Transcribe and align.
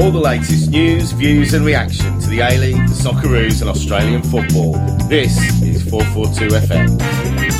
All 0.00 0.10
the 0.10 0.18
latest 0.18 0.70
news, 0.70 1.12
views, 1.12 1.52
and 1.52 1.62
reaction 1.62 2.18
to 2.20 2.28
the 2.30 2.40
A 2.40 2.56
League, 2.56 2.88
the 2.88 2.94
Socceroos, 2.94 3.60
and 3.60 3.68
Australian 3.68 4.22
football. 4.22 4.72
This 5.08 5.36
is 5.60 5.82
442 5.90 6.56
FM. 6.56 7.59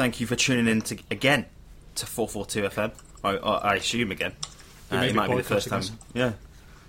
Thank 0.00 0.18
you 0.18 0.26
for 0.26 0.34
tuning 0.34 0.66
in 0.66 0.80
to, 0.80 0.96
again 1.10 1.44
to 1.94 2.06
442 2.06 2.74
FM. 2.74 2.92
I, 3.22 3.36
I, 3.36 3.72
I 3.72 3.74
assume 3.74 4.10
again. 4.10 4.32
Uh, 4.90 4.96
it 4.96 5.14
might 5.14 5.28
be 5.28 5.36
the 5.36 5.42
first 5.42 5.68
time. 5.68 5.80
us. 5.80 5.92
Yeah. 6.14 6.32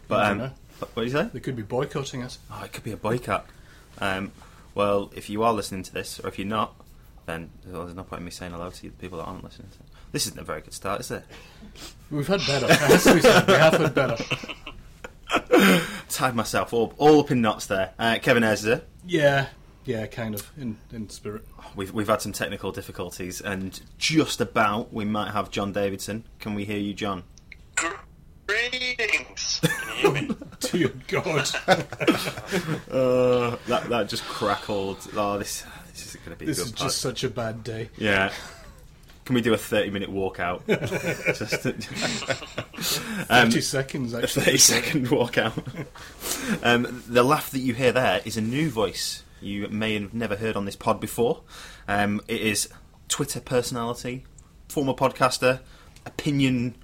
But, 0.07 0.31
um, 0.31 0.39
what 0.79 0.95
do 0.95 1.03
you 1.03 1.09
say? 1.09 1.29
They 1.33 1.41
could 1.41 1.57
be 1.57 1.61
boycotting 1.61 2.23
us. 2.23 2.39
Oh, 2.49 2.63
it 2.63 2.71
could 2.71 2.85
be 2.85 2.93
a 2.93 2.97
boycott. 2.97 3.47
Um, 3.99 4.31
well, 4.75 5.11
if 5.13 5.29
you 5.29 5.43
are 5.43 5.52
listening 5.52 5.83
to 5.83 5.93
this, 5.93 6.21
or 6.21 6.29
if 6.29 6.39
you're 6.39 6.47
not, 6.47 6.73
then 7.25 7.49
well, 7.67 7.83
there's 7.83 7.95
no 7.95 8.03
point 8.03 8.21
in 8.21 8.25
me 8.25 8.31
saying 8.31 8.53
hello 8.53 8.69
to 8.69 8.85
you, 8.85 8.91
the 8.91 8.95
people 8.95 9.17
that 9.17 9.25
aren't 9.25 9.43
listening. 9.43 9.67
To 9.71 9.77
This 10.13 10.27
isn't 10.27 10.39
a 10.39 10.43
very 10.45 10.61
good 10.61 10.73
start, 10.73 11.02
is 11.02 11.11
it? 11.11 11.25
We've 12.09 12.25
had 12.25 12.39
better. 12.47 12.67
It 12.67 12.80
has 12.80 13.03
said, 13.03 13.45
we 13.45 13.53
have 13.53 13.73
had 13.73 13.93
better. 13.93 14.23
Tied 16.09 16.33
myself 16.33 16.71
all, 16.71 16.93
all 16.97 17.19
up 17.19 17.30
in 17.30 17.41
knots 17.41 17.66
there. 17.66 17.93
Uh, 17.99 18.19
Kevin 18.21 18.45
Ayres. 18.45 18.81
Yeah, 19.05 19.47
yeah, 19.85 20.05
kind 20.07 20.35
of 20.35 20.49
in 20.57 20.77
in 20.91 21.09
spirit. 21.09 21.45
We've, 21.75 21.91
we've 21.91 22.07
had 22.07 22.21
some 22.21 22.31
technical 22.33 22.71
difficulties, 22.71 23.41
and 23.41 23.79
just 23.97 24.41
about 24.41 24.93
we 24.93 25.05
might 25.05 25.31
have 25.31 25.49
John 25.51 25.71
Davidson. 25.73 26.23
Can 26.39 26.53
we 26.53 26.65
hear 26.65 26.77
you, 26.79 26.93
John? 26.93 27.23
Greetings. 28.47 29.61
Can 29.63 29.97
you 30.05 30.11
hear 30.13 30.27
me? 30.29 30.35
Dear 30.59 30.91
God, 31.07 31.49
Uh, 32.91 33.55
that 33.67 33.85
that 33.89 34.09
just 34.09 34.23
crackled. 34.25 34.97
Oh, 35.15 35.37
this 35.37 35.63
this 35.91 36.07
is 36.07 36.15
going 36.17 36.31
to 36.31 36.35
be 36.37 36.45
this 36.45 36.59
a 36.59 36.63
is 36.63 36.67
good 36.71 36.77
just 36.77 37.03
pod. 37.03 37.11
such 37.13 37.23
a 37.23 37.29
bad 37.29 37.63
day. 37.63 37.89
yeah. 37.97 38.31
Can 39.23 39.35
we 39.35 39.41
do 39.41 39.53
a 39.53 39.57
thirty-minute 39.57 40.09
walkout? 40.11 40.65
just 41.37 41.65
um, 43.29 43.49
Thirty 43.49 43.61
seconds 43.61 44.13
actually. 44.13 44.21
a 44.21 44.23
actually. 44.23 44.43
thirty-second 44.43 45.07
walkout. 45.07 45.85
um, 46.63 47.03
the 47.07 47.23
laugh 47.23 47.52
that 47.52 47.59
you 47.59 47.73
hear 47.73 47.91
there 47.93 48.21
is 48.25 48.35
a 48.35 48.41
new 48.41 48.69
voice 48.69 49.23
you 49.42 49.67
may 49.70 49.94
have 50.00 50.14
never 50.14 50.36
heard 50.36 50.56
on 50.56 50.66
this 50.66 50.75
pod 50.75 51.00
before. 51.00 51.42
Um, 51.88 52.22
it 52.28 52.42
is 52.42 52.70
Twitter 53.08 53.39
personality, 53.42 54.25
former 54.70 54.94
podcaster, 54.94 55.59
opinion 56.06 56.75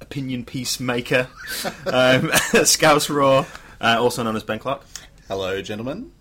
opinion 0.00 0.44
peacemaker, 0.44 1.28
um, 1.86 2.30
Scouse 2.64 3.10
Roar, 3.10 3.46
uh, 3.80 3.96
also 4.00 4.22
known 4.22 4.36
as 4.36 4.44
Ben 4.44 4.58
Clark. 4.58 4.82
Hello, 5.26 5.60
gentlemen. 5.60 6.12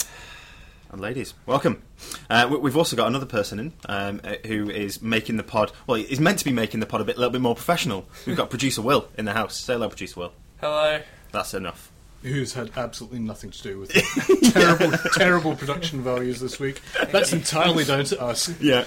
and 0.91 0.99
ladies, 0.99 1.33
welcome. 1.45 1.81
Uh, 2.29 2.47
we- 2.49 2.57
we've 2.57 2.77
also 2.77 2.95
got 2.95 3.07
another 3.07 3.25
person 3.25 3.59
in 3.59 3.73
um, 3.87 4.19
uh, 4.23 4.33
who 4.47 4.69
is 4.69 5.01
making 5.01 5.37
the 5.37 5.43
pod. 5.43 5.71
Well, 5.85 5.97
he's 5.97 6.19
meant 6.19 6.39
to 6.39 6.45
be 6.45 6.51
making 6.51 6.79
the 6.79 6.85
pod 6.85 7.01
a 7.01 7.03
bit, 7.05 7.17
little 7.17 7.31
bit 7.31 7.41
more 7.41 7.55
professional. 7.55 8.07
We've 8.25 8.35
got 8.37 8.49
producer 8.51 8.81
Will 8.81 9.07
in 9.17 9.25
the 9.25 9.33
house. 9.33 9.55
Say 9.57 9.73
hello, 9.73 9.87
producer 9.89 10.19
Will. 10.19 10.33
Hello. 10.59 11.01
That's 11.31 11.53
enough. 11.53 11.91
Who's 12.23 12.53
had 12.53 12.71
absolutely 12.75 13.19
nothing 13.19 13.51
to 13.51 13.61
do 13.63 13.79
with 13.79 13.91
it. 13.95 14.51
terrible, 14.53 14.91
terrible 15.15 15.55
production 15.55 16.01
values 16.01 16.39
this 16.39 16.59
week. 16.59 16.81
That's 17.11 17.31
entirely 17.31 17.83
down 17.85 18.05
to 18.05 18.21
us. 18.21 18.49
Yeah, 18.59 18.85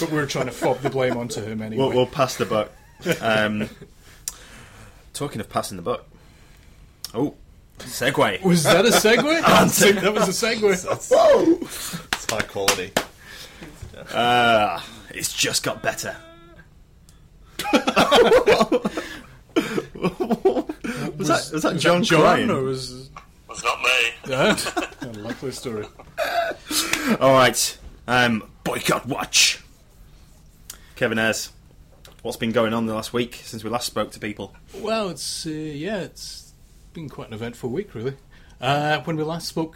But 0.00 0.10
we're 0.10 0.26
trying 0.26 0.46
to 0.46 0.52
fob 0.52 0.80
the 0.80 0.90
blame 0.90 1.16
onto 1.16 1.42
him 1.42 1.60
anyway. 1.62 1.84
we'll, 1.84 1.92
we'll 1.94 2.06
pass 2.06 2.36
the 2.36 2.46
buck. 2.46 2.70
Um, 3.20 3.68
talking 5.12 5.40
of 5.40 5.48
passing 5.50 5.76
the 5.76 5.82
buck. 5.82 6.04
Oh, 7.14 7.34
segue. 7.78 8.42
Was 8.42 8.64
that 8.64 8.86
a 8.86 8.90
segue? 8.90 9.40
That 10.02 10.14
was 10.14 10.42
a 10.42 10.46
segue. 10.46 11.10
Whoa! 11.10 11.58
It's 11.62 12.30
high 12.30 12.40
quality. 12.42 12.92
Uh, 14.12 14.80
it's 15.10 15.32
just 15.32 15.62
got 15.62 15.82
better. 15.82 16.16
Was, 21.30 21.50
that 21.50 21.54
was 21.54 21.62
that 21.62 21.72
Was 21.74 21.82
John, 21.82 22.00
that 22.00 22.06
John 22.06 22.20
crying? 22.22 22.50
or 22.50 22.62
was 22.62 23.10
Was 23.48 23.64
not 23.64 23.78
me. 23.80 24.10
that? 24.26 24.96
Unlikely 25.02 25.52
story. 25.52 25.86
All 27.20 27.32
right, 27.32 27.78
um, 28.06 28.44
boycott 28.64 29.06
watch. 29.06 29.62
Kevin 30.96 31.18
Ayres, 31.18 31.50
what's 32.22 32.36
been 32.36 32.52
going 32.52 32.74
on 32.74 32.86
the 32.86 32.94
last 32.94 33.12
week 33.12 33.40
since 33.44 33.64
we 33.64 33.70
last 33.70 33.86
spoke 33.86 34.10
to 34.12 34.20
people? 34.20 34.54
Well, 34.74 35.08
it's 35.08 35.46
uh, 35.46 35.50
yeah, 35.50 36.00
it's 36.00 36.52
been 36.92 37.08
quite 37.08 37.28
an 37.28 37.34
eventful 37.34 37.70
week, 37.70 37.94
really. 37.94 38.14
Uh, 38.60 39.00
when 39.04 39.16
we 39.16 39.22
last 39.22 39.48
spoke, 39.48 39.74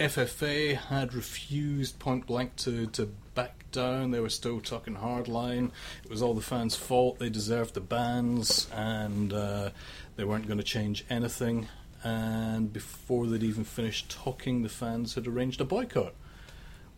FFA 0.00 0.76
had 0.76 1.12
refused 1.12 1.98
point 1.98 2.26
blank 2.26 2.56
to, 2.56 2.86
to 2.86 3.06
back 3.34 3.70
down. 3.72 4.10
They 4.12 4.20
were 4.20 4.30
still 4.30 4.60
talking 4.60 4.96
hardline. 4.96 5.70
It 6.04 6.10
was 6.10 6.22
all 6.22 6.32
the 6.34 6.40
fans' 6.40 6.74
fault. 6.74 7.18
They 7.18 7.28
deserved 7.28 7.74
the 7.74 7.80
bans, 7.82 8.66
and 8.74 9.32
uh, 9.34 9.70
they 10.18 10.24
weren't 10.24 10.48
going 10.48 10.58
to 10.58 10.64
change 10.64 11.04
anything. 11.08 11.68
And 12.02 12.72
before 12.72 13.28
they'd 13.28 13.42
even 13.44 13.62
finished 13.62 14.10
talking, 14.10 14.62
the 14.62 14.68
fans 14.68 15.14
had 15.14 15.28
arranged 15.28 15.60
a 15.60 15.64
boycott, 15.64 16.12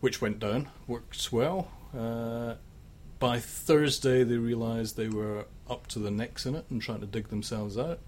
which 0.01 0.23
went 0.23 0.39
down, 0.39 0.71
works 0.87 1.31
well. 1.31 1.71
Uh, 1.97 2.55
by 3.19 3.39
Thursday, 3.39 4.25
they 4.25 4.39
realised 4.39 4.97
they 4.97 5.11
were 5.11 5.45
up 5.69 5.87
to 5.89 5.99
the 5.99 6.11
necks 6.11 6.47
in 6.47 6.55
it 6.55 6.65
and 6.71 6.81
trying 6.81 7.01
to 7.01 7.07
dig 7.07 7.29
themselves 7.29 7.77
out. 7.77 7.99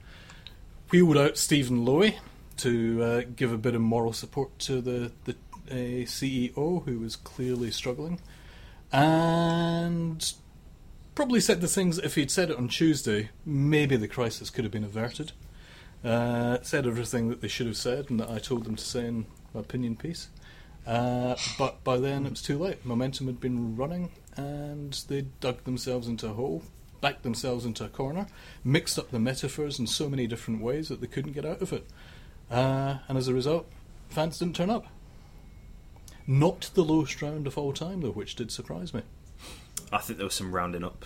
Wheeled 0.91 1.19
out 1.19 1.37
Stephen 1.37 1.85
Lowy 1.85 2.17
to 2.59 3.03
uh, 3.03 3.23
give 3.37 3.53
a 3.53 3.59
bit 3.59 3.75
of 3.75 3.83
moral 3.83 4.15
support 4.15 4.59
to 4.61 4.81
the, 4.81 5.13
the 5.25 5.37
uh, 5.71 6.07
CEO, 6.07 6.87
who 6.87 6.99
was 7.01 7.17
clearly 7.17 7.71
struggling. 7.71 8.19
And 8.91 10.33
probably 11.15 11.41
said 11.41 11.61
the 11.61 11.69
things, 11.69 11.99
if 11.99 12.15
he'd 12.15 12.31
said 12.31 12.51
it 12.51 12.57
on 12.57 12.69
Tuesday, 12.69 13.31
maybe 13.45 13.97
the 13.97 14.09
crisis 14.09 14.51
could 14.51 14.65
have 14.65 14.73
been 14.73 14.85
averted. 14.85 15.33
Uh, 16.05 16.59
said 16.63 16.87
everything 16.87 17.29
that 17.29 17.41
they 17.41 17.49
should 17.49 17.67
have 17.67 17.77
said 17.77 18.11
and 18.11 18.19
that 18.19 18.29
I 18.29 18.39
told 18.39 18.65
them 18.65 18.75
to 18.75 18.85
say 18.85 19.07
in 19.07 19.27
my 19.55 19.61
opinion 19.61 19.97
piece. 19.97 20.29
Uh, 20.85 21.37
but 21.59 21.85
by 21.85 21.99
then 21.99 22.27
it 22.27 22.31
was 22.31 22.43
too 22.43 22.59
late. 22.59 22.85
Momentum 22.85 23.27
had 23.27 23.41
been 23.41 23.77
running, 23.77 24.11
and 24.37 24.93
they 25.09 25.23
dug 25.41 25.63
themselves 25.65 26.09
into 26.09 26.27
a 26.27 26.33
hole, 26.33 26.63
backed 27.01 27.23
themselves 27.23 27.65
into 27.65 27.85
a 27.85 27.89
corner, 27.89 28.27
mixed 28.65 28.99
up 28.99 29.11
the 29.11 29.21
metaphors 29.21 29.79
in 29.79 29.87
so 29.87 30.09
many 30.09 30.27
different 30.27 30.61
ways 30.61 30.89
that 30.89 31.01
they 31.01 31.07
couldn't 31.07 31.33
get 31.33 31.45
out 31.45 31.63
of 31.63 31.73
it. 31.73 31.87
Uh, 32.51 32.99
and 33.07 33.17
as 33.17 33.29
a 33.29 33.35
result, 33.35 33.71
fans 34.09 34.39
didn't 34.39 34.57
turn 34.57 34.71
up. 34.71 34.87
Not 36.27 36.71
the 36.75 36.85
lowest 36.85 37.23
round 37.23 37.47
of 37.47 37.57
all 37.57 37.73
time, 37.73 38.01
though, 38.01 38.11
which 38.11 38.35
did 38.35 38.51
surprise 38.51 38.93
me. 38.93 39.03
I 39.93 39.99
think 39.99 40.19
there 40.19 40.27
was 40.27 40.35
some 40.35 40.53
rounding 40.53 40.85
up 40.85 41.05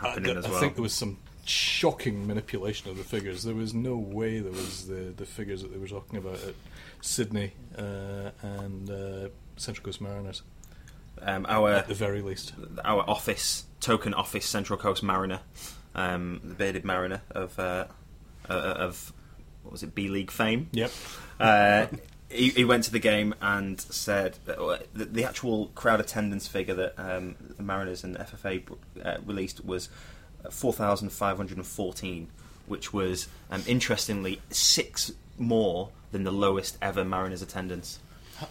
I, 0.00 0.08
happening 0.08 0.36
as 0.36 0.44
well. 0.48 0.56
I 0.56 0.60
think 0.60 0.74
there 0.74 0.82
was 0.82 0.94
some 0.94 1.18
shocking 1.44 2.26
manipulation 2.26 2.90
of 2.90 2.96
the 2.96 3.04
figures. 3.04 3.42
There 3.42 3.54
was 3.54 3.74
no 3.74 3.96
way 3.96 4.38
there 4.38 4.52
was 4.52 4.86
the, 4.86 5.12
the 5.16 5.26
figures 5.26 5.62
that 5.62 5.72
they 5.72 5.78
were 5.78 5.88
talking 5.88 6.18
about 6.18 6.36
at 6.44 6.54
Sydney 7.00 7.52
uh, 7.76 8.30
and 8.42 8.90
uh, 8.90 9.28
Central 9.56 9.84
Coast 9.84 10.00
Mariners, 10.00 10.42
um, 11.20 11.46
our 11.48 11.72
at 11.72 11.88
the 11.88 11.94
very 11.94 12.22
least. 12.22 12.52
our 12.84 13.08
office 13.08 13.64
token 13.80 14.14
office 14.14 14.46
Central 14.46 14.78
Coast 14.78 15.02
Mariner, 15.02 15.40
um, 15.94 16.40
the 16.44 16.54
bearded 16.54 16.84
Mariner 16.84 17.22
of 17.32 17.58
uh, 17.58 17.86
uh, 18.48 18.52
of 18.52 19.12
what 19.62 19.72
was 19.72 19.82
it 19.82 19.94
B 19.94 20.08
League 20.08 20.30
fame. 20.30 20.68
Yep. 20.72 20.90
Uh, 22.32 22.36
he, 22.36 22.48
he 22.50 22.64
went 22.64 22.84
to 22.84 22.92
the 22.92 22.98
game 22.98 23.34
and 23.40 23.80
said 23.80 24.38
that, 24.46 24.58
uh, 24.60 24.78
the, 24.94 25.04
the 25.04 25.24
actual 25.24 25.66
crowd 25.74 26.00
attendance 26.00 26.46
figure 26.48 26.74
that 26.74 26.94
um, 26.98 27.36
the 27.56 27.62
Mariners 27.62 28.04
and 28.04 28.16
FFA 28.16 28.62
uh, 29.04 29.18
released 29.24 29.64
was 29.64 29.88
four 30.50 30.72
thousand 30.72 31.10
five 31.10 31.36
hundred 31.36 31.56
and 31.56 31.66
fourteen, 31.66 32.28
which 32.66 32.92
was 32.92 33.28
um, 33.50 33.62
interestingly 33.66 34.40
six 34.50 35.12
more 35.38 35.90
than 36.10 36.24
the 36.24 36.32
lowest 36.32 36.78
ever 36.82 37.04
Mariners 37.04 37.42
attendance. 37.42 37.98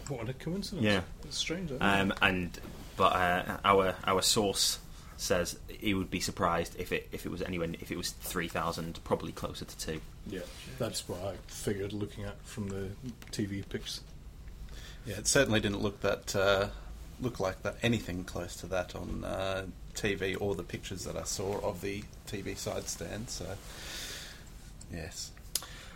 What 0.08 0.30
a 0.30 0.34
coincidence. 0.34 0.84
Yeah. 0.84 1.02
It's 1.24 1.38
strange. 1.38 1.72
Um, 1.80 2.14
and 2.22 2.58
but 2.96 3.14
uh, 3.14 3.58
our 3.66 3.96
our 4.06 4.22
source 4.22 4.80
says 5.22 5.60
he 5.68 5.94
would 5.94 6.10
be 6.10 6.20
surprised 6.20 6.76
if 6.80 6.92
it 6.92 7.08
if 7.12 7.26
it 7.26 7.30
was 7.32 7.42
anywhere 7.44 7.70
if 7.80 7.92
it 7.92 7.98
was 7.98 8.10
three 8.10 8.48
thousand, 8.48 9.00
probably 9.04 9.32
closer 9.32 9.66
to 9.66 9.78
two. 9.78 10.02
yeah. 10.28 10.42
That's 10.80 11.08
what 11.08 11.22
I 11.22 11.36
figured 11.48 11.94
looking 11.94 12.24
at 12.24 12.42
from 12.44 12.70
the 12.70 12.90
TV 13.32 13.68
pictures. 13.68 14.02
Yeah, 15.06 15.18
it 15.18 15.28
certainly 15.28 15.60
didn't 15.60 15.82
look 15.82 16.02
that 16.02 16.36
uh, 16.36 16.68
look 17.20 17.40
like 17.40 17.62
that 17.62 17.76
anything 17.84 18.24
close 18.24 18.56
to 18.58 18.68
that 18.68 18.96
on 18.96 19.24
uh, 19.24 19.66
TV 19.94 20.36
or 20.40 20.56
the 20.56 20.64
pictures 20.64 21.04
that 21.06 21.16
I 21.16 21.24
saw 21.24 21.60
of 21.60 21.82
the 21.82 22.04
TV 22.28 22.58
side 22.58 22.88
stand. 22.88 23.30
So, 23.30 23.46
yes, 24.92 25.32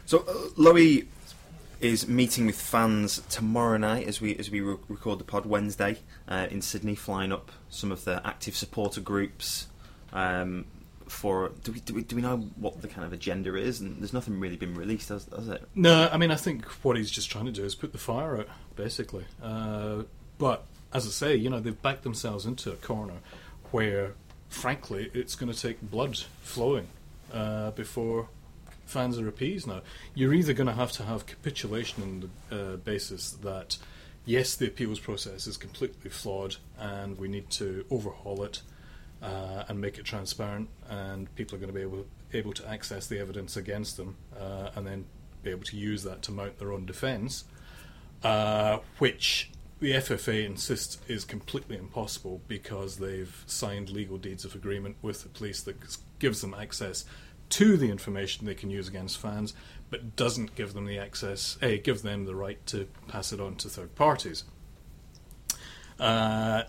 So 0.06 0.20
uh, 0.20 0.50
Lowy 0.60 1.08
is 1.80 2.08
meeting 2.08 2.46
with 2.46 2.60
fans 2.60 3.22
tomorrow 3.30 3.78
night 3.78 4.08
as 4.08 4.22
we 4.22 4.36
as 4.38 4.50
we 4.50 4.62
re- 4.62 4.78
record 4.88 5.20
the 5.20 5.24
pod 5.24 5.46
Wednesday 5.46 5.98
uh, 6.28 6.48
in 6.50 6.62
Sydney, 6.62 6.96
flying 6.96 7.32
up 7.32 7.52
some 7.70 7.92
of 7.92 8.06
the 8.06 8.22
active 8.26 8.56
supporter 8.56 9.02
groups. 9.02 9.68
Um, 10.14 10.66
for 11.08 11.52
do 11.64 11.72
we, 11.72 11.80
do 11.82 11.94
we 11.94 12.04
do 12.04 12.16
we 12.16 12.22
know 12.22 12.38
what 12.56 12.82
the 12.82 12.88
kind 12.88 13.06
of 13.06 13.14
agenda 13.14 13.56
is? 13.56 13.80
And 13.80 14.02
there's 14.02 14.14
nothing 14.14 14.40
really 14.40 14.56
been 14.56 14.76
released, 14.76 15.10
has, 15.10 15.26
has 15.36 15.48
it? 15.50 15.64
No, 15.76 16.10
I 16.12 16.18
mean, 16.18 16.32
I 16.32 16.36
think 16.36 16.66
what 16.84 16.98
he's 16.98 17.12
just 17.12 17.30
trying 17.30 17.46
to 17.46 17.52
do 17.52 17.64
is 17.64 17.76
put 17.76 17.92
the 17.92 17.98
fire 17.98 18.40
out, 18.40 18.48
basically. 18.76 19.26
Uh, 19.42 20.04
but 20.38 20.66
as 20.94 21.06
I 21.06 21.10
say, 21.12 21.36
you 21.36 21.50
know, 21.50 21.60
they've 21.60 21.80
backed 21.82 22.04
themselves 22.04 22.46
into 22.46 22.72
a 22.72 22.76
corner 22.76 23.16
where, 23.72 24.14
frankly, 24.50 25.12
it's 25.14 25.36
going 25.36 25.52
to 25.52 25.60
take 25.60 25.82
blood 25.82 26.18
flowing 26.42 26.88
uh, 27.34 27.72
before 27.72 28.30
fans 28.86 29.20
are 29.20 29.28
appeased. 29.28 29.68
Now, 29.68 29.82
you're 30.14 30.34
either 30.34 30.54
going 30.54 30.68
to 30.68 30.74
have 30.74 30.92
to 30.94 31.04
have 31.04 31.26
capitulation 31.26 32.04
on 32.04 32.32
the 32.50 32.74
uh, 32.74 32.76
basis 32.78 33.32
that 33.32 33.78
yes, 34.26 34.56
the 34.56 34.68
appeals 34.68 35.00
process 35.00 35.48
is 35.48 35.58
completely 35.58 36.10
flawed, 36.10 36.58
and 36.80 37.18
we 37.18 37.28
need 37.28 37.50
to 37.52 37.86
overhaul 37.90 38.44
it. 38.44 38.62
Uh, 39.22 39.64
and 39.70 39.80
make 39.80 39.98
it 39.98 40.04
transparent, 40.04 40.70
and 40.90 41.34
people 41.36 41.56
are 41.56 41.60
going 41.60 41.72
to 41.72 41.74
be 41.74 41.82
able 41.82 42.06
able 42.34 42.54
to 42.54 42.68
access 42.70 43.08
the 43.08 43.18
evidence 43.18 43.56
against 43.58 43.98
them, 43.98 44.18
uh, 44.38 44.70
and 44.76 44.86
then 44.86 45.06
be 45.42 45.50
able 45.50 45.64
to 45.64 45.78
use 45.78 46.04
that 46.04 46.22
to 46.22 46.32
mount 46.32 46.60
their 46.60 46.72
own 46.74 46.86
defence, 46.86 47.46
uh, 48.24 48.80
which 49.00 49.50
the 49.80 49.92
FFA 49.92 50.46
insists 50.46 50.98
is 51.08 51.26
completely 51.26 51.78
impossible 51.78 52.42
because 52.48 52.98
they've 52.98 53.44
signed 53.46 53.90
legal 53.90 54.18
deeds 54.18 54.46
of 54.46 54.56
agreement 54.56 54.96
with 55.02 55.24
the 55.24 55.30
police 55.30 55.62
that 55.62 55.76
gives 56.20 56.42
them 56.42 56.54
access 56.54 57.06
to 57.50 57.78
the 57.78 57.90
information 57.90 58.46
they 58.46 58.56
can 58.56 58.70
use 58.70 58.88
against 58.88 59.18
fans, 59.18 59.54
but 59.90 60.16
doesn't 60.16 60.56
give 60.56 60.74
them 60.74 60.86
the 60.86 60.98
access, 60.98 61.58
a 61.62 61.78
give 61.78 62.02
them 62.02 62.26
the 62.26 62.36
right 62.36 62.64
to 62.68 62.88
pass 63.08 63.32
it 63.32 63.40
on 63.40 63.56
to 63.56 63.70
third 63.70 63.96
parties. 63.96 64.44
Uh, 66.00 66.64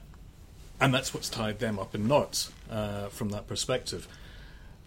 and 0.80 0.94
that's 0.94 1.14
what's 1.14 1.28
tied 1.28 1.58
them 1.58 1.78
up 1.78 1.94
in 1.94 2.06
knots 2.06 2.52
uh, 2.70 3.08
from 3.08 3.30
that 3.30 3.46
perspective. 3.46 4.06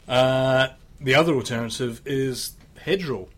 Uh, 0.07 0.69
the 0.99 1.15
other 1.15 1.33
alternative 1.33 2.01
is 2.05 2.53
hedge 2.81 3.05
roll, 3.05 3.29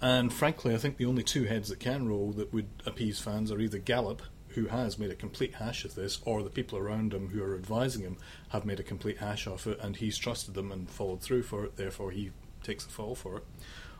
and 0.00 0.32
frankly, 0.32 0.74
I 0.74 0.78
think 0.78 0.96
the 0.96 1.06
only 1.06 1.22
two 1.22 1.44
heads 1.44 1.68
that 1.68 1.80
can 1.80 2.08
roll 2.08 2.32
that 2.32 2.52
would 2.52 2.68
appease 2.84 3.18
fans 3.18 3.50
are 3.50 3.60
either 3.60 3.78
Gallop, 3.78 4.22
who 4.48 4.66
has 4.66 4.98
made 4.98 5.10
a 5.10 5.14
complete 5.14 5.54
hash 5.54 5.84
of 5.84 5.94
this, 5.94 6.18
or 6.24 6.42
the 6.42 6.50
people 6.50 6.78
around 6.78 7.12
him 7.12 7.28
who 7.28 7.42
are 7.42 7.54
advising 7.54 8.02
him 8.02 8.16
have 8.50 8.64
made 8.64 8.80
a 8.80 8.84
complete 8.84 9.18
hash 9.18 9.46
of 9.46 9.66
it, 9.66 9.78
and 9.80 9.96
he's 9.96 10.16
trusted 10.16 10.54
them 10.54 10.70
and 10.72 10.88
followed 10.88 11.20
through 11.20 11.42
for 11.42 11.64
it. 11.64 11.76
Therefore, 11.76 12.10
he 12.10 12.30
takes 12.62 12.84
the 12.84 12.92
fall 12.92 13.14
for 13.14 13.38
it. 13.38 13.44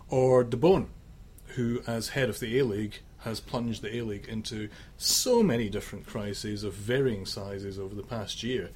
Or 0.09 0.45
De 0.45 0.57
Bohun, 0.57 0.89
who, 1.49 1.83
as 1.87 2.11
head 2.11 2.29
of 2.29 2.41
the 2.41 2.59
A 2.59 2.65
League, 2.65 3.01
has 3.21 3.41
plunged 3.41 3.83
the 3.83 3.97
A 3.97 4.03
League 4.03 4.29
into 4.29 4.69
so 4.97 5.43
many 5.43 5.69
different 5.69 6.07
crises 6.07 6.63
of 6.63 6.75
varying 6.75 7.27
sizes 7.27 7.79
over 7.79 7.95
the 7.95 8.03
past 8.03 8.43
year. 8.43 8.71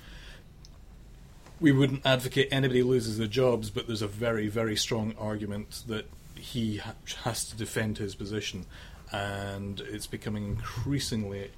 We 1.61 1.73
wouldn't 1.73 2.05
advocate 2.05 2.49
anybody 2.51 2.83
loses 2.83 3.19
their 3.19 3.27
jobs, 3.27 3.71
but 3.71 3.87
there's 3.87 4.03
a 4.03 4.09
very, 4.09 4.49
very 4.49 4.77
strong 4.77 5.15
argument 5.19 5.85
that 5.87 6.07
he 6.35 6.79
ha- 6.79 6.95
has 7.23 7.45
to 7.51 7.57
defend 7.57 7.99
his 7.99 8.15
position, 8.15 8.67
and 9.13 9.81
it's 9.81 10.07
becoming 10.07 10.47
increasingly 10.47 11.51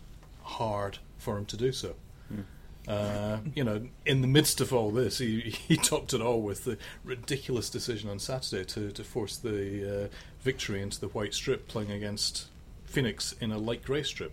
hard 0.42 0.98
for 1.18 1.38
him 1.38 1.46
to 1.46 1.56
do 1.56 1.72
so. 1.72 1.94
Hmm. 2.28 2.40
Uh, 2.88 3.38
you 3.54 3.62
know, 3.62 3.86
in 4.06 4.22
the 4.22 4.26
midst 4.26 4.60
of 4.60 4.72
all 4.72 4.90
this, 4.90 5.18
he, 5.18 5.40
he 5.68 5.76
topped 5.76 6.12
it 6.14 6.20
all 6.20 6.42
with 6.42 6.64
the 6.64 6.76
ridiculous 7.04 7.70
decision 7.70 8.10
on 8.10 8.18
Saturday 8.18 8.64
to, 8.64 8.90
to 8.90 9.04
force 9.04 9.36
the 9.36 10.04
uh, 10.04 10.08
victory 10.40 10.82
into 10.82 10.98
the 11.00 11.08
white 11.08 11.32
strip, 11.34 11.68
playing 11.68 11.92
against 11.92 12.46
Phoenix 12.84 13.34
in 13.40 13.52
a 13.52 13.58
light 13.58 13.84
grey 13.84 14.02
strip 14.02 14.32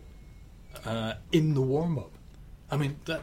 uh, 0.86 1.14
in 1.32 1.54
the 1.54 1.62
warm 1.62 2.00
up. 2.00 2.12
I 2.72 2.78
mean, 2.78 2.98
that 3.06 3.22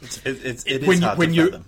It's, 0.00 0.20
it's, 0.24 0.64
it 0.64 0.82
is 0.82 0.88
when, 0.88 0.98
you- 1.00 1.06
hard 1.06 1.18
when 1.18 1.28
to 1.30 1.34
you, 1.34 1.46
fathom. 1.46 1.64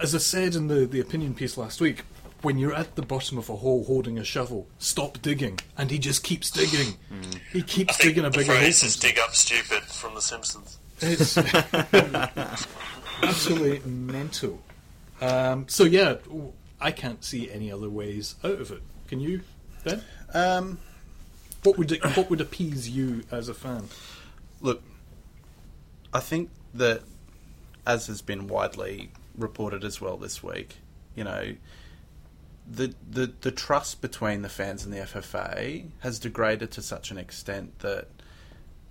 as 0.00 0.14
I 0.14 0.18
said 0.18 0.54
in 0.54 0.68
the, 0.68 0.84
the 0.86 1.00
opinion 1.00 1.32
piece 1.34 1.56
last 1.56 1.80
week, 1.80 2.04
when 2.42 2.58
you're 2.58 2.74
at 2.74 2.96
the 2.96 3.02
bottom 3.02 3.38
of 3.38 3.48
a 3.48 3.56
hole 3.56 3.84
holding 3.84 4.18
a 4.18 4.24
shovel, 4.24 4.66
stop 4.78 5.22
digging, 5.22 5.58
and 5.78 5.90
he 5.90 5.98
just 5.98 6.22
keeps 6.24 6.50
digging. 6.50 6.96
He 7.52 7.60
I 7.60 7.62
keeps 7.62 7.96
think 7.96 8.14
digging 8.16 8.24
a 8.24 8.30
bigger 8.30 8.52
hole. 8.52 8.56
phrase 8.56 8.82
is 8.82 8.96
dig 8.96 9.18
up 9.18 9.34
stupid 9.34 9.84
from 9.84 10.14
The 10.16 10.20
Simpsons. 10.22 10.78
It's 11.02 11.36
absolutely 13.22 13.80
mental. 13.90 14.60
Um, 15.20 15.68
so 15.68 15.84
yeah, 15.84 16.16
I 16.80 16.90
can't 16.90 17.24
see 17.24 17.50
any 17.50 17.70
other 17.70 17.88
ways 17.88 18.34
out 18.42 18.60
of 18.60 18.70
it. 18.70 18.82
Can 19.08 19.20
you, 19.20 19.40
Ben? 19.84 20.02
Um, 20.34 20.78
What 21.62 21.78
would 21.78 21.92
it, 21.92 22.04
what 22.16 22.28
would 22.30 22.40
appease 22.40 22.88
you 22.88 23.22
as 23.30 23.48
a 23.48 23.54
fan? 23.54 23.88
look, 24.60 24.82
I 26.14 26.20
think 26.20 26.50
that, 26.74 27.02
as 27.86 28.06
has 28.06 28.22
been 28.22 28.46
widely 28.48 29.10
reported 29.36 29.82
as 29.84 30.00
well 30.00 30.16
this 30.16 30.42
week, 30.42 30.76
you 31.16 31.24
know, 31.24 31.54
the, 32.70 32.94
the 33.10 33.32
the 33.40 33.50
trust 33.50 34.00
between 34.00 34.42
the 34.42 34.48
fans 34.48 34.84
and 34.84 34.92
the 34.94 34.98
FFA 34.98 35.84
has 36.00 36.18
degraded 36.20 36.70
to 36.72 36.82
such 36.82 37.10
an 37.10 37.18
extent 37.18 37.80
that 37.80 38.06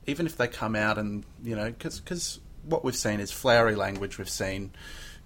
even 0.08 0.26
if 0.26 0.38
they 0.38 0.48
come 0.48 0.76
out 0.76 0.98
and 0.98 1.24
you 1.44 1.56
know, 1.56 1.72
because 1.72 2.40
what 2.64 2.84
we've 2.84 2.96
seen 2.96 3.20
is 3.20 3.32
flowery 3.32 3.76
language. 3.76 4.18
We've 4.18 4.30
seen, 4.30 4.72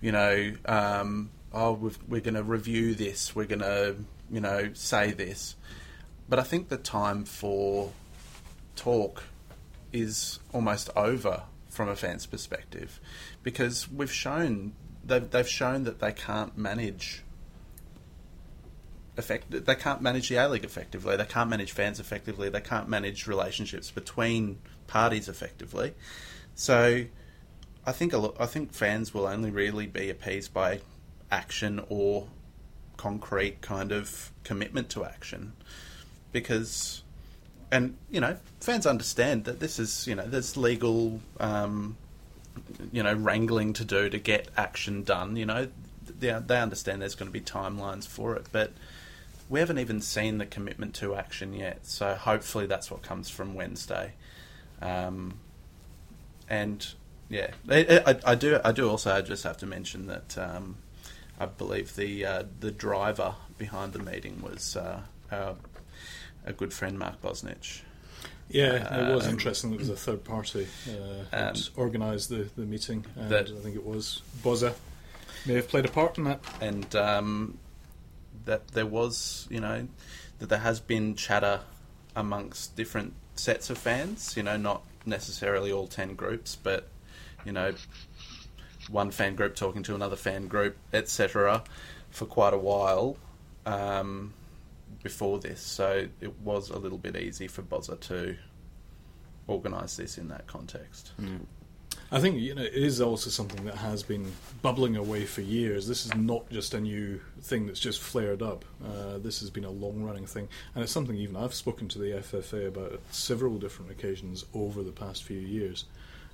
you 0.01 0.11
know, 0.11 0.53
um, 0.65 1.31
oh, 1.53 1.73
we've, 1.73 1.99
we're 2.07 2.21
going 2.21 2.35
to 2.35 2.43
review 2.43 2.95
this. 2.95 3.35
We're 3.35 3.45
going 3.45 3.59
to, 3.59 3.95
you 4.31 4.39
know, 4.39 4.71
say 4.73 5.11
this. 5.11 5.55
But 6.27 6.39
I 6.39 6.43
think 6.43 6.69
the 6.69 6.77
time 6.77 7.25
for 7.25 7.91
talk 8.75 9.23
is 9.93 10.39
almost 10.53 10.89
over 10.95 11.43
from 11.69 11.89
a 11.89 11.95
fan's 11.95 12.25
perspective 12.25 12.99
because 13.43 13.89
we've 13.91 14.11
shown 14.11 14.73
they've, 15.05 15.29
they've 15.29 15.47
shown 15.47 15.83
that 15.83 15.99
they 15.99 16.11
can't 16.11 16.57
manage 16.57 17.21
they 19.15 19.75
can't 19.75 20.01
manage 20.01 20.29
the 20.29 20.35
A 20.35 20.47
League 20.49 20.65
effectively. 20.65 21.15
They 21.15 21.25
can't 21.25 21.49
manage 21.49 21.71
fans 21.71 21.99
effectively. 21.99 22.49
They 22.49 22.61
can't 22.61 22.89
manage 22.89 23.27
relationships 23.27 23.91
between 23.91 24.59
parties 24.87 25.29
effectively. 25.29 25.93
So 26.55 27.05
I 27.85 27.91
think 27.91 28.13
a 28.13 28.17
lot, 28.17 28.35
I 28.39 28.45
think 28.45 28.73
fans 28.73 29.13
will 29.13 29.27
only 29.27 29.51
really 29.51 29.87
be 29.87 30.09
appeased 30.09 30.53
by 30.53 30.81
action 31.31 31.83
or 31.89 32.27
concrete 32.97 33.61
kind 33.61 33.91
of 33.91 34.31
commitment 34.43 34.89
to 34.89 35.03
action 35.03 35.51
because 36.31 37.03
and 37.71 37.97
you 38.09 38.21
know 38.21 38.37
fans 38.61 38.85
understand 38.85 39.43
that 39.45 39.59
this 39.59 39.79
is 39.79 40.07
you 40.07 40.15
know 40.15 40.25
there's 40.25 40.55
legal 40.55 41.19
um, 41.39 41.97
you 42.91 43.03
know 43.03 43.13
wrangling 43.13 43.73
to 43.73 43.83
do 43.83 44.09
to 44.09 44.17
get 44.17 44.47
action 44.57 45.03
done 45.03 45.35
you 45.35 45.45
know. 45.45 45.67
They, 46.19 46.31
they 46.45 46.59
understand 46.59 47.01
there's 47.01 47.15
going 47.15 47.29
to 47.29 47.33
be 47.33 47.41
timelines 47.41 48.07
for 48.07 48.35
it 48.35 48.45
but 48.51 48.71
we 49.49 49.59
haven't 49.59 49.79
even 49.79 50.01
seen 50.01 50.37
the 50.39 50.45
commitment 50.45 50.93
to 50.95 51.15
action 51.15 51.53
yet 51.53 51.85
so 51.85 52.15
hopefully 52.15 52.65
that's 52.65 52.89
what 52.89 53.01
comes 53.01 53.29
from 53.29 53.53
Wednesday 53.53 54.13
um, 54.81 55.39
and 56.49 56.93
yeah 57.29 57.51
I, 57.69 58.01
I, 58.05 58.31
I 58.31 58.35
do 58.35 58.59
I 58.63 58.71
do 58.71 58.89
also 58.89 59.13
I 59.15 59.21
just 59.21 59.43
have 59.43 59.57
to 59.57 59.65
mention 59.65 60.07
that 60.07 60.37
um, 60.37 60.77
I 61.39 61.45
believe 61.47 61.95
the 61.95 62.25
uh, 62.25 62.43
the 62.59 62.71
driver 62.71 63.35
behind 63.57 63.93
the 63.93 63.99
meeting 63.99 64.41
was 64.41 64.75
uh, 64.75 65.01
our, 65.31 65.55
a 66.45 66.53
good 66.53 66.73
friend 66.73 66.99
Mark 66.99 67.21
Bosnich 67.21 67.81
Yeah, 68.49 69.09
it 69.09 69.15
was 69.15 69.25
Um, 69.25 69.31
interesting. 69.31 69.73
It 69.73 69.79
was 69.79 69.89
a 69.89 69.95
third 69.95 70.23
party 70.23 70.67
uh, 70.87 71.23
that 71.31 71.69
organised 71.77 72.29
the, 72.29 72.47
the 72.55 72.61
meeting, 72.65 73.05
and 73.15 73.29
that- 73.29 73.49
I 73.49 73.59
think 73.63 73.75
it 73.75 73.85
was 73.85 74.21
Bozza 74.43 74.73
may 75.47 75.55
have 75.55 75.67
played 75.67 75.85
a 75.85 75.89
part 75.89 76.17
in 76.17 76.25
that. 76.25 76.41
and 76.61 76.95
um, 76.95 77.57
that 78.45 78.69
there 78.69 78.85
was, 78.85 79.47
you 79.49 79.59
know, 79.59 79.87
that 80.39 80.49
there 80.49 80.59
has 80.59 80.79
been 80.79 81.15
chatter 81.15 81.61
amongst 82.15 82.75
different 82.75 83.13
sets 83.35 83.69
of 83.69 83.77
fans. 83.77 84.35
You 84.37 84.43
know, 84.43 84.57
not 84.57 84.83
necessarily 85.05 85.71
all 85.71 85.87
ten 85.87 86.15
groups, 86.15 86.55
but 86.55 86.87
you 87.45 87.51
know, 87.51 87.73
one 88.89 89.11
fan 89.11 89.35
group 89.35 89.55
talking 89.55 89.83
to 89.83 89.95
another 89.95 90.15
fan 90.15 90.47
group, 90.47 90.77
etc., 90.93 91.63
for 92.09 92.25
quite 92.25 92.53
a 92.53 92.57
while 92.57 93.17
um, 93.65 94.33
before 95.03 95.39
this. 95.39 95.61
So 95.61 96.07
it 96.21 96.39
was 96.39 96.69
a 96.69 96.77
little 96.79 96.97
bit 96.97 97.15
easy 97.15 97.47
for 97.47 97.61
Bozza 97.61 97.99
to 98.01 98.37
organise 99.47 99.97
this 99.97 100.17
in 100.17 100.29
that 100.29 100.47
context. 100.47 101.11
I 102.11 102.19
think 102.19 102.39
you 102.39 102.53
know 102.53 102.61
it 102.61 102.73
is 102.73 103.01
also 103.01 103.29
something 103.29 103.65
that 103.65 103.75
has 103.75 104.03
been 104.03 104.31
bubbling 104.61 104.95
away 104.95 105.25
for 105.25 105.41
years. 105.41 105.87
This 105.87 106.05
is 106.05 106.13
not 106.15 106.49
just 106.51 106.73
a 106.73 106.79
new 106.79 107.19
thing 107.41 107.65
that's 107.65 107.79
just 107.79 107.99
flared 107.99 108.41
up. 108.41 108.63
Uh, 108.83 109.17
this 109.17 109.39
has 109.39 109.49
been 109.49 109.65
a 109.65 109.71
long-running 109.71 110.27
thing, 110.27 110.47
and 110.73 110.83
it's 110.83 110.91
something 110.91 111.15
even 111.15 111.35
I've 111.35 111.53
spoken 111.53 111.87
to 111.89 111.99
the 111.99 112.11
FFA 112.11 112.67
about 112.67 112.99
several 113.11 113.57
different 113.57 113.91
occasions 113.91 114.45
over 114.53 114.83
the 114.83 114.91
past 114.91 115.23
few 115.23 115.39
years. 115.39 115.85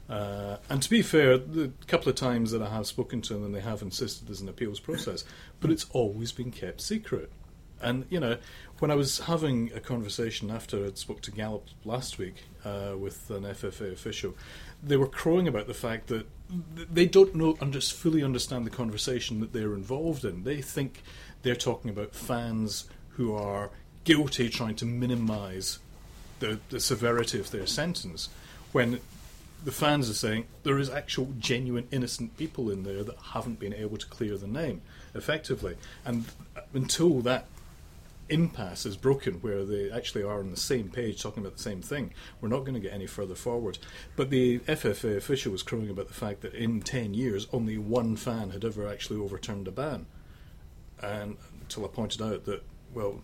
Uh, 0.10 0.58
and 0.70 0.84
to 0.84 0.90
be 0.90 1.02
fair, 1.02 1.38
the 1.38 1.72
couple 1.88 2.10
of 2.10 2.16
times 2.16 2.52
that 2.52 2.62
I 2.62 2.70
have 2.70 2.86
spoken 2.86 3.22
to 3.24 3.36
them, 3.36 3.54
they 3.54 3.62
have 3.62 3.82
insisted 3.82 4.28
there's 4.28 4.42
an 4.42 4.50
appeals 4.50 4.82
process, 4.82 5.24
but 5.62 5.72
it's 5.72 5.86
always 5.92 6.34
been 6.34 6.52
kept 6.52 6.82
secret. 6.82 7.32
And 7.82 8.06
you 8.10 8.20
know, 8.20 8.38
when 8.80 8.92
I 8.92 8.96
was 8.96 9.20
having 9.20 9.72
a 9.74 9.80
conversation 9.80 10.52
after 10.52 10.86
I'd 10.86 10.98
spoke 10.98 11.22
to 11.22 11.32
Gallop 11.32 11.66
last 11.86 12.18
week 12.18 12.44
uh, 12.64 12.96
with 12.98 13.30
an 13.30 13.44
FFA 13.44 13.92
official, 13.92 14.36
they 14.84 14.98
were 14.98 15.08
crowing 15.08 15.48
about 15.48 15.68
the 15.68 15.74
fact 15.74 16.08
that 16.08 16.28
they 16.92 17.06
don't 17.06 17.36
know 17.36 17.56
just 17.70 17.94
fully 17.94 18.24
understand 18.24 18.66
the 18.66 18.72
conversation 18.72 19.40
that 19.40 19.54
they're 19.54 19.74
involved 19.74 20.26
in. 20.26 20.44
They 20.44 20.62
think 20.62 21.02
they're 21.44 21.56
talking 21.56 21.90
about 21.90 22.14
fans 22.14 22.90
who 23.10 23.34
are 23.34 23.70
guilty, 24.04 24.50
trying 24.50 24.76
to 24.76 24.86
minimise 24.86 25.80
the, 26.40 26.60
the 26.70 26.80
severity 26.80 27.40
of 27.40 27.52
their 27.52 27.68
sentence, 27.68 28.30
when 28.72 29.00
the 29.64 29.72
fans 29.72 30.10
are 30.10 30.16
saying 30.16 30.46
there 30.64 30.80
is 30.80 30.90
actual 30.90 31.34
genuine 31.38 31.88
innocent 31.92 32.36
people 32.38 32.70
in 32.70 32.84
there 32.84 33.04
that 33.04 33.16
haven't 33.34 33.60
been 33.60 33.74
able 33.74 33.98
to 33.98 34.08
clear 34.08 34.38
the 34.38 34.48
name 34.48 34.82
effectively 35.14 35.76
and 36.04 36.26
until 36.74 37.22
that 37.22 37.46
impasse 38.32 38.86
is 38.86 38.98
broken 38.98 39.36
where 39.36 39.64
they 39.64 39.92
actually 39.92 40.24
are 40.24 40.40
on 40.40 40.52
the 40.52 40.58
same 40.58 40.90
page 40.90 41.22
talking 41.22 41.44
about 41.44 41.58
the 41.58 41.64
same 41.64 41.82
thing 41.82 42.14
we're 42.40 42.50
not 42.50 42.62
going 42.62 42.74
to 42.74 42.80
get 42.80 42.94
any 42.94 43.08
further 43.08 43.36
forward 43.36 43.78
but 44.16 44.30
the 44.30 44.60
FFA 44.60 45.18
official 45.18 45.52
was 45.52 45.64
crowing 45.64 45.90
about 45.90 46.08
the 46.08 46.14
fact 46.14 46.42
that 46.42 46.54
in 46.54 46.82
10 46.82 47.14
years 47.14 47.48
only 47.52 47.78
one 47.78 48.16
fan 48.16 48.52
had 48.52 48.66
ever 48.66 48.88
actually 48.88 49.20
overturned 49.20 49.68
a 49.68 49.72
ban 49.72 50.06
and 51.02 51.38
until 51.62 51.86
I 51.86 51.88
pointed 51.90 52.22
out 52.22 52.46
that 52.46 52.64
well 52.94 53.22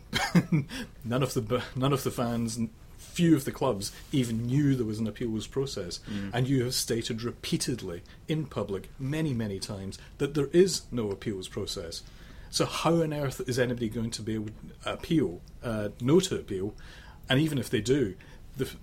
none 1.03 1.23
of 1.23 1.33
the 1.33 1.63
none 1.75 1.93
of 1.93 2.03
the 2.03 2.11
fans 2.11 2.59
few 2.97 3.35
of 3.35 3.45
the 3.45 3.51
clubs 3.51 3.91
even 4.11 4.45
knew 4.45 4.75
there 4.75 4.85
was 4.85 4.99
an 4.99 5.07
appeals 5.07 5.47
process. 5.47 5.99
Mm. 6.07 6.31
And 6.33 6.47
you 6.47 6.63
have 6.63 6.73
stated 6.73 7.23
repeatedly 7.23 8.03
in 8.27 8.45
public, 8.45 8.89
many, 8.99 9.33
many 9.33 9.59
times, 9.59 9.97
that 10.17 10.33
there 10.33 10.49
is 10.53 10.83
no 10.91 11.09
appeals 11.11 11.47
process. 11.47 12.03
So, 12.49 12.65
how 12.65 13.01
on 13.01 13.13
earth 13.13 13.41
is 13.47 13.59
anybody 13.59 13.89
going 13.89 14.11
to 14.11 14.21
be 14.21 14.35
able 14.35 14.47
to 14.47 14.91
appeal, 14.91 15.41
uh, 15.63 15.89
no 16.01 16.19
to 16.21 16.35
appeal? 16.35 16.73
And 17.29 17.39
even 17.39 17.57
if 17.57 17.69
they 17.69 17.81
do, 17.81 18.15
the 18.55 18.65
f- 18.65 18.77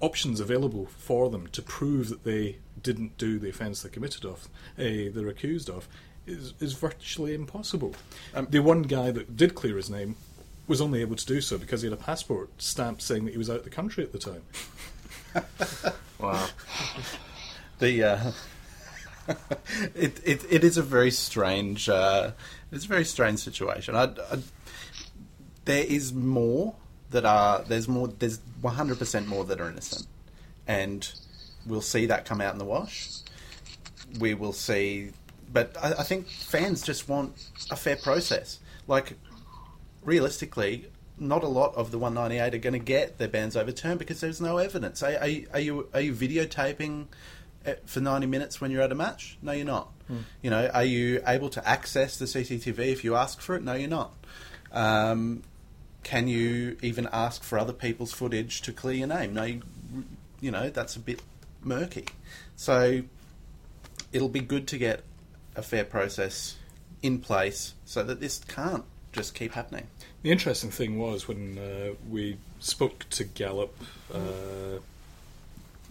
options 0.00 0.40
available 0.40 0.86
for 0.98 1.30
them 1.30 1.46
to 1.48 1.62
prove 1.62 2.08
that 2.10 2.24
they 2.24 2.58
didn't 2.82 3.16
do 3.16 3.38
the 3.38 3.48
offence 3.48 3.82
they 3.82 3.88
committed 3.88 4.24
of, 4.24 4.48
uh, 4.78 5.10
they're 5.12 5.28
accused 5.28 5.70
of, 5.70 5.88
is, 6.26 6.54
is 6.60 6.74
virtually 6.74 7.34
impossible. 7.34 7.94
Um, 8.34 8.48
the 8.50 8.58
one 8.60 8.82
guy 8.82 9.10
that 9.12 9.36
did 9.36 9.54
clear 9.54 9.76
his 9.76 9.88
name 9.88 10.16
was 10.66 10.80
only 10.80 11.00
able 11.00 11.16
to 11.16 11.26
do 11.26 11.40
so 11.40 11.56
because 11.58 11.82
he 11.82 11.88
had 11.88 11.98
a 11.98 12.02
passport 12.02 12.50
stamp 12.60 13.00
saying 13.00 13.24
that 13.24 13.30
he 13.30 13.38
was 13.38 13.48
out 13.48 13.58
of 13.58 13.64
the 13.64 13.70
country 13.70 14.04
at 14.04 14.12
the 14.12 14.18
time. 14.18 14.42
Wow. 16.18 16.48
the 17.78 18.02
uh, 18.02 18.32
it, 19.94 20.18
it 20.24 20.44
it 20.50 20.64
is 20.64 20.78
a 20.78 20.82
very 20.82 21.10
strange 21.10 21.90
uh, 21.90 22.30
it's 22.72 22.84
a 22.84 22.88
very 22.88 23.04
strange 23.04 23.38
situation. 23.40 23.94
I, 23.94 24.04
I, 24.04 24.38
there 25.64 25.84
is 25.84 26.12
more 26.12 26.74
that 27.10 27.24
are 27.24 27.62
there's 27.62 27.88
more 27.88 28.08
there's 28.08 28.40
100 28.60 28.98
percent 28.98 29.26
more 29.28 29.44
that 29.44 29.60
are 29.60 29.68
innocent, 29.70 30.06
and 30.66 31.10
we'll 31.66 31.80
see 31.80 32.06
that 32.06 32.24
come 32.24 32.40
out 32.40 32.52
in 32.52 32.58
the 32.58 32.64
wash. 32.64 33.08
We 34.18 34.34
will 34.34 34.52
see, 34.52 35.10
but 35.52 35.76
I, 35.82 35.92
I 35.94 36.02
think 36.02 36.28
fans 36.28 36.82
just 36.82 37.08
want 37.08 37.50
a 37.70 37.76
fair 37.76 37.96
process. 37.96 38.60
Like 38.86 39.14
realistically, 40.04 40.86
not 41.18 41.42
a 41.42 41.48
lot 41.48 41.74
of 41.74 41.90
the 41.90 41.98
198 41.98 42.54
are 42.54 42.58
going 42.58 42.72
to 42.74 42.78
get 42.78 43.18
their 43.18 43.28
bans 43.28 43.56
overturned 43.56 43.98
because 43.98 44.20
there's 44.20 44.40
no 44.40 44.58
evidence. 44.58 45.02
Are, 45.02 45.16
are, 45.18 45.28
you- 45.28 45.48
are 45.52 45.60
you 45.60 45.88
are 45.94 46.00
you 46.00 46.12
videotaping 46.14 47.06
for 47.86 48.00
90 48.00 48.26
minutes 48.26 48.60
when 48.60 48.70
you're 48.70 48.82
at 48.82 48.92
a 48.92 48.96
match? 48.96 49.38
No, 49.42 49.52
you're 49.52 49.66
not. 49.66 49.92
You 50.42 50.50
know, 50.50 50.68
are 50.68 50.84
you 50.84 51.20
able 51.26 51.48
to 51.50 51.68
access 51.68 52.16
the 52.18 52.26
CCTV 52.26 52.78
if 52.78 53.02
you 53.02 53.16
ask 53.16 53.40
for 53.40 53.56
it? 53.56 53.62
No, 53.62 53.74
you're 53.74 53.88
not. 53.88 54.14
Um, 54.70 55.42
can 56.04 56.28
you 56.28 56.76
even 56.82 57.08
ask 57.12 57.42
for 57.42 57.58
other 57.58 57.72
people's 57.72 58.12
footage 58.12 58.62
to 58.62 58.72
clear 58.72 58.94
your 58.94 59.08
name? 59.08 59.34
No, 59.34 59.42
you, 59.42 59.62
you 60.40 60.50
know 60.52 60.70
that's 60.70 60.94
a 60.94 61.00
bit 61.00 61.20
murky. 61.62 62.06
So 62.54 63.02
it'll 64.12 64.28
be 64.28 64.40
good 64.40 64.68
to 64.68 64.78
get 64.78 65.02
a 65.56 65.62
fair 65.62 65.84
process 65.84 66.56
in 67.02 67.18
place 67.18 67.74
so 67.84 68.02
that 68.04 68.20
this 68.20 68.38
can't 68.46 68.84
just 69.12 69.34
keep 69.34 69.52
happening. 69.52 69.88
The 70.22 70.30
interesting 70.30 70.70
thing 70.70 70.98
was 70.98 71.26
when 71.26 71.58
uh, 71.58 71.94
we 72.08 72.38
spoke 72.60 73.08
to 73.10 73.24
Gallop, 73.24 73.74
uh, 74.12 74.78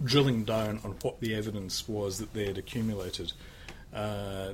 drilling 0.03 0.43
down 0.43 0.79
on 0.83 0.91
what 1.01 1.19
the 1.19 1.33
evidence 1.33 1.87
was 1.87 2.17
that 2.19 2.33
they 2.33 2.45
had 2.45 2.57
accumulated. 2.57 3.31
Uh, 3.93 4.53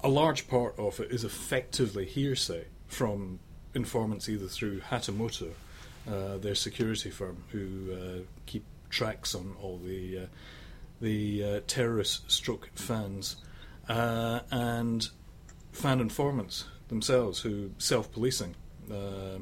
a 0.00 0.08
large 0.08 0.48
part 0.48 0.78
of 0.78 1.00
it 1.00 1.10
is 1.10 1.24
effectively 1.24 2.04
hearsay 2.04 2.64
from 2.86 3.38
informants 3.74 4.28
either 4.28 4.46
through 4.46 4.80
Hatamoto, 4.80 5.50
uh, 6.08 6.36
their 6.38 6.54
security 6.54 7.10
firm, 7.10 7.44
who 7.50 7.92
uh, 7.92 8.22
keep 8.46 8.64
tracks 8.90 9.34
on 9.34 9.54
all 9.60 9.78
the 9.78 10.18
uh, 10.18 10.26
the 11.00 11.44
uh, 11.44 11.60
terrorist 11.66 12.30
stroke 12.30 12.70
fans, 12.74 13.36
uh, 13.88 14.40
and 14.50 15.10
fan 15.72 16.00
informants 16.00 16.64
themselves 16.88 17.40
who 17.40 17.70
self-policing, 17.78 18.54
uh, 18.90 19.38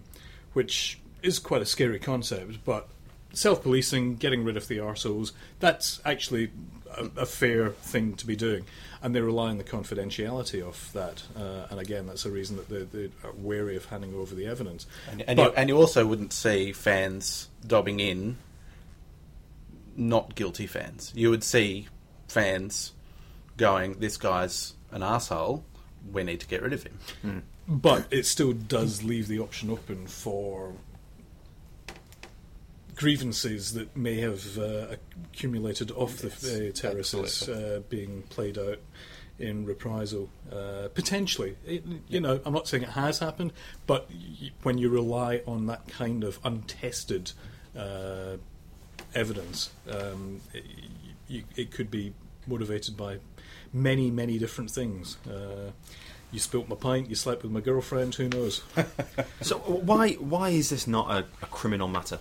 which 0.52 0.98
is 1.22 1.38
quite 1.38 1.62
a 1.62 1.66
scary 1.66 1.98
concept, 1.98 2.58
but 2.64 2.88
self-policing, 3.34 4.16
getting 4.16 4.44
rid 4.44 4.56
of 4.56 4.68
the 4.68 4.78
arseholes, 4.78 5.32
that's 5.60 6.00
actually 6.04 6.50
a, 6.96 7.22
a 7.22 7.26
fair 7.26 7.70
thing 7.70 8.14
to 8.14 8.26
be 8.26 8.36
doing. 8.36 8.64
And 9.02 9.14
they 9.14 9.20
rely 9.20 9.50
on 9.50 9.58
the 9.58 9.64
confidentiality 9.64 10.62
of 10.62 10.90
that. 10.94 11.24
Uh, 11.36 11.66
and 11.70 11.78
again, 11.78 12.06
that's 12.06 12.24
a 12.24 12.30
reason 12.30 12.56
that 12.56 12.68
they, 12.68 12.84
they 12.84 13.10
are 13.22 13.32
wary 13.36 13.76
of 13.76 13.86
handing 13.86 14.14
over 14.14 14.34
the 14.34 14.46
evidence. 14.46 14.86
And, 15.10 15.22
and, 15.22 15.38
you, 15.38 15.52
and 15.56 15.68
you 15.68 15.76
also 15.76 16.06
wouldn't 16.06 16.32
see 16.32 16.72
fans 16.72 17.50
dobbing 17.66 18.00
in 18.00 18.38
not 19.96 20.34
guilty 20.34 20.66
fans. 20.66 21.12
You 21.14 21.30
would 21.30 21.44
see 21.44 21.88
fans 22.28 22.92
going, 23.56 24.00
"This 24.00 24.16
guy's 24.16 24.74
an 24.90 25.02
asshole. 25.02 25.64
We 26.10 26.24
need 26.24 26.40
to 26.40 26.46
get 26.46 26.62
rid 26.62 26.72
of 26.72 26.82
him." 26.82 27.42
But 27.68 28.06
it 28.10 28.26
still 28.26 28.52
does 28.52 29.04
leave 29.04 29.28
the 29.28 29.38
option 29.38 29.70
open 29.70 30.06
for 30.06 30.72
grievances 32.94 33.74
that 33.74 33.96
may 33.96 34.16
have 34.20 34.58
uh, 34.58 34.86
accumulated 35.32 35.90
off 35.92 36.22
Yes, 36.22 36.40
the 36.40 36.68
uh, 36.68 36.72
terraces 36.72 37.48
uh, 37.48 37.80
being 37.88 38.22
played 38.30 38.58
out 38.58 38.78
in 39.38 39.64
reprisal. 39.66 40.28
Uh, 40.50 40.88
potentially, 40.94 41.56
it, 41.66 41.84
you 42.08 42.20
know, 42.20 42.40
I'm 42.44 42.52
not 42.52 42.68
saying 42.68 42.84
it 42.84 42.90
has 42.90 43.18
happened, 43.18 43.52
but 43.86 44.08
y- 44.10 44.50
when 44.62 44.78
you 44.78 44.88
rely 44.88 45.42
on 45.46 45.66
that 45.66 45.88
kind 45.88 46.22
of 46.24 46.38
untested 46.44 47.32
uh, 47.76 48.36
evidence, 49.14 49.70
um, 49.90 50.40
it, 50.52 50.64
you, 51.26 51.42
it 51.56 51.70
could 51.72 51.90
be 51.90 52.12
motivated 52.46 52.96
by 52.96 53.18
many, 53.72 54.10
many 54.10 54.38
different 54.38 54.70
things. 54.70 55.16
Uh, 55.26 55.72
you 56.30 56.38
spilt 56.38 56.68
my 56.68 56.76
pint, 56.76 57.08
you 57.08 57.14
slept 57.16 57.42
with 57.42 57.52
my 57.52 57.60
girlfriend, 57.60 58.14
who 58.14 58.28
knows? 58.28 58.62
So 59.40 59.58
why 59.58 60.12
why 60.14 60.48
is 60.50 60.70
this 60.70 60.86
not 60.86 61.10
a, 61.10 61.18
a 61.42 61.46
criminal 61.46 61.86
matter? 61.86 62.18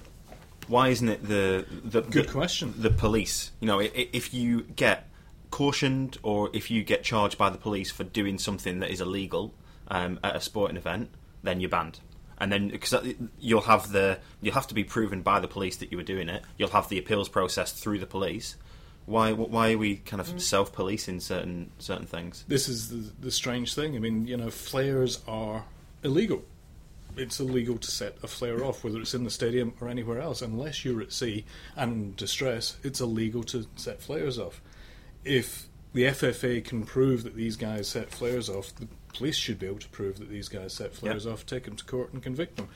Why 0.70 0.90
isn't 0.90 1.08
it 1.10 1.28
the 1.28 1.66
the 1.84 2.02
Good 2.02 2.28
the- 2.28 2.32
question. 2.32 2.74
The 2.78 2.90
police, 2.90 3.52
you 3.60 3.68
know, 3.68 3.80
i- 3.80 3.92
i- 3.96 4.10
if 4.14 4.34
you 4.34 4.62
get 4.76 5.10
cautioned 5.52 6.18
or 6.24 6.50
if 6.54 6.72
you 6.72 6.84
get 6.84 7.04
charged 7.04 7.38
by 7.38 7.50
the 7.50 7.58
police 7.58 7.92
for 7.92 8.04
doing 8.04 8.40
something 8.40 8.80
that 8.80 8.90
is 8.90 9.00
illegal 9.02 9.54
um, 9.90 10.20
at 10.24 10.36
a 10.36 10.42
sporting 10.42 10.78
event, 10.78 11.10
then 11.44 11.60
you're 11.60 11.70
banned. 11.70 12.00
And 12.40 12.52
then 12.52 12.70
because 12.70 13.14
you'll 13.40 13.62
have 13.62 13.92
the 13.92 14.20
you'll 14.42 14.56
have 14.56 14.68
to 14.68 14.74
be 14.74 14.84
proven 14.84 15.22
by 15.22 15.40
the 15.40 15.48
police 15.48 15.78
that 15.78 15.92
you 15.92 15.98
were 15.98 16.04
doing 16.04 16.28
it. 16.30 16.44
You'll 16.58 16.70
have 16.72 16.90
the 16.90 16.98
appeals 16.98 17.30
process 17.30 17.72
through 17.72 18.00
the 18.00 18.08
police. 18.08 18.56
Why 19.06 19.32
why 19.34 19.74
are 19.74 19.78
we 19.78 19.98
kind 19.98 20.20
of 20.22 20.42
self 20.42 20.74
policing 20.74 21.20
certain 21.20 21.70
certain 21.78 22.08
things? 22.08 22.44
This 22.48 22.68
is 22.68 22.90
the, 22.90 23.12
the 23.20 23.32
strange 23.32 23.76
thing. 23.76 23.96
I 23.96 24.00
mean, 24.00 24.26
you 24.28 24.38
know, 24.38 24.50
flares 24.50 25.20
are 25.28 25.66
illegal. 26.04 26.44
It's 27.18 27.40
illegal 27.40 27.78
to 27.78 27.92
set 27.92 28.18
a 28.24 28.28
flare 28.28 28.64
off, 28.64 28.84
whether 28.84 29.00
it's 29.00 29.14
in 29.14 29.24
the 29.24 29.30
stadium 29.30 29.74
or 29.80 29.90
anywhere 29.90 30.20
else, 30.20 30.42
unless 30.42 30.84
you're 30.84 31.02
at 31.02 31.12
sea 31.12 31.46
and 31.76 31.92
in 31.92 32.16
distress. 32.16 32.78
It's 32.84 33.02
illegal 33.02 33.44
to 33.46 33.66
set 33.76 34.02
flares 34.02 34.40
off. 34.40 34.62
If 35.24 35.68
the 35.94 36.06
FFA 36.06 36.64
can 36.64 36.84
prove 36.84 37.24
that 37.24 37.36
these 37.36 37.56
guys 37.56 37.88
set 37.88 38.10
flares 38.10 38.50
off, 38.50 38.76
the 38.76 38.88
police 39.14 39.38
should 39.38 39.60
be 39.60 39.68
able 39.68 39.80
to 39.80 39.90
prove 39.90 40.18
that 40.20 40.30
these 40.30 40.50
guys 40.50 40.74
set 40.74 40.94
flares 40.94 41.28
off, 41.28 41.46
take 41.46 41.66
them 41.66 41.76
to 41.76 41.86
court, 41.86 42.12
and 42.14 42.22
convict 42.22 42.58
them. 42.58 42.68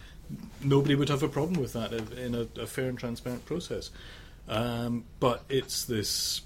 Nobody 0.64 0.96
would 0.96 1.10
have 1.10 1.24
a 1.24 1.28
problem 1.28 1.60
with 1.60 1.74
that 1.74 1.94
in 1.94 2.36
a, 2.36 2.48
a 2.62 2.68
fair 2.68 2.90
and 2.90 2.98
transparent 2.98 3.46
process. 3.46 3.90
Um, 4.48 5.06
but 5.20 5.44
it's 5.50 5.86
this 5.86 6.42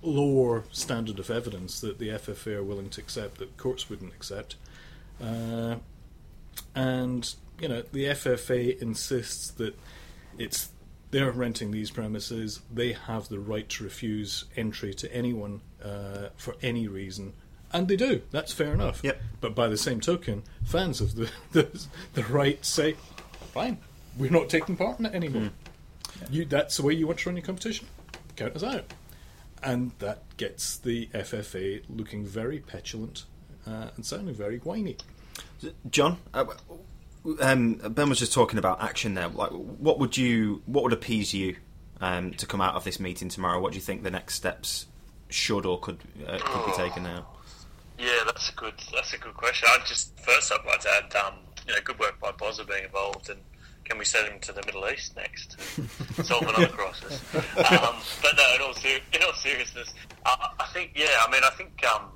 lower 0.00 0.64
standard 0.72 1.18
of 1.18 1.30
evidence 1.30 1.80
that 1.80 1.98
the 1.98 2.08
FFA 2.08 2.56
are 2.56 2.62
willing 2.62 2.90
to 2.90 3.00
accept 3.00 3.38
that 3.38 3.56
courts 3.56 3.88
wouldn't 3.88 4.12
accept. 4.12 4.56
Uh, 5.22 5.76
and, 6.74 7.34
you 7.60 7.68
know, 7.68 7.82
the 7.92 8.06
FFA 8.06 8.80
insists 8.80 9.50
that 9.52 9.78
it's 10.38 10.70
they're 11.12 11.30
renting 11.30 11.70
these 11.70 11.90
premises, 11.90 12.60
they 12.72 12.92
have 12.92 13.28
the 13.28 13.38
right 13.38 13.68
to 13.68 13.84
refuse 13.84 14.46
entry 14.56 14.94
to 14.94 15.14
anyone 15.14 15.60
uh, 15.84 16.28
for 16.36 16.56
any 16.62 16.88
reason, 16.88 17.34
and 17.70 17.86
they 17.86 17.96
do. 17.96 18.22
That's 18.30 18.52
fair 18.52 18.72
enough. 18.72 19.00
Yep. 19.04 19.20
But 19.40 19.54
by 19.54 19.68
the 19.68 19.76
same 19.76 20.00
token, 20.00 20.42
fans 20.64 21.00
of 21.00 21.14
the 21.14 21.30
the, 21.52 21.86
the 22.14 22.24
right 22.24 22.64
say, 22.64 22.96
"Fine, 23.52 23.78
we're 24.16 24.30
not 24.30 24.48
taking 24.48 24.76
part 24.76 24.98
in 24.98 25.06
it 25.06 25.14
anymore." 25.14 25.50
You, 26.30 26.46
that's 26.46 26.78
the 26.78 26.82
way 26.82 26.94
you 26.94 27.06
want 27.06 27.20
to 27.20 27.28
run 27.28 27.36
your 27.36 27.44
competition. 27.44 27.86
Count 28.36 28.56
us 28.56 28.64
out, 28.64 28.94
and 29.62 29.92
that 29.98 30.22
gets 30.38 30.78
the 30.78 31.08
FFA 31.08 31.82
looking 31.90 32.24
very 32.24 32.58
petulant 32.58 33.26
uh, 33.66 33.88
and 33.94 34.06
sounding 34.06 34.34
very 34.34 34.58
whiny. 34.58 34.96
John, 35.90 36.18
uh, 36.34 36.44
um, 37.40 37.74
Ben 37.74 38.08
was 38.08 38.18
just 38.18 38.32
talking 38.32 38.58
about 38.58 38.82
action 38.82 39.14
there. 39.14 39.28
Like, 39.28 39.50
what 39.50 39.98
would 39.98 40.16
you, 40.16 40.62
what 40.66 40.84
would 40.84 40.92
appease 40.92 41.32
you 41.32 41.56
um, 42.00 42.32
to 42.34 42.46
come 42.46 42.60
out 42.60 42.74
of 42.74 42.84
this 42.84 42.98
meeting 42.98 43.28
tomorrow? 43.28 43.60
What 43.60 43.72
do 43.72 43.76
you 43.76 43.82
think 43.82 44.02
the 44.02 44.10
next 44.10 44.34
steps 44.34 44.86
should 45.28 45.64
or 45.64 45.78
could 45.80 45.98
uh, 46.26 46.38
could 46.38 46.66
be 46.66 46.72
taken 46.72 47.04
now? 47.04 47.26
Yeah, 47.98 48.24
that's 48.26 48.50
a 48.50 48.54
good 48.54 48.74
that's 48.92 49.12
a 49.14 49.18
good 49.18 49.34
question. 49.34 49.68
I'd 49.72 49.86
just 49.86 50.18
first 50.20 50.52
I'd 50.52 50.66
like 50.66 50.80
to 50.80 50.88
add, 50.90 51.14
um, 51.16 51.34
you 51.66 51.72
know, 51.74 51.80
good 51.84 51.98
work 51.98 52.18
by 52.20 52.32
Bozza 52.32 52.66
being 52.66 52.84
involved, 52.84 53.30
and 53.30 53.40
can 53.84 53.98
we 53.98 54.04
send 54.04 54.28
him 54.28 54.40
to 54.40 54.52
the 54.52 54.62
Middle 54.66 54.88
East 54.88 55.16
next 55.16 55.56
to 55.76 56.24
solve 56.24 56.42
another 56.42 56.68
crisis? 56.68 57.22
Um, 57.34 57.96
but 58.22 58.36
no, 58.36 58.54
in 58.56 58.62
all, 58.62 58.74
ser- 58.74 59.00
in 59.12 59.22
all 59.22 59.32
seriousness, 59.34 59.94
I, 60.26 60.48
I 60.58 60.66
think 60.72 60.92
yeah, 60.94 61.10
I 61.26 61.30
mean, 61.30 61.42
I 61.44 61.50
think 61.50 61.84
um, 61.94 62.08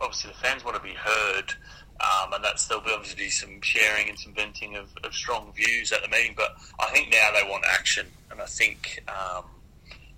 obviously 0.00 0.32
the 0.32 0.38
fans 0.38 0.64
want 0.64 0.76
to 0.76 0.82
be 0.82 0.94
heard. 0.94 1.54
Um, 2.00 2.34
and 2.34 2.44
that's 2.44 2.66
there'll 2.66 2.84
be 2.84 2.90
obviously 2.92 3.30
some 3.30 3.60
sharing 3.62 4.08
and 4.08 4.18
some 4.18 4.34
venting 4.34 4.76
of, 4.76 4.88
of 5.02 5.14
strong 5.14 5.52
views 5.54 5.92
at 5.92 6.02
the 6.02 6.08
meeting. 6.08 6.34
But 6.36 6.56
I 6.78 6.90
think 6.90 7.10
now 7.10 7.30
they 7.32 7.48
want 7.48 7.64
action, 7.70 8.06
and 8.30 8.40
I 8.40 8.46
think 8.46 9.02
um, 9.08 9.44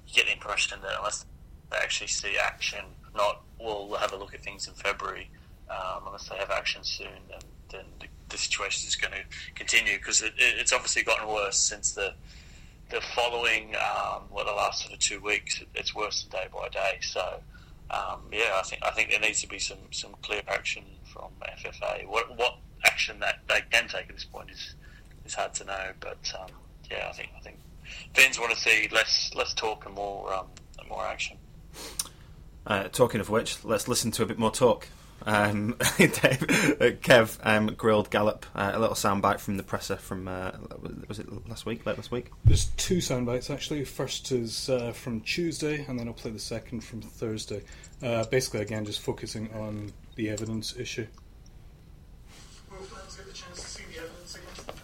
you 0.06 0.14
get 0.14 0.26
the 0.26 0.32
impression 0.32 0.80
that 0.82 0.92
unless 0.98 1.24
they 1.70 1.76
actually 1.76 2.08
see 2.08 2.36
action, 2.36 2.84
not 3.14 3.42
we'll 3.60 3.94
have 3.96 4.12
a 4.12 4.16
look 4.16 4.34
at 4.34 4.42
things 4.42 4.66
in 4.66 4.74
February. 4.74 5.30
Um, 5.70 6.04
unless 6.06 6.28
they 6.28 6.36
have 6.36 6.50
action 6.50 6.82
soon, 6.82 7.08
then, 7.28 7.40
then 7.70 7.84
the, 8.00 8.06
the 8.30 8.38
situation 8.38 8.88
is 8.88 8.96
going 8.96 9.12
to 9.12 9.20
continue 9.54 9.98
because 9.98 10.22
it, 10.22 10.32
it, 10.38 10.58
it's 10.58 10.72
obviously 10.72 11.02
gotten 11.02 11.28
worse 11.28 11.58
since 11.58 11.92
the 11.92 12.14
the 12.90 13.02
following 13.14 13.74
um, 13.76 14.22
what 14.30 14.46
the 14.46 14.52
last 14.52 14.80
sort 14.82 14.94
of 14.94 14.98
two 14.98 15.20
weeks. 15.20 15.60
It, 15.60 15.68
it's 15.74 15.94
worse 15.94 16.24
day 16.24 16.46
by 16.52 16.68
day. 16.70 16.98
So 17.02 17.40
um, 17.90 18.20
yeah, 18.32 18.52
I 18.56 18.62
think 18.62 18.82
I 18.84 18.90
think 18.90 19.10
there 19.10 19.20
needs 19.20 19.40
to 19.42 19.48
be 19.48 19.58
some, 19.58 19.78
some 19.90 20.14
clear 20.22 20.42
action 20.48 20.84
from 21.12 21.30
FFA. 21.42 22.06
What 22.06 22.36
what 22.36 22.58
action 22.84 23.18
that 23.20 23.40
they 23.48 23.62
can 23.70 23.88
take 23.88 24.08
at 24.08 24.14
this 24.14 24.24
point 24.24 24.50
is 24.50 24.74
is 25.24 25.34
hard 25.34 25.54
to 25.54 25.64
know. 25.64 25.92
But 26.00 26.32
um, 26.40 26.48
yeah, 26.90 27.08
I 27.08 27.12
think 27.12 27.30
I 27.36 27.40
think 27.40 27.58
fans 28.14 28.38
want 28.38 28.52
to 28.52 28.58
see 28.58 28.88
less 28.92 29.32
less 29.34 29.54
talk 29.54 29.86
and 29.86 29.94
more 29.94 30.32
um, 30.32 30.46
more 30.88 31.04
action. 31.04 31.36
Uh, 32.66 32.84
talking 32.88 33.20
of 33.20 33.30
which, 33.30 33.64
let's 33.64 33.88
listen 33.88 34.10
to 34.12 34.22
a 34.22 34.26
bit 34.26 34.38
more 34.38 34.50
talk. 34.50 34.88
Um, 35.26 35.76
Dave, 35.98 36.20
uh, 36.20 36.94
Kev 37.02 37.38
um, 37.42 37.66
grilled 37.74 38.10
Gallop 38.10 38.46
uh, 38.54 38.70
a 38.74 38.78
little 38.78 38.94
soundbite 38.94 39.40
from 39.40 39.56
the 39.56 39.62
presser 39.62 39.96
from 39.96 40.28
uh, 40.28 40.52
was 41.08 41.18
it 41.18 41.48
last 41.48 41.66
week, 41.66 41.84
late 41.86 41.96
last 41.96 42.10
week? 42.10 42.30
There's 42.44 42.66
two 42.76 42.98
soundbites 42.98 43.50
actually. 43.50 43.84
First 43.84 44.30
is 44.32 44.68
uh, 44.68 44.92
from 44.92 45.20
Tuesday, 45.22 45.84
and 45.88 45.98
then 45.98 46.08
I'll 46.08 46.14
play 46.14 46.30
the 46.30 46.38
second 46.38 46.82
from 46.82 47.02
Thursday. 47.02 47.62
Uh, 48.02 48.24
basically, 48.26 48.60
again, 48.60 48.84
just 48.84 49.00
focusing 49.00 49.52
on 49.54 49.92
the 50.18 50.28
evidence 50.28 50.76
issue. 50.76 51.06
Will 52.70 52.78
fans 52.78 53.16
get 53.16 53.26
the 53.26 53.32
chance 53.32 53.60
to 53.60 53.66
see 53.66 53.84
the 53.90 54.00
evidence 54.02 54.34
again? 54.34 54.74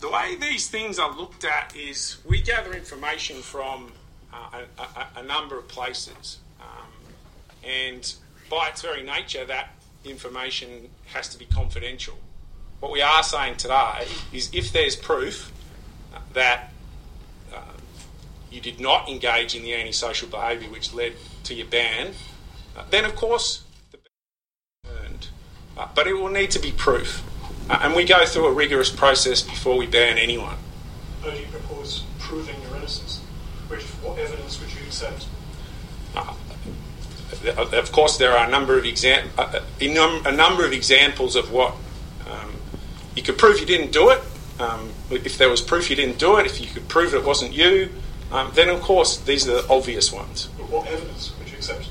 the 0.00 0.10
way 0.10 0.36
these 0.36 0.68
things 0.68 0.98
are 0.98 1.16
looked 1.16 1.44
at 1.44 1.74
is 1.74 2.18
we 2.28 2.42
gather 2.42 2.74
information 2.74 3.36
from 3.40 3.92
uh, 4.32 4.62
a, 4.78 4.82
a, 4.82 5.06
a 5.20 5.22
number 5.22 5.58
of 5.58 5.66
places, 5.68 6.38
um, 6.60 6.88
and 7.64 8.14
by 8.50 8.68
its 8.68 8.82
very 8.82 9.02
nature, 9.02 9.44
that 9.44 9.70
information 10.04 10.90
has 11.06 11.28
to 11.28 11.38
be 11.38 11.46
confidential. 11.46 12.18
What 12.80 12.92
we 12.92 13.02
are 13.02 13.22
saying 13.22 13.56
today 13.56 14.06
is 14.32 14.50
if 14.52 14.72
there's 14.72 14.96
proof 14.96 15.52
that 16.34 16.72
uh, 17.54 17.60
you 18.50 18.60
did 18.60 18.80
not 18.80 19.08
engage 19.08 19.54
in 19.54 19.62
the 19.62 19.74
antisocial 19.74 20.28
behaviour 20.28 20.70
which 20.70 20.92
led 20.92 21.14
to 21.44 21.54
your 21.54 21.66
ban, 21.66 22.12
uh, 22.76 22.84
then 22.90 23.04
of 23.04 23.16
course 23.16 23.64
the 23.90 23.98
ban 23.98 24.04
is 24.84 25.10
earned. 25.10 25.28
Uh, 25.76 25.86
but 25.94 26.06
it 26.06 26.14
will 26.14 26.30
need 26.30 26.50
to 26.50 26.58
be 26.58 26.72
proof. 26.72 27.22
Uh, 27.68 27.78
and 27.82 27.94
we 27.94 28.04
go 28.04 28.24
through 28.24 28.46
a 28.46 28.52
rigorous 28.52 28.90
process 28.90 29.42
before 29.42 29.76
we 29.76 29.86
ban 29.86 30.16
anyone. 30.18 30.56
How 31.22 31.30
do 31.30 31.36
you 31.38 31.46
propose 31.46 32.04
proving 32.18 32.60
your 32.62 32.76
innocence? 32.76 33.20
Which, 33.68 33.82
what 34.02 34.18
evidence 34.18 34.60
would 34.60 34.72
you 34.72 34.80
accept? 34.86 35.26
Of 37.58 37.92
course, 37.92 38.16
there 38.16 38.32
are 38.32 38.46
a 38.46 38.50
number 38.50 38.78
of 38.78 38.84
exam- 38.84 39.28
uh, 39.36 39.60
a 39.80 39.88
a 39.88 40.32
number 40.32 40.64
of 40.64 40.72
examples 40.72 41.36
of 41.36 41.52
what 41.52 41.74
um, 42.28 42.54
you 43.14 43.22
could 43.22 43.38
prove 43.38 43.60
you 43.60 43.66
didn't 43.66 43.92
do 43.92 44.10
it. 44.10 44.20
Um, 44.58 44.90
if 45.10 45.36
there 45.36 45.50
was 45.50 45.60
proof 45.60 45.90
you 45.90 45.96
didn't 45.96 46.18
do 46.18 46.38
it, 46.38 46.46
if 46.46 46.60
you 46.60 46.66
could 46.66 46.88
prove 46.88 47.14
it 47.14 47.24
wasn't 47.24 47.52
you, 47.52 47.90
um, 48.32 48.50
then 48.54 48.68
of 48.68 48.80
course 48.80 49.18
these 49.18 49.46
are 49.48 49.62
the 49.62 49.68
obvious 49.68 50.12
ones. 50.12 50.48
But 50.56 50.70
what 50.70 50.88
evidence 50.88 51.32
would 51.38 51.50
you 51.50 51.56
accept? 51.56 51.88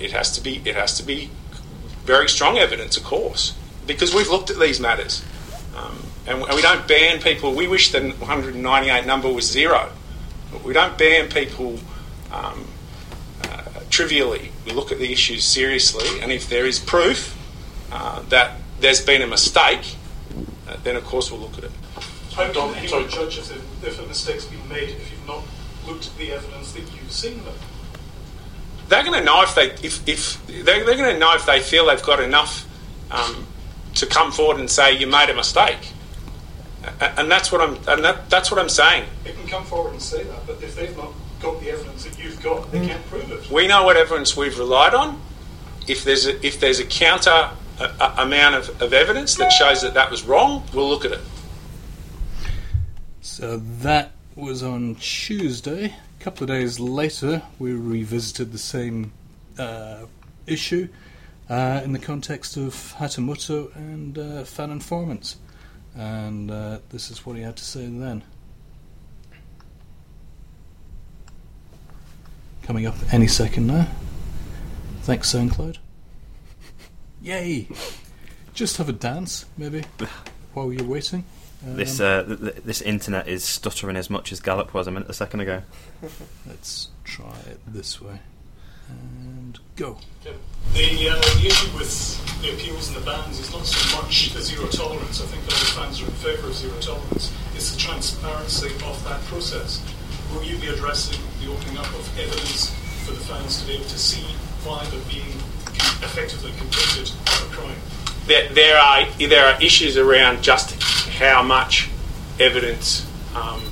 It 0.00 0.12
has 0.12 0.32
to 0.32 0.40
be 0.40 0.60
it 0.64 0.74
has 0.74 0.96
to 0.98 1.02
be 1.02 1.30
very 2.04 2.28
strong 2.28 2.58
evidence, 2.58 2.96
of 2.96 3.04
course, 3.04 3.54
because 3.86 4.14
we've 4.14 4.28
looked 4.28 4.50
at 4.50 4.58
these 4.58 4.80
matters, 4.80 5.24
um, 5.76 5.98
and, 6.26 6.40
we 6.40 6.62
don't 6.62 6.86
ban 6.86 7.20
people. 7.20 7.54
We 7.54 7.66
wish 7.66 7.92
the 7.92 8.00
198 8.00 9.06
number 9.06 9.30
was 9.30 9.50
zero. 9.50 9.90
But 10.52 10.62
we 10.62 10.72
don't 10.72 10.96
ban 10.96 11.28
people 11.28 11.78
um, 12.32 12.66
uh, 13.42 13.62
trivially. 13.90 14.52
We 14.64 14.72
look 14.72 14.92
at 14.92 14.98
the 14.98 15.12
issues 15.12 15.44
seriously, 15.44 16.20
and 16.20 16.30
if 16.30 16.48
there 16.48 16.64
is 16.64 16.78
proof 16.78 17.36
uh, 17.90 18.22
that 18.28 18.58
there's 18.80 19.00
been 19.00 19.22
a 19.22 19.26
mistake, 19.26 19.96
uh, 20.68 20.76
then 20.84 20.96
of 20.96 21.04
course 21.04 21.30
we'll 21.30 21.40
look 21.40 21.58
at 21.58 21.64
it. 21.64 21.72
How 22.34 22.50
can 22.52 22.74
anyone 22.74 23.08
judge 23.08 23.38
if, 23.38 23.84
if 23.84 24.00
a 24.00 24.06
mistake's 24.06 24.44
been 24.46 24.68
made 24.68 24.90
if 24.90 25.10
you've 25.10 25.26
not 25.26 25.42
looked 25.86 26.06
at 26.06 26.16
the 26.16 26.32
evidence 26.32 26.72
that 26.72 26.82
you've 26.82 27.12
seen 27.12 27.44
them? 27.44 27.54
They're 28.88 29.02
going 29.02 29.18
to 29.18 29.24
know 29.24 29.42
if 29.42 29.54
they 29.54 29.70
if, 29.86 30.06
if 30.08 30.46
they're, 30.46 30.84
they're 30.84 30.96
going 30.96 31.14
to 31.14 31.18
know 31.18 31.34
if 31.34 31.46
they 31.46 31.60
feel 31.60 31.86
they've 31.86 32.02
got 32.02 32.20
enough 32.20 32.66
um, 33.10 33.46
to 33.94 34.06
come 34.06 34.32
forward 34.32 34.60
and 34.60 34.70
say 34.70 34.96
you 34.96 35.06
made 35.06 35.30
a 35.30 35.34
mistake, 35.34 35.92
and 37.00 37.30
that's 37.30 37.50
what 37.50 37.60
I'm 37.60 37.76
and 37.88 38.04
that, 38.04 38.28
that's 38.28 38.50
what 38.50 38.60
I'm 38.60 38.68
saying. 38.68 39.08
They 39.24 39.32
can 39.32 39.46
come 39.46 39.64
forward 39.64 39.92
and 39.92 40.02
say 40.02 40.22
that, 40.24 40.46
but 40.46 40.62
if 40.62 40.76
they've 40.76 40.96
not 40.96 41.12
got 41.40 41.60
the 41.60 41.70
evidence 41.70 42.04
that 42.04 42.18
you've 42.18 42.42
got, 42.42 42.70
they 42.72 42.86
can't 42.86 43.04
prove 43.06 43.30
it. 43.30 43.50
We 43.50 43.66
know 43.66 43.84
what 43.84 43.96
evidence 43.96 44.36
we've 44.36 44.58
relied 44.58 44.94
on. 44.94 45.20
If 45.86 46.04
there's 46.04 46.26
a, 46.26 46.46
if 46.46 46.60
there's 46.60 46.80
a 46.80 46.84
counter 46.84 47.50
a, 47.78 47.84
a 48.00 48.14
amount 48.18 48.54
of, 48.56 48.82
of 48.82 48.92
evidence 48.92 49.34
that 49.36 49.50
shows 49.50 49.82
that 49.82 49.94
that 49.94 50.10
was 50.10 50.24
wrong, 50.24 50.64
we'll 50.72 50.88
look 50.88 51.04
at 51.04 51.12
it. 51.12 51.20
So 53.20 53.58
that 53.80 54.12
was 54.36 54.62
on 54.62 54.96
Tuesday. 54.96 55.94
Couple 56.24 56.44
of 56.44 56.48
days 56.48 56.80
later, 56.80 57.42
we 57.58 57.74
revisited 57.74 58.50
the 58.50 58.58
same 58.58 59.12
uh, 59.58 60.06
issue 60.46 60.88
uh, 61.50 61.82
in 61.84 61.92
the 61.92 61.98
context 61.98 62.56
of 62.56 62.94
Hatamoto 62.96 63.76
and 63.76 64.16
uh, 64.16 64.44
fan 64.44 64.70
informants. 64.70 65.36
And 65.94 66.50
uh, 66.50 66.78
this 66.88 67.10
is 67.10 67.26
what 67.26 67.36
he 67.36 67.42
had 67.42 67.58
to 67.58 67.62
say 67.62 67.84
then. 67.88 68.24
Coming 72.62 72.86
up 72.86 72.94
any 73.12 73.26
second 73.26 73.66
now. 73.66 73.86
Thanks, 75.02 75.30
SoundCloud. 75.30 75.76
Yay! 77.20 77.68
Just 78.54 78.78
have 78.78 78.88
a 78.88 78.94
dance, 78.94 79.44
maybe, 79.58 79.84
while 80.54 80.72
you're 80.72 80.86
waiting. 80.86 81.26
Um, 81.66 81.76
This 81.76 82.00
uh, 82.00 82.24
th- 82.24 82.40
th- 82.40 82.54
this 82.64 82.80
internet 82.82 83.28
is 83.28 83.44
stuttering 83.44 83.96
as 83.96 84.10
much 84.10 84.32
as 84.32 84.40
Gallop 84.40 84.74
was 84.74 84.86
a 84.86 84.90
minute 84.90 85.08
a 85.08 85.14
second 85.14 85.40
ago. 85.40 85.62
Let's 86.46 86.88
try 87.04 87.36
it 87.50 87.60
this 87.66 88.00
way. 88.00 88.18
And 88.88 89.58
go. 89.76 89.96
The, 90.22 91.08
uh, 91.08 91.14
the 91.40 91.46
issue 91.46 91.76
with 91.76 92.42
the 92.42 92.52
appeals 92.52 92.88
and 92.88 92.96
the 92.96 93.00
bans 93.06 93.38
is 93.38 93.50
not 93.52 93.64
so 93.64 94.02
much 94.02 94.32
the 94.32 94.42
zero 94.42 94.66
tolerance. 94.68 95.22
I 95.22 95.26
think 95.26 95.42
all 95.44 95.50
the 95.58 95.72
fans 95.80 96.02
are 96.02 96.06
in 96.06 96.10
favour 96.12 96.48
of 96.48 96.54
zero 96.54 96.78
tolerance. 96.80 97.32
It's 97.54 97.70
the 97.72 97.78
transparency 97.78 98.68
of 98.84 99.02
that 99.04 99.20
process. 99.22 99.80
Will 100.32 100.42
you 100.42 100.58
be 100.58 100.68
addressing 100.68 101.20
the 101.40 101.50
opening 101.52 101.78
up 101.78 101.86
of 101.86 102.18
evidence 102.18 102.70
for 103.06 103.12
the 103.12 103.20
fans 103.20 103.60
to 103.60 103.66
be 103.68 103.74
able 103.74 103.84
to 103.84 103.98
see 103.98 104.24
why 104.64 104.84
they're 104.90 105.00
being 105.08 105.30
effectively 106.02 106.52
convicted 106.58 107.10
of 107.10 107.50
a 107.50 107.54
crime? 107.54 107.76
There, 108.26 108.48
there 108.52 108.78
are 108.78 109.04
there 109.18 109.46
are 109.46 109.62
issues 109.62 109.96
around 109.96 110.42
just 110.42 110.74
how 111.18 111.42
much 111.42 111.90
evidence 112.40 113.06
um, 113.34 113.62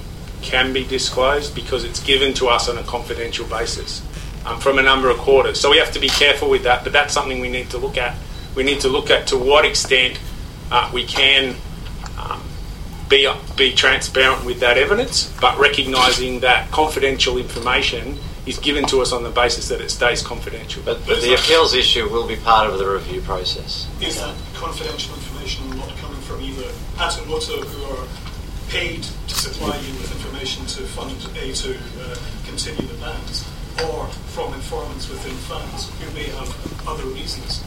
can 0.43 0.73
be 0.73 0.85
disclosed 0.85 1.55
because 1.55 1.85
it's 1.85 2.03
given 2.03 2.35
to 2.35 2.49
us 2.49 2.69
on 2.69 2.79
a 2.79 2.83
confidential 2.83 3.47
basis 3.47 4.03
um, 4.45 4.59
from 4.61 4.79
a 4.79 4.83
number 4.83 5.09
of 5.09 5.19
quarters. 5.19 5.61
So 5.61 5.71
we 5.71 5.79
have 5.79 5.93
to 5.93 6.01
be 6.01 6.09
careful 6.09 6.51
with 6.51 6.65
that. 6.65 6.85
But 6.85 6.93
that's 6.93 7.15
something 7.15 7.41
we 7.41 7.51
need 7.51 7.71
to 7.71 7.79
look 7.79 7.97
at. 7.97 8.17
We 8.55 8.65
need 8.65 8.81
to 8.81 8.89
look 8.89 9.11
at 9.11 9.29
to 9.29 9.39
what 9.39 9.65
extent 9.65 10.19
uh, 10.71 10.91
we 10.93 11.05
can 11.05 11.55
um, 12.19 12.43
be 13.09 13.31
be 13.57 13.73
transparent 13.73 14.45
with 14.45 14.61
that 14.61 14.77
evidence, 14.77 15.33
but 15.41 15.59
recognising 15.59 16.41
that 16.41 16.71
confidential 16.71 17.39
information 17.39 18.19
is 18.45 18.59
given 18.59 18.85
to 18.87 19.01
us 19.01 19.13
on 19.13 19.23
the 19.23 19.31
basis 19.31 19.69
that 19.69 19.81
it 19.81 19.91
stays 19.91 20.21
confidential. 20.21 20.83
But, 20.85 21.07
but 21.07 21.21
the 21.23 21.35
appeals 21.35 21.75
issue 21.75 22.09
will 22.09 22.27
be 22.27 22.37
part 22.37 22.69
of 22.69 22.79
the 22.79 22.89
review 22.89 23.21
process. 23.21 23.89
Is 24.01 24.19
that 24.21 24.35
confidential 24.55 25.15
information 25.15 25.71
not 25.77 25.97
coming 25.99 26.21
from 26.23 26.41
either 26.41 26.69
Hatamoto, 26.97 27.65
who 27.65 27.85
are 27.95 28.07
paid 28.69 29.03
to 29.03 29.35
supply 29.35 29.77
you 29.77 29.93
with 29.99 30.13
information 30.13 30.65
to 30.67 30.83
fund 30.83 31.17
A 31.37 31.53
to 31.53 31.75
uh, 31.75 32.17
continue 32.47 32.87
the 32.87 32.99
bans, 33.01 33.49
or 33.85 34.07
from 34.33 34.55
informants 34.55 35.09
within 35.09 35.35
fans 35.49 35.91
who 36.01 36.11
may 36.15 36.25
have 36.25 36.89
other 36.89 37.05
reasons? 37.07 37.63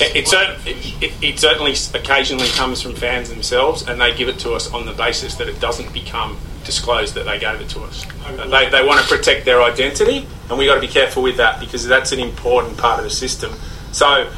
It, 0.00 0.16
it, 0.16 0.28
cer- 0.28 0.56
it, 0.64 1.02
it, 1.02 1.12
it 1.22 1.38
certainly 1.38 1.74
occasionally 1.94 2.48
comes 2.48 2.80
from 2.80 2.94
fans 2.94 3.28
themselves, 3.28 3.86
and 3.86 4.00
they 4.00 4.14
give 4.14 4.28
it 4.28 4.38
to 4.40 4.52
us 4.54 4.72
on 4.72 4.86
the 4.86 4.92
basis 4.92 5.34
that 5.36 5.48
it 5.48 5.60
doesn't 5.60 5.92
become 5.92 6.38
disclosed 6.64 7.14
that 7.14 7.24
they 7.24 7.38
gave 7.38 7.60
it 7.60 7.68
to 7.70 7.80
us. 7.82 8.06
They, 8.50 8.70
they 8.70 8.84
want 8.84 9.00
to 9.00 9.14
protect 9.14 9.44
their 9.44 9.62
identity, 9.62 10.26
and 10.48 10.58
we've 10.58 10.68
got 10.68 10.76
to 10.76 10.80
be 10.80 10.88
careful 10.88 11.22
with 11.22 11.36
that 11.36 11.60
because 11.60 11.86
that's 11.86 12.12
an 12.12 12.20
important 12.20 12.78
part 12.78 12.98
of 12.98 13.04
the 13.04 13.10
system. 13.10 13.52
So, 13.92 14.32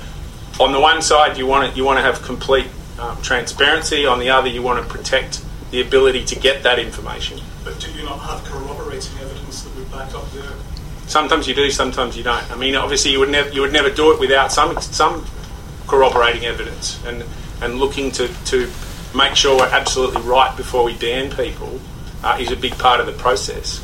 on 0.58 0.72
the 0.72 0.80
one 0.80 1.02
side, 1.02 1.38
you 1.38 1.46
want 1.46 1.70
to, 1.70 1.76
you 1.76 1.84
want 1.84 1.98
to 1.98 2.02
have 2.02 2.22
complete 2.22 2.66
um, 2.98 3.20
transparency. 3.22 4.06
On 4.06 4.18
the 4.18 4.30
other, 4.30 4.48
you 4.48 4.62
want 4.62 4.86
to 4.86 4.92
protect 4.92 5.44
the 5.70 5.80
ability 5.80 6.24
to 6.26 6.38
get 6.38 6.62
that 6.62 6.78
information. 6.78 7.40
But 7.64 7.80
do 7.80 7.90
you 7.92 8.04
not 8.04 8.18
have 8.18 8.44
corroborating 8.44 9.18
evidence 9.18 9.62
that 9.62 9.74
would 9.76 9.90
back 9.90 10.14
up 10.14 10.30
their 10.32 10.50
Sometimes 11.06 11.46
you 11.46 11.54
do, 11.54 11.70
sometimes 11.70 12.16
you 12.16 12.22
don't. 12.22 12.50
I 12.50 12.56
mean, 12.56 12.76
obviously, 12.76 13.12
you 13.12 13.20
would 13.20 13.28
never 13.28 13.50
you 13.50 13.60
would 13.60 13.72
never 13.72 13.90
do 13.90 14.12
it 14.12 14.20
without 14.20 14.52
some 14.52 14.80
some 14.80 15.24
corroborating 15.86 16.44
evidence 16.44 17.04
and 17.04 17.24
and 17.60 17.78
looking 17.78 18.10
to 18.12 18.28
to 18.46 18.70
make 19.14 19.36
sure 19.36 19.58
we're 19.58 19.68
absolutely 19.68 20.22
right 20.22 20.56
before 20.56 20.84
we 20.84 20.94
ban 20.96 21.30
people 21.30 21.80
uh, 22.22 22.36
is 22.40 22.50
a 22.50 22.56
big 22.56 22.76
part 22.78 23.00
of 23.00 23.06
the 23.06 23.12
process. 23.12 23.80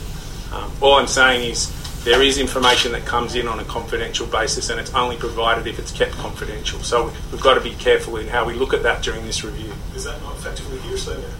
Um, 0.52 0.72
all 0.80 0.94
I'm 0.94 1.06
saying 1.06 1.50
is 1.50 1.66
there 2.04 2.22
is 2.22 2.38
information 2.38 2.92
that 2.92 3.04
comes 3.04 3.34
in 3.34 3.46
on 3.46 3.60
a 3.60 3.64
confidential 3.64 4.26
basis, 4.26 4.70
and 4.70 4.80
it's 4.80 4.94
only 4.94 5.16
provided 5.16 5.66
if 5.66 5.78
it's 5.78 5.92
kept 5.92 6.12
confidential. 6.12 6.80
So 6.80 7.12
we've 7.30 7.42
got 7.42 7.54
to 7.54 7.60
be 7.60 7.74
careful 7.74 8.16
in 8.16 8.26
how 8.26 8.46
we 8.46 8.54
look 8.54 8.72
at 8.72 8.82
that 8.84 9.02
during 9.02 9.24
this 9.26 9.44
review. 9.44 9.72
Is 9.94 10.04
that 10.04 10.20
not 10.22 10.36
effectively 10.36 10.78
hearsay? 10.78 11.20
then? 11.20 11.30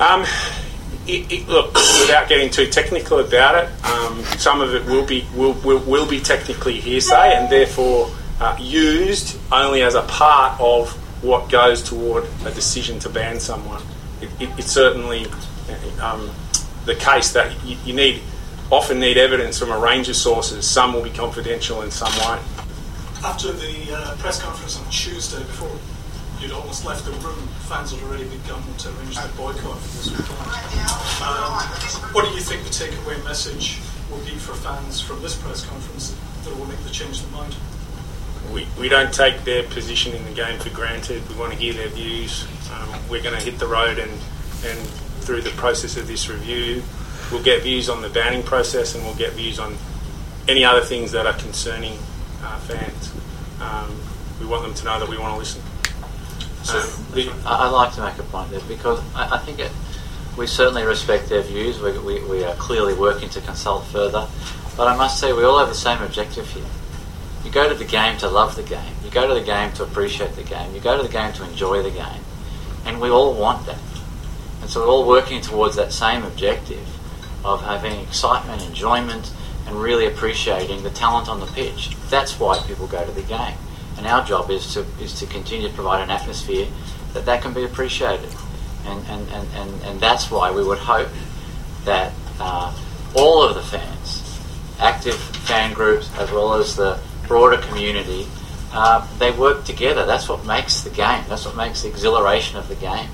Um, 0.00 0.26
it, 1.06 1.32
it, 1.32 1.48
look, 1.48 1.74
without 1.74 2.28
getting 2.28 2.50
too 2.50 2.66
technical 2.66 3.20
about 3.20 3.64
it, 3.64 3.84
um, 3.84 4.22
some 4.38 4.60
of 4.60 4.74
it 4.74 4.84
will 4.84 5.04
be 5.04 5.26
will, 5.34 5.52
will, 5.64 5.80
will 5.80 6.06
be 6.06 6.20
technically 6.20 6.78
hearsay 6.78 7.34
and 7.34 7.50
therefore 7.50 8.10
uh, 8.40 8.56
used 8.60 9.38
only 9.50 9.82
as 9.82 9.94
a 9.94 10.02
part 10.02 10.60
of 10.60 10.90
what 11.22 11.50
goes 11.50 11.82
toward 11.82 12.24
a 12.44 12.50
decision 12.52 12.98
to 12.98 13.08
ban 13.08 13.40
someone. 13.40 13.82
It, 14.20 14.30
it, 14.40 14.50
it's 14.58 14.70
certainly 14.70 15.26
um, 16.00 16.30
the 16.84 16.94
case 16.94 17.32
that 17.32 17.52
you, 17.64 17.76
you 17.84 17.94
need 17.94 18.22
often 18.70 19.00
need 19.00 19.18
evidence 19.18 19.58
from 19.58 19.70
a 19.70 19.78
range 19.78 20.08
of 20.08 20.16
sources. 20.16 20.68
Some 20.68 20.92
will 20.92 21.02
be 21.02 21.10
confidential 21.10 21.82
and 21.82 21.92
some 21.92 22.12
won't. 22.18 22.42
After 23.24 23.52
the 23.52 23.92
uh, 23.92 24.16
press 24.16 24.40
conference 24.40 24.78
on 24.78 24.88
Tuesday, 24.90 25.38
before 25.40 25.70
you'd 26.40 26.52
almost 26.52 26.84
left 26.84 27.04
the 27.04 27.12
room, 27.12 27.46
fans 27.68 27.92
had 27.92 28.02
already 28.04 28.24
begun 28.24 28.62
to 28.78 28.88
arrange 28.96 29.16
their 29.16 29.28
boycott 29.36 29.78
for 29.78 29.96
this 29.96 30.10
weekend. 30.10 30.30
Um, 31.20 31.60
what 32.14 32.24
do 32.24 32.30
you 32.32 32.40
think 32.40 32.62
the 32.64 32.70
takeaway 32.70 33.22
message 33.24 33.78
will 34.10 34.24
be 34.24 34.36
for 34.38 34.54
fans 34.54 35.00
from 35.00 35.20
this 35.20 35.36
press 35.36 35.64
conference 35.66 36.16
that 36.44 36.56
will 36.56 36.66
make 36.66 36.80
the 36.80 36.90
change 36.90 37.20
their 37.20 37.30
mind? 37.32 37.54
we, 38.52 38.66
we 38.78 38.88
don't 38.88 39.12
take 39.12 39.44
their 39.44 39.62
position 39.64 40.14
in 40.14 40.24
the 40.24 40.32
game 40.32 40.58
for 40.58 40.70
granted. 40.70 41.26
We 41.28 41.36
want 41.36 41.52
to 41.52 41.58
hear 41.58 41.72
their 41.72 41.88
views. 41.88 42.46
Um, 42.72 42.88
we're 43.08 43.22
going 43.22 43.38
to 43.38 43.44
hit 43.44 43.58
the 43.58 43.66
road 43.66 43.98
and, 43.98 44.10
and 44.64 44.78
through 45.20 45.42
the 45.42 45.50
process 45.50 45.96
of 45.96 46.06
this 46.06 46.28
review, 46.28 46.82
we'll 47.30 47.42
get 47.42 47.62
views 47.62 47.88
on 47.88 48.02
the 48.02 48.08
banning 48.08 48.42
process 48.42 48.94
and 48.94 49.04
we'll 49.04 49.14
get 49.14 49.32
views 49.32 49.58
on 49.58 49.76
any 50.48 50.64
other 50.64 50.80
things 50.80 51.12
that 51.12 51.26
are 51.26 51.34
concerning 51.34 51.96
uh, 52.42 52.58
fans. 52.60 53.12
Um, 53.60 54.00
we 54.40 54.46
want 54.46 54.62
them 54.62 54.74
to 54.74 54.84
know 54.84 54.98
that 54.98 55.08
we 55.08 55.18
want 55.18 55.34
to 55.34 55.38
listen. 55.38 55.62
Uh, 56.68 57.14
the- 57.14 57.32
I'd 57.46 57.68
like 57.70 57.94
to 57.94 58.02
make 58.02 58.18
a 58.18 58.22
point 58.24 58.50
there 58.50 58.60
because 58.68 59.00
I, 59.14 59.36
I 59.36 59.38
think 59.38 59.58
it, 59.58 59.70
we 60.36 60.46
certainly 60.46 60.82
respect 60.84 61.28
their 61.28 61.42
views. 61.42 61.80
We, 61.80 61.98
we, 61.98 62.24
we 62.24 62.44
are 62.44 62.54
clearly 62.56 62.94
working 62.94 63.28
to 63.30 63.40
consult 63.40 63.84
further. 63.86 64.26
But 64.76 64.88
I 64.88 64.96
must 64.96 65.20
say, 65.20 65.32
we 65.32 65.44
all 65.44 65.58
have 65.58 65.68
the 65.68 65.74
same 65.74 66.00
objective 66.02 66.48
here. 66.50 66.64
You 67.44 67.50
go 67.50 67.68
to 67.68 67.74
the 67.74 67.84
game 67.84 68.18
to 68.18 68.28
love 68.28 68.56
the 68.56 68.62
game. 68.62 68.94
You 69.04 69.10
go 69.10 69.26
to 69.26 69.34
the 69.34 69.44
game 69.44 69.72
to 69.74 69.82
appreciate 69.82 70.36
the 70.36 70.42
game. 70.42 70.74
You 70.74 70.80
go 70.80 70.96
to 70.96 71.02
the 71.02 71.08
game 71.12 71.32
to 71.34 71.44
enjoy 71.44 71.82
the 71.82 71.90
game. 71.90 72.22
And 72.84 73.00
we 73.00 73.10
all 73.10 73.34
want 73.34 73.66
that. 73.66 73.78
And 74.60 74.70
so 74.70 74.80
we're 74.80 74.88
all 74.88 75.06
working 75.06 75.40
towards 75.40 75.76
that 75.76 75.92
same 75.92 76.22
objective 76.22 76.86
of 77.44 77.62
having 77.62 77.98
excitement, 78.00 78.62
enjoyment, 78.62 79.32
and 79.66 79.76
really 79.80 80.06
appreciating 80.06 80.82
the 80.82 80.90
talent 80.90 81.28
on 81.28 81.40
the 81.40 81.46
pitch. 81.46 81.90
That's 82.08 82.38
why 82.38 82.58
people 82.66 82.86
go 82.86 83.04
to 83.04 83.12
the 83.12 83.22
game. 83.22 83.56
And 83.96 84.06
our 84.06 84.24
job 84.24 84.50
is 84.50 84.74
to, 84.74 84.80
is 85.00 85.18
to 85.20 85.26
continue 85.26 85.68
to 85.68 85.74
provide 85.74 86.02
an 86.02 86.10
atmosphere 86.10 86.66
that 87.12 87.24
that 87.26 87.42
can 87.42 87.52
be 87.52 87.64
appreciated. 87.64 88.30
And, 88.86 89.06
and, 89.08 89.28
and, 89.28 89.48
and, 89.54 89.82
and 89.82 90.00
that's 90.00 90.30
why 90.30 90.50
we 90.50 90.64
would 90.64 90.78
hope 90.78 91.08
that 91.84 92.12
uh, 92.38 92.74
all 93.14 93.42
of 93.42 93.54
the 93.54 93.62
fans, 93.62 94.40
active 94.78 95.14
fan 95.14 95.74
groups 95.74 96.10
as 96.18 96.30
well 96.30 96.54
as 96.54 96.76
the 96.76 96.98
broader 97.28 97.58
community, 97.58 98.26
uh, 98.72 99.06
they 99.18 99.30
work 99.32 99.64
together. 99.64 100.06
That's 100.06 100.28
what 100.28 100.44
makes 100.46 100.80
the 100.80 100.90
game. 100.90 101.24
That's 101.28 101.44
what 101.44 101.56
makes 101.56 101.82
the 101.82 101.88
exhilaration 101.88 102.56
of 102.56 102.68
the 102.68 102.76
game. 102.76 103.08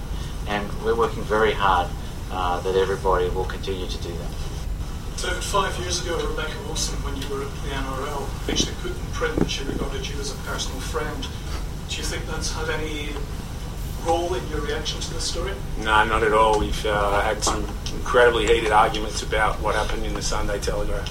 And 0.47 0.71
we're 0.85 0.95
working 0.95 1.23
very 1.25 1.53
hard 1.53 1.89
uh, 2.31 2.61
that 2.61 2.75
everybody 2.77 3.29
will 3.31 3.45
continue 3.45 3.87
to 3.87 3.99
do 4.03 4.09
that. 4.11 4.31
David, 5.23 5.43
five 5.45 5.79
years 5.79 6.05
ago, 6.05 6.17
Rebecca 6.29 6.53
Wilson, 6.67 6.95
when 7.03 7.17
you 7.17 7.27
were 7.29 7.43
at 7.43 7.51
the 7.63 7.69
NRL, 7.71 8.51
actually 8.51 8.75
put 8.83 8.91
in 8.91 9.07
print 9.13 9.37
that 9.37 9.51
she 9.51 9.65
regarded 9.65 10.07
you 10.07 10.15
as 10.21 10.31
a 10.33 10.37
personal 10.45 10.79
friend. 10.81 11.27
Do 11.89 11.97
you 11.97 12.03
think 12.03 12.27
that's 12.27 12.53
had 12.53 12.69
any 12.69 13.11
role 14.05 14.35
in 14.35 14.47
your 14.49 14.61
reaction 14.61 15.01
to 15.01 15.15
this 15.15 15.25
story? 15.25 15.53
No, 15.79 16.05
not 16.05 16.23
at 16.23 16.33
all. 16.33 16.59
We've 16.61 16.85
uh, 16.87 17.21
had 17.23 17.43
some 17.43 17.65
incredibly 17.95 18.47
heated 18.47 18.73
arguments 18.73 19.23
about 19.23 19.59
what 19.61 19.75
happened 19.75 20.05
in 20.05 20.13
the 20.15 20.23
Sunday 20.23 20.61
Telegraph. 20.61 21.09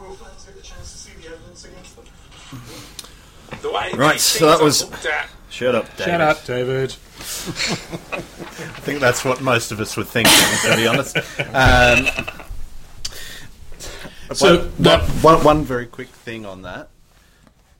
Will 0.00 0.14
fans 0.16 0.44
get 0.44 0.56
the 0.56 0.62
chance 0.62 0.90
to 0.92 0.98
see 0.98 1.12
the 1.22 1.28
evidence 1.34 1.64
against 1.64 1.96
them? 1.96 2.04
The 3.62 3.70
way 3.72 3.92
Right, 3.94 4.20
so 4.20 4.46
that 4.46 4.60
was- 4.60 4.82
at- 5.04 5.28
Shut 5.50 5.74
up, 5.74 5.86
David. 5.96 6.04
Shut 6.04 6.20
up, 6.20 6.44
David. 6.44 6.96
I 7.48 8.20
think 8.82 9.00
that's 9.00 9.24
what 9.24 9.40
most 9.40 9.72
of 9.72 9.80
us 9.80 9.96
were 9.96 10.04
thinking, 10.04 10.32
to 10.70 10.76
be 10.76 10.86
honest. 10.86 11.16
Um, 11.54 12.06
So 14.34 14.58
one, 14.58 14.72
that- 14.80 15.02
one- 15.22 15.34
one- 15.36 15.44
one 15.44 15.64
very 15.64 15.86
quick 15.86 16.08
thing 16.08 16.44
on 16.44 16.62
that. 16.62 16.90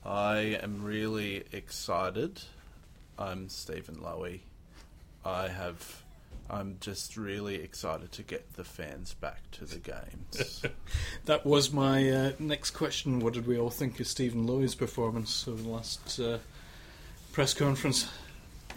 I 0.03 0.57
am 0.63 0.83
really 0.83 1.43
excited. 1.51 2.41
I'm 3.19 3.49
Stephen 3.49 3.97
Lowy. 3.97 4.39
I 5.23 5.49
have. 5.49 6.03
I'm 6.49 6.77
just 6.79 7.15
really 7.15 7.55
excited 7.55 8.11
to 8.13 8.23
get 8.23 8.53
the 8.53 8.63
fans 8.63 9.13
back 9.13 9.51
to 9.51 9.65
the 9.65 9.77
games. 9.77 10.63
That 11.25 11.45
was 11.45 11.71
my 11.71 12.09
uh, 12.09 12.31
next 12.39 12.71
question. 12.71 13.19
What 13.19 13.33
did 13.33 13.45
we 13.45 13.59
all 13.59 13.69
think 13.69 13.99
of 13.99 14.07
Stephen 14.07 14.47
Lowy's 14.47 14.73
performance 14.73 15.47
over 15.47 15.61
the 15.61 15.69
last 15.69 16.19
uh, 16.19 16.39
press 17.31 17.53
conference? 17.53 18.07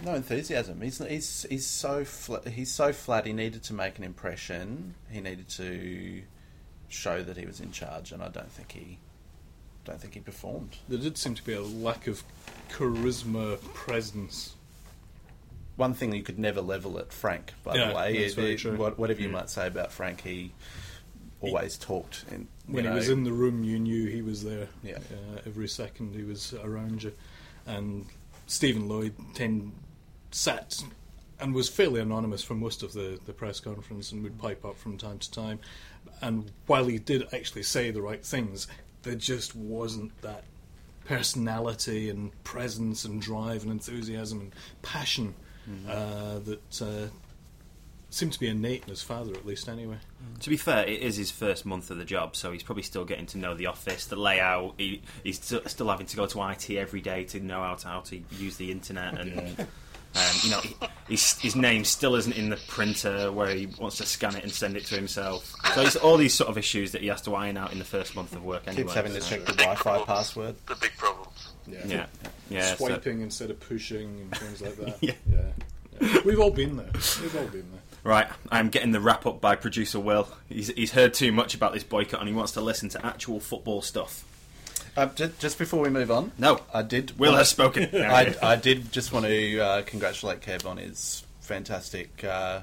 No 0.05 0.15
enthusiasm. 0.15 0.81
He's 0.81 0.99
he's 0.99 1.47
he's 1.49 1.67
so 1.67 2.05
flat. 2.05 2.49
He's 2.49 2.73
so 2.73 2.93
flat. 2.93 3.27
He 3.27 3.33
needed 3.33 3.63
to 3.65 3.75
make 3.75 3.99
an 3.99 4.05
impression. 4.05 4.95
He 5.11 5.21
needed 5.21 5.49
to 5.51 6.23
show 6.89 7.23
that 7.23 7.37
he 7.37 7.47
was 7.47 7.61
in 7.61 7.73
charge, 7.73 8.13
and 8.13 8.23
I 8.23 8.29
don't 8.29 8.51
think 8.51 8.73
he 8.73 8.99
don't 9.85 10.01
think 10.01 10.15
he 10.15 10.21
performed. 10.21 10.77
There 10.89 10.99
did 10.99 11.17
seem 11.19 11.35
to 11.35 11.43
be 11.45 11.55
a 11.55 11.63
lack 11.63 12.07
of 12.07 12.23
charisma 12.71 13.61
presence. 13.75 14.55
One 15.77 15.95
thing 15.95 16.13
you 16.15 16.23
could 16.23 16.39
never 16.39 16.61
level 16.61 16.99
at 16.99 17.13
Frank, 17.13 17.53
by 17.65 17.77
Yeah, 17.77 17.89
the 17.89 17.95
way. 17.95 18.13
that's 18.19 18.37
It- 18.37 18.65
it- 18.67 18.99
whatever 18.99 19.21
you 19.21 19.29
might 19.31 19.51
say 19.51 19.67
about 19.67 19.91
Frank, 19.91 20.21
he 20.21 20.53
always 21.41 21.77
talked. 21.79 22.25
In, 22.31 22.47
When 22.67 22.85
know, 22.85 22.91
he 22.91 22.97
was 22.97 23.09
in 23.09 23.25
the 23.25 23.33
room, 23.33 23.65
you 23.65 23.79
knew 23.79 24.07
he 24.07 24.23
was 24.23 24.45
there. 24.45 24.69
Yeah. 24.85 24.99
Uh, 24.99 25.41
every 25.47 25.69
second 25.69 26.15
he 26.15 26.23
was 26.25 26.53
around 26.55 27.03
you. 27.03 27.13
And 27.67 28.07
Stephen 28.47 28.89
Lowy 28.89 29.13
ten, 29.35 29.73
sat 30.35 30.83
and 31.41 31.55
was 31.55 31.69
fairly 31.69 32.01
anonymous 32.01 32.43
for 32.43 32.55
most 32.55 32.83
of 32.83 32.93
the, 32.93 33.19
the 33.27 33.33
press 33.33 33.61
conference 33.61 34.13
and 34.13 34.23
would 34.23 34.39
pipe 34.39 34.65
up 34.65 34.79
from 34.79 34.97
time 34.97 35.19
to 35.19 35.31
time. 35.31 35.59
And 36.21 36.51
while 36.67 36.85
he 36.87 36.99
did 36.99 37.27
actually 37.35 37.65
say 37.65 37.91
the 37.91 38.03
right 38.03 38.25
things, 38.25 38.69
there 39.03 39.15
just 39.15 39.57
wasn't 39.57 40.21
that 40.23 40.45
personality 41.05 42.11
and 42.11 42.31
presence 42.45 43.05
and 43.05 43.21
drive 43.21 43.63
and 43.63 43.73
enthusiasm 43.73 44.41
and 44.41 44.53
passion 44.83 45.35
uh, 45.89 46.39
that 46.41 46.83
uh, 46.83 47.09
seemed 48.11 48.33
to 48.33 48.41
be 48.41 48.49
innate 48.49 48.83
in 48.83 48.89
his 48.89 49.03
father, 49.03 49.33
at 49.33 49.47
least, 49.47 49.69
anyway. 49.69 49.97
To 50.41 50.51
be 50.51 50.57
fair, 50.57 50.85
it 50.87 51.01
is 51.01 51.17
his 51.17 51.31
first 51.31 51.65
month 51.65 51.91
of 51.91 51.99
the 51.99 52.05
job, 52.05 52.37
so 52.37 52.53
he's 52.53 52.63
probably 52.63 52.83
still 52.83 53.05
getting 53.05 53.27
to 53.27 53.39
know 53.39 53.55
the 53.55 53.67
office, 53.67 54.07
the 54.07 54.17
layout. 54.17 54.75
He, 54.77 55.03
he's 55.25 55.43
st- 55.43 55.69
still 55.69 55.89
having 55.89 56.07
to 56.07 56.17
go 56.17 56.27
to 56.27 56.51
IT 56.51 56.71
every 56.71 57.01
day 57.01 57.25
to 57.25 57.41
know 57.41 57.63
how 57.63 57.75
to, 57.77 57.89
how 57.89 58.01
to 58.01 58.21
use 58.33 58.57
the 58.57 58.71
internet, 58.71 59.19
and 59.19 59.67
Um, 60.15 60.23
you 60.43 60.51
know, 60.51 60.61
he, 60.61 60.77
his, 61.09 61.39
his 61.41 61.57
name 61.57 61.85
still 61.85 62.15
isn't 62.17 62.37
in 62.37 62.51
the 62.51 62.59
printer 62.69 63.33
where 63.33 63.55
he 63.55 63.67
wants 63.81 63.97
to 63.97 64.07
scan 64.07 64.37
it 64.37 64.43
and 64.43 64.53
send 64.53 64.77
it 64.77 64.85
to 64.87 64.95
himself. 64.95 65.55
So 65.75 65.81
it's 65.83 65.97
all 65.97 66.17
these 66.19 66.35
sort 66.35 66.51
of 66.51 66.59
issues 66.59 66.93
that 66.93 67.01
he 67.01 67.07
has 67.09 67.23
to 67.23 67.35
iron 67.35 67.57
out 67.57 67.73
in 67.73 67.79
the 67.79 67.85
first 67.85 68.15
month 68.15 68.35
of 68.35 68.45
work 68.45 68.65
anyway. 68.67 68.83
Keeps 68.83 68.95
having 68.95 69.13
to 69.15 69.21
check 69.21 69.41
the 69.47 69.53
The 69.53 69.59
Wi-Fi 69.59 69.83
problems. 69.83 70.07
password. 70.07 70.55
The 70.67 70.75
big 70.77 70.93
problems. 70.99 71.49
Yeah, 71.67 72.07
yeah. 72.51 72.75
so- 72.75 72.87
Swiping 72.87 73.23
instead 73.23 73.51
of 73.51 73.59
pushing 73.61 74.21
and 74.21 74.37
things 74.37 74.61
like 74.61 74.77
that. 74.77 74.97
Yeah. 75.03 75.13
yeah. 75.31 75.39
yeah. 76.01 76.19
We've 76.25 76.41
all 76.41 76.51
been 76.51 76.77
there. 76.77 76.91
We've 77.23 77.37
all 77.37 77.47
been 77.47 77.67
there. 77.71 77.81
Right, 78.05 78.27
I'm 78.51 78.69
getting 78.69 78.91
the 78.91 79.01
wrap 79.01 79.27
up 79.27 79.41
by 79.41 79.55
producer 79.55 80.01
Will. 80.01 80.27
He's, 80.49 80.69
he's 80.69 80.91
heard 80.91 81.15
too 81.15 81.31
much 81.31 81.55
about 81.55 81.73
this 81.73 81.85
boycott 81.85 82.19
and 82.21 82.29
he 82.29 82.35
wants 82.35 82.53
to 82.53 82.61
listen 82.61 82.89
to 82.91 83.07
actual 83.07 83.39
football 83.39 83.81
stuff. 83.81 84.25
Uh, 84.97 85.07
just, 85.07 85.39
just 85.39 85.59
before 85.59 85.81
we 85.81 85.89
move 85.89 86.11
on, 86.11 86.33
No. 86.39 86.61
I 86.73 86.83
did. 86.83 87.19
Will 87.19 87.31
want- 87.31 87.39
has 87.39 87.49
spoken. 87.49 87.89
I, 87.95 88.35
I 88.43 88.57
did 88.57 88.93
just 88.93 89.13
want 89.13 89.27
to 89.27 89.61
uh, 89.61 89.83
congratulate 89.83 90.41
Kev 90.41 90.67
on 90.67 90.77
his 90.77 91.25
fantastic 91.41 92.23
uh, 92.25 92.61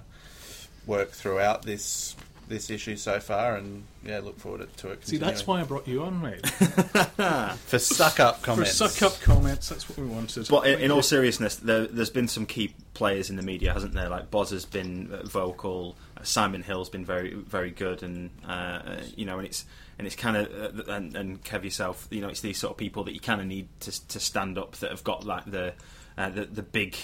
work 0.85 1.11
throughout 1.11 1.63
this 1.63 2.15
this 2.49 2.71
issue 2.71 2.95
so 2.97 3.19
far, 3.19 3.55
and 3.55 3.83
yeah, 4.03 4.19
look 4.19 4.39
forward 4.39 4.67
to 4.77 4.89
it. 4.89 5.07
See, 5.07 5.17
that's 5.17 5.45
why 5.45 5.61
I 5.61 5.63
brought 5.63 5.87
you 5.87 6.01
on, 6.03 6.19
mate. 6.19 6.45
for 6.49 7.77
suck 7.79 8.19
up 8.19 8.41
comments. 8.41 8.77
For 8.77 8.87
suck 8.87 9.11
up 9.11 9.21
comments, 9.21 9.69
that's 9.69 9.87
what 9.87 9.99
we 9.99 10.05
wanted. 10.07 10.47
But 10.49 10.65
in, 10.67 10.79
in 10.79 10.91
all 10.91 11.03
seriousness, 11.03 11.57
there, 11.57 11.85
there's 11.85 12.09
been 12.09 12.27
some 12.27 12.47
key 12.47 12.73
players 12.95 13.29
in 13.29 13.35
the 13.35 13.43
media, 13.43 13.71
hasn't 13.71 13.93
there? 13.93 14.09
Like 14.09 14.31
Boz 14.31 14.49
has 14.49 14.65
been 14.65 15.11
uh, 15.13 15.23
vocal, 15.27 15.95
Simon 16.23 16.63
Hill's 16.63 16.89
been 16.89 17.05
very, 17.05 17.33
very 17.33 17.71
good, 17.71 18.03
and 18.03 18.29
uh, 18.47 18.51
uh, 18.51 19.01
you 19.15 19.25
know, 19.25 19.37
and 19.37 19.47
it's 19.47 19.65
and 19.97 20.07
it's 20.07 20.15
kind 20.15 20.37
of 20.37 20.87
uh, 20.87 20.91
and, 20.91 21.15
and 21.15 21.43
Kev 21.43 21.63
yourself, 21.63 22.07
you 22.09 22.21
know, 22.21 22.29
it's 22.29 22.41
these 22.41 22.57
sort 22.57 22.71
of 22.71 22.77
people 22.77 23.03
that 23.05 23.13
you 23.13 23.19
kind 23.19 23.41
of 23.41 23.47
need 23.47 23.67
to 23.81 24.07
to 24.07 24.19
stand 24.19 24.57
up 24.57 24.75
that 24.77 24.91
have 24.91 25.03
got 25.03 25.25
like 25.25 25.45
the 25.45 25.73
uh, 26.17 26.29
the, 26.29 26.45
the 26.45 26.63
big 26.63 26.95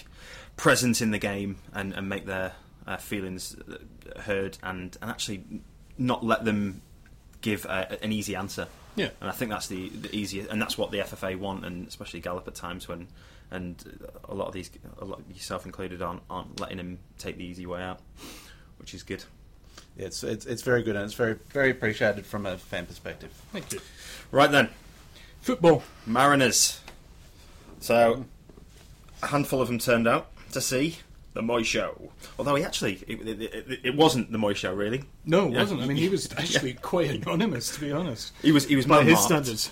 presence 0.58 1.02
in 1.02 1.12
the 1.12 1.20
game 1.20 1.58
and, 1.74 1.94
and 1.94 2.08
make 2.08 2.26
their 2.26 2.54
uh, 2.88 2.98
feelings 2.98 3.56
uh, 3.56 4.22
heard 4.22 4.58
and 4.64 4.98
and 5.02 5.12
actually 5.12 5.44
not 5.98 6.24
let 6.24 6.46
them 6.46 6.82
give 7.42 7.66
a, 7.66 8.04
an 8.04 8.12
easy 8.12 8.36
answer. 8.36 8.68
Yeah. 8.96 9.10
And 9.20 9.30
I 9.30 9.34
think 9.34 9.52
that's 9.52 9.68
the, 9.68 9.90
the 9.90 10.16
easiest, 10.16 10.50
and 10.50 10.62
that's 10.62 10.78
what 10.78 10.92
the 10.92 11.00
FFA 11.00 11.38
want, 11.38 11.66
and 11.66 11.88
especially 11.88 12.22
Gallop 12.22 12.48
at 12.48 12.56
times 12.56 12.88
when, 12.88 13.08
and 13.52 13.84
a 14.24 14.34
lot 14.34 14.48
of 14.48 14.54
these, 14.54 14.72
a 15.00 15.06
lot 15.06 15.22
yourself 15.30 15.66
included, 15.66 16.02
aren't, 16.02 16.22
aren't 16.30 16.60
letting 16.60 16.80
him 16.80 17.00
take 17.18 17.38
the 17.38 17.44
easy 17.44 17.66
way 17.66 17.82
out, 17.82 18.00
which 18.86 18.94
is 18.94 19.02
good. 19.02 19.24
Yeah, 19.98 20.06
it's, 20.06 20.24
it's 20.24 20.46
it's 20.46 20.62
very 20.62 20.84
good, 20.84 20.96
and 20.96 21.06
it's 21.06 21.16
very 21.16 21.40
very 21.50 21.72
appreciated 21.72 22.24
from 22.24 22.46
a 22.46 22.56
fan 22.56 22.86
perspective. 22.86 23.32
Thank 23.52 23.74
you. 23.74 23.80
Right 24.30 24.52
then, 24.52 24.70
Football. 25.42 25.82
Mariners. 26.06 26.82
So, 27.80 28.26
a 29.24 29.28
handful 29.28 29.60
of 29.60 29.70
them 29.70 29.80
turned 29.80 30.08
out 30.08 30.28
to 30.52 30.62
see 30.62 30.98
the 31.34 31.42
Mooy 31.42 31.66
Show. 31.66 32.12
Although 32.38 32.54
he 32.54 32.64
actually, 32.64 33.04
it, 33.08 33.28
it, 33.28 33.42
it, 33.42 33.80
it 33.86 33.96
wasn't 33.96 34.32
the 34.32 34.38
Mooy 34.38 34.56
Show 34.56 34.72
really. 34.72 35.04
No, 35.26 35.48
it 35.48 35.54
Yeah. 35.54 35.60
wasn't. 35.62 35.82
I 35.82 35.88
mean, 35.88 35.98
he 35.98 36.08
was 36.10 36.32
actually 36.38 36.74
quite 36.74 37.10
anonymous, 37.10 37.74
to 37.74 37.82
be 37.82 37.92
honest. 37.92 38.34
He 38.44 38.52
was, 38.52 38.66
he 38.68 38.76
was 38.76 38.86
By 38.86 38.98
his 39.04 39.06
man-marked. 39.16 39.26
standards. 39.26 39.72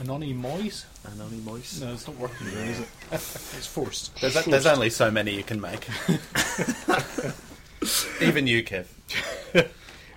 Anonymous? 0.00 0.86
Anonymous. 1.12 1.80
No, 1.80 1.92
it's 1.92 2.08
not 2.08 2.16
working 2.18 2.48
there, 2.52 2.64
is 2.66 2.80
it? 2.80 2.88
it's 3.12 3.66
forced. 3.66 4.20
There's, 4.20 4.44
there's 4.44 4.66
only 4.66 4.90
so 4.90 5.08
many 5.08 5.36
you 5.36 5.44
can 5.44 5.60
make. 5.60 5.86
Even 8.20 8.46
you, 8.46 8.62
Kev. 8.62 8.86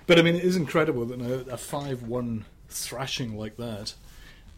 But 0.06 0.18
I 0.18 0.22
mean, 0.22 0.34
it 0.34 0.42
is 0.44 0.56
incredible 0.56 1.04
that 1.06 1.20
a, 1.20 1.54
a 1.54 1.56
5 1.56 2.02
1 2.02 2.44
thrashing 2.68 3.38
like 3.38 3.56
that, 3.56 3.94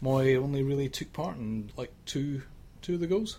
Mooy 0.01 0.35
only 0.35 0.63
really 0.63 0.89
took 0.89 1.13
part 1.13 1.37
in 1.37 1.71
like 1.77 1.91
two 2.05 2.41
two 2.81 2.95
of 2.95 2.99
the 2.99 3.07
goals. 3.07 3.37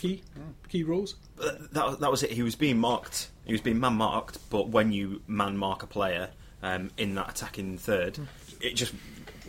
Key? 0.00 0.22
Key 0.68 0.84
roles? 0.84 1.16
That, 1.36 1.98
that 2.00 2.10
was 2.10 2.22
it. 2.22 2.30
He 2.30 2.42
was 2.42 2.54
being 2.54 2.78
marked. 2.78 3.28
He 3.44 3.52
was 3.52 3.60
being 3.60 3.78
man 3.78 3.94
marked. 3.94 4.38
But 4.50 4.68
when 4.68 4.92
you 4.92 5.22
man 5.26 5.56
mark 5.56 5.82
a 5.82 5.86
player 5.86 6.30
um, 6.62 6.90
in 6.96 7.14
that 7.16 7.30
attacking 7.30 7.78
third, 7.78 8.18
it 8.60 8.74
just 8.74 8.94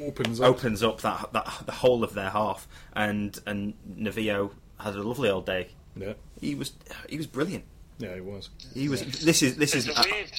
Opens 0.01 0.39
up. 0.39 0.47
opens 0.47 0.83
up 0.83 1.01
that, 1.01 1.31
that 1.33 1.61
the 1.65 1.71
whole 1.71 2.03
of 2.03 2.13
their 2.13 2.29
half. 2.29 2.67
And 2.93 3.39
and 3.45 3.73
Novillo 3.97 4.51
had 4.79 4.95
a 4.95 5.03
lovely 5.03 5.29
old 5.29 5.45
day. 5.45 5.69
Yeah. 5.95 6.13
He 6.39 6.55
was 6.55 6.73
he 7.07 7.17
was 7.17 7.27
brilliant. 7.27 7.65
Yeah, 7.99 8.15
he 8.15 8.21
was. 8.21 8.49
He 8.73 8.89
was. 8.89 9.01
This 9.19 9.43
is 9.43 9.55
this 9.57 9.75
It's 9.75 9.87
is. 9.87 9.97
a 9.97 10.09
weird. 10.09 10.31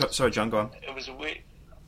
uh, 0.00 0.08
sorry, 0.12 0.30
John. 0.30 0.50
Go 0.50 0.58
on. 0.58 0.70
It 0.86 0.94
was 0.94 1.08
a 1.08 1.12
weird. 1.14 1.38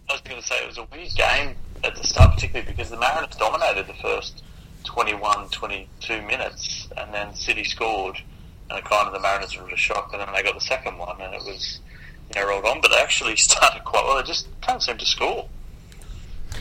I 0.08 0.14
was 0.14 0.20
going 0.22 0.40
to 0.40 0.46
say 0.46 0.56
it 0.62 0.66
was 0.66 0.78
a 0.78 0.86
weird 0.92 1.10
game 1.14 1.54
at 1.84 1.94
the 1.94 2.04
start, 2.04 2.34
particularly 2.34 2.70
because 2.70 2.90
the 2.90 2.98
Mariners 2.98 3.36
dominated 3.36 3.86
the 3.86 3.94
first 3.94 4.42
21, 4.84 5.48
22 5.50 6.22
minutes, 6.22 6.88
and 6.96 7.12
then 7.14 7.34
City 7.34 7.62
scored, 7.64 8.16
and 8.68 8.78
it 8.78 8.84
kind 8.84 9.06
of 9.06 9.12
the 9.12 9.20
Mariners 9.20 9.56
were 9.56 9.68
shocked, 9.76 10.12
and 10.12 10.20
then 10.20 10.28
they 10.34 10.42
got 10.42 10.54
the 10.54 10.60
second 10.60 10.98
one, 10.98 11.20
and 11.20 11.32
it 11.34 11.42
was 11.44 11.80
you 12.34 12.40
know 12.40 12.48
rolled 12.48 12.64
on. 12.64 12.80
But 12.80 12.90
they 12.90 12.98
actually 12.98 13.36
started 13.48 13.84
quite 13.84 14.04
well. 14.04 14.16
They 14.16 14.22
just 14.26 14.48
can't 14.62 14.82
seem 14.82 14.96
to 14.98 15.06
score. 15.06 15.48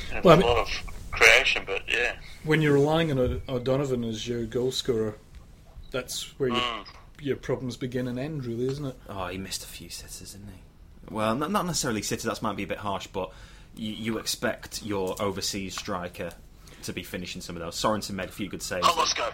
And 0.10 0.18
it 0.20 0.24
Well, 0.24 0.34
I 0.34 0.38
was 0.38 0.46
mean- 0.46 0.52
a 0.52 0.54
lot 0.60 0.68
of 0.68 1.12
creation, 1.12 1.64
but 1.66 1.82
yeah. 1.88 2.14
When 2.44 2.62
you're 2.62 2.74
relying 2.74 3.12
on 3.12 3.20
O- 3.20 3.56
O'Donovan 3.56 4.04
as 4.04 4.28
your 4.28 4.46
goal 4.46 4.72
scorer, 4.72 5.16
that's 5.92 6.24
where 6.40 6.50
your, 6.50 6.58
Mm. 6.58 6.86
Your 7.22 7.36
problems 7.36 7.78
begin 7.78 8.08
and 8.08 8.20
end, 8.20 8.46
really, 8.46 8.68
isn't 8.68 8.86
it? 8.86 8.98
Oh, 9.10 9.28
he 9.28 9.38
missed 9.38 9.64
a 9.64 9.68
few 9.68 9.90
sitters, 9.90 10.34
didn't 10.34 10.50
he? 10.50 11.14
Well, 11.14 11.36
not, 11.36 11.52
not 11.52 11.66
necessarily 11.66 12.02
sitters. 12.02 12.26
That 12.26 12.42
might 12.42 12.56
be 12.56 12.64
a 12.64 12.68
bit 12.68 12.80
harsh, 12.80 13.08
but 13.08 13.32
you, 13.76 13.92
you 13.94 14.18
expect 14.18 14.84
your 14.84 15.22
overseas 15.22 15.78
striker 15.78 16.32
to 16.84 16.94
be 16.94 17.04
finishing 17.04 17.42
some 17.42 17.56
of 17.56 17.62
those. 17.62 17.76
Sorensen 17.76 18.12
made 18.12 18.30
a 18.30 18.32
few 18.32 18.50
good 18.50 18.62
saves. 18.62 18.88
Oh, 18.90 18.96
let's 18.98 19.14
go. 19.14 19.30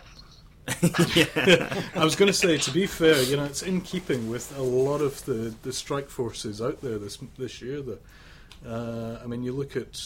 I 1.95 2.03
was 2.03 2.17
going 2.17 2.27
to 2.27 2.33
say, 2.33 2.57
to 2.57 2.71
be 2.71 2.87
fair, 2.87 3.21
you 3.23 3.37
know, 3.37 3.45
it's 3.45 3.63
in 3.63 3.79
keeping 3.81 4.29
with 4.29 4.55
a 4.57 4.61
lot 4.61 5.01
of 5.01 5.23
the, 5.25 5.53
the 5.63 5.71
strike 5.71 6.09
forces 6.09 6.61
out 6.61 6.81
there 6.81 6.97
this 6.97 7.17
this 7.37 7.61
year. 7.61 7.81
The, 7.81 7.99
uh, 8.67 9.21
I 9.23 9.27
mean, 9.27 9.43
you 9.43 9.53
look 9.53 9.77
at 9.77 10.01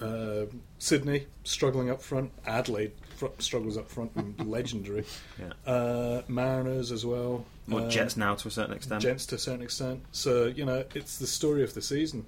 uh, 0.00 0.46
Sydney 0.78 1.26
struggling 1.44 1.90
up 1.90 2.02
front, 2.02 2.32
Adelaide 2.44 2.92
fr- 3.20 3.26
struggles 3.38 3.76
up 3.76 3.88
front, 3.90 4.10
and 4.16 4.46
legendary. 4.50 5.04
Yeah. 5.38 5.52
Uh, 5.72 6.22
Mariners 6.28 6.90
as 6.92 7.04
well. 7.06 7.44
Well, 7.68 7.84
Uh, 7.86 7.90
Jets 7.90 8.16
now 8.16 8.34
to 8.34 8.48
a 8.48 8.50
certain 8.50 8.74
extent. 8.74 9.02
Jets 9.02 9.26
to 9.26 9.34
a 9.36 9.38
certain 9.38 9.62
extent. 9.62 10.02
So, 10.12 10.46
you 10.46 10.64
know, 10.64 10.84
it's 10.94 11.18
the 11.18 11.26
story 11.26 11.62
of 11.62 11.74
the 11.74 11.82
season. 11.82 12.24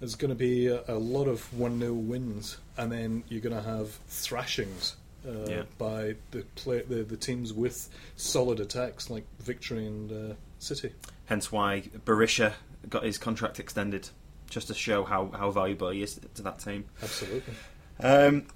There's 0.00 0.14
going 0.16 0.30
to 0.30 0.34
be 0.34 0.66
a, 0.66 0.82
a 0.88 0.98
lot 0.98 1.28
of 1.28 1.40
1 1.56 1.78
0 1.78 1.92
wins, 1.92 2.56
and 2.76 2.90
then 2.90 3.22
you're 3.28 3.40
going 3.42 3.54
to 3.54 3.62
have 3.62 3.90
thrashings 4.08 4.96
uh, 5.26 5.46
Yeah. 5.48 5.62
by 5.78 6.16
the, 6.32 6.42
play, 6.56 6.82
the 6.82 7.04
the 7.04 7.16
teams 7.16 7.52
with 7.52 7.88
solid 8.16 8.58
attacks 8.58 9.08
like 9.10 9.24
Victory 9.40 9.86
and 9.86 10.32
uh, 10.32 10.34
City. 10.58 10.92
Hence 11.26 11.52
why 11.52 11.82
Berisha 12.04 12.54
got 12.88 13.04
his 13.04 13.18
contract 13.18 13.60
extended, 13.60 14.08
just 14.50 14.66
to 14.68 14.74
show 14.74 15.04
how, 15.04 15.30
how 15.36 15.50
valuable 15.52 15.90
he 15.90 16.02
is 16.02 16.18
to 16.34 16.42
that 16.42 16.58
team. 16.58 16.84
Absolutely. 17.02 17.54
Um, 18.00 18.46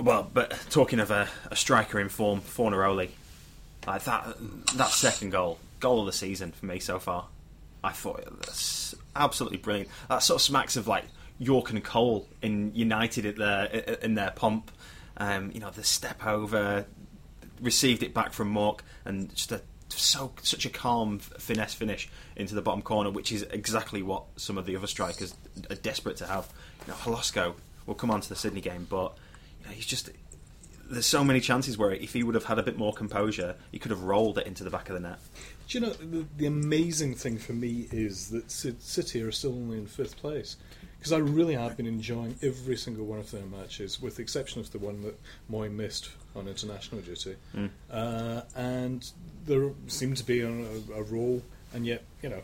well, 0.00 0.28
but 0.32 0.58
talking 0.70 1.00
of 1.00 1.10
a, 1.10 1.28
a 1.50 1.56
striker 1.56 2.00
in 2.00 2.08
form, 2.08 2.40
Fornaroli, 2.40 3.10
like 3.86 4.04
that 4.04 4.36
that 4.74 4.90
second 4.90 5.30
goal, 5.30 5.58
goal 5.78 6.00
of 6.00 6.06
the 6.06 6.12
season 6.12 6.52
for 6.52 6.66
me 6.66 6.78
so 6.78 6.98
far. 6.98 7.26
I 7.82 7.92
thought 7.92 8.24
that's 8.40 8.94
absolutely 9.16 9.58
brilliant. 9.58 9.88
That 10.08 10.22
sort 10.22 10.40
of 10.40 10.42
smacks 10.42 10.76
of 10.76 10.86
like 10.86 11.04
Yorke 11.38 11.70
and 11.70 11.82
Cole 11.82 12.28
in 12.42 12.72
United 12.74 13.26
at 13.26 13.36
their 13.36 13.64
in 14.02 14.14
their 14.14 14.30
pomp. 14.30 14.70
Um, 15.16 15.50
you 15.52 15.60
know, 15.60 15.70
the 15.70 15.84
step 15.84 16.24
over, 16.24 16.86
received 17.60 18.02
it 18.02 18.14
back 18.14 18.32
from 18.32 18.52
Mork, 18.52 18.80
and 19.04 19.34
just 19.34 19.52
a 19.52 19.60
so 19.88 20.32
such 20.42 20.64
a 20.66 20.70
calm 20.70 21.18
finesse 21.18 21.74
finish 21.74 22.08
into 22.36 22.54
the 22.54 22.62
bottom 22.62 22.82
corner, 22.82 23.10
which 23.10 23.32
is 23.32 23.42
exactly 23.50 24.02
what 24.02 24.24
some 24.36 24.56
of 24.56 24.66
the 24.66 24.76
other 24.76 24.86
strikers 24.86 25.34
are 25.68 25.76
desperate 25.76 26.16
to 26.18 26.26
have. 26.26 26.48
You 26.86 26.92
know, 26.92 26.98
Holosko 26.98 27.54
will 27.86 27.94
come 27.94 28.10
on 28.10 28.20
to 28.20 28.28
the 28.28 28.36
Sydney 28.36 28.60
game, 28.60 28.86
but 28.88 29.16
he's 29.70 29.86
just 29.86 30.10
there's 30.90 31.06
so 31.06 31.22
many 31.22 31.40
chances 31.40 31.78
where 31.78 31.92
if 31.92 32.12
he 32.12 32.22
would 32.22 32.34
have 32.34 32.44
had 32.44 32.58
a 32.58 32.62
bit 32.62 32.76
more 32.76 32.92
composure, 32.92 33.54
he 33.70 33.78
could 33.78 33.92
have 33.92 34.02
rolled 34.02 34.38
it 34.38 34.46
into 34.46 34.64
the 34.64 34.70
back 34.70 34.88
of 34.88 34.94
the 34.94 35.00
net. 35.00 35.18
Do 35.68 35.78
you 35.78 35.86
know, 35.86 35.92
the, 35.92 36.26
the 36.36 36.46
amazing 36.46 37.14
thing 37.14 37.38
for 37.38 37.52
me 37.52 37.86
is 37.92 38.30
that 38.30 38.48
Ci- 38.48 38.74
City 38.80 39.22
are 39.22 39.30
still 39.30 39.52
only 39.52 39.78
in 39.78 39.86
fifth 39.86 40.16
place. 40.16 40.56
Because 40.98 41.12
I 41.12 41.18
really 41.18 41.54
have 41.54 41.78
been 41.78 41.86
enjoying 41.86 42.36
every 42.42 42.76
single 42.76 43.06
one 43.06 43.20
of 43.20 43.30
their 43.30 43.46
matches, 43.46 44.02
with 44.02 44.16
the 44.16 44.22
exception 44.22 44.60
of 44.60 44.70
the 44.70 44.78
one 44.78 45.00
that 45.02 45.18
Mooy 45.50 45.72
missed 45.72 46.10
on 46.36 46.46
international 46.46 47.00
duty. 47.00 47.36
Uh, 47.90 48.42
and 48.54 49.10
there 49.46 49.70
seem 49.86 50.14
to 50.14 50.24
be 50.24 50.44
on 50.44 50.66
a, 50.90 50.98
a 50.98 51.02
roll, 51.04 51.42
and 51.72 51.86
yet, 51.86 52.02
you 52.20 52.28
know, 52.28 52.42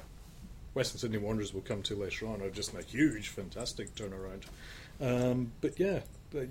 Western 0.73 0.99
Sydney 0.99 1.19
Wanderers 1.19 1.53
will 1.53 1.61
come 1.63 1.83
to 1.83 1.97
later 1.97 2.29
on 2.29 2.41
are 2.41 2.49
just 2.49 2.73
in 2.73 2.81
a 2.81 2.83
huge, 2.83 3.29
fantastic 3.29 3.95
turnaround. 3.95 4.45
Um, 5.01 5.53
but 5.61 5.79
yeah, 5.79 6.01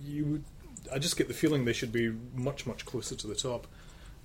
you 0.04 0.26
would, 0.26 0.44
I 0.94 1.00
just 1.00 1.18
get 1.18 1.28
the 1.28 1.34
feeling 1.34 1.66
they 1.66 1.74
should 1.74 1.92
be 1.92 2.14
much, 2.34 2.66
much 2.66 2.86
closer 2.86 3.16
to 3.16 3.28
the 3.28 3.36
top, 3.36 3.68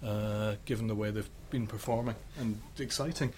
uh, 0.05 0.55
given 0.65 0.87
the 0.87 0.95
way 0.95 1.11
they've 1.11 1.31
been 1.51 1.67
performing 1.67 2.17
and 2.39 2.61
exciting. 2.79 3.33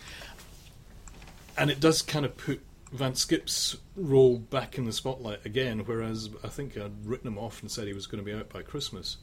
And 1.56 1.70
it 1.70 1.80
does 1.80 2.02
kind 2.02 2.24
of 2.24 2.36
put 2.36 2.60
Van 2.92 3.12
't 3.12 3.18
Schip's 3.18 3.76
role 3.96 4.38
back 4.38 4.76
in 4.76 4.84
the 4.84 4.92
spotlight 4.92 5.44
again, 5.46 5.80
whereas 5.80 6.28
I 6.44 6.48
think 6.48 6.76
I'd 6.76 7.06
written 7.06 7.26
him 7.26 7.38
off 7.38 7.62
and 7.62 7.70
said 7.70 7.86
he 7.86 7.94
was 7.94 8.06
going 8.06 8.22
to 8.22 8.30
be 8.30 8.36
out 8.36 8.50
by 8.50 8.62
Christmas. 8.62 9.16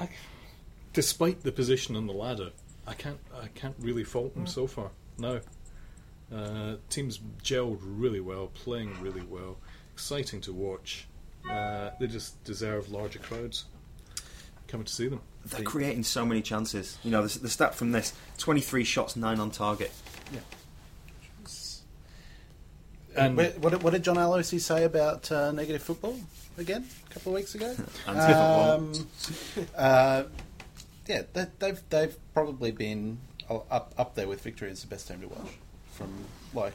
I, 0.00 0.08
despite 0.92 1.42
the 1.42 1.52
position 1.52 1.96
on 1.96 2.06
the 2.06 2.12
ladder, 2.12 2.50
I 2.86 2.94
can't 2.94 3.20
I 3.34 3.48
can't 3.48 3.76
really 3.80 4.04
fault 4.04 4.34
them 4.34 4.46
so 4.46 4.66
far. 4.66 4.90
No, 5.18 5.40
uh, 6.34 6.76
teams 6.88 7.18
gelled 7.42 7.80
really 7.82 8.20
well, 8.20 8.46
playing 8.48 9.00
really 9.00 9.22
well, 9.22 9.58
exciting 9.92 10.40
to 10.42 10.52
watch. 10.52 11.06
Uh, 11.50 11.90
they 12.00 12.06
just 12.06 12.42
deserve 12.44 12.90
larger 12.90 13.18
crowds 13.18 13.64
coming 14.68 14.86
to 14.86 14.92
see 14.92 15.08
them. 15.08 15.20
They're 15.44 15.62
creating 15.64 16.04
so 16.04 16.24
many 16.24 16.40
chances. 16.40 16.98
You 17.02 17.10
know, 17.10 17.26
the, 17.26 17.38
the 17.40 17.48
stat 17.48 17.74
from 17.74 17.92
this: 17.92 18.12
twenty-three 18.38 18.84
shots, 18.84 19.16
nine 19.16 19.40
on 19.40 19.50
target. 19.50 19.90
Yeah. 20.32 20.40
And 23.14 23.36
What, 23.36 23.58
what, 23.58 23.70
did- 23.70 23.82
what 23.82 23.92
did 23.92 24.02
John 24.04 24.16
Aloisi 24.16 24.58
say 24.60 24.84
about 24.84 25.30
uh, 25.30 25.52
negative 25.52 25.82
football 25.82 26.16
again 26.56 26.86
a 27.10 27.12
couple 27.14 27.32
of 27.32 27.36
weeks 27.36 27.54
ago? 27.54 27.74
Um, 28.06 28.92
uh, 29.76 30.24
yeah, 31.06 31.22
they, 31.32 31.46
they've 31.58 31.82
they've 31.90 32.16
probably 32.32 32.70
been 32.70 33.18
up 33.50 33.92
up 33.98 34.14
there 34.14 34.28
with 34.28 34.40
victory 34.42 34.70
as 34.70 34.80
the 34.82 34.86
best 34.86 35.08
team 35.08 35.20
to 35.20 35.28
watch. 35.28 35.58
From 35.92 36.10
like, 36.54 36.74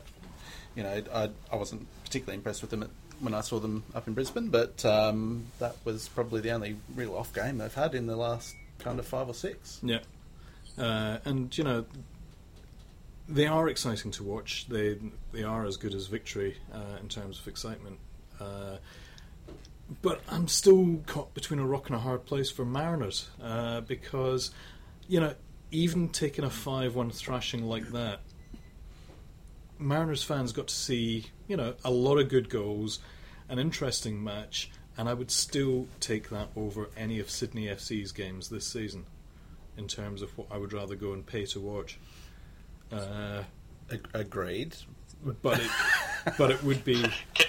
you 0.75 0.83
know, 0.83 1.01
I, 1.13 1.29
I 1.51 1.55
wasn't 1.55 1.87
particularly 2.03 2.35
impressed 2.37 2.61
with 2.61 2.69
them 2.71 2.83
at, 2.83 2.89
when 3.19 3.33
I 3.33 3.41
saw 3.41 3.59
them 3.59 3.83
up 3.95 4.07
in 4.07 4.13
Brisbane, 4.13 4.49
but 4.49 4.83
um, 4.85 5.47
that 5.59 5.75
was 5.85 6.07
probably 6.09 6.41
the 6.41 6.51
only 6.51 6.77
real 6.95 7.15
off 7.15 7.33
game 7.33 7.57
they've 7.57 7.73
had 7.73 7.95
in 7.95 8.07
the 8.07 8.15
last 8.15 8.55
kind 8.79 8.99
of 8.99 9.07
five 9.07 9.27
or 9.27 9.33
six. 9.33 9.79
Yeah, 9.83 9.99
uh, 10.77 11.17
and 11.25 11.55
you 11.57 11.63
know 11.63 11.85
they 13.27 13.45
are 13.45 13.67
exciting 13.67 14.11
to 14.11 14.23
watch. 14.23 14.67
They 14.69 14.97
they 15.31 15.43
are 15.43 15.65
as 15.65 15.77
good 15.77 15.93
as 15.93 16.07
victory 16.07 16.57
uh, 16.73 16.97
in 17.01 17.09
terms 17.09 17.39
of 17.39 17.47
excitement. 17.47 17.99
Uh, 18.39 18.77
but 20.01 20.21
I'm 20.29 20.47
still 20.47 20.99
caught 21.07 21.33
between 21.33 21.59
a 21.59 21.65
rock 21.65 21.87
and 21.87 21.95
a 21.95 21.99
hard 21.99 22.25
place 22.25 22.51
for 22.51 22.65
Mariners 22.65 23.29
uh, 23.41 23.81
because 23.81 24.51
you 25.07 25.19
know 25.19 25.33
even 25.71 26.09
taking 26.09 26.45
a 26.45 26.49
five-one 26.49 27.11
thrashing 27.11 27.63
like 27.65 27.91
that, 27.91 28.21
Mariners 29.79 30.23
fans 30.23 30.51
got 30.51 30.67
to 30.67 30.75
see 30.75 31.25
you 31.47 31.57
know 31.57 31.75
a 31.83 31.91
lot 31.91 32.17
of 32.17 32.29
good 32.29 32.49
goals, 32.49 32.99
an 33.49 33.59
interesting 33.59 34.23
match, 34.23 34.71
and 34.97 35.07
I 35.07 35.13
would 35.13 35.31
still 35.31 35.87
take 35.99 36.29
that 36.29 36.49
over 36.55 36.89
any 36.97 37.19
of 37.19 37.29
Sydney 37.29 37.67
FC's 37.67 38.11
games 38.11 38.49
this 38.49 38.65
season 38.67 39.05
in 39.77 39.87
terms 39.87 40.21
of 40.21 40.35
what 40.37 40.47
I 40.51 40.57
would 40.57 40.73
rather 40.73 40.95
go 40.95 41.13
and 41.13 41.25
pay 41.25 41.45
to 41.47 41.59
watch. 41.59 41.99
Uh, 42.91 43.43
Ag- 43.91 44.07
agreed. 44.13 44.75
but 45.41 45.59
it, 45.59 45.71
but 46.37 46.51
it 46.51 46.63
would 46.63 46.83
be 46.83 47.05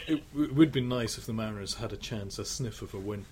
it, 0.06 0.22
would 0.34 0.72
be 0.72 0.80
nice 0.80 1.18
if 1.18 1.26
the 1.26 1.32
Mariners 1.32 1.74
had 1.74 1.92
a 1.92 1.96
chance, 1.96 2.38
a 2.38 2.44
sniff 2.44 2.82
of 2.82 2.94
a 2.94 2.98
win. 2.98 3.24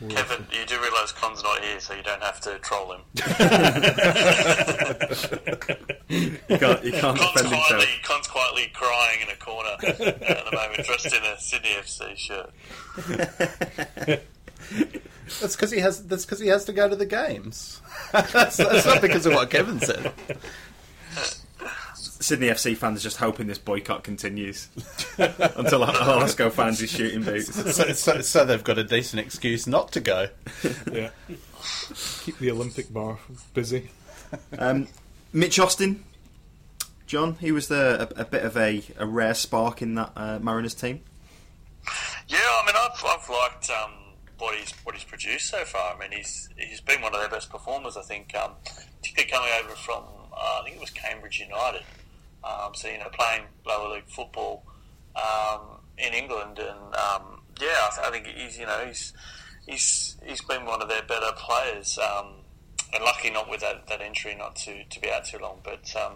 More 0.00 0.10
Kevin, 0.10 0.46
you 0.52 0.64
do 0.66 0.78
realise 0.80 1.12
Con's 1.12 1.42
not 1.42 1.60
here, 1.64 1.80
so 1.80 1.94
you 1.94 2.02
don't 2.02 2.22
have 2.22 2.40
to 2.42 2.58
troll 2.58 2.92
him. 2.92 3.00
You 6.08 6.38
can't, 6.58 6.84
you 6.84 6.92
can't 6.92 7.18
Con's 7.18 7.32
defend 7.32 7.48
himself. 7.48 7.66
quietly, 7.66 7.88
Con's 8.04 8.28
quietly 8.28 8.70
crying 8.72 9.20
in 9.22 9.28
a 9.28 9.34
corner 9.36 9.70
at 9.82 9.98
the 9.98 10.50
moment, 10.52 10.84
dressed 10.86 11.06
in 11.06 11.24
a 11.24 11.36
Sydney 11.40 11.70
FC 11.70 12.16
shirt. 12.16 12.52
That's 15.40 15.56
because 15.56 15.72
he 15.72 15.80
has. 15.80 16.06
That's 16.06 16.24
because 16.24 16.38
he 16.38 16.46
has 16.48 16.64
to 16.66 16.72
go 16.72 16.88
to 16.88 16.94
the 16.94 17.06
games. 17.06 17.80
that's, 18.12 18.58
that's 18.58 18.86
not 18.86 19.02
because 19.02 19.26
of 19.26 19.32
what 19.34 19.50
Kevin 19.50 19.80
said. 19.80 20.12
Sydney 22.20 22.48
FC 22.48 22.76
fans 22.76 23.00
are 23.00 23.02
just 23.02 23.18
hoping 23.18 23.46
this 23.46 23.58
boycott 23.58 24.02
continues 24.02 24.68
until 25.18 25.84
Holosko 25.84 26.50
fans 26.50 26.80
his 26.80 26.90
shooting 26.90 27.22
boots. 27.22 27.54
So, 27.76 27.92
so, 27.92 28.20
so 28.20 28.44
they've 28.44 28.64
got 28.64 28.78
a 28.78 28.84
decent 28.84 29.20
excuse 29.20 29.66
not 29.66 29.92
to 29.92 30.00
go. 30.00 30.28
yeah, 30.92 31.10
keep 32.22 32.38
the 32.38 32.50
Olympic 32.50 32.92
bar 32.92 33.18
busy. 33.54 33.90
Um, 34.58 34.88
Mitch 35.32 35.58
Austin, 35.58 36.04
John, 37.06 37.34
he 37.34 37.52
was 37.52 37.68
the, 37.68 38.08
a, 38.16 38.22
a 38.22 38.24
bit 38.24 38.44
of 38.44 38.56
a, 38.56 38.82
a 38.98 39.06
rare 39.06 39.34
spark 39.34 39.82
in 39.82 39.94
that 39.94 40.12
uh, 40.16 40.38
Mariners 40.40 40.74
team. 40.74 41.02
Yeah, 42.28 42.38
I 42.38 42.62
mean, 42.66 42.74
I've, 42.76 43.04
I've 43.04 43.28
liked 43.28 43.70
um, 43.70 43.92
what 44.38 44.56
he's 44.56 44.72
what 44.82 44.94
he's 44.94 45.04
produced 45.04 45.48
so 45.48 45.64
far. 45.64 45.94
I 45.94 45.98
mean, 45.98 46.10
he's 46.16 46.48
he's 46.58 46.80
been 46.80 47.00
one 47.00 47.14
of 47.14 47.20
their 47.20 47.28
best 47.28 47.50
performers. 47.50 47.96
I 47.96 48.02
think, 48.02 48.34
um, 48.34 48.52
particularly 49.00 49.30
coming 49.30 49.50
over 49.64 49.76
from 49.76 50.02
uh, 50.32 50.60
I 50.60 50.64
think 50.64 50.76
it 50.76 50.80
was 50.80 50.90
Cambridge 50.90 51.38
United. 51.38 51.82
Um, 52.46 52.74
so 52.74 52.88
you 52.88 52.98
know, 52.98 53.08
playing 53.12 53.44
lower 53.66 53.94
league 53.94 54.08
football 54.08 54.64
um, 55.16 55.80
in 55.98 56.12
England, 56.14 56.58
and 56.58 56.94
um, 56.94 57.40
yeah, 57.60 57.66
I, 57.82 57.90
th- 57.94 58.06
I 58.06 58.10
think 58.10 58.26
he's 58.26 58.58
you 58.58 58.66
know 58.66 58.84
he's 58.86 59.12
he's 59.66 60.16
he's 60.24 60.42
been 60.42 60.64
one 60.64 60.80
of 60.82 60.88
their 60.88 61.02
better 61.02 61.32
players. 61.36 61.98
Um, 61.98 62.34
and 62.94 63.04
lucky 63.04 63.30
not 63.30 63.50
with 63.50 63.60
that, 63.60 63.86
that 63.88 64.00
injury, 64.00 64.34
not 64.34 64.56
to, 64.56 64.84
to 64.84 65.00
be 65.00 65.10
out 65.10 65.24
too 65.24 65.38
long. 65.38 65.60
But 65.62 65.94
um, 65.96 66.14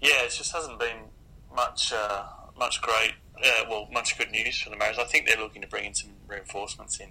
yeah, 0.00 0.22
it 0.22 0.30
just 0.30 0.52
hasn't 0.52 0.78
been 0.78 1.10
much 1.54 1.92
uh, 1.92 2.24
much 2.58 2.80
great, 2.80 3.14
uh, 3.44 3.64
well, 3.68 3.88
much 3.92 4.18
good 4.18 4.30
news 4.30 4.60
for 4.60 4.70
the 4.70 4.76
Mariners. 4.76 4.98
I 4.98 5.04
think 5.04 5.26
they're 5.26 5.42
looking 5.42 5.62
to 5.62 5.68
bring 5.68 5.84
in 5.84 5.94
some 5.94 6.10
reinforcements 6.26 6.98
in 6.98 7.08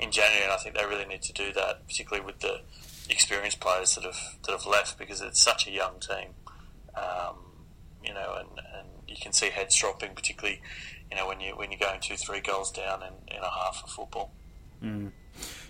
in 0.00 0.10
January, 0.10 0.44
and 0.44 0.52
I 0.52 0.56
think 0.56 0.76
they 0.76 0.84
really 0.84 1.06
need 1.06 1.22
to 1.22 1.32
do 1.32 1.52
that, 1.52 1.86
particularly 1.86 2.24
with 2.24 2.40
the 2.40 2.60
experienced 3.08 3.60
players 3.60 3.94
that 3.94 4.04
have 4.04 4.18
that 4.46 4.52
have 4.52 4.66
left 4.66 4.98
because 4.98 5.20
it's 5.20 5.40
such 5.40 5.66
a 5.66 5.70
young 5.70 6.00
team. 6.00 6.30
Um, 6.96 7.43
you 8.04 8.14
know, 8.14 8.36
and, 8.38 8.48
and 8.58 8.88
you 9.08 9.16
can 9.20 9.32
see 9.32 9.50
heads 9.50 9.74
dropping, 9.76 10.14
particularly 10.14 10.60
you 11.10 11.16
know 11.16 11.26
when 11.26 11.40
you 11.40 11.56
when 11.56 11.70
you're 11.70 11.80
going 11.80 12.00
two 12.00 12.16
three 12.16 12.40
goals 12.40 12.70
down 12.70 13.02
in, 13.02 13.36
in 13.36 13.42
a 13.42 13.50
half 13.50 13.82
of 13.84 13.90
football. 13.90 14.32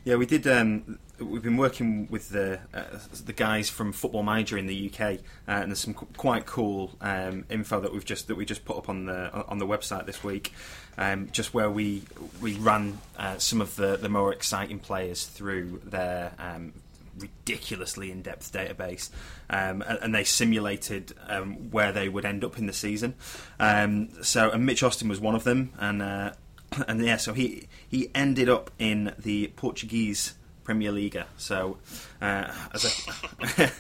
Yeah, 0.05 0.16
we 0.16 0.27
did. 0.27 0.47
Um, 0.47 0.99
we've 1.18 1.42
been 1.42 1.57
working 1.57 2.09
with 2.11 2.29
the 2.29 2.61
uh, 2.75 2.99
the 3.25 3.33
guys 3.33 3.70
from 3.70 3.92
Football 3.92 4.23
Manager 4.23 4.59
in 4.59 4.66
the 4.66 4.90
UK, 4.90 5.01
uh, 5.01 5.16
and 5.47 5.70
there's 5.70 5.81
some 5.81 5.94
qu- 5.94 6.09
quite 6.16 6.44
cool 6.44 6.92
um, 7.01 7.47
info 7.49 7.81
that 7.81 7.92
we've 7.92 8.05
just 8.05 8.29
that 8.29 8.35
we 8.35 8.44
just 8.44 8.64
put 8.64 8.77
up 8.77 8.88
on 8.88 9.07
the 9.07 9.33
on 9.49 9.59
the 9.59 9.66
website 9.66 10.05
this 10.05 10.23
week. 10.23 10.53
Um, 10.99 11.29
just 11.33 11.55
where 11.55 11.70
we 11.70 12.03
we 12.42 12.55
ran 12.55 12.99
uh, 13.16 13.38
some 13.38 13.61
of 13.61 13.77
the, 13.77 13.97
the 13.97 14.11
more 14.11 14.33
exciting 14.33 14.79
players 14.79 15.25
through 15.25 15.81
their 15.85 16.33
um, 16.38 16.75
ridiculously 17.18 18.11
in 18.11 18.22
depth 18.22 18.53
database, 18.53 19.11
um, 19.50 19.83
and, 19.83 19.98
and 20.03 20.14
they 20.14 20.24
simulated 20.24 21.12
um, 21.29 21.70
where 21.70 21.92
they 21.92 22.09
would 22.09 22.24
end 22.24 22.44
up 22.44 22.59
in 22.59 22.66
the 22.66 22.72
season. 22.72 23.14
Um, 23.59 24.11
so, 24.22 24.50
and 24.50 24.66
Mitch 24.66 24.83
Austin 24.83 25.09
was 25.09 25.20
one 25.20 25.35
of 25.35 25.44
them, 25.44 25.72
and. 25.79 26.03
Uh, 26.03 26.33
and 26.88 27.05
yeah, 27.05 27.16
so 27.16 27.33
he 27.33 27.68
he 27.88 28.11
ended 28.14 28.48
up 28.48 28.70
in 28.79 29.14
the 29.18 29.48
Portuguese 29.57 30.35
Premier 30.64 30.90
Liga. 30.90 31.27
So, 31.37 31.79
uh, 32.20 32.53
a, 32.72 33.70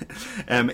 um, 0.48 0.70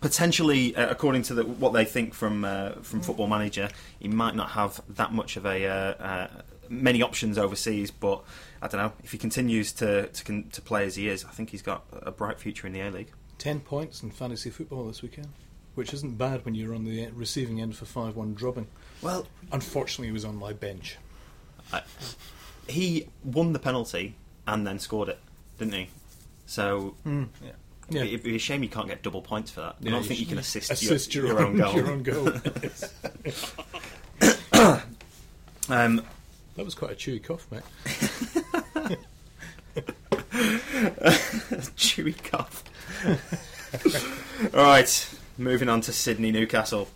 potentially, 0.00 0.76
uh, 0.76 0.90
according 0.90 1.22
to 1.22 1.34
the, 1.34 1.44
what 1.44 1.72
they 1.72 1.84
think 1.84 2.12
from 2.12 2.44
uh, 2.44 2.72
from 2.82 3.00
Football 3.00 3.28
Manager, 3.28 3.70
he 3.98 4.08
might 4.08 4.34
not 4.34 4.50
have 4.50 4.80
that 4.90 5.12
much 5.12 5.36
of 5.36 5.46
a 5.46 5.66
uh, 5.66 5.72
uh, 5.72 6.28
many 6.68 7.02
options 7.02 7.38
overseas. 7.38 7.90
But 7.90 8.24
I 8.64 8.68
don't 8.68 8.80
know 8.80 8.92
if 9.04 9.12
he 9.12 9.18
continues 9.18 9.72
to 9.72 10.06
to, 10.06 10.42
to 10.42 10.62
play 10.62 10.86
as 10.86 10.96
he 10.96 11.08
is. 11.08 11.24
I 11.26 11.30
think 11.30 11.50
he's 11.50 11.60
got 11.60 11.84
a 11.92 12.10
bright 12.10 12.40
future 12.40 12.66
in 12.66 12.72
the 12.72 12.80
A 12.80 12.90
League. 12.90 13.10
Ten 13.36 13.60
points 13.60 14.02
in 14.02 14.10
fantasy 14.10 14.48
football 14.48 14.86
this 14.86 15.02
weekend, 15.02 15.28
which 15.74 15.92
isn't 15.92 16.16
bad 16.16 16.46
when 16.46 16.54
you're 16.54 16.74
on 16.74 16.84
the 16.84 17.08
receiving 17.08 17.60
end 17.60 17.76
for 17.76 17.84
five-one 17.84 18.32
drubbing. 18.32 18.66
Well, 19.02 19.26
Unfortunately, 19.52 20.06
he 20.06 20.12
was 20.12 20.24
on 20.24 20.36
my 20.36 20.54
bench. 20.54 20.96
he 22.66 23.06
won 23.22 23.52
the 23.52 23.58
penalty 23.58 24.14
and 24.46 24.66
then 24.66 24.78
scored 24.78 25.10
it, 25.10 25.18
didn't 25.58 25.74
he? 25.74 25.88
So. 26.46 26.94
Yeah. 27.90 28.02
It'd 28.02 28.22
be 28.22 28.34
a 28.34 28.38
shame 28.38 28.62
you 28.62 28.70
can't 28.70 28.88
get 28.88 29.02
double 29.02 29.20
points 29.20 29.50
for 29.50 29.60
that. 29.60 29.76
I 29.82 29.90
don't 29.90 30.00
you 30.00 30.08
think 30.08 30.20
you 30.20 30.26
can 30.26 30.38
assist, 30.38 30.70
assist 30.70 31.14
your, 31.14 31.26
your, 31.26 31.40
your 31.40 31.46
own 31.46 31.56
goal. 31.58 31.74
Your 31.74 31.90
own 31.90 32.02
goal. 32.02 32.32
Um, 35.68 36.02
that 36.56 36.64
was 36.64 36.74
quite 36.74 36.92
a 36.92 36.94
chewy 36.94 37.22
cough, 37.22 37.46
mate. 37.50 37.62
chewy 41.76 42.22
cough. 42.24 42.64
All 44.54 44.64
right, 44.64 45.08
moving 45.38 45.68
on 45.68 45.80
to 45.82 45.92
Sydney 45.92 46.32
Newcastle. 46.32 46.88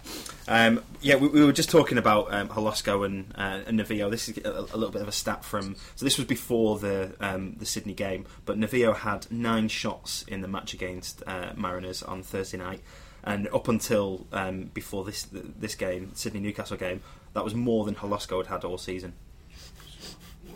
Um, 0.49 0.83
yeah, 1.03 1.17
we, 1.17 1.29
we 1.29 1.45
were 1.45 1.53
just 1.53 1.71
talking 1.71 1.99
about 1.99 2.33
um, 2.33 2.49
Holosko 2.49 3.05
and, 3.05 3.33
uh, 3.37 3.61
and 3.67 3.79
Novillo. 3.79 4.11
This 4.11 4.31
is 4.31 4.39
a, 4.39 4.51
a 4.51 4.77
little 4.77 4.91
bit 4.91 5.03
of 5.03 5.09
a 5.09 5.13
stat 5.13 5.45
from. 5.45 5.77
So 5.95 6.07
this 6.07 6.17
was 6.17 6.27
before 6.27 6.79
the 6.79 7.13
um, 7.21 7.57
the 7.59 7.67
Sydney 7.67 7.95
game, 7.95 8.25
but 8.47 8.59
Novillo 8.59 8.97
had 8.97 9.31
nine 9.31 9.69
shots 9.69 10.25
in 10.27 10.41
the 10.41 10.49
match 10.49 10.73
against 10.73 11.23
uh, 11.27 11.53
Mariners 11.55 12.03
on 12.03 12.23
Thursday 12.23 12.57
night, 12.57 12.81
and 13.23 13.47
up 13.49 13.69
until 13.69 14.27
um, 14.33 14.71
before 14.73 15.05
this 15.05 15.27
this 15.31 15.75
game, 15.75 16.13
Sydney 16.15 16.41
Newcastle 16.41 16.79
game, 16.79 17.03
that 17.35 17.45
was 17.45 17.55
more 17.55 17.85
than 17.85 17.95
Holosko 17.95 18.39
had 18.39 18.47
had 18.47 18.65
all 18.65 18.79
season. 18.79 19.13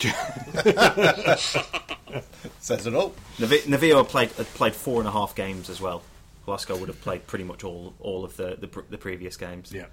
Says 2.61 2.87
it 2.87 2.95
all. 2.95 3.15
Navi- 3.39 3.65
Novillo 3.65 4.07
played 4.07 4.31
played 4.31 4.75
four 4.75 5.01
and 5.01 5.09
a 5.09 5.13
half 5.13 5.35
games 5.35 5.71
as 5.71 5.81
well. 5.81 6.03
Glasgow 6.45 6.77
would 6.77 6.89
have 6.89 7.01
played 7.01 7.27
pretty 7.27 7.45
much 7.45 7.65
all 7.65 7.95
all 8.01 8.25
of 8.25 8.37
the 8.37 8.57
the, 8.61 8.69
pr- 8.69 8.81
the 8.91 8.99
previous 8.99 9.37
games. 9.37 9.73
Yeah. 9.73 9.87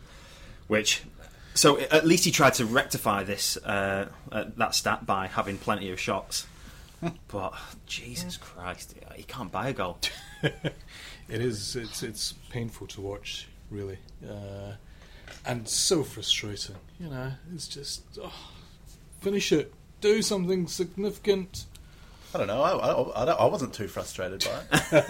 Which, 0.67 1.03
so 1.55 1.79
at 1.79 2.05
least 2.05 2.25
he 2.25 2.31
tried 2.31 2.53
to 2.55 2.65
rectify 2.65 3.23
this 3.23 3.57
uh, 3.57 4.09
uh, 4.31 4.45
that 4.57 4.75
stat 4.75 5.05
by 5.05 5.27
having 5.27 5.57
plenty 5.57 5.91
of 5.91 5.99
shots. 5.99 6.45
but 7.27 7.53
Jesus 7.85 8.37
Christ, 8.37 8.95
he 9.15 9.23
can't 9.23 9.51
buy 9.51 9.69
a 9.69 9.73
goal. 9.73 9.99
It 11.29 11.41
is. 11.41 11.75
It's 11.75 12.01
it's 12.01 12.33
painful 12.49 12.87
to 12.87 13.01
watch, 13.01 13.47
really, 13.69 13.99
uh, 14.27 14.73
and 15.45 15.67
so 15.69 16.03
frustrating. 16.03 16.75
You 16.99 17.09
know, 17.09 17.31
it's 17.53 17.67
just 17.67 18.01
oh, 18.21 18.33
finish 19.21 19.51
it. 19.51 19.71
Do 20.01 20.21
something 20.21 20.67
significant. 20.67 21.65
I 22.33 22.37
don't 22.37 22.47
know. 22.47 22.61
I, 22.61 22.71
I, 22.71 23.21
I, 23.23 23.25
don't- 23.25 23.39
I 23.39 23.45
wasn't 23.45 23.73
too 23.73 23.87
frustrated 23.87 24.45
by 24.45 24.77
it. 24.91 25.03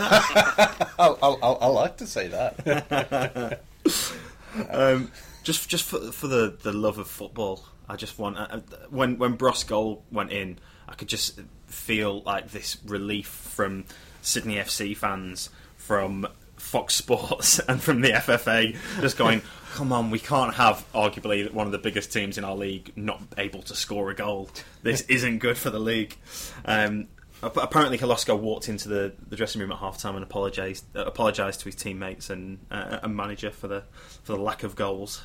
I, 0.00 0.86
I, 0.98 1.28
I, 1.28 1.50
I 1.52 1.66
like 1.68 1.96
to 1.98 2.06
see 2.06 2.26
that. 2.28 3.60
um, 4.70 5.10
just 5.44 5.68
just 5.68 5.84
for, 5.84 5.98
for 6.12 6.26
the, 6.26 6.56
the 6.62 6.72
love 6.72 6.98
of 6.98 7.08
football, 7.08 7.64
I 7.88 7.96
just 7.96 8.18
want 8.18 8.36
uh, 8.38 8.46
uh, 8.50 8.60
when 8.90 9.18
when 9.18 9.36
Brosque 9.36 9.68
goal 9.68 10.02
went 10.10 10.32
in, 10.32 10.58
I 10.88 10.94
could 10.94 11.08
just 11.08 11.40
feel 11.66 12.22
like 12.22 12.50
this 12.50 12.76
relief 12.84 13.28
from 13.28 13.84
Sydney 14.20 14.56
FC 14.56 14.96
fans, 14.96 15.50
from 15.76 16.26
Fox 16.68 16.94
Sports, 16.94 17.58
and 17.68 17.82
from 17.82 18.00
the 18.00 18.10
FFA, 18.10 18.76
just 19.00 19.16
going, 19.16 19.42
"Come 19.74 19.92
on, 19.92 20.10
we 20.10 20.18
can't 20.18 20.54
have 20.54 20.84
arguably 20.94 21.50
one 21.52 21.66
of 21.66 21.72
the 21.72 21.78
biggest 21.78 22.12
teams 22.12 22.38
in 22.38 22.44
our 22.44 22.54
league 22.54 22.92
not 22.94 23.20
able 23.36 23.62
to 23.62 23.74
score 23.74 24.10
a 24.10 24.14
goal. 24.14 24.50
This 24.82 25.02
isn't 25.02 25.38
good 25.38 25.56
for 25.56 25.70
the 25.70 25.80
league." 25.80 26.16
Um, 26.64 27.08
Apparently, 27.40 27.98
Holosko 27.98 28.36
walked 28.36 28.68
into 28.68 28.88
the, 28.88 29.12
the 29.28 29.36
dressing 29.36 29.60
room 29.60 29.70
at 29.70 29.78
half 29.78 29.96
time 29.98 30.16
and 30.16 30.24
apologised 30.24 30.84
uh, 30.96 31.04
apologised 31.04 31.60
to 31.60 31.66
his 31.66 31.76
teammates 31.76 32.30
and 32.30 32.58
uh, 32.68 32.98
and 33.04 33.14
manager 33.14 33.52
for 33.52 33.68
the 33.68 33.84
for 34.24 34.32
the 34.32 34.42
lack 34.42 34.64
of 34.64 34.74
goals. 34.74 35.22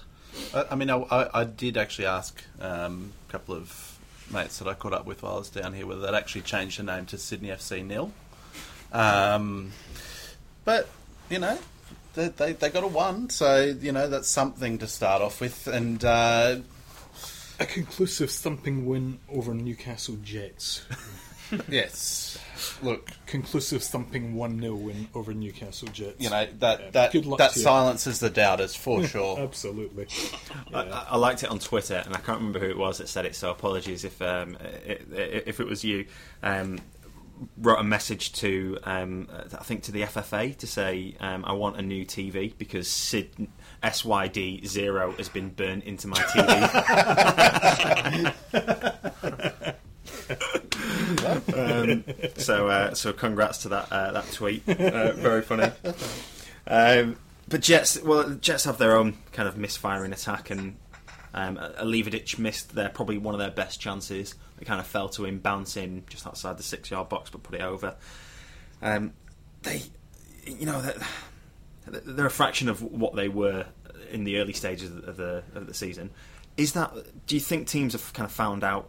I, 0.53 0.65
I 0.71 0.75
mean, 0.75 0.91
I, 0.91 0.97
I, 0.97 1.41
I 1.41 1.43
did 1.43 1.75
actually 1.75 2.05
ask 2.05 2.43
um, 2.61 3.13
a 3.27 3.31
couple 3.31 3.55
of 3.55 3.99
mates 4.31 4.59
that 4.59 4.67
I 4.67 4.75
caught 4.75 4.93
up 4.93 5.07
with 5.07 5.23
while 5.23 5.35
I 5.35 5.37
was 5.39 5.49
down 5.49 5.73
here 5.73 5.87
whether 5.87 6.01
they'd 6.01 6.13
actually 6.13 6.41
changed 6.41 6.77
the 6.77 6.83
name 6.83 7.07
to 7.07 7.17
Sydney 7.17 7.49
FC 7.49 7.83
nil. 7.83 8.11
Um, 8.91 9.71
but 10.65 10.87
you 11.29 11.39
know, 11.39 11.57
they, 12.15 12.27
they 12.29 12.53
they 12.53 12.69
got 12.69 12.83
a 12.83 12.87
one, 12.87 13.29
so 13.29 13.61
you 13.79 13.91
know 13.91 14.07
that's 14.07 14.29
something 14.29 14.77
to 14.79 14.87
start 14.87 15.21
off 15.21 15.41
with. 15.41 15.67
And 15.67 16.03
uh, 16.03 16.57
A 17.59 17.65
conclusive 17.65 18.29
thumping 18.31 18.85
win 18.85 19.19
over 19.29 19.53
Newcastle 19.53 20.17
Jets. 20.23 20.81
yes, 21.69 22.37
look, 22.81 23.09
conclusive 23.27 23.83
thumping 23.83 24.35
one 24.35 24.59
0 24.59 24.75
win 24.75 25.07
over 25.13 25.33
Newcastle 25.33 25.87
Jets. 25.89 26.15
you 26.19 26.29
know 26.29 26.47
that 26.59 26.79
Yeah, 26.79 26.89
that 26.91 27.11
good 27.11 27.25
luck 27.25 27.37
that 27.39 27.51
to 27.53 27.59
you. 27.59 27.63
silences 27.63 28.19
the 28.19 28.29
doubters 28.29 28.75
for 28.75 29.05
sure. 29.05 29.39
Absolutely. 29.39 30.07
I, 30.73 30.81
I- 30.83 31.05
I 31.11 31.17
liked 31.17 31.43
it 31.43 31.49
on 31.51 31.59
Twitter, 31.59 32.01
and 32.05 32.15
I 32.15 32.19
can't 32.19 32.39
remember 32.39 32.59
who 32.59 32.69
it 32.69 32.77
was 32.77 32.97
that 32.99 33.07
said 33.09 33.25
it. 33.25 33.35
So 33.35 33.51
apologies 33.51 34.03
if 34.03 34.21
um, 34.21 34.57
i- 34.61 34.91
i- 34.91 35.43
if 35.45 35.59
it 35.59 35.67
was 35.67 35.83
you. 35.83 36.05
Um, 36.41 36.79
wrote 37.57 37.79
a 37.79 37.83
message 37.83 38.33
to 38.33 38.77
um, 38.83 39.27
I 39.31 39.63
think 39.63 39.83
to 39.83 39.91
the 39.91 40.01
FFA 40.03 40.57
to 40.57 40.67
say 40.67 41.15
um, 41.19 41.45
I 41.45 41.53
want 41.53 41.77
a 41.77 41.81
new 41.81 42.05
TV 42.05 42.53
because 42.57 42.87
Sid, 42.87 43.47
SYD 43.83 44.65
zero 44.65 45.11
has 45.13 45.29
been 45.29 45.49
burnt 45.49 45.83
into 45.83 46.07
my 46.07 46.17
TV. 46.17 46.53
um, 51.53 52.03
so 52.37 52.67
uh, 52.67 52.93
so 52.93 53.13
congrats 53.13 53.59
to 53.59 53.69
that 53.69 53.91
uh, 53.91 54.11
that 54.11 54.31
tweet. 54.31 54.67
Uh, 54.67 55.13
very 55.13 55.41
funny. 55.41 55.71
Um, 56.67 57.17
but 57.47 57.61
Jets, 57.61 58.01
well, 58.01 58.29
Jets 58.35 58.63
have 58.65 58.77
their 58.77 58.95
own 58.97 59.17
kind 59.31 59.47
of 59.47 59.57
misfiring 59.57 60.13
attack, 60.13 60.49
and 60.49 60.77
um, 61.33 61.57
Alivodic 61.57 62.39
missed 62.39 62.75
their 62.75 62.89
probably 62.89 63.17
one 63.17 63.33
of 63.33 63.39
their 63.39 63.51
best 63.51 63.79
chances. 63.79 64.35
It 64.63 64.67
kind 64.67 64.79
of 64.79 64.87
fell 64.87 65.09
to 65.09 65.25
him 65.25 65.39
bouncing 65.39 66.05
just 66.09 66.25
outside 66.25 66.57
the 66.57 66.63
six-yard 66.63 67.09
box, 67.09 67.29
but 67.29 67.43
put 67.43 67.55
it 67.55 67.61
over. 67.61 67.97
Um, 68.81 69.11
they, 69.63 69.81
you 70.45 70.65
know, 70.65 70.81
they're, 70.81 71.99
they're 71.99 72.25
a 72.27 72.31
fraction 72.31 72.69
of 72.69 72.81
what 72.81 73.13
they 73.13 73.27
were 73.27 73.65
in 74.09 74.23
the 74.23 74.37
early 74.37 74.53
stages 74.53 74.89
of 74.89 75.17
the 75.17 75.43
of 75.53 75.67
the 75.67 75.73
season. 75.73 76.11
Is 76.55 76.71
that? 76.73 76.93
Do 77.27 77.35
you 77.35 77.41
think 77.41 77.67
teams 77.67 77.91
have 77.91 78.13
kind 78.13 78.25
of 78.25 78.31
found 78.31 78.63
out 78.63 78.87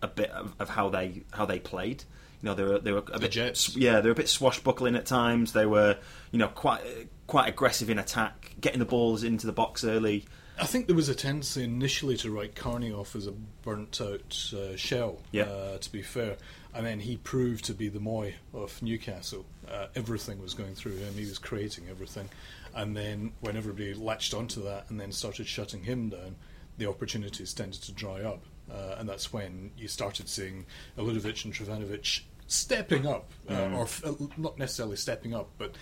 a 0.00 0.06
bit 0.06 0.30
of, 0.30 0.54
of 0.60 0.68
how 0.68 0.90
they 0.90 1.24
how 1.32 1.44
they 1.44 1.58
played? 1.58 2.04
You 2.40 2.50
know, 2.50 2.54
they 2.54 2.62
were 2.62 2.78
they 2.78 2.92
were 2.92 3.02
a 3.12 3.18
bit 3.18 3.32
Jets. 3.32 3.76
yeah, 3.76 4.00
they 4.00 4.08
were 4.08 4.12
a 4.12 4.14
bit 4.14 4.28
swashbuckling 4.28 4.94
at 4.94 5.06
times. 5.06 5.54
They 5.54 5.66
were, 5.66 5.98
you 6.30 6.38
know, 6.38 6.46
quite 6.46 6.82
quite 7.26 7.48
aggressive 7.48 7.90
in 7.90 7.98
attack, 7.98 8.54
getting 8.60 8.78
the 8.78 8.84
balls 8.84 9.24
into 9.24 9.44
the 9.44 9.52
box 9.52 9.82
early. 9.82 10.24
I 10.58 10.64
think 10.66 10.86
there 10.86 10.96
was 10.96 11.08
a 11.08 11.14
tendency 11.14 11.64
initially 11.64 12.16
to 12.18 12.30
write 12.30 12.54
Carney 12.54 12.90
off 12.92 13.14
as 13.14 13.26
a 13.26 13.32
burnt 13.62 14.00
out 14.00 14.52
uh, 14.56 14.74
shell, 14.76 15.18
Yeah. 15.32 15.42
uh, 15.44 15.78
to 15.78 15.92
be 15.92 16.02
fair. 16.02 16.36
And 16.74 16.84
then 16.86 17.00
he 17.00 17.16
proved 17.18 17.64
to 17.66 17.74
be 17.74 17.88
the 17.88 17.98
Mooy 17.98 18.34
of 18.54 18.80
Newcastle. 18.82 19.44
Uh, 19.70 19.86
everything 19.94 20.40
was 20.40 20.54
going 20.54 20.74
through 20.74 20.96
him, 20.96 21.14
he 21.14 21.26
was 21.26 21.38
creating 21.38 21.84
everything. 21.90 22.28
And 22.74 22.96
then 22.96 23.32
when 23.40 23.56
everybody 23.56 23.94
latched 23.94 24.34
onto 24.34 24.62
that 24.64 24.90
and 24.90 24.98
then 25.00 25.12
started 25.12 25.46
shutting 25.46 25.82
him 25.84 26.10
down, 26.10 26.36
the 26.78 26.86
opportunities 26.88 27.52
tended 27.54 27.82
to 27.82 27.92
dry 27.92 28.22
up. 28.22 28.42
Uh, 28.70 28.96
and 28.98 29.08
that's 29.08 29.32
when 29.32 29.70
you 29.78 29.88
started 29.88 30.28
seeing 30.28 30.66
Alivodic 30.98 31.44
and 31.44 31.54
Trifunovic 31.54 32.20
stepping 32.46 33.06
up, 33.06 33.30
uh, 33.50 33.70
or 33.74 33.82
f- 33.82 34.04
uh, 34.04 34.12
not 34.36 34.58
necessarily 34.58 34.96
stepping 34.96 35.34
up, 35.34 35.48
but 35.58 35.74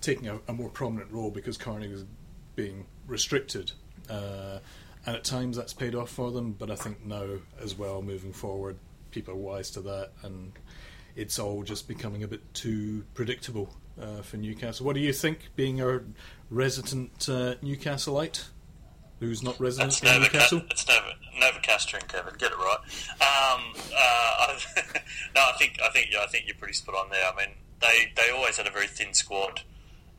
taking 0.00 0.28
a, 0.28 0.38
a 0.48 0.52
more 0.52 0.68
prominent 0.70 1.10
role 1.12 1.30
because 1.30 1.56
Carney 1.56 1.88
was 1.88 2.04
being 2.56 2.86
restricted. 3.06 3.72
Uh, 4.10 4.58
and 5.06 5.16
at 5.16 5.24
times 5.24 5.56
that's 5.56 5.72
paid 5.72 5.94
off 5.94 6.10
for 6.10 6.30
them, 6.30 6.52
but 6.52 6.70
I 6.70 6.74
think 6.74 7.04
now 7.04 7.26
as 7.60 7.76
well, 7.76 8.02
moving 8.02 8.32
forward, 8.32 8.76
people 9.10 9.34
are 9.34 9.36
wise 9.36 9.70
to 9.72 9.80
that, 9.82 10.10
and 10.22 10.52
it's 11.16 11.38
all 11.38 11.62
just 11.62 11.88
becoming 11.88 12.22
a 12.22 12.28
bit 12.28 12.42
too 12.54 13.04
predictable 13.14 13.74
uh, 14.00 14.22
for 14.22 14.36
Newcastle. 14.36 14.84
What 14.86 14.94
do 14.94 15.00
you 15.00 15.12
think, 15.12 15.50
being 15.56 15.80
a 15.80 16.00
resident 16.50 17.28
uh, 17.28 17.54
Newcastleite 17.62 18.44
who's 19.20 19.42
not 19.42 19.58
resident 19.60 19.92
It's 19.92 20.02
in 20.02 20.08
Nova, 20.08 20.20
Newcastle? 20.24 20.62
it's 20.70 20.88
Nova, 20.88 21.12
Nova 21.38 21.58
Castrin, 21.60 22.06
Kevin. 22.08 22.34
Get 22.38 22.52
it 22.52 22.58
right. 22.58 22.78
Um, 23.20 23.72
uh, 23.96 24.58
no, 25.34 25.40
I 25.40 25.52
think 25.58 25.78
I 25.82 25.90
think 25.90 26.08
yeah, 26.12 26.22
I 26.22 26.26
think 26.26 26.44
you're 26.46 26.56
pretty 26.56 26.74
spot 26.74 26.94
on 26.94 27.10
there. 27.10 27.24
I 27.24 27.36
mean, 27.36 27.54
they 27.80 28.12
they 28.16 28.30
always 28.32 28.56
had 28.56 28.66
a 28.66 28.70
very 28.70 28.86
thin 28.86 29.14
squad 29.14 29.62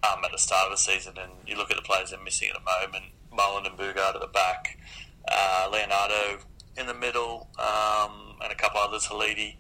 um, 0.04 0.24
at 0.24 0.32
the 0.32 0.38
start 0.38 0.66
of 0.66 0.72
the 0.72 0.78
season, 0.78 1.14
and 1.22 1.32
you 1.48 1.56
look 1.58 1.72
at 1.72 1.78
the 1.78 1.84
players 1.84 2.12
they're 2.12 2.24
missing 2.24 2.50
at 2.50 2.56
the 2.56 2.88
moment: 2.88 3.12
Mullen 3.34 3.66
and 3.66 3.78
Boogaard 3.78 4.16
at 4.16 4.22
the 4.22 4.28
back, 4.28 4.78
uh, 5.32 5.70
Leonardo 5.72 6.40
in 6.78 6.88
the 6.88 6.94
middle, 6.94 7.50
um, 7.60 8.38
and 8.42 8.52
a 8.52 8.56
couple 8.56 8.80
others, 8.80 9.08
Haliti. 9.08 9.56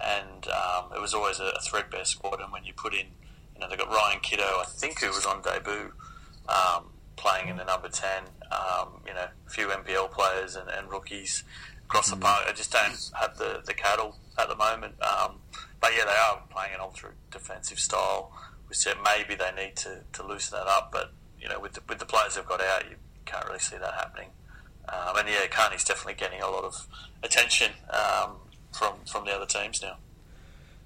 And 0.00 0.46
um, 0.48 0.92
it 0.94 1.00
was 1.00 1.14
always 1.14 1.40
a, 1.40 1.52
a 1.56 1.60
threadbare 1.60 2.04
squad. 2.04 2.40
And 2.40 2.52
when 2.52 2.64
you 2.64 2.72
put 2.74 2.92
in, 2.92 3.06
you 3.54 3.60
know, 3.60 3.68
they 3.68 3.76
got 3.76 3.88
Ryan 3.88 4.20
Kiddo, 4.20 4.42
I 4.42 4.64
think, 4.68 5.00
who 5.00 5.08
was 5.08 5.24
on 5.24 5.42
debut. 5.42 5.92
Um, 6.48 6.90
playing 7.16 7.48
in 7.48 7.56
the 7.56 7.64
number 7.64 7.88
10, 7.88 8.24
um, 8.52 9.00
you 9.06 9.14
know, 9.14 9.26
a 9.46 9.50
few 9.50 9.68
NPL 9.68 10.10
players 10.12 10.54
and, 10.54 10.68
and 10.68 10.90
rookies 10.90 11.44
across 11.84 12.10
the 12.10 12.16
park. 12.16 12.44
I 12.46 12.52
just 12.52 12.72
don't 12.72 13.10
have 13.18 13.36
the, 13.38 13.62
the 13.64 13.74
cattle 13.74 14.16
at 14.38 14.48
the 14.48 14.56
moment. 14.56 14.94
Um, 15.02 15.40
but 15.80 15.92
yeah, 15.96 16.04
they 16.04 16.10
are 16.10 16.42
playing 16.50 16.74
an 16.74 16.80
ultra 16.80 17.10
defensive 17.30 17.78
style. 17.78 18.32
We 18.68 18.74
said 18.74 18.96
maybe 19.02 19.34
they 19.34 19.50
need 19.52 19.76
to, 19.76 20.00
to 20.12 20.26
loosen 20.26 20.58
that 20.58 20.66
up, 20.66 20.90
but, 20.92 21.12
you 21.40 21.48
know, 21.48 21.58
with 21.58 21.74
the, 21.74 21.80
with 21.88 21.98
the 21.98 22.06
players 22.06 22.34
they've 22.34 22.46
got 22.46 22.60
out, 22.60 22.84
you 22.90 22.96
can't 23.26 23.44
really 23.46 23.58
see 23.58 23.76
that 23.76 23.94
happening. 23.94 24.28
Um, 24.88 25.16
and 25.18 25.28
yeah, 25.28 25.46
Carney's 25.50 25.84
definitely 25.84 26.14
getting 26.14 26.40
a 26.40 26.48
lot 26.48 26.64
of 26.64 26.86
attention 27.22 27.72
um, 27.90 28.36
from, 28.72 28.94
from 29.04 29.24
the 29.24 29.32
other 29.32 29.46
teams 29.46 29.82
now. 29.82 29.96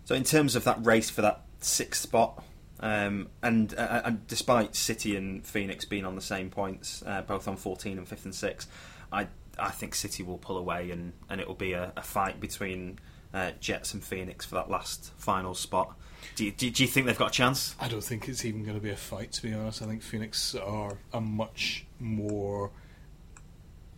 So 0.04 0.14
in 0.14 0.24
terms 0.24 0.56
of 0.56 0.64
that 0.64 0.84
race 0.84 1.10
for 1.10 1.22
that 1.22 1.42
sixth 1.60 2.02
spot, 2.02 2.42
um, 2.80 3.28
and, 3.42 3.74
uh, 3.76 4.02
and 4.06 4.26
despite 4.26 4.74
City 4.74 5.14
and 5.14 5.46
Phoenix 5.46 5.84
being 5.84 6.06
on 6.06 6.14
the 6.16 6.22
same 6.22 6.48
points, 6.48 7.02
uh, 7.06 7.22
both 7.22 7.46
on 7.46 7.56
14 7.56 7.98
and 7.98 8.08
fifth 8.08 8.24
and 8.24 8.34
sixth, 8.34 8.68
I 9.12 9.26
I 9.60 9.70
think 9.70 9.94
City 9.94 10.22
will 10.22 10.38
pull 10.38 10.56
away 10.56 10.90
and, 10.90 11.12
and 11.28 11.40
it 11.40 11.46
will 11.46 11.54
be 11.54 11.72
a, 11.72 11.92
a 11.96 12.02
fight 12.02 12.40
between 12.40 12.98
uh, 13.32 13.52
Jets 13.60 13.94
and 13.94 14.02
Phoenix 14.02 14.46
for 14.46 14.56
that 14.56 14.70
last 14.70 15.12
final 15.16 15.54
spot. 15.54 15.96
Do 16.36 16.44
you, 16.44 16.50
do, 16.52 16.70
do 16.70 16.82
you 16.82 16.88
think 16.88 17.06
they've 17.06 17.18
got 17.18 17.28
a 17.28 17.32
chance? 17.32 17.74
I 17.80 17.88
don't 17.88 18.04
think 18.04 18.28
it's 18.28 18.44
even 18.44 18.62
going 18.64 18.76
to 18.76 18.82
be 18.82 18.90
a 18.90 18.96
fight, 18.96 19.32
to 19.32 19.42
be 19.42 19.52
honest. 19.52 19.82
I 19.82 19.86
think 19.86 20.02
Phoenix 20.02 20.54
are 20.54 20.96
a 21.12 21.20
much 21.20 21.84
more 21.98 22.70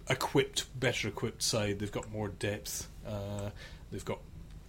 equipped, 0.09 0.67
better 0.79 1.09
equipped 1.09 1.43
side. 1.43 1.79
They've 1.79 1.93
got 1.93 2.11
more 2.11 2.29
depth. 2.29 2.89
Uh, 3.07 3.51
they've 3.91 4.05
got 4.05 4.19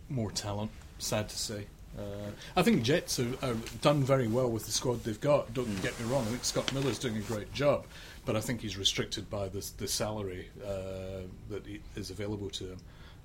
more 0.10 0.32
talent. 0.32 0.72
Sad 1.00 1.30
to 1.30 1.38
say. 1.38 1.66
Uh, 1.98 2.32
I 2.56 2.64
think 2.64 2.82
Jets 2.84 3.18
have, 3.18 3.40
have 3.42 3.82
done 3.82 4.04
very 4.04 4.28
well 4.28 4.50
with 4.50 4.66
the 4.66 4.72
squad 4.72 5.04
they've 5.04 5.20
got. 5.20 5.54
Don't 5.54 5.82
get 5.84 6.00
me 6.00 6.08
wrong. 6.08 6.24
I 6.24 6.30
think 6.30 6.44
Scott 6.44 6.74
Miller's 6.74 6.98
doing 6.98 7.18
a 7.18 7.22
great 7.22 7.54
job, 7.54 7.86
but 8.26 8.36
I 8.36 8.42
think 8.42 8.62
he's 8.62 8.78
restricted 8.78 9.30
by 9.30 9.48
the 9.48 9.64
the 9.78 9.88
salary 9.88 10.50
uh, 10.66 11.28
that 11.50 11.64
is 11.96 12.10
available 12.10 12.50
to 12.52 12.72
him. 12.72 12.78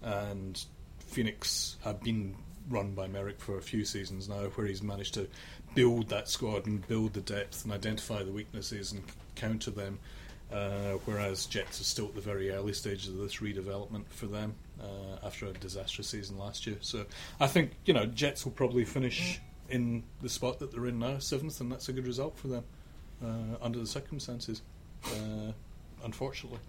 And 0.03 0.63
Phoenix 0.99 1.77
have 1.83 2.03
been 2.03 2.35
run 2.69 2.93
by 2.93 3.07
Merrick 3.07 3.41
for 3.41 3.59
a 3.59 3.63
few 3.63 3.85
seasons 3.85 4.29
now, 4.29 4.45
where 4.55 4.67
he's 4.67 4.83
managed 4.83 5.15
to 5.15 5.29
build 5.75 6.09
that 6.09 6.29
squad 6.29 6.67
and 6.67 6.87
build 6.89 7.15
the 7.15 7.21
depth 7.21 7.65
and 7.65 7.73
identify 7.73 8.23
the 8.23 8.33
weaknesses 8.33 8.93
and 8.93 9.03
counter 9.35 9.71
them. 9.71 9.99
Uh, 10.53 10.93
whereas 11.05 11.45
Jets 11.47 11.81
are 11.81 11.85
still 11.85 12.07
at 12.07 12.15
the 12.15 12.21
very 12.23 12.51
early 12.51 12.73
stages 12.73 13.09
of 13.09 13.19
this 13.19 13.37
redevelopment 13.37 14.05
for 14.09 14.27
them. 14.27 14.55
uh, 14.81 15.27
after 15.27 15.47
a 15.47 15.53
disastrous 15.53 16.09
season 16.09 16.39
last 16.39 16.67
year. 16.67 16.77
So 16.81 17.05
I 17.41 17.47
think 17.47 17.73
you 17.85 17.95
know 17.95 18.07
Jets 18.07 18.45
will 18.45 18.53
probably 18.53 18.85
finish 18.85 19.41
in 19.69 20.05
the 20.23 20.29
spot 20.29 20.59
that 20.61 20.73
they're 20.73 20.87
in 20.87 20.99
now, 20.99 21.19
seventh, 21.19 21.61
and 21.61 21.71
that's 21.71 21.89
a 21.89 21.93
good 21.93 22.07
result 22.07 22.39
for 22.39 22.49
them 22.49 22.65
uh, 23.23 23.57
under 23.61 23.79
the 23.79 23.87
circumstances. 23.87 24.63
Uh, 25.05 25.53
unfortunately, 26.05 26.61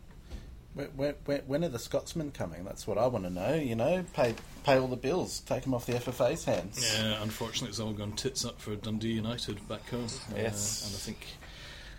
When, 0.73 1.13
when, 1.25 1.39
when 1.47 1.63
are 1.63 1.69
the 1.69 1.79
Scotsmen 1.79 2.31
coming? 2.31 2.63
That's 2.63 2.85
what 2.85 2.97
I 2.97 3.07
want 3.07 3.25
to 3.25 3.29
know. 3.29 3.55
You 3.55 3.75
know, 3.75 4.05
pay 4.13 4.35
pay 4.63 4.77
all 4.77 4.87
the 4.87 4.95
bills, 4.95 5.39
take 5.41 5.63
them 5.63 5.73
off 5.73 5.85
the 5.85 5.93
FFA's 5.93 6.45
hands. 6.45 6.97
yeah, 6.97 7.21
unfortunately, 7.21 7.69
it's 7.69 7.79
all 7.79 7.93
gone 7.93 8.13
tits 8.13 8.45
up 8.45 8.59
for 8.61 8.75
Dundee 8.75 9.13
United 9.13 9.67
back 9.67 9.89
home. 9.89 10.07
Yes. 10.35 10.83
uh, 10.83 10.87
and 10.87 10.95
I 10.95 10.99
think 10.99 11.27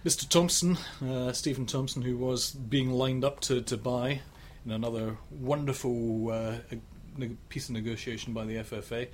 Mr. 0.04 0.28
Thompson, 0.28 0.78
uh, 1.06 1.32
Stephen 1.32 1.66
Thompson, 1.66 2.02
who 2.02 2.16
was 2.16 2.52
being 2.52 2.90
lined 2.90 3.24
up 3.24 3.40
to, 3.40 3.60
to 3.62 3.76
buy 3.76 4.20
in 4.64 4.72
another 4.72 5.16
wonderful 5.30 6.30
uh, 6.30 6.54
piece 7.48 7.68
of 7.68 7.74
negotiation 7.74 8.32
by 8.32 8.44
the 8.44 8.56
FFA. 8.56 9.08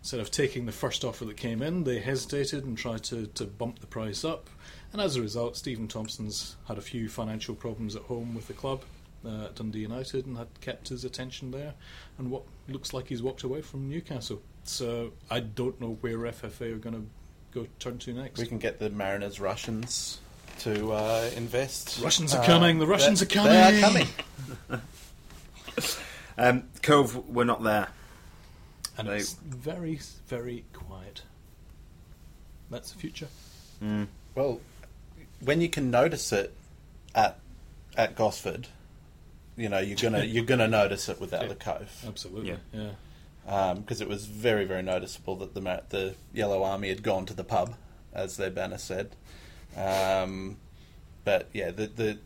Instead 0.00 0.20
of 0.20 0.30
taking 0.30 0.66
the 0.66 0.72
first 0.72 1.04
offer 1.04 1.24
that 1.24 1.36
came 1.36 1.62
in, 1.62 1.84
they 1.84 1.98
hesitated 2.00 2.64
and 2.64 2.76
tried 2.76 3.02
to, 3.02 3.26
to 3.28 3.44
bump 3.44 3.78
the 3.78 3.86
price 3.86 4.24
up. 4.24 4.48
And 4.92 5.00
as 5.00 5.16
a 5.16 5.22
result, 5.22 5.56
Stephen 5.56 5.88
Thompson's 5.88 6.56
had 6.68 6.78
a 6.78 6.82
few 6.82 7.08
financial 7.08 7.54
problems 7.54 7.96
at 7.96 8.02
home 8.02 8.34
with 8.34 8.46
the 8.46 8.52
club 8.52 8.82
uh, 9.26 9.46
at 9.46 9.56
Dundee 9.56 9.80
United 9.80 10.26
and 10.26 10.36
had 10.38 10.48
kept 10.60 10.88
his 10.88 11.04
attention 11.04 11.50
there. 11.50 11.74
And 12.18 12.30
what 12.30 12.42
looks 12.68 12.92
like 12.94 13.08
he's 13.08 13.22
walked 13.22 13.42
away 13.42 13.60
from 13.62 13.88
Newcastle. 13.88 14.40
So 14.64 15.12
I 15.30 15.40
don't 15.40 15.80
know 15.80 15.98
where 16.00 16.16
FFA 16.18 16.72
are 16.74 16.78
going 16.78 16.94
to 16.94 17.06
go 17.52 17.66
turn 17.78 17.98
to 17.98 18.12
next. 18.12 18.38
We 18.38 18.46
can 18.46 18.58
get 18.58 18.78
the 18.78 18.90
Mariners 18.90 19.38
Russians 19.40 20.20
to 20.60 20.92
uh, 20.92 21.30
invest. 21.36 22.00
Russians 22.02 22.34
are 22.34 22.42
Uh, 22.42 22.46
coming, 22.46 22.78
the 22.78 22.86
Russians 22.86 23.20
are 23.22 23.26
coming. 23.26 23.52
They 23.52 23.78
are 23.78 23.80
coming. 23.80 24.08
Um, 26.38 26.64
Cove, 26.82 27.28
we're 27.30 27.44
not 27.44 27.62
there. 27.62 27.88
And 28.98 29.08
They- 29.08 29.16
it's 29.16 29.32
very, 29.34 29.98
very 30.28 30.64
quiet. 30.74 31.22
That's 32.70 32.92
the 32.92 32.98
future. 32.98 33.28
Well, 34.34 34.60
when 35.40 35.60
you 35.62 35.68
can 35.70 35.90
notice 35.90 36.32
it 36.32 36.54
at 37.14 37.38
at 37.96 38.16
Gosford, 38.16 38.68
you 39.56 39.68
know 39.68 39.78
you're 39.78 39.96
gonna 39.96 40.24
you're 40.24 40.44
gonna 40.44 40.68
notice 40.68 41.08
it 41.08 41.20
without 41.20 41.42
Yeah. 41.42 41.48
the 41.48 41.54
Cove 41.54 42.04
Absolutely. 42.06 42.50
Yeah. 42.72 42.90
Yeah. 43.46 43.74
because 43.74 44.00
it 44.00 44.08
was 44.08 44.26
very 44.26 44.64
very 44.64 44.82
noticeable 44.82 45.36
that 45.36 45.54
the 45.54 45.82
the 45.88 46.14
Yellow 46.34 46.62
Army 46.62 46.88
had 46.88 47.02
gone 47.02 47.26
to 47.26 47.34
the 47.34 47.44
pub, 47.44 47.74
as 48.12 48.36
their 48.36 48.50
banner 48.50 48.78
said. 48.78 49.14
Um, 49.76 50.58
but 51.24 51.48
yeah, 51.52 51.70
the 51.70 51.86
the 51.86 52.18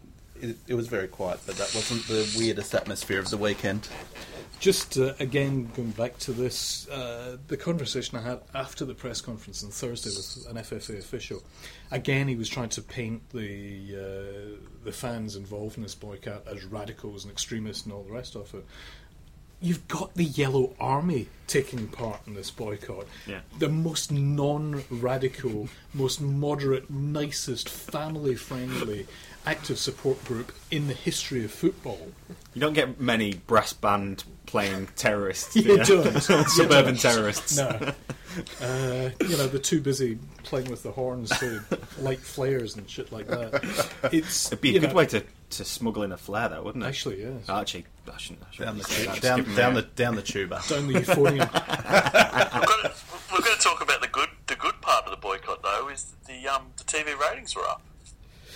it, 0.42 0.56
it 0.68 0.74
was 0.74 0.88
very 0.88 1.08
quiet, 1.08 1.40
but 1.46 1.56
that 1.56 1.74
wasn't 1.74 2.06
the 2.06 2.28
weirdest 2.38 2.74
atmosphere 2.74 3.18
of 3.18 3.30
the 3.30 3.36
weekend. 3.36 3.88
Just 4.58 4.98
uh, 4.98 5.14
again 5.18 5.70
going 5.74 5.92
back 5.92 6.18
to 6.18 6.32
this, 6.32 6.86
uh, 6.88 7.38
the 7.48 7.56
conversation 7.56 8.18
I 8.18 8.22
had 8.22 8.40
after 8.54 8.84
the 8.84 8.94
press 8.94 9.22
conference 9.22 9.64
on 9.64 9.70
Thursday 9.70 10.10
with 10.10 10.46
an 10.50 10.62
FFA 10.62 10.98
official. 10.98 11.42
Again, 11.90 12.28
he 12.28 12.36
was 12.36 12.48
trying 12.48 12.68
to 12.70 12.82
paint 12.82 13.30
the 13.30 13.96
uh, 13.96 14.66
the 14.84 14.92
fans 14.92 15.36
involved 15.36 15.78
in 15.78 15.82
this 15.82 15.94
boycott 15.94 16.46
as 16.46 16.64
radicals 16.64 17.24
and 17.24 17.32
extremists 17.32 17.84
and 17.84 17.94
all 17.94 18.02
the 18.02 18.12
rest 18.12 18.36
of 18.36 18.52
it. 18.54 18.64
You've 19.60 19.86
got 19.88 20.14
the 20.14 20.24
Yellow 20.24 20.74
Army 20.80 21.28
taking 21.46 21.88
part 21.88 22.20
in 22.26 22.34
this 22.34 22.50
boycott. 22.50 23.06
Yeah. 23.26 23.40
The 23.58 23.68
most 23.68 24.10
non-radical, 24.10 25.68
most 25.92 26.20
moderate, 26.20 26.88
nicest, 26.88 27.68
family-friendly, 27.68 29.06
active 29.46 29.78
support 29.78 30.24
group 30.24 30.52
in 30.70 30.86
the 30.86 30.94
history 30.94 31.44
of 31.44 31.50
football. 31.50 32.08
You 32.54 32.60
don't 32.60 32.72
get 32.72 33.00
many 33.00 33.34
brass 33.34 33.72
band 33.72 34.24
playing 34.46 34.88
terrorists. 34.96 35.54
You 35.56 35.62
do 35.84 36.02
don't. 36.02 36.14
You 36.28 36.44
Suburban 36.44 36.94
don't. 36.94 37.00
terrorists. 37.00 37.56
No. 37.56 37.92
Uh, 38.60 39.10
you 39.28 39.36
know, 39.36 39.46
they're 39.48 39.58
too 39.60 39.80
busy 39.80 40.18
playing 40.44 40.70
with 40.70 40.82
the 40.82 40.92
horns 40.92 41.30
to 41.40 41.62
light 42.00 42.20
flares 42.20 42.76
and 42.76 42.88
shit 42.88 43.10
like 43.12 43.26
that. 43.26 43.88
It's 44.12 44.46
It'd 44.48 44.60
be 44.60 44.76
a 44.76 44.80
good 44.80 44.90
know, 44.90 44.94
way 44.96 45.06
to, 45.06 45.24
to 45.50 45.64
smuggle 45.64 46.02
in 46.04 46.12
a 46.12 46.16
flare, 46.16 46.48
though, 46.48 46.62
wouldn't 46.62 46.84
it? 46.84 46.88
Actually, 46.88 47.22
yes. 47.22 47.48
Actually, 47.48 47.86
I 48.14 48.18
shouldn't. 48.18 48.44
I 48.48 48.52
shouldn't 48.52 48.66
Down 48.68 48.78
the 48.78 48.84
say 48.84 49.06
that. 49.06 49.20
down, 49.22 49.54
down 49.54 49.74
the 49.74 49.82
down 49.82 50.14
the 50.16 50.22
tuba. 50.22 50.60
down 50.68 50.86
the 50.88 50.94
euphonium. 50.94 51.38
We've 51.38 52.66
got 52.66 52.82
to, 52.82 52.92
we've 53.32 53.44
got 53.44 53.58
to 53.60 53.62
talk 53.62 53.82
about 53.82 54.00
the 54.00 54.08
good 54.08 54.28
the 54.46 54.56
good 54.56 54.80
part 54.80 55.04
of 55.04 55.10
the 55.10 55.16
boycott 55.16 55.62
though 55.62 55.88
is 55.88 56.12
the 56.26 56.48
um 56.48 56.66
the 56.76 56.84
TV 56.84 57.18
ratings 57.18 57.54
were 57.56 57.62
up. 57.68 57.82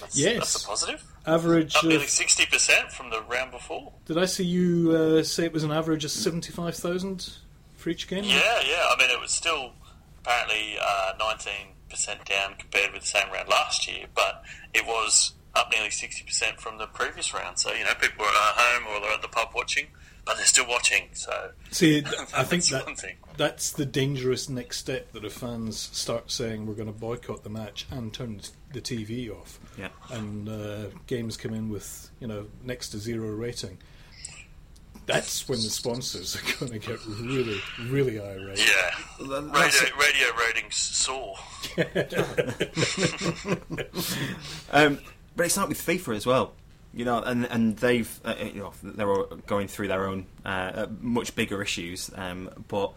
That's, 0.01 0.17
Yes. 0.19 0.37
that's 0.39 0.65
a 0.65 0.67
positive. 0.69 1.05
Average. 1.27 1.77
Up 1.77 1.85
nearly 1.85 2.05
Of, 2.05 2.11
sixty 2.11 2.45
percent 2.47 2.91
from 2.93 3.11
the 3.11 3.23
round 3.23 3.51
before. 3.53 3.93
did 4.07 4.19
I 4.19 4.27
see 4.27 4.45
you 4.45 4.91
uh, 4.93 5.23
say 5.23 5.45
it 5.45 5.53
was 5.53 5.65
an 5.65 5.71
average 5.73 6.05
of 6.05 6.11
seventy-five 6.11 6.75
thousand 6.77 7.31
for 7.77 7.91
each 7.91 8.09
game? 8.09 8.25
Yeah, 8.25 8.61
yeah. 8.69 8.85
I 8.91 8.97
mean, 8.99 9.11
it 9.11 9.21
was 9.21 9.31
still 9.31 9.73
apparently 10.23 10.77
uh, 10.85 11.13
nineteen 11.19 11.69
percent 11.89 12.25
down 12.27 12.55
compared 12.59 12.93
with 12.93 13.03
the 13.03 13.09
same 13.09 13.31
round 13.33 13.49
last 13.49 13.87
year, 13.89 14.07
but 14.15 14.43
it 14.75 14.85
was 14.87 15.33
up 15.57 15.71
nearly 15.73 15.91
sixty 15.91 16.25
percent 16.25 16.61
from 16.61 16.79
the 16.79 16.87
previous 16.87 17.33
round. 17.35 17.59
So 17.59 17.73
you 17.73 17.85
know, 17.85 17.95
people 18.01 18.25
are 18.25 18.29
at 18.29 18.55
home 18.57 18.85
or 18.89 19.01
they're 19.01 19.13
at 19.15 19.23
the 19.23 19.29
pub 19.29 19.49
watching, 19.55 19.87
but 20.25 20.37
they're 20.37 20.47
still 20.47 20.67
watching. 20.69 21.09
So 21.13 21.51
See, 21.71 21.99
I 22.35 22.45
think 22.49 22.65
That's 22.65 23.03
that 23.03 23.15
that's 23.37 23.73
the 23.73 23.85
dangerous 23.87 24.49
next 24.49 24.79
step 24.79 25.13
that 25.13 25.25
if 25.25 25.33
fans 25.35 25.79
start 25.93 26.31
saying 26.31 26.67
we're 26.67 26.75
going 26.75 26.93
to 26.93 26.99
boycott 26.99 27.43
the 27.45 27.51
match 27.51 27.87
and 27.91 28.13
turn 28.15 28.41
the 28.73 28.81
TV 28.81 29.31
off, 29.31 29.59
Yeah. 29.79 29.89
and 30.11 30.49
uh, 30.49 30.87
games 31.07 31.37
come 31.37 31.53
in 31.55 31.69
with 31.69 32.11
you 32.21 32.27
know 32.27 32.47
next 32.65 32.89
to 32.91 32.99
zero 32.99 33.29
rating. 33.31 33.79
That's 35.07 35.47
when 35.51 35.59
the 35.59 35.69
sponsors 35.69 36.35
are 36.35 36.41
going 36.67 36.81
to 36.81 36.89
get 36.89 36.99
really, 37.07 37.61
really 37.91 38.19
irate. 38.19 38.59
yeah, 38.59 38.91
radio, 39.21 39.95
radio 39.99 40.29
ratings 40.39 40.77
soar. 40.77 41.37
Um, 44.73 44.99
but 45.37 45.47
it's 45.47 45.57
like 45.57 45.69
with 45.69 45.81
FIFA 45.81 46.17
as 46.17 46.27
well, 46.27 46.53
you 46.93 47.05
know, 47.05 47.23
and 47.23 47.45
and 47.47 47.77
they've 47.77 48.21
uh, 48.25 48.35
you 48.39 48.61
know 48.61 48.73
they're 48.83 49.37
going 49.47 49.69
through 49.69 49.89
their 49.89 50.07
own 50.07 50.27
uh, 50.45 50.49
uh, 50.49 50.87
much 51.01 51.35
bigger 51.35 51.61
issues, 51.63 52.11
um, 52.15 52.51
but 52.69 52.93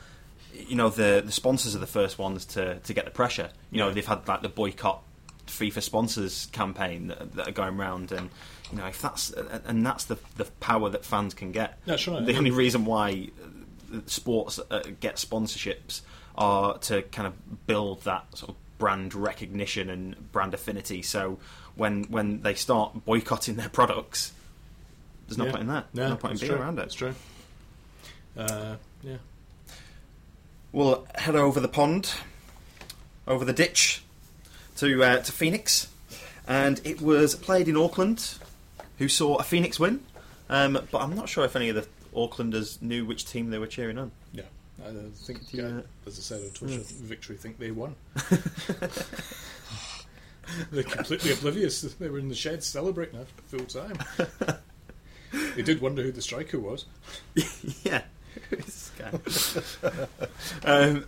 you 0.54 0.76
know 0.76 0.90
the 0.90 1.22
the 1.26 1.32
sponsors 1.32 1.76
are 1.76 1.80
the 1.80 1.88
first 1.88 2.18
ones 2.20 2.46
to 2.46 2.80
to 2.80 2.94
get 2.94 3.06
the 3.06 3.12
pressure. 3.12 3.50
You 3.72 3.80
know, 3.80 3.92
they've 3.92 4.06
had 4.06 4.28
like 4.28 4.42
the 4.42 4.50
boycott 4.50 5.04
FIFA 5.48 5.82
sponsors 5.82 6.48
campaign 6.52 7.08
that, 7.08 7.34
that 7.36 7.48
are 7.48 7.54
going 7.54 7.78
round, 7.78 8.12
and 8.12 8.30
you 8.72 8.78
know 8.78 8.86
if 8.86 9.02
that's 9.02 9.32
and 9.32 9.86
that's 9.86 10.06
the 10.06 10.18
the 10.36 10.46
power 10.60 10.90
that 10.90 11.06
fans 11.06 11.34
can 11.34 11.52
get. 11.52 11.80
That's 11.86 12.08
right. 12.08 12.26
The 12.26 12.38
only 12.38 12.52
reason 12.52 12.86
why 12.86 13.30
uh, 13.94 14.00
sports 14.06 14.60
uh, 14.70 14.84
get 15.00 15.16
sponsorships 15.16 16.02
are 16.38 16.78
to 16.78 17.02
kind 17.04 17.28
of 17.28 17.66
build 17.66 18.04
that 18.04 18.26
sort 18.38 18.50
of 18.50 18.56
brand 18.78 19.16
recognition 19.16 19.90
and 19.90 20.32
brand 20.32 20.54
affinity. 20.54 21.02
So 21.02 21.40
when 21.78 22.04
when 22.06 22.42
they 22.42 22.54
start 22.56 23.06
boycotting 23.06 23.56
their 23.56 23.70
products, 23.70 24.34
there's 25.28 25.38
no 25.38 25.46
Yeah. 25.46 25.52
point 25.52 25.62
in 25.62 25.68
that. 25.68 25.86
No, 25.94 26.10
no 26.10 26.16
point 26.16 26.34
in 26.34 26.40
being 26.40 26.52
true. 26.52 26.60
around 26.62 26.80
it. 26.80 26.84
It's 26.84 26.96
true. 26.96 27.16
Uh, 28.38 28.76
yeah. 29.04 29.18
We'll 30.72 31.08
head 31.16 31.36
over 31.36 31.60
the 31.60 31.68
pond, 31.68 32.14
over 33.28 33.44
the 33.46 33.54
ditch, 33.54 34.04
to 34.78 35.04
uh, 35.04 35.20
to 35.22 35.32
Phoenix, 35.32 35.88
and 36.48 36.82
it 36.84 37.02
was 37.02 37.36
played 37.36 37.68
in 37.68 37.78
Auckland, 37.78 38.36
who 38.98 39.08
saw 39.08 39.38
a 39.38 39.44
Phoenix 39.44 39.80
win. 39.80 40.04
Um, 40.50 40.74
but 40.92 41.00
I'm 41.02 41.16
not 41.16 41.30
sure 41.30 41.46
if 41.46 41.56
any 41.56 41.70
of 41.70 41.76
the 41.76 41.88
Aucklanders 42.16 42.82
knew 42.82 43.06
which 43.06 43.26
team 43.26 43.50
they 43.50 43.58
were 43.60 43.68
cheering 43.68 43.98
on. 43.98 44.12
Yeah. 44.32 44.44
I 44.86 44.92
think, 45.26 45.42
Yeah. 45.52 45.64
uh, 45.66 45.82
as 46.06 46.18
I 46.20 46.22
said 46.22 46.42
on 46.44 46.50
Twitter, 46.52 46.80
Victory 47.02 47.36
think 47.36 47.58
they 47.60 47.72
won. 47.72 47.96
They're 50.72 50.84
completely 50.84 51.32
oblivious. 51.32 51.82
They 52.00 52.10
were 52.10 52.20
in 52.20 52.30
the 52.30 52.36
shed 52.36 52.64
celebrating 52.64 53.20
after 53.20 53.42
full 53.44 53.66
time. 53.66 53.98
they 55.56 55.62
did 55.62 55.82
wonder 55.82 56.04
who 56.04 56.12
the 56.12 56.22
striker 56.22 56.60
was. 56.60 56.86
yeah. 57.84 58.04
This 58.50 58.92
guy. 58.98 59.12
um, 60.64 61.06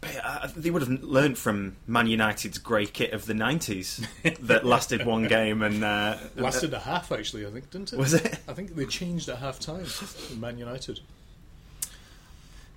but, 0.00 0.16
uh, 0.22 0.48
they 0.56 0.70
would 0.70 0.82
have 0.82 1.02
learned 1.02 1.38
from 1.38 1.76
Man 1.86 2.06
United's 2.06 2.58
grey 2.58 2.86
kit 2.86 3.12
of 3.12 3.26
the 3.26 3.32
90s 3.32 4.06
that 4.42 4.64
lasted 4.64 5.04
one 5.04 5.26
game 5.26 5.62
and. 5.62 5.82
Uh, 5.82 6.18
Lasted 6.36 6.72
a 6.74 6.78
half, 6.78 7.10
actually, 7.10 7.46
I 7.46 7.50
think, 7.50 7.70
didn't 7.70 7.92
it? 7.92 7.98
Was 7.98 8.14
it? 8.14 8.38
I 8.46 8.52
think 8.52 8.76
they 8.76 8.86
changed 8.86 9.28
at 9.28 9.38
half 9.38 9.58
time 9.58 9.86
in 10.30 10.40
Man 10.40 10.56
United. 10.58 11.00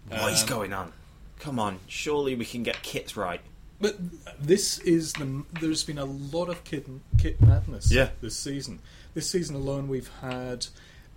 What 0.10 0.32
is 0.34 0.42
Um, 0.44 0.48
going 0.50 0.74
on? 0.74 0.94
Come 1.40 1.60
on, 1.60 1.80
surely 1.88 2.36
we 2.36 2.46
can 2.46 2.64
get 2.64 2.82
kits 2.82 3.16
right. 3.16 3.42
But 3.82 3.96
this 4.40 4.78
is 4.80 5.14
the. 5.14 5.44
There's 5.60 5.84
been 5.84 5.98
a 5.98 6.06
lot 6.06 6.50
of 6.50 6.64
kit, 6.64 6.86
kit 7.18 7.42
madness 7.42 7.92
Yeah. 7.92 8.10
this 8.22 8.36
season. 8.38 8.80
This 9.16 9.30
season 9.30 9.56
alone, 9.56 9.88
we've 9.88 10.10
had 10.22 10.68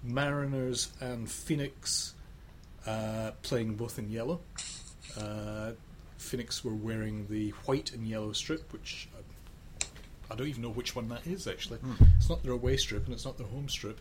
Mariners 0.02 0.88
and 1.00 1.30
Phoenix 1.30 2.14
uh, 2.86 3.32
playing 3.42 3.74
both 3.76 3.98
in 3.98 4.10
yellow. 4.10 4.40
Uh, 5.18 5.72
Phoenix 6.18 6.64
were 6.64 6.74
wearing 6.74 7.26
the 7.28 7.50
white 7.66 7.92
and 7.92 8.08
yellow 8.08 8.32
strip, 8.32 8.72
which 8.72 9.08
I, 9.14 9.84
I 10.32 10.36
don't 10.36 10.48
even 10.48 10.62
know 10.62 10.70
which 10.70 10.96
one 10.96 11.08
that 11.10 11.26
is. 11.26 11.46
Actually, 11.46 11.80
it's 12.16 12.30
not 12.30 12.42
their 12.42 12.52
away 12.52 12.78
strip 12.78 13.04
and 13.04 13.12
it's 13.14 13.26
not 13.26 13.36
their 13.36 13.46
home 13.46 13.68
strip. 13.68 14.00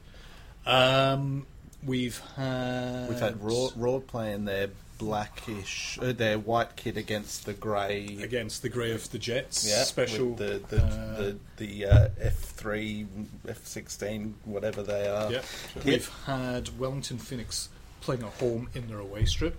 Um, 0.66 1.46
We've 1.86 2.18
had 2.38 3.10
We've 3.10 3.20
had 3.20 3.44
Roar, 3.44 3.72
Roar 3.76 4.00
playing 4.00 4.46
their 4.46 4.70
blackish, 5.04 6.00
uh, 6.02 6.14
their 6.14 6.40
white 6.40 6.76
kit 6.76 6.98
against 6.98 7.46
the 7.46 7.54
grey. 7.54 8.18
against 8.22 8.62
the 8.62 8.70
grey 8.70 8.92
of 8.92 9.10
the 9.12 9.20
Jets 9.20 9.68
Yeah, 9.68 9.84
special. 9.84 10.30
with 10.30 10.38
the 10.70 10.76
the 10.76 10.84
uh, 10.84 11.16
the, 11.18 11.38
the 11.58 11.86
uh, 11.86 12.10
F 12.22 12.36
three, 12.36 13.06
F 13.48 13.66
sixteen, 13.66 14.36
whatever 14.46 14.82
they 14.84 15.08
are. 15.08 15.32
Yeah. 15.32 15.42
We've 15.86 16.10
had 16.26 16.78
Wellington 16.80 17.18
Phoenix 17.18 17.70
playing 18.02 18.24
at 18.24 18.34
home 18.34 18.70
in 18.74 18.88
their 18.88 19.00
away 19.00 19.26
strip, 19.26 19.58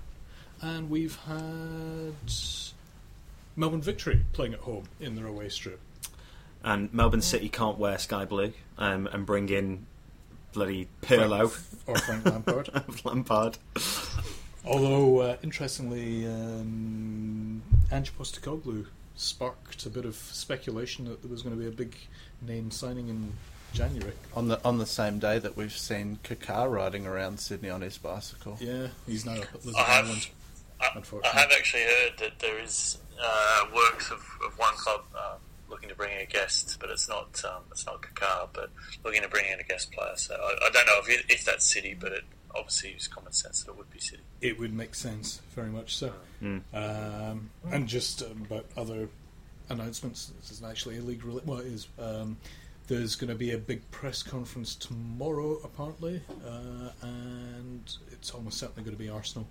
and 0.62 0.88
we've 0.90 1.16
had 1.26 2.32
Melbourne 3.56 3.82
Victory 3.82 4.22
playing 4.32 4.54
at 4.54 4.60
home 4.60 4.84
in 5.00 5.14
their 5.16 5.26
away 5.26 5.48
strip. 5.48 5.80
And 6.62 6.92
Melbourne 6.94 7.20
City 7.22 7.48
can't 7.50 7.76
wear 7.78 7.98
sky 7.98 8.24
blue 8.24 8.52
um, 8.78 9.06
and 9.12 9.26
bring 9.26 9.50
in 9.50 9.84
bloody 10.54 10.88
Pirlo 11.02 11.52
or 11.86 11.96
Frank 11.98 12.24
Lampard. 12.24 12.70
Lampard. 13.04 13.58
Although, 14.66 15.18
uh, 15.20 15.36
interestingly, 15.42 16.26
um, 16.26 17.62
Ange 17.92 18.16
Postecoglou 18.16 18.86
sparked 19.16 19.86
a 19.86 19.90
bit 19.90 20.04
of 20.04 20.14
speculation 20.16 21.04
that 21.04 21.22
there 21.22 21.30
was 21.30 21.42
going 21.42 21.54
to 21.54 21.60
be 21.60 21.68
a 21.68 21.72
big 21.72 21.94
name 22.42 22.70
signing 22.70 23.08
in 23.08 23.32
January. 23.72 24.14
On 24.34 24.48
the 24.48 24.62
on 24.64 24.78
the 24.78 24.86
same 24.86 25.18
day 25.18 25.38
that 25.38 25.56
we've 25.56 25.76
seen 25.76 26.18
Kakar 26.24 26.70
riding 26.70 27.06
around 27.06 27.40
Sydney 27.40 27.70
on 27.70 27.80
his 27.80 27.98
bicycle. 27.98 28.56
Yeah, 28.60 28.88
he's 29.06 29.26
now 29.26 29.34
up 29.34 29.54
at 29.54 29.64
Lizard 29.64 29.74
I 29.76 29.82
have, 29.82 30.04
Island. 30.06 30.28
I, 30.80 30.86
I 31.24 31.40
have 31.40 31.50
actually 31.52 31.82
heard 31.82 32.18
that 32.18 32.38
there 32.38 32.58
is 32.58 32.98
uh, 33.22 33.66
works 33.74 34.10
of, 34.10 34.24
of 34.44 34.58
one 34.58 34.74
club 34.74 35.02
uh, 35.16 35.36
looking 35.68 35.88
to 35.88 35.94
bring 35.94 36.14
in 36.14 36.20
a 36.20 36.26
guest, 36.26 36.76
but 36.80 36.90
it's 36.90 37.08
not 37.08 37.42
um, 37.44 37.62
it's 37.70 37.86
not 37.86 38.00
Kakar, 38.02 38.48
but 38.52 38.70
looking 39.04 39.22
to 39.22 39.28
bring 39.28 39.46
in 39.52 39.60
a 39.60 39.64
guest 39.64 39.92
player. 39.92 40.16
So 40.16 40.34
I, 40.34 40.66
I 40.66 40.70
don't 40.70 40.86
know 40.86 41.00
if, 41.02 41.10
it, 41.10 41.26
if 41.28 41.44
that's 41.44 41.66
City, 41.66 41.96
but 41.98 42.12
it 42.12 42.24
obviously 42.56 42.90
is 42.90 43.08
common 43.08 43.32
sense 43.32 43.62
that 43.64 43.72
it 43.72 43.76
would 43.76 43.90
be 43.90 43.98
City. 44.00 44.22
It 44.40 44.58
would 44.58 44.72
make 44.72 44.94
sense, 44.94 45.40
very 45.54 45.70
much 45.70 45.96
so. 45.96 46.12
Um, 46.72 47.50
and 47.70 47.86
just 47.88 48.22
um, 48.22 48.42
about 48.46 48.66
other 48.76 49.08
announcements, 49.68 50.32
this 50.40 50.50
isn't 50.52 50.68
actually 50.68 50.98
a 50.98 51.02
league 51.02 51.22
rela- 51.22 51.44
Well, 51.44 51.58
it 51.58 51.66
is. 51.66 51.88
Um, 51.98 52.36
there's 52.86 53.16
going 53.16 53.30
to 53.30 53.34
be 53.34 53.52
a 53.52 53.58
big 53.58 53.90
press 53.90 54.22
conference 54.22 54.74
tomorrow, 54.74 55.58
apparently, 55.64 56.20
uh, 56.46 56.90
and 57.02 57.96
it's 58.12 58.30
almost 58.32 58.58
certainly 58.58 58.82
going 58.82 58.96
to 58.96 59.02
be 59.02 59.08
Arsenal 59.08 59.48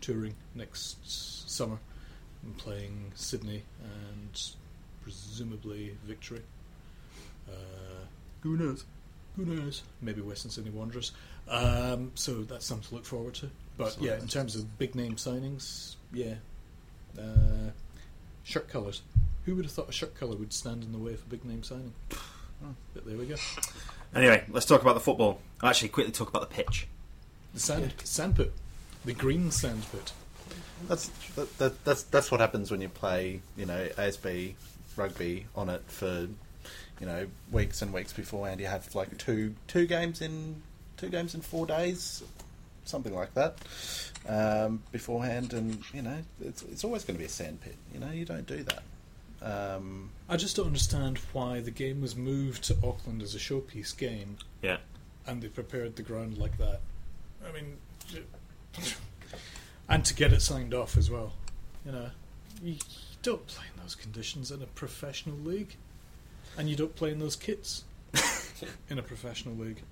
touring 0.00 0.34
next 0.54 1.50
summer 1.50 1.78
and 2.44 2.56
playing 2.58 3.10
Sydney 3.16 3.64
and 3.82 4.40
presumably 5.02 5.96
Victory. 6.04 6.42
Uh, 7.48 8.04
who 8.42 8.56
knows? 8.56 8.84
Who 9.36 9.44
knows? 9.44 9.82
Maybe 10.00 10.20
Western 10.20 10.50
Sydney 10.52 10.70
Wanderers. 10.70 11.10
Um, 11.48 12.12
so 12.14 12.42
that's 12.42 12.66
something 12.66 12.88
to 12.88 12.94
look 12.96 13.04
forward 13.04 13.34
to. 13.34 13.50
But 13.76 13.96
yeah, 14.00 14.18
in 14.18 14.26
terms 14.26 14.56
of 14.56 14.78
big 14.78 14.94
name 14.94 15.16
signings, 15.16 15.96
yeah, 16.12 16.34
uh, 17.18 17.70
shirt 18.44 18.68
colours. 18.68 19.02
Who 19.44 19.54
would 19.54 19.64
have 19.64 19.72
thought 19.72 19.88
a 19.88 19.92
shirt 19.92 20.18
colour 20.18 20.36
would 20.36 20.52
stand 20.52 20.82
in 20.82 20.92
the 20.92 20.98
way 20.98 21.14
of 21.14 21.22
a 21.22 21.26
big 21.26 21.44
name 21.44 21.62
signing? 21.62 21.92
But 22.94 23.06
there 23.06 23.16
we 23.16 23.26
go. 23.26 23.36
Anyway, 24.14 24.44
let's 24.48 24.66
talk 24.66 24.82
about 24.82 24.94
the 24.94 25.00
football. 25.00 25.40
I'll 25.60 25.70
actually 25.70 25.90
quickly 25.90 26.12
talk 26.12 26.28
about 26.28 26.48
the 26.48 26.54
pitch. 26.54 26.88
The 27.54 27.60
sand 27.60 27.92
sandpit, 28.02 28.52
the 29.04 29.12
green 29.12 29.50
sandpit. 29.50 30.12
That's 30.88 31.08
that, 31.36 31.58
that, 31.58 31.84
that's 31.84 32.02
that's 32.04 32.30
what 32.30 32.40
happens 32.40 32.70
when 32.70 32.80
you 32.80 32.88
play, 32.88 33.40
you 33.56 33.66
know, 33.66 33.88
ASB 33.96 34.54
rugby 34.96 35.46
on 35.54 35.68
it 35.68 35.82
for, 35.86 36.28
you 37.00 37.06
know, 37.06 37.26
weeks 37.52 37.82
and 37.82 37.92
weeks 37.92 38.12
beforehand. 38.12 38.60
You 38.60 38.66
have 38.66 38.94
like 38.94 39.16
two 39.18 39.54
two 39.66 39.86
games 39.86 40.20
in 40.20 40.62
two 40.96 41.08
games 41.08 41.34
in 41.34 41.40
four 41.40 41.66
days, 41.66 42.22
something 42.84 43.14
like 43.14 43.32
that, 43.34 43.58
um, 44.28 44.82
beforehand, 44.92 45.52
and 45.52 45.78
you 45.92 46.02
know, 46.02 46.18
it's 46.40 46.62
it's 46.62 46.84
always 46.84 47.04
going 47.04 47.16
to 47.16 47.18
be 47.18 47.26
a 47.26 47.28
sandpit. 47.30 47.76
You 47.92 48.00
know, 48.00 48.10
you 48.10 48.24
don't 48.24 48.46
do 48.46 48.64
that. 48.64 48.82
Um, 49.42 50.10
I 50.28 50.36
just 50.36 50.56
don't 50.56 50.66
understand 50.66 51.18
why 51.32 51.60
the 51.60 51.70
game 51.70 52.00
was 52.00 52.16
moved 52.16 52.64
to 52.64 52.76
Auckland 52.82 53.20
as 53.22 53.34
a 53.34 53.38
showpiece 53.38 53.96
game, 53.96 54.38
Yeah. 54.62 54.78
and 55.26 55.42
they 55.42 55.48
prepared 55.48 55.96
the 55.96 56.02
ground 56.02 56.38
like 56.38 56.56
that. 56.58 56.80
I 57.46 57.52
mean, 57.52 57.76
and 59.88 60.04
to 60.04 60.14
get 60.14 60.32
it 60.32 60.42
signed 60.42 60.74
off 60.74 60.96
as 60.96 61.10
well. 61.10 61.32
You 61.84 61.92
know, 61.92 62.10
you, 62.62 62.72
you 62.72 62.78
don't 63.22 63.46
play 63.46 63.64
in 63.74 63.82
those 63.82 63.94
conditions 63.94 64.50
in 64.50 64.62
a 64.62 64.66
professional 64.66 65.36
league, 65.36 65.76
and 66.56 66.68
you 66.68 66.74
don't 66.76 66.94
play 66.96 67.12
in 67.12 67.18
those 67.18 67.36
kits 67.36 67.84
in 68.90 68.98
a 68.98 69.02
professional 69.02 69.54
league. 69.54 69.82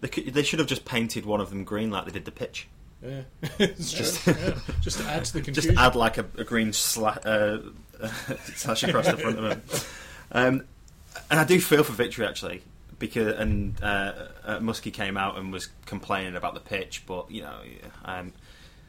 They, 0.00 0.08
could, 0.08 0.32
they 0.32 0.42
should 0.42 0.58
have 0.58 0.68
just 0.68 0.84
painted 0.84 1.26
one 1.26 1.40
of 1.40 1.50
them 1.50 1.64
green 1.64 1.90
like 1.90 2.04
they 2.04 2.12
did 2.12 2.24
the 2.24 2.30
pitch. 2.30 2.68
Yeah, 3.02 3.22
just 3.58 4.26
yeah, 4.26 4.54
just 4.80 4.98
to 4.98 5.04
add 5.06 5.24
to 5.26 5.32
the 5.34 5.40
confusion. 5.42 5.74
Just 5.74 5.78
add 5.78 5.94
like 5.94 6.18
a, 6.18 6.26
a 6.36 6.44
green 6.44 6.68
sla- 6.68 7.24
uh, 7.24 8.06
slash 8.54 8.82
across 8.82 9.06
the 9.06 9.16
front 9.16 9.38
of 9.38 9.44
them. 9.44 9.62
Um, 10.32 10.64
and 11.30 11.40
I 11.40 11.44
do 11.44 11.60
feel 11.60 11.84
for 11.84 11.92
Victory 11.92 12.26
actually, 12.26 12.62
because 12.98 13.36
and 13.38 13.80
uh, 13.82 14.12
uh, 14.44 14.58
Muskie 14.58 14.92
came 14.92 15.16
out 15.16 15.38
and 15.38 15.52
was 15.52 15.68
complaining 15.86 16.36
about 16.36 16.54
the 16.54 16.60
pitch, 16.60 17.04
but 17.06 17.30
you 17.30 17.42
know, 17.42 17.60
um, 18.04 18.32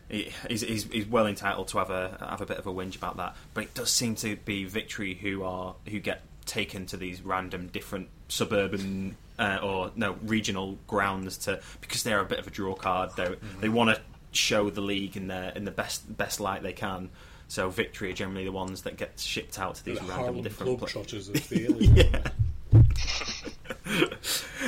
he, 0.10 0.32
he's, 0.48 0.62
he's, 0.62 0.84
he's 0.86 1.06
well 1.06 1.28
entitled 1.28 1.68
to 1.70 1.78
have 1.78 1.92
a 1.92 2.18
have 2.30 2.42
a 2.42 2.46
bit 2.46 2.58
of 2.58 2.66
a 2.66 2.74
whinge 2.74 2.96
about 2.96 3.18
that. 3.18 3.36
But 3.54 3.66
it 3.66 3.74
does 3.76 3.92
seem 3.92 4.16
to 4.16 4.36
be 4.38 4.66
Victory 4.66 5.14
who 5.14 5.44
are 5.44 5.76
who 5.88 6.00
get 6.00 6.24
taken 6.46 6.88
to 6.88 6.98
these 6.98 7.22
random 7.22 7.68
different 7.68 8.10
suburban 8.28 9.18
uh, 9.40 9.60
or 9.64 9.92
no 9.96 10.18
regional 10.24 10.78
grounds 10.86 11.38
to 11.38 11.60
because 11.82 12.04
they're 12.04 12.20
a 12.20 12.26
bit 12.26 12.40
of 12.40 12.48
a 12.48 12.52
draw 12.52 12.76
card. 12.76 13.12
They 13.16 13.36
they 13.62 13.70
want 13.70 13.96
to 13.96 14.02
show 14.32 14.70
the 14.70 14.82
league 14.82 15.18
in 15.18 15.28
the 15.28 15.56
in 15.58 15.66
the 15.66 15.72
best 15.72 16.16
best 16.18 16.40
light 16.40 16.62
they 16.62 16.74
can. 16.74 17.10
So 17.48 17.70
Victory 17.70 18.12
are 18.12 18.14
generally 18.14 18.46
the 18.46 18.52
ones 18.52 18.84
that 18.84 18.98
get 18.98 19.20
shipped 19.20 19.58
out 19.58 19.76
to 19.76 19.86
these 19.86 19.98
the 19.98 20.06
random 20.06 20.18
Harlem 20.18 20.42
different 20.44 20.78
pla- 20.78 21.02
of 21.02 21.08
the 21.50 21.66
alien. 21.66 22.24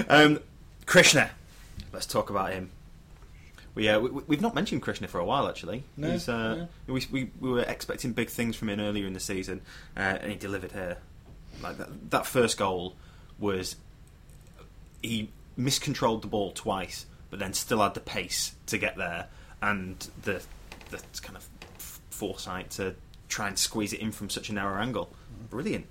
um, 0.09 0.39
Krishna, 0.87 1.29
let's 1.93 2.07
talk 2.07 2.31
about 2.31 2.53
him. 2.53 2.71
We, 3.75 3.87
uh, 3.87 3.99
we 3.99 4.09
we've 4.09 4.41
not 4.41 4.55
mentioned 4.55 4.81
Krishna 4.81 5.07
for 5.07 5.19
a 5.19 5.25
while 5.25 5.47
actually. 5.47 5.83
No, 5.95 6.11
He's, 6.11 6.27
uh, 6.27 6.65
we, 6.87 7.05
we 7.11 7.31
we 7.39 7.51
were 7.51 7.61
expecting 7.61 8.13
big 8.13 8.29
things 8.29 8.55
from 8.55 8.69
him 8.69 8.79
earlier 8.79 9.05
in 9.05 9.13
the 9.13 9.19
season, 9.19 9.61
uh, 9.95 10.17
and 10.21 10.31
he 10.31 10.37
delivered 10.37 10.71
here. 10.71 10.97
Like 11.61 11.77
that, 11.77 12.09
that 12.11 12.25
first 12.25 12.57
goal 12.57 12.95
was 13.37 13.75
he 15.01 15.29
miscontrolled 15.57 16.21
the 16.21 16.27
ball 16.27 16.51
twice, 16.51 17.05
but 17.29 17.39
then 17.39 17.53
still 17.53 17.81
had 17.81 17.93
the 17.93 17.99
pace 17.99 18.55
to 18.67 18.77
get 18.77 18.97
there 18.97 19.27
and 19.61 20.09
the 20.23 20.41
the 20.89 21.01
kind 21.21 21.37
of 21.37 21.47
foresight 22.09 22.69
to 22.71 22.95
try 23.29 23.47
and 23.47 23.57
squeeze 23.57 23.93
it 23.93 23.99
in 23.99 24.11
from 24.11 24.29
such 24.29 24.49
a 24.49 24.53
narrow 24.53 24.81
angle. 24.81 25.09
Brilliant, 25.49 25.85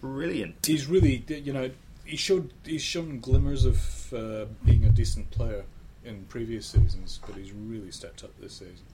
brilliant. 0.00 0.66
he's 0.66 0.86
really, 0.86 1.24
you 1.28 1.52
know, 1.52 1.70
he 2.04 2.16
showed 2.16 2.52
he's 2.64 2.82
shown 2.82 3.20
glimmers 3.20 3.64
of 3.64 4.12
uh, 4.12 4.46
being 4.64 4.84
a 4.84 4.90
decent 4.90 5.30
player 5.30 5.64
in 6.04 6.24
previous 6.24 6.66
seasons, 6.66 7.20
but 7.26 7.36
he's 7.36 7.52
really 7.52 7.90
stepped 7.90 8.24
up 8.24 8.30
this 8.40 8.54
season. 8.54 8.86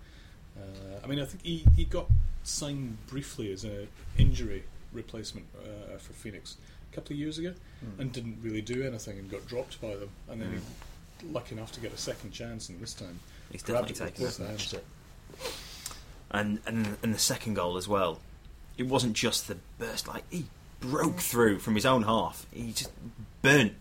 Uh, 0.57 1.01
I 1.03 1.07
mean, 1.07 1.21
I 1.21 1.25
think 1.25 1.45
he, 1.45 1.65
he 1.77 1.85
got 1.85 2.07
signed 2.43 2.97
briefly 3.07 3.53
as 3.53 3.65
a 3.65 3.87
injury 4.19 4.65
replacement 4.93 5.47
uh, 5.59 5.97
for 5.99 6.13
Phoenix 6.13 6.57
a 6.91 6.95
couple 6.95 7.13
of 7.15 7.19
years 7.19 7.39
ago, 7.39 7.55
and 7.99 8.13
didn't 8.13 8.39
really 8.43 8.61
do 8.63 8.83
anything 8.87 9.19
and 9.19 9.31
got 9.31 9.47
dropped 9.47 9.81
by 9.81 9.95
them, 9.97 10.09
and 10.29 10.41
then 10.41 10.61
he 11.21 11.27
lucky 11.29 11.55
enough 11.55 11.73
to 11.73 11.81
get 11.81 11.93
a 11.93 11.99
second 11.99 12.31
chance, 12.33 12.69
and 12.69 12.81
this 12.81 12.95
time 12.95 13.19
He's 13.53 13.63
grabbed 13.63 13.89
definitely 13.89 14.25
it 14.25 14.27
with 14.29 14.37
taken 14.39 14.55
both 14.57 14.73
it. 14.73 14.83
hands. 15.45 15.61
and 16.31 16.61
and 16.67 16.97
and 17.03 17.15
the 17.15 17.19
second 17.19 17.55
goal 17.55 17.77
as 17.77 17.89
well. 17.89 18.21
It 18.79 18.85
wasn't 18.85 19.15
just 19.15 19.49
the 19.49 19.57
burst; 19.79 20.09
like 20.09 20.25
he 20.31 20.47
broke 20.81 21.19
through 21.21 21.59
from 21.59 21.75
his 21.75 21.85
own 21.85 22.03
half. 22.05 22.47
He 22.53 22.73
just 22.73 22.91
burnt, 23.43 23.75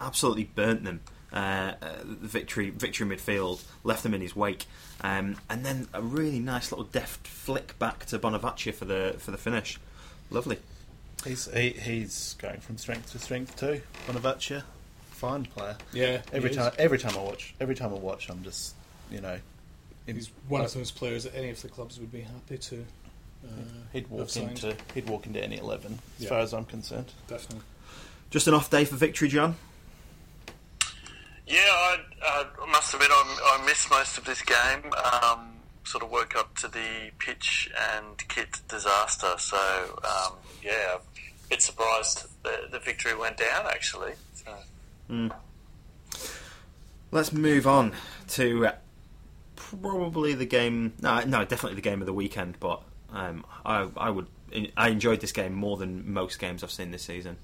absolutely 0.00 0.44
burnt 0.44 0.84
them. 0.84 1.00
Uh, 1.32 1.74
uh, 1.80 1.98
the 2.02 2.26
victory, 2.26 2.70
victory 2.70 3.06
midfield 3.06 3.62
left 3.84 4.02
them 4.02 4.14
in 4.14 4.20
his 4.20 4.34
wake, 4.34 4.66
um, 5.02 5.36
and 5.48 5.64
then 5.64 5.86
a 5.94 6.02
really 6.02 6.40
nice 6.40 6.72
little 6.72 6.84
deft 6.86 7.24
flick 7.28 7.78
back 7.78 8.04
to 8.06 8.18
Bonevacia 8.18 8.72
for 8.74 8.84
the 8.84 9.14
for 9.18 9.30
the 9.30 9.38
finish. 9.38 9.78
Lovely. 10.30 10.58
He's 11.24 11.52
he, 11.52 11.70
he's 11.70 12.34
going 12.40 12.60
from 12.60 12.78
strength 12.78 13.12
to 13.12 13.18
strength 13.18 13.56
too. 13.56 13.82
Bonevacia, 14.06 14.62
fine 15.10 15.44
player. 15.44 15.76
Yeah, 15.92 16.22
Every 16.32 16.50
he 16.50 16.56
time, 16.56 16.72
is. 16.72 16.78
every 16.78 16.98
time 16.98 17.16
I 17.16 17.20
watch, 17.22 17.54
every 17.60 17.74
time 17.74 17.92
I 17.92 17.96
watch, 17.98 18.28
I'm 18.30 18.42
just, 18.42 18.74
you 19.10 19.20
know, 19.20 19.38
in- 20.06 20.16
He's 20.16 20.30
one 20.48 20.62
of 20.62 20.72
those 20.72 20.90
players 20.90 21.24
that 21.24 21.34
any 21.36 21.50
of 21.50 21.60
the 21.60 21.68
clubs 21.68 21.98
would 22.00 22.10
be 22.10 22.22
happy 22.22 22.56
to. 22.58 22.86
Uh, 23.44 23.48
He'd 23.92 24.08
walk 24.08 24.34
into 24.36 24.76
he'd 24.94 25.08
walk 25.08 25.26
into 25.26 25.42
any 25.42 25.58
eleven, 25.58 25.98
as 26.18 26.24
Yeah. 26.24 26.28
far 26.30 26.38
as 26.40 26.52
I'm 26.54 26.64
concerned. 26.64 27.12
definitely. 27.28 27.64
Just 28.30 28.46
an 28.48 28.54
off 28.54 28.70
day 28.70 28.84
for 28.84 28.96
victory, 28.96 29.28
John. 29.28 29.56
Yeah, 31.46 31.56
I, 31.58 31.96
uh, 32.24 32.44
I 32.62 32.70
must 32.70 32.94
admit 32.94 33.08
I, 33.10 33.58
I 33.60 33.66
missed 33.66 33.90
most 33.90 34.16
of 34.18 34.24
this 34.24 34.40
game. 34.42 34.92
Um, 35.22 35.48
sort 35.84 36.04
of 36.04 36.10
woke 36.10 36.36
up 36.36 36.56
to 36.58 36.68
the 36.68 37.10
pitch 37.18 37.70
and 37.94 38.16
kit 38.28 38.60
disaster. 38.68 39.34
So 39.38 40.00
um, 40.04 40.34
yeah, 40.62 40.96
a 40.96 41.48
bit 41.48 41.62
surprised 41.62 42.26
the, 42.42 42.68
the 42.70 42.78
victory 42.78 43.16
went 43.16 43.36
down 43.36 43.66
actually. 43.66 44.12
So, 44.34 45.30
Let's 47.12 47.32
move 47.32 47.66
on 47.66 47.92
to 48.28 48.66
uh, 48.68 48.72
probably 49.56 50.34
the 50.34 50.46
game. 50.46 50.92
No, 51.00 51.24
no, 51.24 51.44
definitely 51.44 51.74
the 51.74 51.82
game 51.82 52.00
of 52.00 52.06
the 52.06 52.12
weekend. 52.12 52.56
But 52.60 52.82
um, 53.12 53.44
I, 53.64 53.88
I 53.96 54.10
would, 54.10 54.26
I 54.76 54.88
enjoyed 54.90 55.20
this 55.20 55.32
game 55.32 55.52
more 55.52 55.76
than 55.76 56.12
most 56.12 56.38
games 56.38 56.62
I've 56.62 56.70
seen 56.70 56.92
this 56.92 57.02
season. 57.02 57.36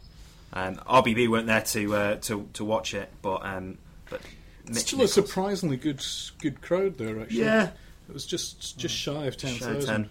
Um, 0.53 0.77
RBB 0.77 1.29
weren't 1.29 1.49
there 1.49 1.63
to 1.63 1.97
uh, 1.97 2.17
to 2.17 2.49
to 2.53 2.65
watch 2.65 2.95
it, 2.95 3.11
but 3.21 3.45
um, 3.45 3.79
but 4.09 4.21
Mitch 4.69 4.79
still 4.87 5.03
a 5.03 5.09
surprisingly 5.09 5.77
good 5.77 6.01
good 6.41 6.63
crowd 6.63 6.97
there. 6.99 7.21
Actually, 7.21 7.41
Yeah. 7.41 7.71
It 8.09 8.13
was 8.13 8.27
just 8.27 8.79
just 8.79 8.95
shy 8.95 9.27
of 9.27 9.37
ten 9.37 9.55
thousand, 9.55 9.65
Shy 9.65 9.71
of 9.77 9.85
thousand, 9.85 10.11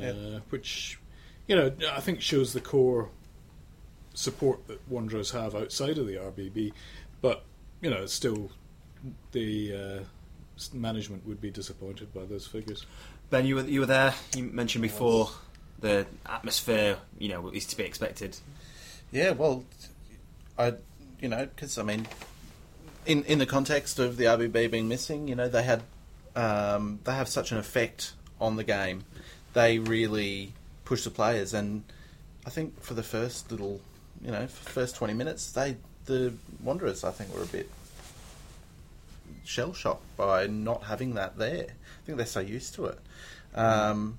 10. 0.00 0.16
uh, 0.16 0.40
which 0.50 0.98
you 1.46 1.56
know 1.56 1.72
I 1.92 2.00
think 2.00 2.20
shows 2.20 2.52
the 2.52 2.60
core 2.60 3.10
support 4.14 4.66
that 4.68 4.80
Wanderers 4.88 5.32
have 5.32 5.54
outside 5.54 5.98
of 5.98 6.06
the 6.06 6.14
RBB. 6.14 6.72
But 7.20 7.44
you 7.80 7.90
know, 7.90 8.02
it's 8.02 8.12
still 8.12 8.50
the 9.32 9.74
uh, 9.74 10.04
management 10.72 11.26
would 11.26 11.40
be 11.40 11.50
disappointed 11.50 12.14
by 12.14 12.24
those 12.24 12.46
figures. 12.46 12.86
Ben, 13.30 13.44
you 13.46 13.56
were 13.56 13.64
you 13.64 13.80
were 13.80 13.86
there. 13.86 14.14
You 14.34 14.44
mentioned 14.44 14.82
before 14.82 15.30
the 15.80 16.06
atmosphere. 16.26 16.96
You 17.18 17.28
know, 17.28 17.48
is 17.48 17.66
to 17.66 17.76
be 17.76 17.84
expected. 17.84 18.36
Yeah, 19.12 19.32
well, 19.32 19.64
I, 20.58 20.74
you 21.20 21.28
know, 21.28 21.46
because 21.46 21.78
I 21.78 21.82
mean, 21.82 22.06
in 23.06 23.24
in 23.24 23.38
the 23.38 23.46
context 23.46 23.98
of 23.98 24.16
the 24.16 24.24
RBB 24.24 24.70
being 24.70 24.88
missing, 24.88 25.28
you 25.28 25.34
know, 25.34 25.48
they 25.48 25.62
had 25.62 25.82
um, 26.36 27.00
they 27.04 27.12
have 27.14 27.28
such 27.28 27.52
an 27.52 27.58
effect 27.58 28.12
on 28.40 28.56
the 28.56 28.64
game. 28.64 29.04
They 29.52 29.78
really 29.78 30.52
push 30.84 31.04
the 31.04 31.10
players, 31.10 31.54
and 31.54 31.84
I 32.46 32.50
think 32.50 32.80
for 32.82 32.94
the 32.94 33.02
first 33.02 33.50
little, 33.50 33.80
you 34.22 34.30
know, 34.32 34.46
first 34.48 34.96
twenty 34.96 35.14
minutes, 35.14 35.52
they 35.52 35.76
the 36.06 36.34
Wanderers, 36.62 37.04
I 37.04 37.10
think, 37.12 37.34
were 37.34 37.42
a 37.42 37.46
bit 37.46 37.70
shell 39.44 39.72
shocked 39.72 40.16
by 40.16 40.46
not 40.46 40.84
having 40.84 41.14
that 41.14 41.38
there. 41.38 41.66
I 41.68 42.06
think 42.06 42.16
they're 42.18 42.26
so 42.26 42.40
used 42.40 42.74
to 42.74 42.86
it. 42.86 42.98
Um, 43.54 44.18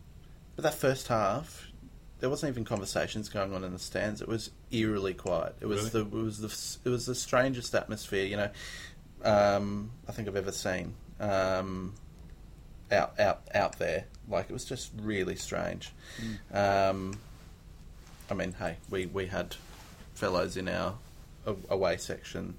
but 0.56 0.64
that 0.64 0.74
first 0.76 1.08
half, 1.08 1.68
there 2.20 2.30
wasn't 2.30 2.52
even 2.52 2.64
conversations 2.64 3.28
going 3.30 3.54
on 3.54 3.64
in 3.64 3.74
the 3.74 3.80
stands. 3.80 4.22
It 4.22 4.28
was 4.28 4.52
eerily 4.72 5.14
quiet. 5.14 5.56
It 5.60 5.66
was 5.66 5.94
Really? 5.94 6.10
the 6.10 6.18
it 6.18 6.24
was 6.24 6.40
the 6.40 6.90
it 6.90 6.92
was 6.92 7.06
the 7.06 7.16
strangest 7.16 7.76
atmosphere 7.76 8.26
you 8.26 8.38
know 8.38 8.50
um, 9.24 9.92
I 10.08 10.12
think 10.12 10.28
I've 10.28 10.36
ever 10.36 10.52
seen 10.52 10.94
um, 11.20 11.94
out 12.92 13.20
out 13.20 13.42
out 13.54 13.78
there. 13.80 14.06
Like 14.28 14.46
it 14.50 14.54
was 14.54 14.66
just 14.66 14.92
really 15.02 15.36
strange. 15.36 15.92
Um, 16.54 17.20
I 18.30 18.34
mean, 18.34 18.54
hey, 18.54 18.78
we 18.90 19.06
we 19.06 19.28
had 19.28 19.56
fellows 20.14 20.58
in 20.58 20.68
our 20.68 20.96
away 21.70 21.98
section 21.98 22.56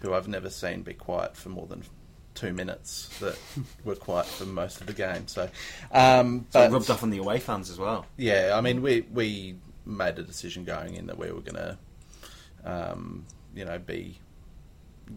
who 0.00 0.12
I've 0.14 0.28
never 0.28 0.50
seen 0.50 0.82
be 0.82 0.94
quiet 0.94 1.34
for 1.36 1.48
more 1.48 1.66
than 1.66 1.82
two 2.34 2.52
minutes 2.52 3.08
that 3.20 3.36
were 3.84 3.94
quiet 3.96 4.26
for 4.26 4.44
most 4.44 4.80
of 4.80 4.86
the 4.86 4.92
game. 4.92 5.26
So, 5.26 5.48
um, 5.92 6.46
So 6.50 6.60
it 6.60 6.66
but- 6.68 6.72
rubbed 6.72 6.90
off 6.90 7.02
on 7.02 7.10
the 7.10 7.18
away 7.18 7.40
fans 7.40 7.70
as 7.70 7.78
well. 7.78 8.06
yeah, 8.16 8.52
I 8.54 8.60
mean, 8.60 8.82
we 8.82 9.00
we 9.12 9.56
made 9.86 10.18
a 10.18 10.22
decision 10.22 10.64
going 10.64 10.94
in 10.94 11.06
that 11.06 11.16
we 11.18 11.32
were 11.32 11.40
going 11.40 11.54
to, 11.56 11.78
um, 12.64 13.24
you 13.54 13.64
know, 13.64 13.78
be, 13.78 14.18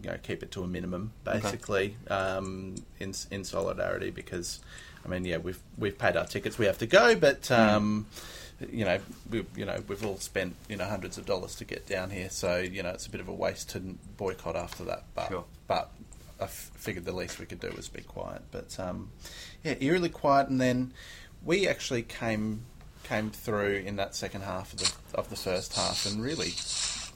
you 0.02 0.10
know, 0.10 0.18
keep 0.22 0.42
it 0.42 0.50
to 0.52 0.62
a 0.62 0.66
minimum, 0.66 1.12
basically, 1.24 1.96
um, 2.08 2.76
in 3.00 3.14
in 3.30 3.44
solidarity 3.44 4.10
because, 4.10 4.60
I 5.04 5.08
mean, 5.08 5.24
yeah, 5.24 5.38
we've 5.38 5.60
we've 5.76 5.96
paid 5.98 6.16
our 6.16 6.26
tickets, 6.26 6.58
we 6.58 6.66
have 6.66 6.78
to 6.78 6.86
go, 6.86 7.14
but. 7.16 7.50
Um, 7.50 8.06
You 8.70 8.84
know, 8.84 9.00
we 9.28 9.44
you 9.56 9.64
know 9.64 9.82
we've 9.88 10.04
all 10.06 10.18
spent 10.18 10.54
you 10.68 10.76
know 10.76 10.84
hundreds 10.84 11.18
of 11.18 11.26
dollars 11.26 11.56
to 11.56 11.64
get 11.64 11.84
down 11.88 12.10
here, 12.10 12.30
so 12.30 12.58
you 12.58 12.80
know 12.84 12.90
it's 12.90 13.06
a 13.06 13.10
bit 13.10 13.20
of 13.20 13.26
a 13.26 13.32
waste 13.32 13.70
to 13.70 13.80
boycott 14.16 14.54
after 14.54 14.84
that. 14.84 15.02
But 15.16 15.28
Sure. 15.30 15.44
but 15.66 15.90
I 16.38 16.44
f- 16.44 16.70
figured 16.76 17.04
the 17.04 17.10
least 17.12 17.40
we 17.40 17.46
could 17.46 17.58
do 17.58 17.72
was 17.76 17.88
be 17.88 18.02
quiet. 18.02 18.42
But 18.52 18.78
um, 18.78 19.10
yeah, 19.64 19.74
eerily 19.80 20.10
quiet, 20.10 20.48
and 20.48 20.60
then 20.60 20.92
we 21.44 21.66
actually 21.66 22.04
came 22.04 22.62
came 23.02 23.30
through 23.30 23.82
in 23.84 23.96
that 23.96 24.14
second 24.14 24.42
half 24.42 24.72
of 24.72 24.78
the 24.78 24.92
of 25.18 25.28
the 25.28 25.36
first 25.36 25.74
half 25.74 26.06
and 26.06 26.22
really 26.22 26.52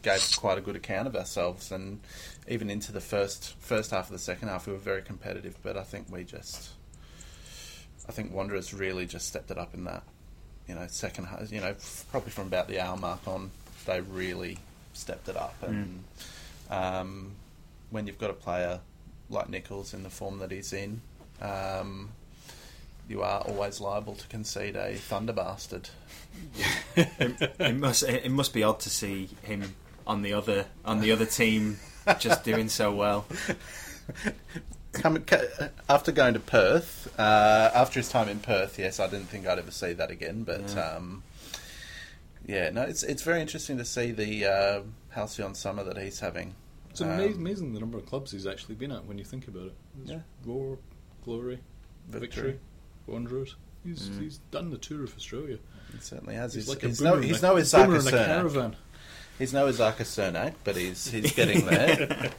gave 0.03 0.21
quite 0.37 0.59
a 0.59 0.61
good 0.61 0.75
account 0.75 1.07
of 1.07 1.15
ourselves. 1.15 1.71
And 1.71 2.01
even 2.49 2.71
into 2.71 2.93
the 2.93 3.01
first 3.01 3.55
first 3.59 3.91
half 3.91 4.07
of 4.07 4.13
the 4.13 4.19
second 4.19 4.49
half, 4.49 4.67
we 4.67 4.73
were 4.73 4.79
very 4.79 5.03
competitive. 5.03 5.57
But 5.63 5.77
I 5.77 5.83
think 5.83 6.07
we 6.11 6.25
just, 6.25 6.71
I 8.09 8.13
think 8.13 8.33
Wanderers 8.33 8.73
really 8.73 9.07
just 9.07 9.27
stepped 9.27 9.51
it 9.51 9.59
up 9.59 9.75
in 9.75 9.85
that. 9.85 10.03
You 10.69 10.75
know, 10.75 10.87
second 10.89 11.27
half. 11.27 11.53
You 11.53 11.61
know, 11.61 11.75
probably 12.11 12.31
from 12.31 12.49
about 12.49 12.69
the 12.69 12.81
hour 12.81 12.97
mark 12.97 13.27
on, 13.27 13.51
they 13.87 14.01
really 14.01 14.59
stepped 14.93 15.29
it 15.29 15.37
up. 15.37 15.55
And 15.63 16.05
um, 16.71 17.33
when 17.91 18.07
you've 18.07 18.19
got 18.19 18.31
a 18.31 18.35
player 18.35 18.81
like 19.31 19.49
Nichols 19.49 19.95
in 19.95 20.03
the 20.03 20.11
form 20.11 20.39
that 20.39 20.51
he's 20.51 20.73
in. 20.73 21.01
Um, 21.41 22.11
you 23.09 23.23
are 23.23 23.41
always 23.41 23.81
liable 23.81 24.15
to 24.15 24.27
concede 24.29 24.77
a 24.77 24.95
thunder 24.95 25.33
bastard. 25.33 25.91
it 26.97 27.77
must 27.77 28.03
it 28.03 28.31
must 28.31 28.53
be 28.53 28.63
odd 28.63 28.81
to 28.81 28.91
see 28.91 29.29
him 29.43 29.75
on 30.07 30.23
the 30.23 30.33
other 30.33 30.67
on 30.85 31.01
the 31.01 31.13
other 31.13 31.25
team 31.25 31.79
just 32.19 32.45
doing 32.45 32.69
so 32.69 32.93
well. 32.93 33.27
Come, 34.93 35.23
after 35.91 36.11
going 36.11 36.35
to 36.35 36.41
Perth, 36.41 37.13
uh, 37.19 37.71
after 37.75 38.01
his 38.01 38.09
time 38.09 38.29
in 38.29 38.39
Perth, 38.39 38.79
yes, 38.79 38.99
I 38.99 39.07
didn't 39.09 39.27
think 39.27 39.47
I'd 39.47 39.59
ever 39.59 39.71
see 39.71 39.93
that 39.93 40.11
again. 40.11 40.43
But 40.45 40.73
Yeah. 40.75 40.81
um, 40.97 41.23
yeah, 42.47 42.71
no, 42.71 42.83
it's 42.83 43.03
it's 43.03 43.23
very 43.23 43.41
interesting 43.43 43.77
to 43.79 43.85
see 43.85 44.13
the 44.13 44.47
uh, 44.47 44.81
halcyon 45.11 45.55
summer 45.55 45.85
that 45.85 45.99
he's 45.99 46.21
having. 46.21 46.55
It's 46.91 47.03
Um, 47.03 47.11
amazing, 47.11 47.37
amazing 47.37 47.75
the 47.75 47.81
number 47.81 47.99
of 47.99 48.07
clubs 48.07 48.31
he's 48.31 48.47
actually 48.47 48.77
been 48.77 48.91
at 48.91 49.05
when 49.05 49.19
you 49.19 49.25
think 49.25 49.49
about 49.49 49.67
it. 49.67 49.75
It's 50.01 50.13
Yeah. 50.13 50.21
Roar, 50.47 50.79
Glory, 51.25 51.59
Victory. 52.09 52.21
Victory, 52.21 52.61
Wanderers. 53.07 53.57
He's 53.85 54.09
Mm. 54.09 54.21
he's 54.23 54.39
done 54.51 54.71
the 54.71 54.79
tour 54.79 55.05
of 55.05 55.15
Australia. 55.15 55.59
He 55.93 55.99
certainly 56.01 56.35
has. 56.37 56.55
He's, 56.55 56.65
He's, 56.65 56.75
like 56.75 56.83
a 56.85 56.87
he's 56.89 56.99
boomer 57.01 57.11
no, 57.11 57.17
in 57.19 57.23
he's 57.25 57.43
a, 57.43 57.47
no 57.47 57.55
boomer 57.87 57.99
in 57.99 58.07
a 58.09 58.11
caravan. 58.11 58.77
He's 59.39 59.53
no 59.53 59.67
Isaka 59.67 60.03
Cernak, 60.05 60.55
but 60.65 60.77
he's 60.77 61.09
he's 61.11 61.33
getting 61.33 61.67
there. 61.67 62.31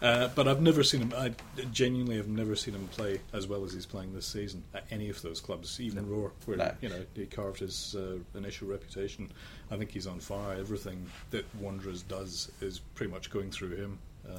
Uh, 0.00 0.28
but 0.34 0.48
I've 0.48 0.60
never 0.60 0.82
seen 0.82 1.00
him. 1.02 1.12
I 1.16 1.32
genuinely 1.70 2.16
have 2.16 2.28
never 2.28 2.56
seen 2.56 2.74
him 2.74 2.88
play 2.88 3.20
as 3.32 3.46
well 3.46 3.64
as 3.64 3.72
he's 3.72 3.86
playing 3.86 4.12
this 4.14 4.26
season 4.26 4.64
at 4.74 4.84
any 4.90 5.08
of 5.08 5.22
those 5.22 5.40
clubs, 5.40 5.80
even 5.80 6.08
Roar, 6.10 6.32
where 6.46 6.56
No. 6.56 6.72
you 6.80 6.88
know 6.88 7.04
he 7.14 7.26
carved 7.26 7.60
his 7.60 7.94
uh, 7.94 8.16
initial 8.36 8.68
reputation. 8.68 9.30
I 9.70 9.76
think 9.76 9.90
he's 9.90 10.06
on 10.06 10.18
fire. 10.20 10.56
Everything 10.58 11.06
that 11.30 11.44
Wanderers 11.56 12.02
does 12.02 12.50
is 12.60 12.80
pretty 12.94 13.12
much 13.12 13.30
going 13.30 13.50
through 13.50 13.76
him 13.76 13.98
uh, 14.28 14.32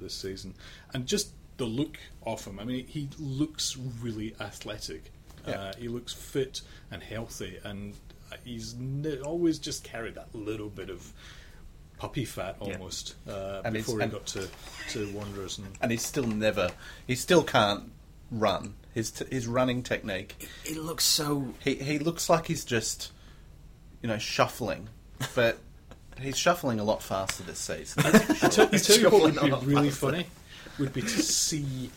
this 0.00 0.14
season, 0.14 0.54
and 0.94 1.06
just 1.06 1.30
the 1.58 1.66
look 1.66 1.98
of 2.24 2.44
him. 2.44 2.58
I 2.58 2.64
mean, 2.64 2.86
he 2.86 3.08
looks 3.18 3.76
really 4.00 4.34
athletic. 4.40 5.12
Yeah. 5.46 5.54
Uh, 5.54 5.72
he 5.78 5.88
looks 5.88 6.12
fit 6.12 6.62
and 6.90 7.02
healthy, 7.02 7.58
and 7.64 7.94
he's 8.44 8.74
n- 8.74 9.18
always 9.24 9.58
just 9.58 9.84
carried 9.84 10.14
that 10.14 10.34
little 10.34 10.68
bit 10.68 10.90
of 10.90 11.12
puppy 11.98 12.24
fat 12.24 12.56
Yeah. 12.62 12.74
almost 12.74 13.14
uh, 13.28 13.62
And 13.64 13.74
before 13.74 13.98
he 13.98 14.04
and- 14.04 14.12
got 14.12 14.26
to, 14.28 14.48
to 14.90 15.08
Wanderers. 15.12 15.58
And 15.58 15.68
and 15.82 15.90
he's 15.90 16.04
still 16.04 16.26
never. 16.26 16.70
He 17.06 17.14
still 17.14 17.42
can't 17.42 17.90
run. 18.30 18.74
His 18.94 19.10
t- 19.12 19.26
his 19.30 19.46
running 19.46 19.82
technique. 19.82 20.48
It 20.64 20.76
looks 20.76 21.04
so 21.04 21.54
He 21.62 21.74
he 21.76 21.98
looks 21.98 22.28
like 22.28 22.46
he's 22.46 22.64
just, 22.64 23.12
you 24.02 24.08
know, 24.08 24.18
shuffling, 24.18 24.88
but 25.34 25.58
he's 26.20 26.36
shuffling 26.36 26.80
a 26.80 26.84
lot 26.84 27.02
faster 27.02 27.42
this 27.44 27.58
season. 27.60 28.02
I 28.04 28.10
tell, 28.48 28.68
I 28.72 28.78
tell 28.78 28.98
you 28.98 29.10
what 29.10 29.22
would 29.22 29.34
be 29.60 29.66
really 29.74 29.90
faster. 29.90 30.06
funny 30.10 30.26
would 30.78 30.92
be 30.92 31.02
to 31.02 31.08
see 31.08 31.90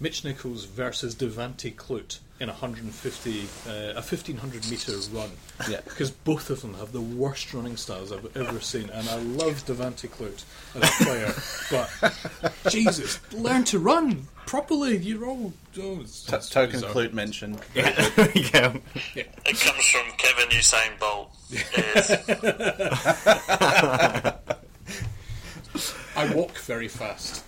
Mitch 0.00 0.24
Nichols 0.24 0.64
versus 0.64 1.14
Devante 1.14 1.76
Clut 1.76 2.18
in 2.40 2.48
a 2.48 2.52
150, 2.52 3.40
uh, 3.68 3.72
a 3.90 3.94
1500 3.96 4.70
meter 4.70 4.92
run. 5.12 5.30
Yeah. 5.68 5.80
Because 5.84 6.10
both 6.10 6.48
of 6.48 6.62
them 6.62 6.72
have 6.74 6.90
the 6.92 7.00
worst 7.00 7.52
running 7.52 7.76
styles 7.76 8.10
I've 8.12 8.34
ever 8.34 8.60
seen, 8.60 8.88
and 8.88 9.08
I 9.08 9.16
love 9.16 9.64
Devante 9.66 10.10
Clut 10.10 10.42
as 10.74 10.82
a 10.82 11.04
player, 11.04 11.34
but 11.70 12.70
Jesus, 12.70 13.20
learn 13.32 13.64
to 13.64 13.78
run 13.78 14.26
properly. 14.46 14.96
You're 14.96 15.26
all 15.26 15.52
oh, 15.80 16.00
it's, 16.00 16.24
T- 16.24 16.34
it's 16.34 16.48
token 16.48 16.76
bizarre. 16.76 16.92
flute 16.92 17.12
mentioned. 17.12 17.60
yeah. 17.74 18.08
there 18.16 18.32
you 18.32 18.50
go. 18.50 18.80
It 19.14 19.60
comes 19.60 19.86
from 19.86 20.10
Kevin 20.16 20.48
Usain 20.48 20.98
Bolt. 20.98 21.36
Yes. 21.50 22.10
I 26.16 26.34
walk 26.34 26.56
very 26.58 26.88
fast. 26.88 27.44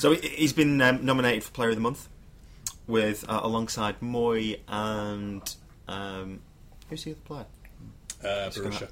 So 0.00 0.12
he- 0.12 0.28
he's 0.28 0.52
been 0.54 0.80
um, 0.80 1.04
nominated 1.04 1.44
for 1.44 1.50
Player 1.52 1.68
of 1.70 1.74
the 1.74 1.80
Month 1.82 2.08
with 2.86 3.24
uh, 3.28 3.40
alongside 3.42 4.00
Mooy 4.00 4.58
and 4.66 5.42
um, 5.88 6.40
who's 6.88 7.04
the 7.04 7.10
other 7.12 7.20
player? 7.20 7.46
Uh, 8.24 8.50
Just 8.50 8.58
Berisha. 8.58 8.88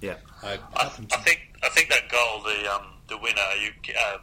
Yeah, 0.00 0.14
I 0.42 0.58
I, 0.74 0.84
I 0.84 0.88
think 1.18 1.40
I 1.62 1.68
think 1.70 1.88
that 1.90 2.08
goal, 2.08 2.42
the 2.42 2.72
um, 2.72 2.86
the 3.08 3.18
winner, 3.18 3.40
you 3.60 3.70
uh, 3.98 4.18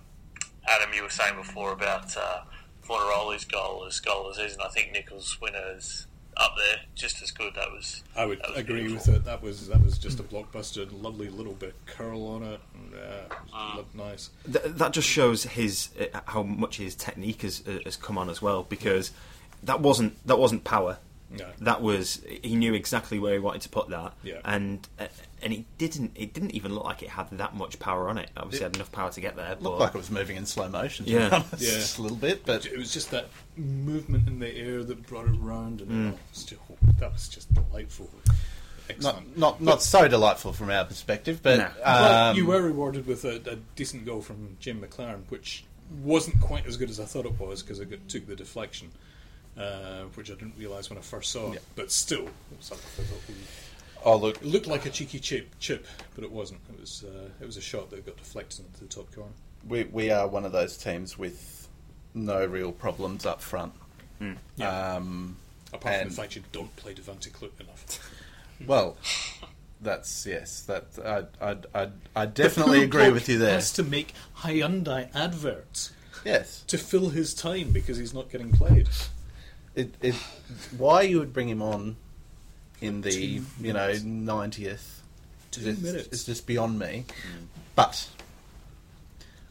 Adam, 0.68 0.90
you 0.96 1.04
were 1.04 1.10
saying 1.10 1.36
before 1.36 1.74
about 1.74 2.16
uh, 2.18 2.42
Fornaroli's 2.88 3.44
goal 3.46 3.86
as 3.86 4.00
goal 4.00 4.30
of 4.30 4.36
the 4.36 4.42
season. 4.44 4.62
I 4.66 4.70
think 4.70 4.94
Nichols' 4.94 5.38
winner 5.42 5.76
is 5.76 6.08
up 6.38 6.54
there, 6.58 6.78
just 6.96 7.22
as 7.22 7.30
good. 7.32 7.54
That 7.56 7.70
was. 7.72 8.04
I 8.16 8.26
would 8.26 8.40
was 8.48 8.58
agree 8.58 8.84
beautiful. 8.88 9.14
with 9.14 9.22
it. 9.22 9.26
That 9.26 9.44
was 9.44 9.68
that 9.68 9.84
was 9.84 9.98
just 9.98 10.20
a 10.22 10.24
blockbuster. 10.24 10.88
Lovely 11.04 11.30
little 11.30 11.54
bit 11.54 11.70
of 11.76 11.86
curl 11.88 12.26
on 12.28 12.44
it. 12.44 12.62
And, 12.96 13.32
uh, 13.32 13.36
Ah. 13.54 13.74
looked 13.78 13.96
nice. 13.96 14.30
Th- 14.52 14.66
that 14.66 14.92
just 14.92 15.08
shows 15.08 15.44
his 15.44 15.90
uh, 16.00 16.20
how 16.26 16.44
much 16.44 16.78
his 16.78 16.96
technique 16.96 17.42
has, 17.44 17.64
uh, 17.68 17.80
has 17.86 17.96
come 17.96 18.18
on 18.18 18.30
as 18.30 18.42
well 18.42 18.64
because 18.64 19.12
that 19.64 19.80
wasn't 19.82 20.16
that 20.28 20.38
wasn't 20.40 20.64
power. 20.64 20.98
No. 21.32 21.48
That 21.62 21.82
was 21.82 22.22
he 22.44 22.56
knew 22.56 22.74
exactly 22.74 23.18
where 23.18 23.34
he 23.34 23.40
wanted 23.40 23.62
to 23.64 23.70
put 23.70 23.90
that, 23.90 24.14
Yeah. 24.24 24.40
and 24.46 24.88
uh, 25.00 25.08
and 25.42 25.52
it 25.54 25.66
didn't 25.78 26.12
it 26.16 26.34
didn't 26.34 26.52
even 26.52 26.74
look 26.76 26.84
like 26.84 27.02
it 27.02 27.10
had 27.10 27.30
that 27.32 27.56
much 27.56 27.80
power 27.80 28.08
on 28.10 28.18
it. 28.18 28.30
Obviously, 28.38 28.60
it 28.66 28.70
had 28.70 28.76
enough 28.76 28.92
power 28.92 29.12
to 29.12 29.22
get 29.22 29.36
there. 29.36 29.54
It 29.54 29.60
But 29.62 29.70
looked 29.70 29.80
like 29.80 29.96
it 29.96 29.98
was 29.98 30.12
moving 30.12 30.38
in 30.38 30.46
slow 30.46 30.70
motion. 30.70 31.06
To 31.06 31.12
Yeah. 31.12 31.30
be 31.30 31.36
honest, 31.36 31.62
Yeah. 31.64 31.70
just 31.72 31.98
a 31.98 32.02
little 32.04 32.18
bit, 32.18 32.46
but 32.46 32.66
It 32.66 32.78
was 32.78 32.94
just 32.94 33.10
that 33.12 33.30
movement 33.58 34.28
in 34.28 34.40
the 34.40 34.54
air 34.56 34.84
that 34.84 35.08
brought 35.08 35.26
it 35.28 35.38
round, 35.40 35.82
and 35.82 36.14
Mm. 36.14 36.18
oh, 36.70 36.78
that 37.00 37.12
was 37.14 37.28
just 37.28 37.52
delightful. 37.54 38.10
Excellent. 38.90 39.38
not 39.38 39.60
not 39.60 39.62
not 39.62 39.82
so 39.82 40.08
delightful 40.08 40.54
from 40.54 40.70
our 40.70 40.86
perspective. 40.86 41.42
But 41.42 41.58
No. 41.58 41.72
Well, 41.84 42.30
um, 42.30 42.36
you 42.36 42.46
were 42.46 42.62
rewarded 42.62 43.08
with 43.08 43.26
a, 43.26 43.42
a 43.50 43.56
decent 43.76 44.06
goal 44.06 44.22
from 44.22 44.58
Jim 44.60 44.82
Maclaren, 44.82 45.24
which 45.30 45.64
wasn't 46.04 46.40
quite 46.42 46.66
as 46.66 46.78
good 46.78 46.90
as 46.90 47.00
I 47.00 47.06
thought 47.06 47.26
it 47.26 47.40
was 47.40 47.62
because 47.62 47.80
I 47.80 47.86
got, 47.86 48.08
took 48.08 48.28
the 48.28 48.36
deflection, 48.36 48.92
uh, 49.58 50.04
which 50.16 50.32
I 50.32 50.36
didn't 50.36 50.56
realise 50.58 50.90
when 50.90 50.98
I 50.98 51.02
first 51.02 51.32
saw 51.32 51.52
it. 51.52 51.54
Yeah. 51.56 51.60
But 51.76 51.92
still, 51.92 52.26
it, 52.28 52.58
was 52.58 52.72
like, 52.72 52.80
I 52.80 54.02
oh 54.06 54.18
look, 54.18 54.38
it 54.38 54.46
looked 54.46 54.68
like 54.68 54.86
a 54.86 54.90
cheeky 54.90 55.20
chip, 55.20 55.48
chip, 55.60 55.86
but 56.16 56.24
it 56.24 56.32
wasn't. 56.32 56.62
It 56.70 56.80
was 56.80 57.04
uh, 57.04 57.30
it 57.40 57.46
was 57.46 57.58
a 57.58 57.62
shot 57.62 57.90
that 57.92 58.06
got 58.06 58.18
deflected 58.18 58.66
into 58.66 58.80
the 58.82 58.88
top 58.88 59.14
corner. 59.14 59.32
we 59.68 59.84
we 59.86 60.12
are 60.12 60.28
one 60.28 60.46
of 60.46 60.52
those 60.52 60.78
teams 60.78 61.18
with 61.18 61.68
no 62.14 62.46
real 62.46 62.72
problems 62.72 63.26
up 63.26 63.42
front. 63.42 63.74
Yeah. 64.58 64.96
Um, 64.96 65.38
Apart 65.74 66.00
from 66.00 66.10
the 66.10 66.16
fact 66.16 66.36
you 66.36 66.44
don't 66.52 66.74
play 66.78 66.94
Devante 66.94 67.32
Clut 67.34 67.52
enough. 67.60 68.00
Well, 68.66 68.98
that's 69.82 70.26
yes. 70.26 70.62
That 70.62 70.86
I 71.42 71.52
I 71.52 71.58
I, 71.84 71.90
I 72.16 72.26
definitely 72.26 72.84
agree 72.84 73.12
with 73.12 73.28
you 73.30 73.38
there. 73.38 73.54
Has 73.54 73.72
to 73.74 73.84
make 73.84 74.14
Hyundai 74.40 75.10
adverts 75.16 75.92
Yes, 76.24 76.64
to 76.68 76.78
fill 76.78 77.10
his 77.10 77.34
time 77.34 77.72
because 77.72 77.98
he's 77.98 78.14
not 78.14 78.30
getting 78.32 78.52
played. 78.52 78.90
it, 79.76 79.94
it 80.02 80.16
why 80.78 81.04
you 81.04 81.20
would 81.20 81.34
bring 81.34 81.48
him 81.50 81.62
on 81.62 81.98
in 82.82 83.02
the 83.02 83.12
Two 83.12 83.44
you 83.62 83.74
know 83.74 83.94
ninetieth 84.04 85.02
Two 85.52 85.70
it's, 85.70 85.82
minutes. 85.82 86.08
it's 86.12 86.24
just 86.24 86.48
beyond 86.48 86.80
me. 86.80 87.06
But 87.76 88.08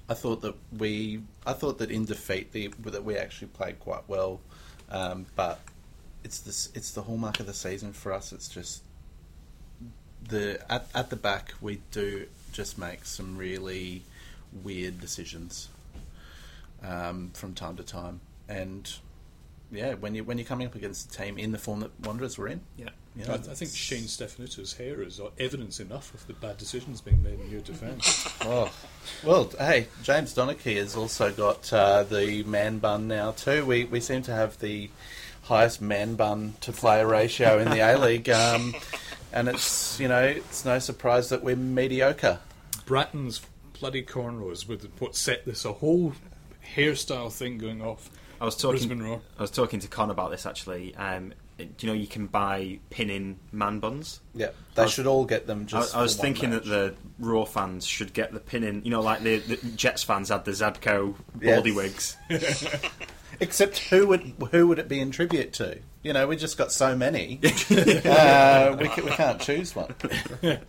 I 0.09 0.15
thought 0.15 0.43
that 0.43 0.55
we 0.77 1.21
I 1.47 1.53
thought 1.53 1.79
that 1.79 1.91
in 1.91 2.05
defeat 2.05 2.53
the, 2.53 2.69
that 2.87 3.05
we 3.05 3.17
actually 3.17 3.49
played 3.49 3.79
quite 3.81 4.03
well. 4.09 4.41
Um, 4.91 5.27
but 5.37 5.61
it's 6.25 6.41
this 6.41 6.71
it's 6.75 6.91
the 6.91 7.03
hallmark 7.03 7.41
of 7.41 7.47
the 7.47 7.55
season 7.55 7.93
for 7.93 8.13
us. 8.13 8.33
It's 8.33 8.49
just 8.49 8.83
the 10.29 10.61
at 10.71 10.89
at 10.95 11.11
the 11.11 11.17
back 11.17 11.55
we 11.61 11.81
do 11.91 12.27
just 12.53 12.79
make 12.79 13.05
some 13.05 13.37
really 13.37 14.03
weird 14.63 15.01
decisions 15.01 15.69
um, 16.83 17.31
from 17.35 17.55
time 17.55 17.77
to 17.77 17.83
time, 17.83 18.21
and 18.49 18.93
yeah, 19.71 19.95
when 19.95 20.15
you 20.15 20.25
when 20.25 20.39
you're 20.39 20.47
coming 20.47 20.67
up 20.67 20.75
against 20.75 21.13
a 21.13 21.19
team 21.19 21.39
in 21.39 21.53
the 21.53 21.59
form 21.59 21.81
that 21.81 21.91
Wanderers 22.01 22.39
were 22.39 22.49
in, 22.49 22.61
yeah. 22.77 22.91
you 23.17 23.25
I, 23.25 23.29
know, 23.29 23.35
I 23.35 23.55
think 23.55 23.73
Shane 23.73 24.05
Stefanutto's 24.05 24.75
hair 24.75 25.03
is 25.03 25.21
evidence 25.39 25.81
enough 25.81 26.15
of 26.15 26.27
the 26.27 26.35
bad 26.35 26.59
decisions 26.59 27.01
being 27.01 27.23
made 27.23 27.41
in 27.41 27.51
your 27.51 27.61
defence. 27.61 28.29
Oh, 28.47 28.71
well, 29.25 29.51
hey, 29.59 29.87
James 30.03 30.35
Donachie 30.35 30.77
has 30.77 30.97
also 30.97 31.33
got 31.33 31.73
uh, 31.73 32.03
the 32.03 32.43
man 32.43 32.79
bun 32.79 33.09
now 33.09 33.33
too. 33.33 33.65
We 33.65 33.85
we 33.85 34.01
seem 34.01 34.21
to 34.23 34.33
have 34.33 34.59
the 34.59 34.91
highest 35.45 35.81
man 35.81 36.15
bun 36.15 36.55
to 36.61 36.73
player 36.73 37.07
ratio 37.07 37.59
in 37.59 37.71
the 37.71 37.79
A 37.79 37.97
League, 37.97 38.29
um, 38.29 38.75
and 39.35 39.49
it's 39.49 40.01
you 40.01 40.09
know 40.09 40.23
it's 40.23 40.65
no 40.65 40.79
surprise 40.79 41.29
that 41.29 41.43
we're 41.45 41.57
mediocre. 41.57 42.39
Brattan's 42.87 43.41
bloody 43.79 44.03
cornrows 44.03 44.67
with 44.67 44.89
what 44.99 45.15
set 45.17 45.45
this 45.45 45.65
a 45.65 45.73
whole 45.75 46.13
hairstyle 46.77 47.31
thing 47.33 47.59
going 47.59 47.83
off. 47.83 48.11
I 48.41 48.45
was 48.45 48.57
talking. 48.57 48.79
Brisbane 48.89 49.03
Roar. 49.03 49.21
I 49.39 49.43
was 49.43 49.51
talking 49.51 49.81
to 49.81 49.89
Con 49.89 50.11
about 50.11 50.31
this 50.31 50.47
actually. 50.47 50.95
Um, 50.97 51.33
do 51.57 51.67
you 51.81 51.87
know 51.87 51.93
you 51.95 52.09
can 52.09 52.27
buy 52.27 52.81
pin-in 52.91 53.39
man 53.53 53.79
buns? 53.79 54.21
Yeah, 54.35 54.49
they 54.75 54.83
I 54.83 54.85
was- 54.87 54.93
should 54.93 55.07
all 55.07 55.25
get 55.25 55.47
them. 55.47 55.63
I, 55.63 55.65
Just 55.67 55.97
I 55.97 56.03
was 56.03 56.15
for 56.15 56.19
one 56.19 56.25
thinking 56.27 56.51
match. 56.51 56.65
that 56.65 56.69
the 56.69 56.95
Roar 57.21 57.47
fans 57.47 57.87
should 57.87 58.13
get 58.13 58.33
the 58.33 58.41
pin-in. 58.41 58.83
You 58.85 58.91
know, 58.91 59.01
like 59.01 59.23
the, 59.23 59.39
the 59.39 59.57
Jets 59.77 60.03
fans 60.03 60.31
had 60.31 60.45
the 60.45 60.51
Zabco 60.51 61.15
Yes. 61.41 61.55
baldy 61.57 61.71
wigs. 61.73 62.17
Except 63.41 63.79
who 63.91 64.07
would 64.09 64.33
who 64.51 64.67
would 64.69 64.79
it 64.79 64.89
be 64.89 65.01
in 65.01 65.11
tribute 65.11 65.53
to? 65.55 65.79
You 66.05 66.13
know, 66.13 66.27
we 66.29 66.37
just 66.37 66.57
got 66.59 66.71
so 66.71 66.95
many. 66.95 67.41
uh, 67.45 68.77
we, 68.79 68.89
ca- 68.89 69.03
we 69.03 69.11
can't 69.11 69.41
choose 69.41 69.75
one. 69.75 69.93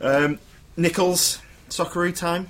Um, 0.00 0.38
Nichols, 0.76 1.40
Socceroo 1.68 2.16
time. 2.16 2.48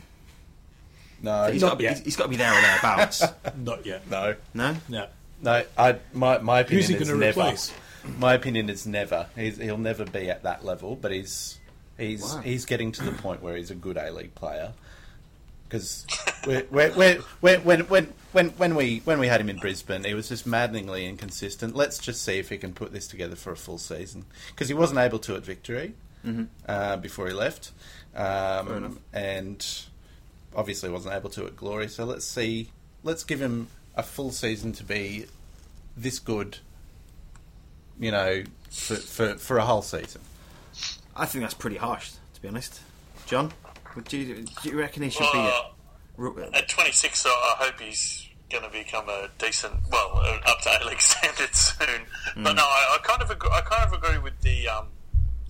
No, 1.23 1.51
He's 1.51 1.63
Not 1.63 1.69
got, 1.69 1.73
to 1.73 1.77
be, 1.79 1.85
yet. 1.85 1.93
he's- 1.95 2.05
he's 2.05 2.17
got 2.17 2.25
to 2.25 2.29
be 2.31 2.37
there 2.37 2.53
or 2.57 2.61
thereabouts. 2.61 3.23
Not 3.57 3.85
yet. 3.85 4.09
no, 4.11 4.35
no, 4.55 4.77
No. 4.89 5.07
no. 5.43 5.65
I 5.77 5.97
my 6.13 6.39
my 6.39 6.61
opinion 6.61 6.81
Who's 6.83 6.89
he 6.89 6.95
is 6.95 7.09
going 7.09 7.21
to 7.21 7.27
never. 7.27 7.41
replace? 7.41 7.73
My 8.19 8.35
opinion 8.35 8.69
is 8.71 8.87
never. 8.87 9.27
He's, 9.35 9.57
he'll 9.59 9.79
never 9.79 10.05
be 10.05 10.31
at 10.31 10.43
that 10.45 10.65
level, 10.65 10.97
but 10.97 11.11
he's 11.13 11.59
he's 11.99 12.23
Wow. 12.23 12.41
he's 12.43 12.67
getting 12.67 12.93
to 12.93 13.03
the 13.05 13.13
point 13.13 13.43
where 13.43 13.57
he's 13.57 13.71
a 13.71 13.75
good 13.75 13.97
A 13.97 14.11
League 14.13 14.35
player. 14.35 14.73
Because 15.75 16.07
when 16.45 16.95
when 16.95 17.19
when 17.41 17.61
when 17.89 18.13
when 18.31 18.51
when 18.51 18.75
we 18.77 19.01
when 19.05 19.19
we 19.19 19.27
had 19.27 19.41
him 19.41 19.51
in 19.51 19.57
Brisbane, 19.57 20.05
he 20.05 20.15
was 20.15 20.29
just 20.29 20.47
maddeningly 20.47 21.05
inconsistent. 21.05 21.75
Let's 21.75 21.99
just 21.99 22.23
see 22.23 22.39
if 22.39 22.49
he 22.49 22.59
can 22.59 22.73
put 22.73 22.93
this 22.93 23.09
together 23.09 23.35
for 23.35 23.51
a 23.51 23.57
full 23.57 23.79
season. 23.79 24.25
Because 24.51 24.69
he 24.69 24.75
wasn't 24.75 25.01
able 25.01 25.19
to 25.19 25.35
at 25.35 25.45
Victory 25.45 25.95
uh, 26.69 26.97
before 26.99 27.27
he 27.27 27.33
left, 27.33 27.73
um, 28.15 29.01
and 29.13 29.67
obviously 30.55 30.91
wasn't 30.91 31.13
able 31.13 31.31
to 31.31 31.45
at 31.45 31.57
Glory. 31.57 31.89
So 31.89 32.05
let's 32.05 32.25
see. 32.25 32.71
Let's 33.03 33.25
give 33.25 33.43
him 33.43 33.67
a 33.97 34.05
full 34.05 34.31
season 34.31 34.73
to 34.75 34.85
be 34.85 35.27
this 35.97 36.21
good. 36.21 36.59
You 37.99 38.13
know, 38.13 38.45
for 38.71 38.95
for, 38.95 39.35
for 39.39 39.59
a 39.59 39.65
whole 39.65 39.83
season. 39.83 40.21
I 41.17 41.27
think 41.27 41.43
that's 41.43 41.55
pretty 41.55 41.79
harsh, 41.79 42.13
to 42.35 42.43
be 42.43 42.47
honest. 42.47 42.81
John, 43.27 43.53
would 43.97 44.13
you, 44.13 44.45
do 44.63 44.69
you 44.69 44.79
reckon 44.79 45.03
he 45.03 45.11
should 45.11 45.31
be? 45.33 45.39
At, 45.39 45.53
At 46.55 46.69
26, 46.69 47.27
I 47.27 47.29
I 47.29 47.65
hope 47.65 47.81
he's 47.81 48.29
going 48.51 48.65
to 48.65 48.71
become 48.71 49.09
a 49.09 49.29
decent, 49.39 49.75
well, 49.91 50.13
uh, 50.23 50.39
up 50.47 50.61
to 50.63 50.71
A 50.83 50.85
League 50.87 51.01
standards 51.01 51.75
soon. 51.79 52.03
But 52.43 52.55
no, 52.55 52.63
I, 52.63 52.97
I 52.97 52.99
kind 53.03 53.23
of 53.23 53.31
agree, 53.31 53.51
I 53.53 53.61
kind 53.63 53.85
of 53.85 53.93
agree 54.03 54.19
with 54.19 54.41
the 54.43 54.69
um, 54.69 54.87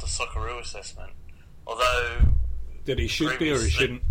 the 0.00 0.06
Socceroo 0.06 0.60
assessment. 0.60 1.10
Although 1.66 2.18
That 2.84 2.98
he 2.98 3.06
should 3.06 3.38
be 3.38 3.50
or 3.50 3.58
he 3.58 3.70
shouldn't. 3.70 4.02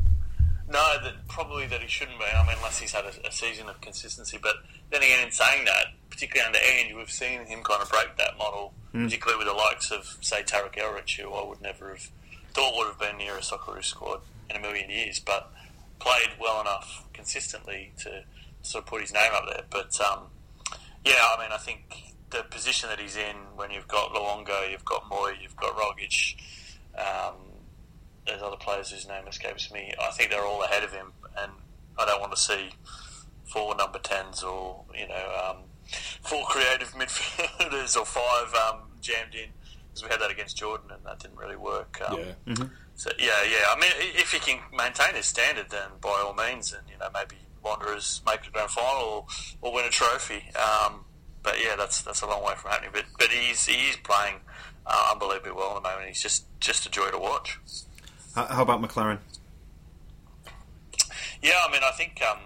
No, 0.67 0.95
that 1.03 1.27
probably 1.27 1.67
that 1.67 1.81
he 1.81 1.87
shouldn't 1.87 2.17
be. 2.17 2.25
I 2.25 2.41
mean, 2.47 2.55
unless 2.57 2.79
he's 2.79 2.91
had 2.93 3.05
a, 3.05 3.27
a 3.27 3.31
season 3.31 3.69
of 3.69 3.79
consistency. 3.81 4.39
But 4.41 4.55
then 4.91 5.01
again, 5.03 5.25
in 5.25 5.31
saying 5.31 5.65
that, 5.65 5.87
particularly 6.09 6.47
under 6.47 6.59
Ange, 6.59 6.95
we've 6.95 7.11
seen 7.11 7.45
him 7.45 7.61
kind 7.63 7.81
of 7.81 7.89
break 7.91 8.15
that 8.17 8.37
model, 8.37 8.73
particularly 8.91 9.37
with 9.43 9.47
the 9.47 9.53
likes 9.53 9.91
of, 9.91 10.17
say, 10.21 10.41
Tarek 10.41 10.75
Elrich, 10.77 11.19
who 11.19 11.31
I 11.33 11.45
would 11.47 11.61
never 11.61 11.89
have 11.89 12.09
thought 12.53 12.75
would 12.75 12.87
have 12.87 12.99
been 12.99 13.17
near 13.17 13.35
a 13.35 13.41
Socceroo 13.41 13.83
squad 13.83 14.21
in 14.49 14.55
a 14.55 14.59
million 14.59 14.89
years, 14.89 15.19
but 15.19 15.51
played 15.99 16.35
well 16.39 16.61
enough 16.61 17.05
consistently 17.13 17.93
to 17.99 18.23
sort 18.61 18.83
of 18.83 18.89
put 18.89 19.01
his 19.01 19.13
name 19.13 19.31
up 19.33 19.45
there. 19.47 19.63
But 19.69 19.99
um, 20.01 20.25
yeah, 21.05 21.19
I 21.35 21.41
mean, 21.41 21.51
I 21.51 21.57
think 21.57 22.13
the 22.29 22.43
position 22.43 22.89
that 22.89 22.99
he's 22.99 23.15
in 23.15 23.35
when 23.55 23.71
you've 23.71 23.87
got 23.87 24.13
Luongo, 24.13 24.69
you've 24.69 24.85
got 24.85 25.09
Mooy, 25.09 25.35
you've 25.41 25.55
got 25.55 25.75
Rogic, 25.75 26.35
um, 26.97 27.35
there's 28.25 28.41
other 28.41 28.57
players 28.57 28.91
whose 28.91 29.07
name 29.07 29.27
escapes 29.27 29.71
me. 29.71 29.93
I 30.01 30.11
think 30.11 30.29
they're 30.29 30.45
all 30.45 30.63
ahead 30.63 30.83
of 30.83 30.91
him, 30.91 31.11
and 31.37 31.51
I 31.97 32.05
don't 32.05 32.21
want 32.21 32.33
to 32.33 32.39
see 32.39 32.69
four 33.45 33.75
number 33.75 33.99
tens 33.99 34.41
or 34.41 34.83
you 34.97 35.07
know 35.07 35.49
um, 35.49 35.57
four 36.21 36.43
creative 36.45 36.87
midfielders 36.93 37.97
or 37.97 38.05
five 38.05 38.53
um, 38.55 38.81
jammed 39.01 39.35
in 39.35 39.49
because 39.93 40.03
we 40.03 40.09
had 40.09 40.19
that 40.21 40.31
against 40.31 40.57
Jordan 40.57 40.89
and 40.91 41.03
that 41.05 41.19
didn't 41.19 41.37
really 41.37 41.55
work. 41.55 42.01
Um, 42.07 42.19
Yeah. 42.47 42.55
so 42.95 43.11
yeah, 43.19 43.43
yeah. 43.43 43.65
I 43.69 43.77
mean, 43.79 43.91
if 43.97 44.31
he 44.31 44.39
can 44.39 44.59
maintain 44.75 45.13
his 45.15 45.25
standard, 45.27 45.69
then 45.69 45.89
by 46.01 46.23
all 46.25 46.33
means, 46.33 46.73
and 46.73 46.81
you 46.89 46.97
know 46.97 47.09
maybe 47.13 47.35
Wanderers 47.63 48.21
make 48.25 48.43
the 48.43 48.51
grand 48.51 48.69
final 48.71 49.03
or, 49.03 49.25
or 49.61 49.73
win 49.73 49.85
a 49.85 49.89
trophy. 49.89 50.43
Um, 50.55 51.05
but 51.43 51.55
yeah, 51.63 51.75
that's 51.77 52.01
that's 52.01 52.21
a 52.21 52.27
long 52.27 52.43
way 52.43 52.53
from 52.55 52.71
happening. 52.71 52.91
But 52.93 53.05
but 53.19 53.27
he's 53.29 53.65
he 53.65 53.89
is 53.89 53.97
playing 53.97 54.35
uh, 54.87 55.09
unbelievably 55.11 55.51
well 55.51 55.77
at 55.77 55.83
the 55.83 55.89
moment. 55.89 56.07
He's 56.07 56.21
just 56.21 56.45
just 56.59 56.85
a 56.85 56.89
joy 56.89 57.09
to 57.11 57.19
watch. 57.19 57.59
how, 58.35 58.45
how 58.47 58.61
about 58.63 58.81
Maclaren? 58.81 59.19
Yeah, 61.41 61.59
I 61.67 61.71
mean, 61.71 61.81
I 61.83 61.91
think 61.91 62.21
um, 62.29 62.39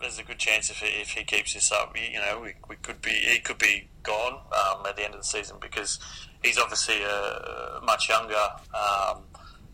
there's 0.00 0.18
a 0.18 0.22
good 0.22 0.38
chance 0.38 0.70
if 0.70 0.78
he, 0.78 0.86
if 1.00 1.10
he 1.10 1.24
keeps 1.24 1.54
this 1.54 1.72
up, 1.72 1.96
you 1.96 2.18
know, 2.20 2.40
we, 2.40 2.54
we 2.68 2.76
could 2.76 3.02
be 3.02 3.10
he 3.10 3.40
could 3.40 3.58
be 3.58 3.88
gone 4.02 4.34
um, 4.52 4.86
at 4.86 4.96
the 4.96 5.04
end 5.04 5.14
of 5.14 5.20
the 5.20 5.26
season 5.26 5.56
because 5.60 5.98
he's 6.42 6.58
obviously 6.58 6.98
uh, 7.04 7.80
much 7.84 8.08
younger 8.08 8.34
um, 8.74 9.22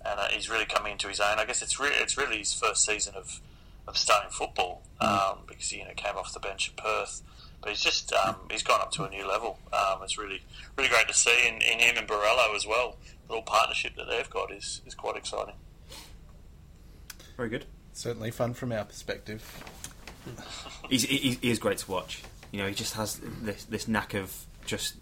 and 0.05 0.21
uh, 0.21 0.29
he's 0.31 0.51
really 0.51 0.67
coming 0.67 0.93
into 0.93 1.09
his 1.09 1.21
own. 1.21 1.39
I 1.39 1.45
guess 1.45 1.63
it's 1.63 1.79
re- 1.79 1.91
it's 1.95 2.17
really 2.17 2.39
his 2.39 2.53
first 2.55 2.85
season 2.85 3.15
of, 3.15 3.41
of 3.87 3.97
starting 3.97 4.31
football 4.31 4.83
um, 5.01 5.39
because 5.47 5.71
he 5.71 5.79
you 5.79 5.85
know 5.85 5.95
came 5.97 6.17
off 6.17 6.33
the 6.33 6.41
bench 6.41 6.71
at 6.71 6.83
Perth 6.83 7.23
but 7.63 7.71
he's 7.71 7.81
just 7.81 8.13
um, 8.13 8.37
he's 8.51 8.63
gone 8.63 8.81
up 8.81 8.91
to 8.93 9.05
a 9.05 9.09
new 9.09 9.27
level. 9.27 9.59
Um, 9.73 10.01
it's 10.03 10.19
really 10.19 10.43
really 10.77 10.91
great 10.91 11.09
to 11.09 11.15
see 11.15 11.47
in, 11.47 11.55
in 11.63 11.79
him 11.79 11.97
and 11.97 12.09
Borrello 12.09 12.55
as 12.55 12.67
well. 12.67 12.97
The 13.27 13.35
little 13.35 13.45
partnership 13.45 13.95
that 13.97 14.09
they've 14.11 14.29
got 14.29 14.53
is, 14.53 14.83
is 14.85 14.95
quite 14.95 15.17
exciting. 15.17 15.55
Very 17.37 17.49
good. 17.49 17.67
Certainly 17.93 18.33
fun 18.33 18.53
from 18.55 18.73
our 18.73 18.85
perspective. 18.85 19.65
He's, 20.89 21.05
he, 21.05 21.39
he 21.41 21.51
is 21.51 21.59
great 21.59 21.79
to 21.79 21.91
watch. 21.91 22.23
You 22.51 22.61
know, 22.61 22.67
he 22.67 22.75
just 22.75 22.95
has 22.95 23.21
this 23.43 23.65
this 23.65 23.89
knack 23.89 24.15
of 24.15 24.35
just 24.67 24.97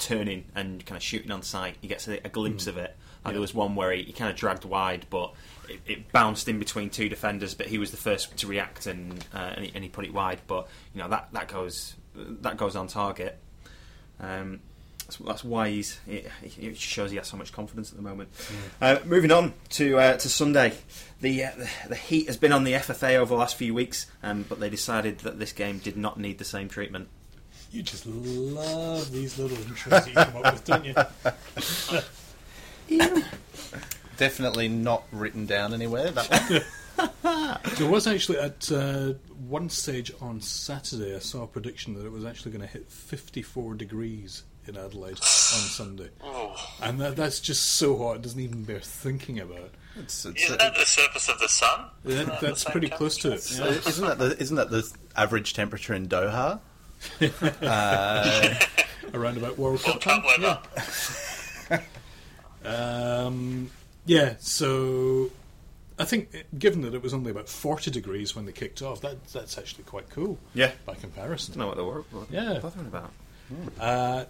turning 0.00 0.44
and 0.54 0.84
kind 0.84 0.96
of 0.96 1.02
shooting 1.02 1.30
on 1.30 1.42
sight. 1.42 1.76
He 1.80 1.88
gets 1.88 2.08
a, 2.08 2.24
a 2.24 2.28
glimpse 2.28 2.66
of 2.66 2.76
it. 2.76 2.96
Like 3.24 3.34
There 3.34 3.40
was 3.40 3.54
one 3.54 3.74
where 3.74 3.92
he, 3.92 4.02
he 4.02 4.12
kind 4.12 4.30
of 4.30 4.36
dragged 4.36 4.64
wide, 4.64 5.06
but 5.10 5.34
it, 5.68 5.80
it 5.86 6.12
bounced 6.12 6.48
in 6.48 6.58
between 6.58 6.90
two 6.90 7.08
defenders. 7.08 7.54
But 7.54 7.66
he 7.66 7.78
was 7.78 7.90
the 7.90 7.96
first 7.96 8.36
to 8.38 8.46
react, 8.46 8.86
and 8.86 9.24
uh, 9.34 9.52
and, 9.56 9.64
he, 9.66 9.72
and 9.74 9.84
he 9.84 9.90
put 9.90 10.04
it 10.04 10.14
wide. 10.14 10.40
But 10.46 10.68
you 10.94 11.02
know 11.02 11.08
that 11.08 11.28
that 11.32 11.48
goes 11.48 11.94
that 12.14 12.56
goes 12.56 12.76
on 12.76 12.88
target. 12.88 13.38
Um, 14.18 14.60
that's, 15.10 15.16
that's 15.18 15.44
why 15.44 15.70
he's. 15.70 15.98
It, 16.06 16.30
it 16.58 16.76
shows 16.76 17.10
he 17.10 17.16
has 17.18 17.28
so 17.28 17.36
much 17.36 17.52
confidence 17.52 17.90
at 17.90 17.96
the 17.96 18.02
moment. 18.02 18.30
Uh, 18.80 18.98
moving 19.04 19.30
on 19.30 19.54
to 19.70 19.98
uh, 19.98 20.16
to 20.16 20.28
Sunday, 20.28 20.72
the, 21.20 21.44
uh, 21.44 21.50
the 21.56 21.68
the 21.90 21.96
heat 21.96 22.26
has 22.26 22.36
been 22.36 22.52
on 22.52 22.64
the 22.64 22.72
FFA 22.72 23.16
over 23.16 23.28
the 23.28 23.38
last 23.38 23.56
few 23.56 23.74
weeks, 23.74 24.06
um, 24.22 24.44
but 24.48 24.60
they 24.60 24.70
decided 24.70 25.18
that 25.20 25.38
this 25.38 25.52
game 25.52 25.78
did 25.78 25.96
not 25.96 26.18
need 26.18 26.38
the 26.38 26.44
same 26.44 26.68
treatment. 26.68 27.08
You 27.70 27.82
just 27.82 28.04
love 28.06 29.10
these 29.12 29.38
little 29.38 29.56
intros 29.58 29.90
that 29.90 30.08
you 30.08 30.14
come 30.14 30.44
up 30.44 30.52
with, 30.54 30.64
don't 30.64 30.84
you? 30.84 30.94
Definitely 34.16 34.68
not 34.68 35.04
written 35.12 35.46
down 35.46 35.72
anywhere. 35.72 36.10
That 36.10 36.50
one. 36.50 36.62
There 37.78 37.88
was 37.88 38.06
actually 38.06 38.38
at 38.38 38.70
uh, 38.70 39.14
one 39.48 39.70
stage 39.70 40.12
on 40.20 40.42
Saturday, 40.42 41.14
I 41.16 41.18
saw 41.20 41.44
a 41.44 41.46
prediction 41.46 41.94
that 41.94 42.04
it 42.04 42.12
was 42.12 42.26
actually 42.26 42.52
going 42.52 42.60
to 42.60 42.66
hit 42.66 42.90
54 42.90 43.74
degrees 43.74 44.42
in 44.66 44.76
Adelaide 44.76 45.12
on 45.12 45.16
Sunday, 45.16 46.10
Oh, 46.22 46.54
and 46.82 47.00
that, 47.00 47.16
that's 47.16 47.40
just 47.40 47.64
so 47.64 47.96
hot 47.96 48.16
it 48.16 48.22
doesn't 48.22 48.40
even 48.40 48.64
bear 48.64 48.80
thinking 48.80 49.40
about. 49.40 49.70
It's, 49.96 50.26
it's, 50.26 50.44
isn't 50.44 50.58
that 50.58 50.74
the 50.74 50.84
surface 50.84 51.28
of 51.30 51.38
the 51.38 51.48
sun? 51.48 51.86
That, 52.04 52.12
Isn't 52.12 52.26
that 52.28 52.40
that's 52.40 52.64
the 52.64 52.70
pretty 52.70 52.88
close 52.90 53.16
to 53.18 53.32
it. 53.32 53.50
Yeah. 53.50 53.64
Isn't 53.68 54.06
that 54.06 54.18
the 54.18 54.36
isn't 54.38 54.56
that 54.56 54.70
the 54.70 54.90
average 55.16 55.54
temperature 55.54 55.94
in 55.94 56.06
Doha? 56.06 56.60
Uh, 57.62 58.54
Around 59.14 59.38
about 59.38 59.58
World 59.58 59.82
Cup 59.82 60.00
time. 60.00 60.22
Cup. 60.40 60.66
Yeah. 61.70 61.80
Um, 62.64 63.70
yeah. 64.06 64.34
So 64.38 65.30
I 65.98 66.04
think, 66.04 66.44
given 66.58 66.82
that 66.82 66.94
it 66.94 67.02
was 67.02 67.14
only 67.14 67.30
about 67.30 67.48
40 67.48 67.90
degrees 67.90 68.34
when 68.36 68.46
they 68.46 68.52
kicked 68.52 68.82
off, 68.82 69.00
that 69.00 69.24
that's 69.28 69.58
actually 69.58 69.84
quite 69.84 70.08
cool. 70.10 70.38
Yeah. 70.54 70.72
By 70.86 70.94
comparison. 70.94 71.54
don't 71.54 71.60
know 71.62 71.66
what 71.68 71.76
they 71.76 71.82
were 71.82 72.02
what 72.10 72.30
Yeah. 72.30 72.52
they're 72.52 72.60
bothering 72.60 72.86
about. 72.86 73.12
Uh, 73.80 74.24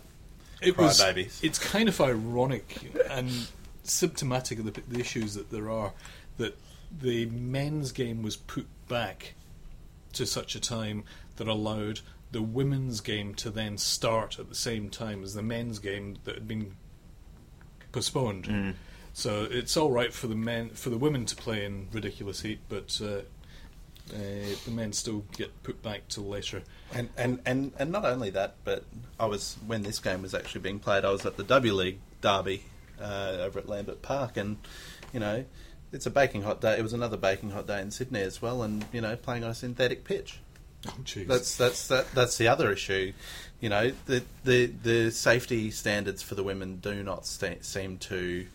it 0.63 0.75
Cry 0.75 0.85
was. 0.87 1.03
babies. 1.03 1.41
It's 1.43 1.59
kind 1.59 1.89
of 1.89 2.01
ironic 2.01 2.95
and 3.11 3.31
symptomatic 3.83 4.59
of 4.61 4.67
the, 4.73 4.81
the 4.89 5.01
issues 5.01 5.35
that 5.35 5.51
there 5.51 5.71
are 5.71 5.93
that 6.39 6.57
the 7.01 7.27
men's 7.27 7.93
game 7.93 8.23
was 8.23 8.37
put 8.37 8.67
back 8.89 9.35
to 10.15 10.27
such 10.27 10.55
a 10.55 10.61
time 10.61 11.05
that 11.37 11.49
allowed 11.49 12.01
the 12.33 12.43
women's 12.43 13.01
game 13.01 13.35
to 13.35 13.51
then 13.51 13.77
start 13.77 14.39
at 14.39 14.49
the 14.49 14.55
same 14.55 14.89
time 14.89 15.23
as 15.23 15.35
the 15.35 15.43
men's 15.43 15.79
game 15.79 16.17
that 16.25 16.35
had 16.35 16.47
been 16.49 16.77
postponed. 17.93 18.47
So 19.13 19.49
it's 19.51 19.77
all 19.77 19.91
right 19.91 20.13
for 20.13 20.29
the 20.29 20.37
men 20.37 20.71
for 20.71 20.91
the 20.91 20.99
women 20.99 21.27
to 21.27 21.37
play 21.37 21.65
in 21.65 21.89
ridiculous 21.93 22.43
heat, 22.43 22.61
but 22.69 23.01
uh, 23.03 23.23
uh, 24.15 24.55
the 24.65 24.71
men 24.71 24.93
still 24.93 25.25
get 25.37 25.63
put 25.63 25.83
back 25.83 26.09
till 26.09 26.25
later. 26.25 26.63
and, 26.93 27.11
and, 27.17 27.41
and, 27.45 27.73
and 27.79 27.91
not 27.91 28.05
only 28.05 28.31
that, 28.31 28.55
but 28.65 28.85
I 29.19 29.27
was 29.27 29.57
when 29.67 29.83
this 29.83 29.99
game 29.99 30.23
was 30.23 30.35
actually 30.35 30.61
being 30.63 30.79
played, 30.79 31.05
I 31.05 31.11
was 31.11 31.27
at 31.27 31.37
the 31.37 31.45
W 31.45 31.73
League 31.73 31.99
derby 32.21 32.65
uh, 33.01 33.39
over 33.41 33.59
at 33.59 33.69
Lambert 33.69 34.03
Park, 34.03 34.37
and 34.37 34.59
you 35.13 35.21
know, 35.21 35.45
it's 35.93 36.07
a 36.07 36.11
baking 36.11 36.43
hot 36.43 36.61
day. 36.61 36.79
It 36.79 36.83
was 36.83 36.93
another 36.93 37.17
baking 37.17 37.51
hot 37.51 37.67
day 37.67 37.81
in 37.81 37.91
Sydney 37.91 38.23
as 38.23 38.41
well, 38.41 38.63
and 38.63 38.85
you 38.93 39.01
know, 39.01 39.17
playing 39.17 39.45
on 39.45 39.51
a 39.51 39.55
synthetic 39.55 40.05
pitch. 40.05 40.39
Oh, 40.89 40.95
jeez. 41.05 41.27
That's 41.27 41.57
that's 41.57 41.89
that, 41.89 42.11
that's 42.15 42.39
the 42.39 42.49
other 42.49 42.73
issue. 42.73 43.13
You 43.61 43.69
know, 43.69 43.93
the 44.07 44.23
the 44.45 44.67
the 44.67 45.11
safety 45.11 45.71
standards 45.71 46.23
for 46.23 46.35
the 46.35 46.43
women 46.43 46.77
do 46.77 47.03
not 47.03 47.27
sta 47.27 47.57
seem 47.61 47.99
to 47.99 48.47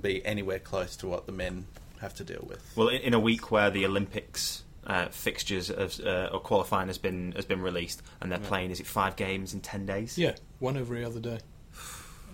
be 0.00 0.24
anywhere 0.24 0.58
close 0.58 0.96
to 0.96 1.06
what 1.06 1.26
the 1.26 1.32
men 1.32 1.66
have 2.00 2.14
to 2.14 2.24
deal 2.24 2.44
with. 2.48 2.72
Well, 2.76 2.88
in, 2.88 3.02
in 3.02 3.14
a 3.14 3.20
week 3.20 3.50
where 3.50 3.70
the 3.70 3.84
Olympics 3.84 4.64
uh, 4.86 5.08
fixtures 5.08 5.70
of, 5.70 6.00
uh, 6.00 6.30
or 6.32 6.40
qualifying 6.40 6.88
has 6.88 6.98
been 6.98 7.32
has 7.32 7.44
been 7.44 7.60
released, 7.60 8.02
and 8.20 8.32
they're 8.32 8.38
playing 8.38 8.70
is 8.70 8.80
it 8.80 8.86
five 8.86 9.16
games 9.16 9.52
in 9.52 9.60
ten 9.60 9.84
days? 9.84 10.16
Yeah, 10.16 10.34
one 10.58 10.76
every 10.76 11.04
other 11.04 11.20
day, 11.20 11.40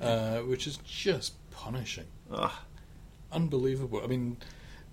uh, 0.01 0.39
which 0.39 0.67
is 0.67 0.79
just 0.87 1.35
punishing. 1.51 2.07
Ugh. 2.31 2.53
Unbelievable. 3.33 4.01
I 4.03 4.07
mean, 4.07 4.39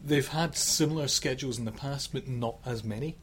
they've 0.04 0.28
had 0.28 0.58
similar 0.58 1.08
schedules 1.08 1.58
in 1.58 1.66
the 1.66 1.72
past, 1.72 2.12
but 2.12 2.28
not 2.28 2.58
as 2.66 2.84
many. 2.84 3.18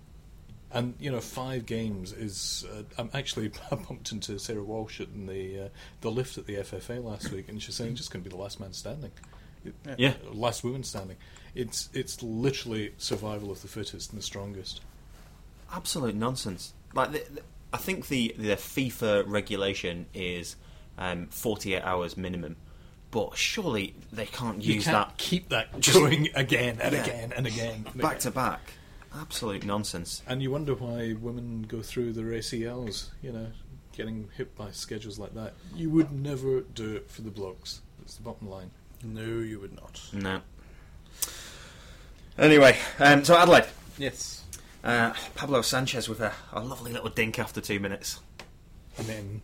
And 0.75 0.95
you 0.99 1.11
know, 1.11 1.21
five 1.21 1.67
games 1.67 2.13
is. 2.13 2.65
Uh, 2.73 2.83
I'm 2.99 3.11
actually 3.15 3.51
I 3.71 3.75
bumped 3.75 4.11
into 4.13 4.39
Sarah 4.39 4.63
Walsh 4.63 5.01
in 5.01 5.27
the 5.27 5.65
uh, 5.65 5.69
the 6.01 6.11
lift 6.11 6.39
at 6.39 6.47
the 6.47 6.55
FFA 6.57 7.03
last 7.05 7.31
week, 7.31 7.49
and 7.49 7.63
she's 7.63 7.75
saying 7.75 7.95
just 7.97 8.11
going 8.11 8.23
to 8.25 8.29
be 8.31 8.35
the 8.35 8.41
last 8.43 8.59
man 8.61 8.73
standing. 8.73 9.11
It- 9.65 9.75
Yeah. 9.99 10.15
last 10.33 10.65
woman 10.65 10.83
standing. 10.83 11.17
It's 11.55 11.89
it's 11.93 12.23
literally 12.23 12.95
survival 12.99 13.51
of 13.51 13.61
the 13.63 13.69
fittest 13.69 14.11
and 14.13 14.19
the 14.19 14.25
strongest. 14.25 14.81
absolute 15.73 16.15
nonsense. 16.15 16.73
Like, 16.95 17.13
the, 17.13 17.19
the- 17.35 17.43
I 17.73 17.79
think 17.79 18.09
the 18.09 18.35
the 18.37 18.57
FIFA 18.57 19.25
regulation 19.27 20.07
is 20.15 20.57
um, 20.99 21.29
forty 21.29 21.75
eight 21.75 21.83
hours 21.83 22.17
minimum, 22.17 22.57
but 23.11 23.37
surely 23.37 23.95
they 24.13 24.27
can't 24.27 24.63
You 24.63 24.75
use 24.75 24.85
can't 24.85 25.09
that 25.09 25.17
keep 25.17 25.49
that 25.51 25.81
going 25.93 26.29
again 26.35 26.79
and 26.83 26.95
Yeah. 26.95 27.03
again 27.05 27.33
and 27.37 27.47
again. 27.47 27.85
and 27.93 28.01
back 28.03 28.13
again. 28.13 28.21
to 28.23 28.31
back. 28.31 28.61
Absolute 29.21 29.65
nonsense. 29.65 30.23
And 30.27 30.43
you 30.43 30.51
wonder 30.51 30.75
why 30.75 31.15
women 31.21 31.63
go 31.69 31.83
through 31.83 32.13
their 32.13 32.25
ACLs, 32.27 33.11
you 33.23 33.33
know, 33.33 33.49
getting 33.93 34.29
hit 34.37 34.55
by 34.57 34.71
schedules 34.71 35.19
like 35.19 35.35
that. 35.35 35.53
You 35.75 35.91
would 35.91 36.11
never 36.13 36.61
do 36.63 36.97
it 36.97 37.11
for 37.11 37.23
the 37.23 37.31
blokes. 37.31 37.83
That's 37.99 38.15
the 38.17 38.23
bottom 38.23 38.49
line. 38.49 38.71
No, 39.05 39.21
you 39.23 39.61
would 39.61 39.75
not. 39.77 40.01
No. 40.13 40.41
Anyway, 42.39 42.79
um, 42.99 43.25
so 43.25 43.37
Adelaide, 43.37 43.67
Yes. 43.99 44.43
uh, 44.83 45.13
Pablo 45.35 45.61
Sanchez 45.63 46.09
with 46.09 46.21
a, 46.21 46.33
a 46.53 46.61
lovely 46.63 46.93
little 46.93 47.11
dink 47.11 47.39
after 47.39 47.61
two 47.61 47.79
minutes. 47.79 48.21
And 48.97 49.07
then 49.07 49.43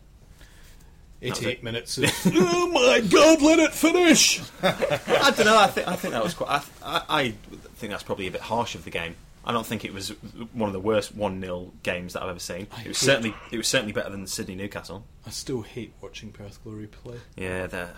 88 1.20 1.62
minutes 1.62 1.98
of, 1.98 2.04
oh 2.34 2.68
my 2.70 3.00
god, 3.06 3.42
let 3.42 3.58
it 3.58 3.72
finish! 3.74 4.40
I 4.62 5.32
don't 5.36 5.44
know. 5.46 5.58
I 5.58 5.66
think 5.66 5.88
I 5.88 5.96
think 5.96 6.12
that 6.14 6.22
was 6.24 6.34
quite. 6.34 6.62
I, 6.82 7.02
I, 7.08 7.18
I 7.20 7.34
think 7.76 7.90
that's 7.90 8.02
probably 8.02 8.26
a 8.26 8.30
bit 8.30 8.40
harsh 8.42 8.74
of 8.74 8.84
the 8.84 8.90
game. 8.90 9.16
I 9.48 9.52
don't 9.52 9.64
think 9.66 9.84
it 9.84 9.94
was 9.94 10.10
one 10.52 10.68
of 10.68 10.74
the 10.74 10.80
worst 10.80 11.16
one 11.16 11.40
0 11.40 11.72
games 11.82 12.12
that 12.12 12.22
I've 12.22 12.28
ever 12.28 12.38
seen. 12.38 12.66
I 12.70 12.82
It 12.82 12.88
was 12.88 13.00
hate- 13.00 13.06
certainly 13.06 13.34
it 13.50 13.56
was 13.56 13.66
certainly 13.66 13.92
better 13.92 14.10
than 14.10 14.26
Sydney 14.26 14.54
Newcastle. 14.54 15.04
I 15.26 15.30
still 15.30 15.62
hate 15.62 15.94
watching 16.02 16.30
Perth 16.32 16.62
Glory 16.62 16.86
play. 16.86 17.16
Yeah, 17.36 17.66
the, 17.66 17.88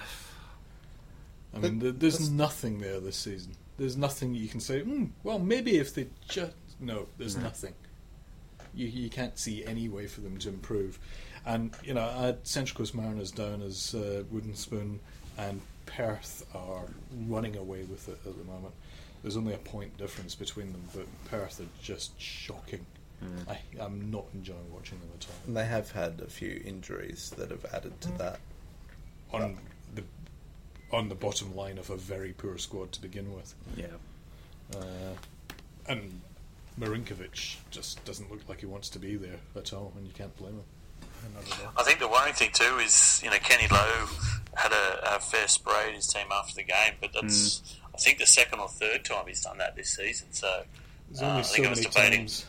I 1.54 1.58
mean, 1.58 1.80
there, 1.80 1.90
there's 1.92 2.30
nothing 2.30 2.78
there 2.78 3.00
this 3.00 3.16
season. 3.16 3.52
There's 3.76 3.96
nothing 3.96 4.34
you 4.34 4.46
can 4.48 4.60
say, 4.60 4.80
hmm, 4.80 5.06
well, 5.24 5.38
maybe 5.38 5.76
if 5.78 5.94
they 5.94 6.06
just. 6.28 6.52
No, 6.78 7.06
there's 7.18 7.36
nothing. 7.36 7.74
You, 8.74 8.86
you 8.86 9.10
can't 9.10 9.36
see 9.38 9.64
any 9.66 9.88
way 9.88 10.06
for 10.06 10.20
them 10.20 10.38
to 10.38 10.48
improve. 10.48 10.98
And, 11.44 11.74
you 11.82 11.94
know, 11.94 12.02
I 12.04 12.26
had 12.26 12.46
Central 12.46 12.78
Coast 12.78 12.94
Mariners 12.94 13.30
down 13.32 13.60
as 13.62 13.94
uh, 13.94 14.22
Wooden 14.30 14.54
Spoon, 14.54 15.00
and 15.36 15.60
Perth 15.86 16.46
are 16.54 16.84
running 17.26 17.56
away 17.56 17.82
with 17.82 18.08
it 18.08 18.18
at 18.26 18.38
the 18.38 18.44
moment. 18.44 18.72
There's 19.22 19.36
only 19.36 19.52
a 19.54 19.58
point 19.58 19.96
difference 19.98 20.34
between 20.34 20.72
them, 20.72 20.82
but 20.94 21.06
Perth 21.26 21.60
are 21.60 21.66
just 21.82 22.18
shocking. 22.20 22.86
I, 23.46 23.58
I'm 23.78 24.10
not 24.10 24.24
enjoying 24.32 24.72
watching 24.72 24.98
them 24.98 25.10
at 25.18 25.26
all. 25.26 25.34
And 25.46 25.54
they 25.54 25.66
have 25.66 25.90
had 25.92 26.22
a 26.24 26.30
few 26.30 26.62
injuries 26.64 27.34
that 27.36 27.50
have 27.50 27.66
added 27.66 28.00
to 28.00 28.08
that. 28.12 28.40
On 29.32 29.58
the 29.94 30.04
on 30.90 31.08
the 31.10 31.14
bottom 31.14 31.54
line 31.54 31.76
of 31.76 31.90
a 31.90 31.96
very 31.96 32.32
poor 32.32 32.56
squad 32.56 32.92
to 32.92 33.02
begin 33.02 33.34
with. 33.34 33.54
yeah. 33.76 33.86
Uh, 34.74 35.14
and 35.86 36.20
Marinkovic 36.78 37.56
just 37.70 38.02
doesn't 38.04 38.30
look 38.30 38.48
like 38.48 38.60
he 38.60 38.66
wants 38.66 38.88
to 38.90 38.98
be 38.98 39.16
there 39.16 39.40
at 39.54 39.72
all, 39.72 39.92
and 39.96 40.06
you 40.06 40.12
can't 40.14 40.34
blame 40.36 40.54
him. 40.54 40.64
Not 41.34 41.44
at 41.46 41.64
all. 41.66 41.72
I 41.76 41.82
think 41.82 41.98
the 41.98 42.08
worrying 42.08 42.34
thing 42.34 42.50
too 42.52 42.78
is 42.78 43.20
you 43.22 43.30
know 43.30 43.36
Kenny 43.36 43.68
Lowe 43.70 44.06
had 44.56 44.72
a, 44.72 45.16
a 45.16 45.20
fair 45.20 45.46
spray 45.46 45.88
at 45.88 45.94
his 45.94 46.06
team 46.06 46.26
after 46.32 46.54
the 46.54 46.62
game, 46.64 46.94
but 47.00 47.10
that's 47.12 47.76
I 48.00 48.02
think 48.02 48.18
the 48.18 48.26
second 48.26 48.60
or 48.60 48.68
third 48.68 49.04
time 49.04 49.26
he's 49.26 49.42
done 49.42 49.58
that 49.58 49.76
this 49.76 49.90
season. 49.94 50.28
So 50.32 50.62
There's 51.10 51.22
uh, 51.22 51.26
only 51.26 51.38
I 51.40 51.42
so 51.42 51.54
think 51.54 51.66
I 51.66 51.70
was 51.70 51.78
many 51.80 51.90
debating. 51.90 52.18
times. 52.20 52.46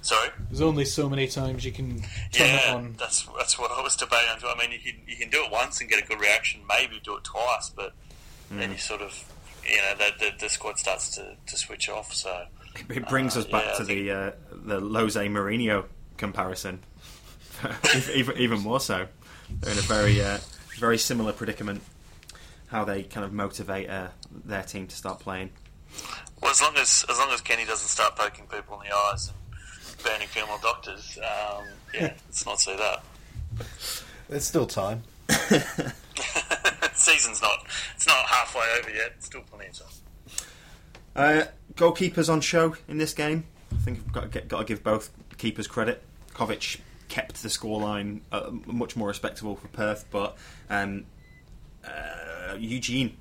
Sorry. 0.00 0.30
There's 0.48 0.60
only 0.62 0.84
so 0.84 1.08
many 1.10 1.26
times 1.26 1.64
you 1.64 1.72
can 1.72 2.00
turn 2.32 2.46
it 2.46 2.62
Yeah, 2.66 2.74
on. 2.74 2.94
that's 2.98 3.28
that's 3.36 3.58
what 3.58 3.70
I 3.72 3.82
was 3.82 3.96
debating. 3.96 4.28
I 4.44 4.54
mean, 4.58 4.72
you 4.72 4.78
can 4.78 5.00
you 5.06 5.16
can 5.16 5.28
do 5.30 5.44
it 5.44 5.50
once 5.52 5.80
and 5.80 5.90
get 5.90 6.02
a 6.02 6.06
good 6.06 6.20
reaction, 6.20 6.60
maybe 6.68 7.00
do 7.04 7.16
it 7.16 7.24
twice, 7.24 7.70
but 7.74 7.92
then 8.50 8.70
you 8.72 8.78
sort 8.78 9.02
of 9.02 9.24
you 9.68 9.76
know 9.76 9.94
the, 9.98 10.24
the, 10.24 10.30
the 10.38 10.48
squad 10.48 10.78
starts 10.78 11.10
to, 11.16 11.34
to 11.46 11.56
switch 11.58 11.88
off. 11.90 12.14
So 12.14 12.46
It 12.88 13.08
brings 13.08 13.36
us 13.36 13.44
Uh, 13.46 13.50
back 13.50 13.64
yeah, 13.66 13.72
to 13.74 13.82
I 13.82 13.84
the 13.84 14.10
uh, 14.10 14.30
the 14.52 14.80
Jose 15.00 15.26
Mourinho 15.28 15.84
comparison. 16.16 16.78
even, 18.14 18.36
even 18.38 18.60
more 18.60 18.80
so. 18.80 19.06
They're 19.60 19.72
in 19.72 19.78
a 19.78 19.82
very, 19.82 20.20
uh, 20.22 20.38
very 20.78 20.98
similar 20.98 21.32
predicament. 21.32 21.82
How 22.68 22.84
they 22.84 23.04
kind 23.04 23.24
of 23.24 23.32
motivate 23.32 23.88
uh, 23.88 24.08
their 24.44 24.62
team 24.62 24.86
to 24.88 24.96
start 24.96 25.20
playing. 25.20 25.50
Well, 26.40 26.50
as 26.50 26.60
long 26.60 26.76
as 26.76 27.04
as 27.08 27.18
long 27.18 27.30
as 27.30 27.40
Kenny 27.40 27.64
doesn't 27.64 27.88
start 27.88 28.16
poking 28.16 28.46
people 28.46 28.80
in 28.80 28.88
the 28.88 28.96
eyes 28.96 29.28
and 29.28 30.04
banning 30.04 30.28
female 30.28 30.58
doctors, 30.62 31.18
um, 31.18 31.64
yeah, 31.94 32.00
let's 32.26 32.44
not 32.44 32.60
see 32.60 32.76
that. 32.76 33.02
There's 34.28 34.44
still 34.44 34.66
time. 34.66 35.02
Season's 36.94 37.42
not 37.42 37.66
it's 37.94 38.06
not 38.06 38.26
halfway 38.26 38.66
over 38.78 38.90
yet. 38.90 39.22
Still 39.22 39.42
plenty 39.42 39.68
of 39.68 39.78
time. 39.78 39.88
Uh, 41.14 41.44
goalkeepers 41.74 42.30
on 42.30 42.40
show 42.40 42.76
in 42.88 42.98
this 42.98 43.14
game. 43.14 43.44
I 43.72 43.76
think 43.76 44.00
I've 44.06 44.12
got 44.12 44.20
to, 44.22 44.28
get, 44.28 44.48
got 44.48 44.58
to 44.58 44.64
give 44.64 44.82
both 44.82 45.10
keepers 45.38 45.66
credit. 45.66 46.02
Covic 46.34 46.80
kept 47.08 47.42
the 47.42 47.48
scoreline 47.48 48.20
uh, 48.32 48.50
much 48.66 48.96
more 48.96 49.08
respectable 49.08 49.56
for 49.56 49.68
Perth, 49.68 50.04
but 50.10 50.36
um, 50.68 51.06
uh, 51.84 51.90
Eugene, 52.60 53.16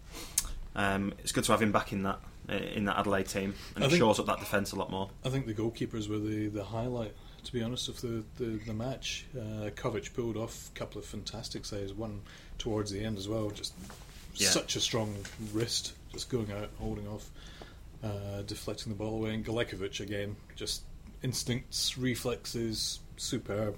um, 0.76 1.14
it's 1.20 1.32
good 1.32 1.44
to 1.46 1.52
have 1.52 1.62
him 1.62 1.72
back 1.72 1.92
in 1.94 2.04
that 2.04 2.20
uh, 2.50 2.54
in 2.54 2.86
that 2.86 2.98
Adelaide 3.00 3.28
team, 3.28 3.54
and 3.76 3.84
I 3.84 3.88
it 3.88 3.90
think- 3.92 4.00
shores 4.00 4.20
up 4.20 4.26
that 4.28 4.40
defence 4.40 4.72
a 4.72 4.76
lot 4.76 4.92
more. 4.92 5.10
I 5.24 5.30
think 5.30 5.46
the 5.48 5.54
goalkeepers 5.54 6.08
were 6.08 6.20
the, 6.20 6.48
the 6.48 6.64
highlight, 6.64 7.14
to 7.44 7.54
be 7.54 7.64
honest, 7.64 7.90
of 7.90 8.00
the, 8.02 8.24
the, 8.38 8.60
the 8.66 8.74
match. 8.74 9.26
Uh, 9.36 9.70
Covic 9.76 10.14
pulled 10.14 10.38
off 10.38 10.70
a 10.76 10.78
couple 10.78 11.00
of 11.00 11.06
fantastic 11.06 11.66
saves, 11.66 11.92
one 11.94 12.22
towards 12.60 12.92
the 12.92 13.04
end 13.04 13.18
as 13.18 13.28
well. 13.28 13.50
Just 13.50 13.74
Yeah. 14.36 14.50
such 14.50 14.76
a 14.76 14.80
strong 14.80 15.16
wrist, 15.54 15.94
just 16.14 16.30
going 16.30 16.52
out, 16.52 16.70
holding 16.80 17.08
off, 17.08 17.30
uh, 18.04 18.42
deflecting 18.46 18.92
the 18.92 18.98
ball 18.98 19.16
away. 19.16 19.34
And 19.34 19.44
Galekovic 19.46 20.00
again, 20.00 20.36
just 20.56 20.84
instincts, 21.24 21.98
reflexes, 21.98 23.00
superb. 23.18 23.76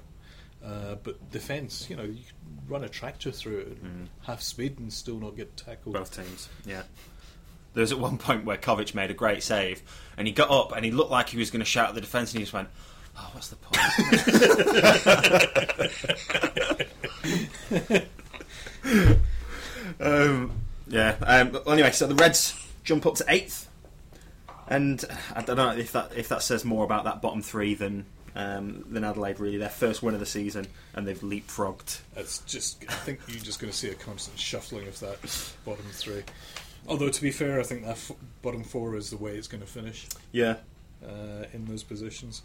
Uh, 0.64 0.96
but 1.04 1.32
defence, 1.32 1.90
you 1.90 1.96
know, 1.96 2.04
you 2.04 2.16
could 2.16 2.70
run 2.70 2.84
a 2.84 2.90
tractor 2.90 3.32
through 3.32 3.60
it 3.60 3.68
at 3.68 3.78
half 4.26 4.42
speed 4.42 4.80
and 4.80 4.92
still 4.92 5.18
not 5.18 5.36
get 5.36 5.56
tackled. 5.56 5.96
Both 5.96 6.16
teams, 6.16 6.50
yeah. 6.66 6.84
There 7.74 7.82
was 7.82 7.92
at 7.92 8.00
one 8.00 8.18
point 8.18 8.44
where 8.44 8.58
Covic 8.58 8.96
made 8.96 9.12
a 9.12 9.14
great 9.14 9.44
save, 9.44 9.84
and 10.18 10.28
he 10.28 10.34
got 10.34 10.50
up 10.50 10.76
and 10.76 10.84
he 10.84 10.92
looked 10.92 11.12
like 11.12 11.30
he 11.30 11.38
was 11.38 11.52
going 11.52 11.60
to 11.60 11.66
shout 11.66 11.90
at 11.90 11.96
the 11.96 12.02
defence, 12.02 12.34
and 12.34 12.40
he 12.40 12.44
just 12.44 12.54
went, 12.54 12.70
"Oh, 13.16 13.30
what's 13.34 13.50
the 13.50 13.56
point?" 13.58 13.78
um, 20.00 20.52
yeah. 20.88 21.16
Um, 21.22 21.52
well, 21.52 21.72
anyway, 21.72 21.92
so 21.92 22.08
the 22.08 22.16
Reds 22.16 22.56
jump 22.84 23.06
up 23.06 23.16
to 23.16 23.26
eighth, 23.28 23.70
and 24.68 25.06
I 25.36 25.42
don't 25.42 25.58
know 25.58 25.70
if 25.70 25.92
that 25.92 26.14
if 26.16 26.30
that 26.30 26.42
says 26.42 26.66
more 26.66 26.84
about 26.84 27.04
that 27.04 27.22
bottom 27.22 27.44
three 27.44 27.76
than 27.76 28.08
um, 28.38 28.86
than 28.90 29.04
Adelaide. 29.04 29.40
Really, 29.40 29.58
their 29.58 29.68
first 29.68 30.02
win 30.02 30.14
of 30.14 30.20
the 30.22 30.26
season, 30.26 30.68
and 30.94 31.06
they've 31.06 31.20
leapfrogged. 31.20 32.00
It's 32.16 32.40
just, 32.40 32.84
I 32.88 32.94
think 32.94 33.20
you're 33.28 33.40
just 33.44 33.60
going 33.60 33.72
to 33.72 33.78
see 33.78 33.90
a 33.90 33.96
constant 33.96 34.40
shuffling 34.40 34.88
of 34.88 34.98
that 35.02 35.18
bottom 35.66 35.86
three. 35.92 36.24
Although, 36.88 37.10
to 37.10 37.22
be 37.22 37.32
fair, 37.32 37.60
I 37.60 37.64
think 37.64 37.84
that 37.84 37.92
f- 37.92 38.12
bottom 38.42 38.64
four 38.64 38.96
is 38.96 39.10
the 39.10 39.18
way 39.18 39.36
it's 39.36 39.48
going 39.50 39.62
to 39.62 39.68
finish 39.68 40.08
Yeah. 40.32 40.56
uh, 41.06 41.44
in 41.52 41.66
those 41.66 41.84
positions. 41.84 42.44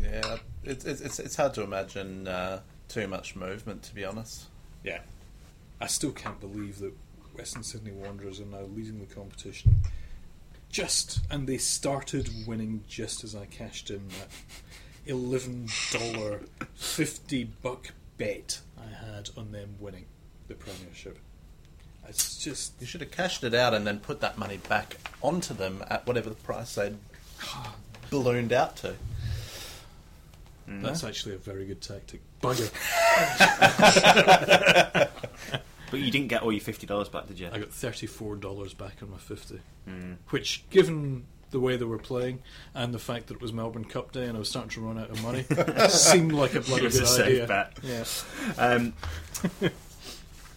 Yeah, 0.00 0.38
it's 0.62 0.86
it's 0.86 1.02
it's, 1.02 1.18
it's 1.18 1.36
hard 1.36 1.52
to 1.54 1.62
imagine 1.62 2.26
uh, 2.26 2.60
too 2.88 3.06
much 3.06 3.36
movement, 3.36 3.82
to 3.82 3.94
be 3.94 4.02
honest. 4.04 4.44
Yeah. 4.82 5.00
I 5.80 5.86
still 5.88 6.12
can't 6.12 6.40
believe 6.40 6.78
that 6.78 6.94
Western 7.36 7.62
Sydney 7.62 7.90
Wanderers 7.92 8.40
are 8.40 8.46
now 8.46 8.62
leading 8.74 9.00
the 9.00 9.12
competition. 9.14 9.74
Just, 10.70 11.20
and 11.30 11.46
they 11.46 11.58
started 11.58 12.30
winning 12.46 12.82
just 12.88 13.22
as 13.24 13.34
I 13.34 13.44
cashed 13.46 13.90
in 13.90 14.08
that 14.08 14.28
$11, 15.06 16.48
50 16.74 17.44
buck 17.62 17.92
bet 18.16 18.60
I 18.78 19.04
had 19.04 19.30
on 19.36 19.52
them 19.52 19.76
winning 19.80 20.06
the 20.48 20.54
Premiership. 20.54 21.18
It's 22.08 22.42
just. 22.42 22.74
You 22.80 22.86
should 22.86 23.00
have 23.00 23.10
cashed 23.10 23.44
it 23.44 23.54
out 23.54 23.72
and 23.72 23.86
then 23.86 23.98
put 23.98 24.20
that 24.20 24.36
money 24.36 24.58
back 24.68 24.96
onto 25.22 25.54
them 25.54 25.82
at 25.88 26.06
whatever 26.06 26.28
the 26.28 26.36
price 26.36 26.74
they'd 26.74 26.96
ballooned 28.10 28.52
out 28.52 28.76
to. 28.78 28.94
Mm-hmm. 30.68 30.82
That's 30.82 31.04
actually 31.04 31.34
a 31.34 31.38
very 31.38 31.66
good 31.66 31.80
tactic. 31.80 32.20
Bugger. 32.42 32.70
But 35.94 36.00
you 36.00 36.10
didn't 36.10 36.26
get 36.26 36.42
all 36.42 36.50
your 36.50 36.60
fifty 36.60 36.88
dollars 36.88 37.08
back, 37.08 37.28
did 37.28 37.38
you? 37.38 37.48
I 37.52 37.60
got 37.60 37.68
thirty-four 37.68 38.34
dollars 38.34 38.74
back 38.74 38.96
on 39.00 39.12
my 39.12 39.16
fifty, 39.16 39.60
mm. 39.88 40.16
which, 40.30 40.68
given 40.68 41.24
the 41.54 41.60
way 41.60 41.76
they 41.78 41.84
were 41.86 41.96
playing 41.98 42.40
and 42.74 42.92
the 42.92 42.98
fact 42.98 43.28
that 43.28 43.34
it 43.36 43.40
was 43.40 43.52
Melbourne 43.52 43.84
Cup 43.86 44.12
Day 44.12 44.26
and 44.26 44.36
I 44.36 44.38
was 44.40 44.48
starting 44.50 44.70
to 44.72 44.80
run 44.82 44.98
out 44.98 45.08
of 45.08 45.22
money, 45.22 45.44
seemed 45.88 46.32
like 46.32 46.54
a 46.54 46.60
bloody 46.60 46.82
good 46.90 47.02
a 47.02 47.06
safe 47.06 47.26
idea. 47.26 47.46
bet. 47.46 47.78
Yeah. 47.82 48.04
Um, 48.58 48.92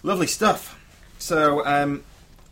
lovely 0.04 0.28
stuff. 0.28 0.78
So 1.20 1.66
um, 1.66 2.04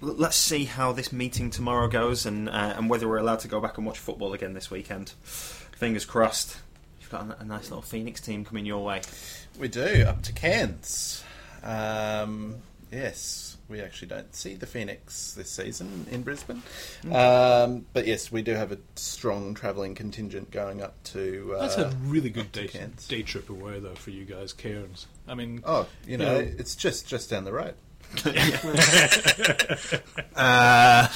l- 0.02 0.16
let's 0.16 0.36
see 0.38 0.66
how 0.66 0.92
this 0.92 1.12
meeting 1.12 1.50
tomorrow 1.50 1.88
goes, 1.88 2.26
and 2.26 2.48
uh, 2.50 2.74
and 2.78 2.90
whether 2.90 3.08
we're 3.08 3.18
allowed 3.18 3.40
to 3.40 3.48
go 3.48 3.60
back 3.60 3.78
and 3.78 3.86
watch 3.86 4.00
football 4.00 4.34
again 4.34 4.54
this 4.54 4.72
weekend. 4.72 5.10
Fingers 5.24 6.06
crossed. 6.06 6.58
You've 7.02 7.10
got 7.10 7.28
a, 7.30 7.42
a 7.42 7.46
nice 7.46 7.70
little 7.70 7.82
Phoenix 7.82 8.22
team 8.22 8.46
coming 8.46 8.66
your 8.66 8.84
way. 8.84 9.02
We 9.60 9.68
do 9.68 10.06
up 10.08 10.22
to 10.24 10.34
Cairns. 10.34 11.24
Um, 11.64 12.58
yes, 12.92 13.55
we 13.68 13.82
actually 13.82 14.08
don't 14.10 14.34
see 14.36 14.54
the 14.56 14.66
Phoenix 14.68 15.34
this 15.34 15.50
season 15.50 16.06
in 16.12 16.22
Brisbane, 16.24 16.62
um, 17.12 17.86
but 17.94 18.06
yes, 18.08 18.32
we 18.32 18.42
do 18.42 18.54
have 18.54 18.72
a 18.72 18.78
strong 18.96 19.54
travelling 19.56 19.96
contingent 19.96 20.52
going 20.52 20.82
up 20.82 21.02
to. 21.06 21.56
Uh, 21.58 21.62
That's 21.62 21.78
a 21.78 21.96
really 22.04 22.30
good 22.30 22.52
day, 22.52 22.68
Cairns. 22.68 23.08
day 23.08 23.24
trip 23.24 23.50
away, 23.50 23.80
though, 23.80 23.96
for 23.96 24.12
you 24.12 24.26
guys, 24.26 24.54
Cairns. 24.54 25.08
I 25.28 25.34
mean, 25.36 25.62
Oh, 25.66 25.88
you 26.08 26.18
know, 26.18 26.36
Yeah. 26.40 26.52
it's 26.58 26.76
just 26.76 27.08
just 27.08 27.30
down 27.30 27.44
the 27.46 27.54
road. 27.54 27.74
uh, 30.36 31.08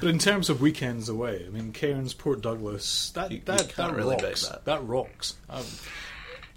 but 0.00 0.08
in 0.08 0.18
terms 0.18 0.48
of 0.50 0.60
weekends 0.60 1.08
away, 1.08 1.44
I 1.46 1.50
mean, 1.50 1.72
Cairns, 1.72 2.14
Port 2.14 2.40
Douglas, 2.42 3.10
that 3.14 3.30
You- 3.30 3.38
you 3.38 3.42
that, 3.46 3.58
can't 3.70 3.76
that 3.76 3.94
really 3.94 4.16
rocks. 4.22 4.50
that. 4.64 4.86
rocks. 4.86 5.34
Um, 5.48 5.64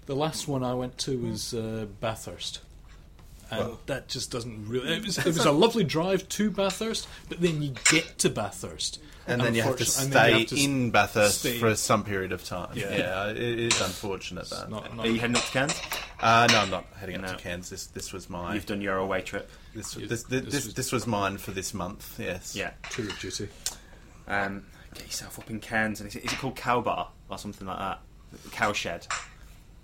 the 0.06 0.14
last 0.16 0.46
one 0.48 0.62
I 0.62 0.74
went 0.74 0.98
to 0.98 1.18
was 1.18 1.54
uh, 1.54 1.86
Bathurst. 2.00 2.60
And 3.50 3.76
that 3.86 4.08
just 4.08 4.30
doesn't 4.30 4.68
really. 4.68 4.94
It 4.94 5.04
was, 5.04 5.18
it 5.18 5.26
was 5.26 5.44
a 5.44 5.52
lovely 5.52 5.84
drive 5.84 6.28
to 6.30 6.50
Bathurst, 6.50 7.06
but 7.28 7.40
then 7.40 7.62
you 7.62 7.74
get 7.90 8.18
to 8.18 8.30
Bathurst, 8.30 9.00
and 9.26 9.40
then 9.40 9.54
you 9.54 9.62
have 9.62 9.76
to 9.76 9.82
unfortunately- 9.84 10.04
and 10.04 10.12
then 10.12 10.22
stay 10.32 10.38
have 10.40 10.48
to 10.48 10.64
in 10.64 10.90
Bathurst 10.90 11.38
stay- 11.40 11.58
for 11.58 11.74
some 11.76 12.04
period 12.04 12.32
of 12.32 12.44
time. 12.44 12.70
Yeah. 12.74 12.96
Yeah, 12.96 13.26
it 13.30 13.38
is 13.38 13.80
unfortunate 13.80 14.48
that. 14.50 14.70
Not, 14.70 14.98
Are 14.98 15.06
you 15.06 15.20
heading 15.20 15.36
up 15.36 15.42
to 15.44 15.50
Cairns? 15.50 15.80
Uh, 16.20 16.48
no, 16.50 16.58
I'm 16.60 16.70
not 16.70 16.86
heading 16.98 17.16
up 17.16 17.22
No. 17.22 17.28
to 17.28 17.36
Cairns. 17.36 17.70
This 17.70 17.86
this 17.88 18.12
was 18.12 18.28
my 18.30 18.54
You've 18.54 18.66
done 18.66 18.80
your 18.80 18.96
away 18.96 19.20
trip. 19.22 19.50
this, 19.74 19.92
this, 19.94 20.08
this 20.08 20.22
this, 20.24 20.42
this, 20.44 20.64
was- 20.66 20.74
this 20.74 20.92
was 20.92 21.06
mine 21.06 21.38
for 21.38 21.50
this 21.52 21.74
month. 21.74 22.16
Yes. 22.18 22.56
Yeah. 22.56 22.70
tour 22.90 23.06
of 23.08 23.18
duty. 23.18 23.48
Um, 24.26 24.64
get 24.94 25.04
yourself 25.06 25.38
up 25.38 25.50
in 25.50 25.60
Cairns, 25.60 26.00
and 26.00 26.08
is 26.08 26.16
it, 26.16 26.24
is 26.24 26.32
it 26.32 26.38
called 26.38 26.56
Cow 26.56 26.80
Bar 26.80 27.10
or 27.28 27.38
something 27.38 27.66
like 27.66 27.78
that? 27.78 28.00
Cow 28.52 28.72
Shed. 28.72 29.06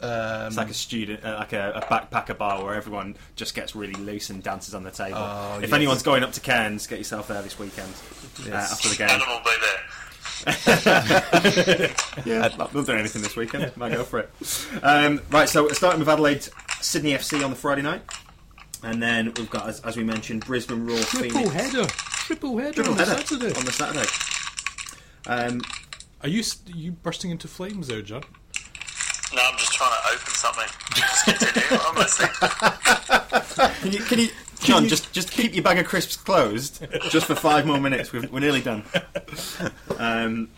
Um, 0.02 0.46
It's 0.46 0.56
like 0.56 0.70
a 0.70 0.74
student, 0.74 1.24
uh, 1.24 1.36
like 1.38 1.52
a, 1.52 1.72
a 1.76 1.80
backpacker 1.82 2.36
bar 2.38 2.64
where 2.64 2.74
everyone 2.74 3.16
just 3.36 3.54
gets 3.54 3.76
really 3.76 3.92
loose 3.94 4.30
and 4.30 4.42
dances 4.42 4.74
on 4.74 4.82
the 4.82 4.90
table. 4.90 5.18
Oh, 5.18 5.56
if 5.58 5.64
yes. 5.64 5.72
anyone's 5.72 6.02
going 6.02 6.22
up 6.22 6.32
to 6.32 6.40
Cairns, 6.40 6.86
get 6.86 6.98
yourself 6.98 7.28
there 7.28 7.42
this 7.42 7.58
weekend 7.58 7.92
uh, 8.50 8.54
after 8.56 8.88
the 8.88 8.96
game. 8.96 9.08
Adam 9.10 9.28
will 9.28 9.40
be 9.44 9.50
there. 9.60 9.80
Yeah, 12.24 12.48
they'll 12.72 12.82
do 12.82 12.92
anything 12.92 13.22
this 13.22 13.36
weekend. 13.36 13.76
Might 13.76 13.92
go 13.92 14.04
for 14.04 14.20
it. 14.20 14.30
Um, 14.82 15.20
right, 15.30 15.48
so 15.48 15.68
starting 15.68 16.00
with 16.00 16.08
Adelaide, 16.08 16.46
Sydney 16.80 17.12
FC 17.12 17.44
on 17.44 17.50
the 17.50 17.56
Friday 17.56 17.82
night, 17.82 18.02
and 18.82 19.02
then 19.02 19.32
we've 19.36 19.50
got, 19.50 19.68
as, 19.68 19.80
as 19.80 19.96
we 19.96 20.04
mentioned, 20.04 20.44
Brisbane 20.46 20.86
Roar 20.86 20.98
Triple 20.98 21.30
Phoenix 21.30 21.52
header, 21.52 21.86
triple 21.86 22.56
header 22.58 22.72
Triple 22.72 22.92
on 22.92 22.98
the 22.98 23.06
Saturday. 23.06 23.54
on 23.54 23.64
the 23.64 23.72
Saturday. 23.72 24.08
Um, 25.26 25.60
Are 26.22 26.28
you 26.28 26.42
you 26.66 26.92
bursting 26.92 27.30
into 27.30 27.46
flames 27.48 27.88
there, 27.88 28.02
John? 28.02 28.22
No, 29.34 29.42
I'm 29.42 29.58
just 29.58 29.72
trying 29.72 29.90
to 29.90 30.08
open 30.14 30.34
something. 30.34 30.68
Just 30.94 31.24
continue. 31.24 31.80
I'm 31.82 31.96
listening. 31.96 32.30
can 33.80 33.92
you, 33.92 33.98
can 34.00 34.18
you, 34.18 34.28
John, 34.60 34.88
just 34.88 35.12
just 35.12 35.30
keep 35.30 35.54
your 35.54 35.62
bag 35.62 35.78
of 35.78 35.86
crisps 35.86 36.16
closed 36.16 36.84
just 37.10 37.26
for 37.26 37.34
five 37.34 37.66
more 37.66 37.80
minutes. 37.80 38.12
We've, 38.12 38.30
we're 38.30 38.40
nearly 38.40 38.60
done. 38.60 38.84
Um, 39.98 40.48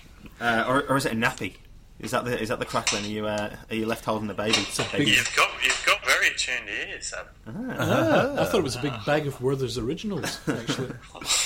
uh, 0.40 0.64
or, 0.66 0.84
or 0.88 0.96
is 0.96 1.06
it 1.06 1.12
a 1.12 1.16
nappy? 1.16 1.54
Is 2.00 2.10
that 2.10 2.24
the 2.24 2.40
is 2.40 2.48
that 2.48 2.58
the 2.58 2.64
crackling? 2.64 3.04
Are 3.04 3.08
you 3.08 3.26
uh, 3.26 3.54
are 3.70 3.76
you 3.76 3.86
left 3.86 4.04
holding 4.04 4.26
the 4.26 4.34
baby? 4.34 4.66
baby? 4.90 5.10
You've 5.12 5.34
got 5.36 5.50
you've 5.62 5.82
got 5.86 6.04
very 6.04 6.28
attuned 6.28 6.68
ears, 6.68 7.14
Adam. 7.16 7.70
I 7.78 8.44
thought 8.44 8.58
it 8.58 8.64
was 8.64 8.76
a 8.76 8.82
big 8.82 8.92
bag 9.06 9.26
of 9.28 9.40
Werther's 9.40 9.78
originals. 9.78 10.40
Actually, 10.48 10.92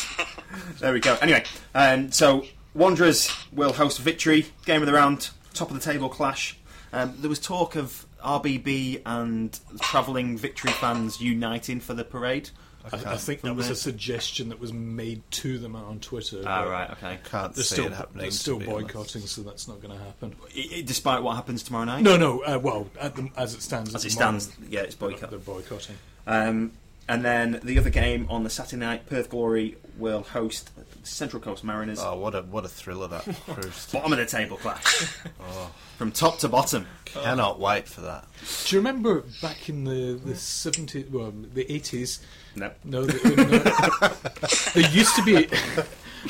There 0.79 0.93
we 0.93 1.01
go. 1.01 1.19
Anyway, 1.21 1.45
um, 1.75 2.11
so 2.11 2.47
Wanderers 2.75 3.31
will 3.53 3.75
host 3.75 3.99
Victory, 3.99 4.47
game 4.65 4.81
of 4.81 4.87
the 4.87 4.95
round, 4.95 5.31
top 5.53 5.71
of 5.71 5.75
the 5.75 5.83
table 5.83 6.09
clash. 6.09 6.57
Um, 6.97 7.15
there 7.19 7.29
was 7.29 7.39
talk 7.39 7.77
of 7.77 8.07
RBB 8.25 9.03
and 9.05 9.59
travelling 9.81 10.39
victory 10.39 10.71
fans 10.73 11.21
uniting 11.21 11.81
for 11.81 11.95
the 11.95 12.05
parade? 12.05 12.51
I, 12.93 12.97
I 13.15 13.17
think 13.17 13.41
that 13.41 13.55
was 13.55 13.69
a 13.69 13.75
suggestion 13.75 14.49
that 14.51 14.61
was 14.61 14.73
made 14.73 15.29
to 15.33 15.59
them 15.59 15.75
on 15.75 15.99
Twitter. 15.99 16.43
Ah, 16.47 16.63
but 16.63 16.71
right, 16.71 16.91
okay. 16.93 17.19
Can't 17.25 17.53
They're 17.53 17.65
see 17.65 17.75
still, 17.75 17.87
it 17.87 17.93
happening. 17.93 18.23
they're 18.23 18.31
still 18.31 18.59
be 18.61 18.67
honest. 18.69 18.87
boycotting, 18.95 19.23
so 19.23 19.43
that's 19.43 19.67
not 19.67 19.83
going 19.83 19.99
to 19.99 20.05
happen. 20.05 20.37
I- 20.57 20.69
I- 20.77 20.83
despite 20.83 21.23
what 21.23 21.35
happens 21.35 21.65
tomorrow 21.65 21.85
night? 21.85 22.03
No, 22.03 22.17
no. 22.17 22.43
Uh, 22.45 22.61
well, 22.63 22.89
at 23.01 23.17
the, 23.17 23.29
as 23.37 23.55
it 23.55 23.63
stands, 23.63 23.93
As 23.95 24.05
it 24.05 24.13
stands, 24.13 24.49
moment, 24.57 24.73
yeah, 24.73 24.81
it's 24.83 24.95
they're- 24.95 25.11
boycott. 25.11 25.31
They're 25.31 25.39
boycotting. 25.41 25.97
Um, 26.29 26.73
and 27.09 27.25
then 27.25 27.61
the 27.63 27.79
other 27.79 27.91
game 27.91 28.27
on 28.31 28.45
the 28.45 28.51
Saturday 28.51 28.81
night, 28.81 29.07
Perth 29.07 29.31
Glory 29.31 29.77
will 29.99 30.23
host 30.23 30.71
Central 31.03 31.43
Coast 31.43 31.63
Mariners. 31.65 31.99
Oh, 32.01 32.17
what 32.19 32.35
a 32.35 32.43
what 32.43 32.65
a 32.65 32.69
thriller 32.69 33.09
that 33.09 33.25
proved. 33.47 33.93
Bottom 33.93 34.13
of 34.13 34.19
the 34.19 34.27
table 34.27 34.57
clash. 34.57 35.07
From 35.97 36.13
top 36.13 36.39
to 36.41 36.49
bottom. 36.49 36.87
Cannot 37.07 37.59
wait 37.59 37.89
for 37.89 38.03
that. 38.03 38.27
Do 38.67 38.77
you 38.77 38.81
remember 38.81 39.25
back 39.41 39.71
in 39.71 39.85
the 39.85 40.21
the 40.23 40.37
seventies, 40.37 41.09
well, 41.11 41.33
the 41.33 41.71
eighties? 41.73 42.21
No. 42.55 42.71
No, 42.85 43.07
the, 43.07 43.15
no 44.75 44.83
there 44.83 44.91
used 44.93 45.17
to 45.17 45.25
be. 45.25 45.49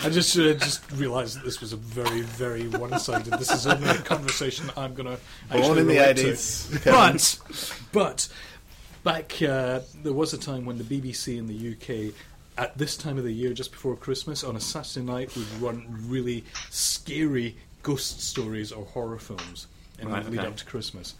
I 0.05 0.11
just 0.11 0.39
uh, 0.39 0.55
just 0.55 0.89
realised 0.93 1.37
that 1.37 1.45
this 1.45 1.61
was 1.61 1.73
a 1.73 1.77
very 1.77 2.21
very 2.21 2.69
one 2.69 2.97
sided. 3.01 3.33
This 3.35 3.51
is 3.51 3.67
only 3.67 3.89
a 3.89 3.99
conversation 3.99 4.67
that 4.69 4.79
I'm 4.79 4.95
going 4.95 5.17
to 5.17 5.23
Born 5.51 5.79
in 5.79 5.89
the 5.89 5.99
eighties. 5.99 6.71
But 6.85 7.39
but 7.91 8.29
back 9.03 9.43
uh, 9.43 9.81
there 10.03 10.13
was 10.13 10.33
a 10.33 10.39
time 10.39 10.65
when 10.65 10.79
the 10.79 10.85
BBC 10.85 11.39
in 11.39 11.47
the 11.49 11.73
UK. 11.73 12.15
At 12.59 12.79
this 12.79 12.97
time 12.97 13.19
of 13.19 13.25
the 13.25 13.33
year, 13.33 13.53
just 13.53 13.71
before 13.71 13.97
Christmas, 13.97 14.43
on 14.43 14.57
a 14.57 14.61
Saturday 14.61 15.05
night, 15.05 15.37
would 15.37 15.61
run 15.61 15.85
really 16.09 16.43
scary 16.71 17.55
ghost 17.87 18.21
stories 18.21 18.73
or 18.73 18.85
horror 18.85 19.19
films 19.19 19.69
in 20.01 20.09
Right, 20.09 20.25
the 20.25 20.31
lead 20.31 20.41
okay. 20.41 20.49
up 20.49 20.57
to 20.57 20.65
Christmas. 20.65 21.15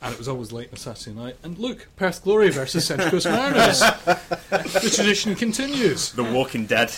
And 0.00 0.12
it 0.12 0.18
was 0.18 0.28
always 0.28 0.52
late 0.52 0.68
on 0.68 0.74
a 0.74 0.76
Saturday 0.76 1.16
night. 1.16 1.36
And 1.42 1.58
look, 1.58 1.88
Perth 1.96 2.22
Glory 2.22 2.50
versus 2.50 2.86
Central 2.86 3.10
Coast 3.10 3.26
Mariners. 3.26 3.80
the 4.50 4.92
tradition 4.94 5.34
continues. 5.34 6.12
The 6.12 6.22
Walking 6.22 6.66
Dead. 6.66 6.94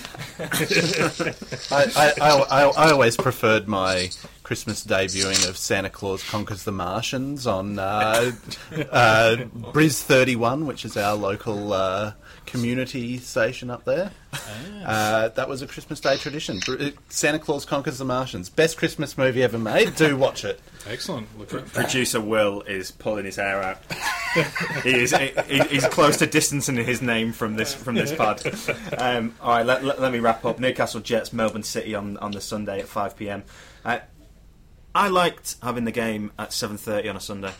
I, 1.70 1.86
I, 1.96 2.12
I, 2.20 2.30
I, 2.30 2.62
I 2.64 2.90
always 2.90 3.16
preferred 3.16 3.68
my 3.68 4.10
Christmas 4.42 4.82
Day 4.82 5.06
viewing 5.06 5.36
of 5.48 5.56
Santa 5.56 5.88
Claus 5.88 6.22
Conquers 6.28 6.64
the 6.64 6.72
Martians 6.72 7.46
on 7.46 7.78
uh, 7.78 8.32
uh, 8.90 9.36
Briz 9.72 10.02
31, 10.02 10.66
which 10.66 10.84
is 10.84 10.96
our 10.96 11.14
local 11.14 11.72
uh, 11.72 12.12
community 12.46 13.18
station 13.18 13.70
up 13.70 13.84
there. 13.84 14.10
Uh, 14.84 15.28
that 15.30 15.48
was 15.48 15.62
a 15.62 15.66
Christmas 15.66 16.00
Day 16.00 16.16
tradition. 16.16 16.60
Santa 17.08 17.38
Claus 17.38 17.64
Conquers 17.64 17.98
the 17.98 18.04
Martians. 18.04 18.48
Best 18.48 18.76
Christmas 18.78 19.18
movie 19.18 19.42
ever 19.42 19.58
made. 19.58 19.96
Do 19.96 20.16
watch 20.16 20.44
it. 20.44 20.60
Excellent. 20.88 21.26
Look 21.38 21.52
at 21.52 21.66
Producer 21.72 22.20
Will 22.20 22.62
is 22.62 22.90
pulling 22.90 23.24
his 23.24 23.36
hair 23.36 23.62
out. 23.62 23.78
he 24.84 24.94
is 25.02 25.14
he, 25.14 25.58
he's 25.70 25.86
close 25.86 26.18
to 26.18 26.26
distancing 26.26 26.76
his 26.76 27.02
name 27.02 27.32
from 27.32 27.56
this 27.56 27.74
from 27.74 27.94
this 27.94 28.14
pod. 28.14 28.42
Um, 28.96 29.34
all 29.40 29.50
right, 29.50 29.66
let, 29.66 29.84
let, 29.84 30.00
let 30.00 30.12
me 30.12 30.20
wrap 30.20 30.44
up. 30.44 30.58
Newcastle 30.58 31.00
Jets, 31.00 31.32
Melbourne 31.32 31.62
City 31.62 31.94
on 31.94 32.16
on 32.18 32.30
the 32.32 32.40
Sunday 32.40 32.80
at 32.80 32.86
five 32.86 33.16
pm. 33.16 33.42
Uh, 33.84 33.98
I 34.94 35.08
liked 35.08 35.56
having 35.62 35.84
the 35.84 35.92
game 35.92 36.32
at 36.38 36.52
seven 36.52 36.76
thirty 36.76 37.08
on 37.08 37.16
a 37.16 37.20
Sunday. 37.20 37.52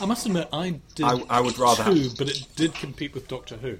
I 0.00 0.06
must 0.06 0.26
admit, 0.26 0.48
I 0.52 0.80
did. 0.94 1.04
I- 1.06 1.22
I 1.30 1.40
would 1.40 1.58
rather 1.58 1.84
too, 1.84 2.10
but 2.18 2.28
it 2.28 2.46
did 2.56 2.74
compete 2.74 3.14
with 3.14 3.28
Doctor 3.28 3.56
Who. 3.56 3.78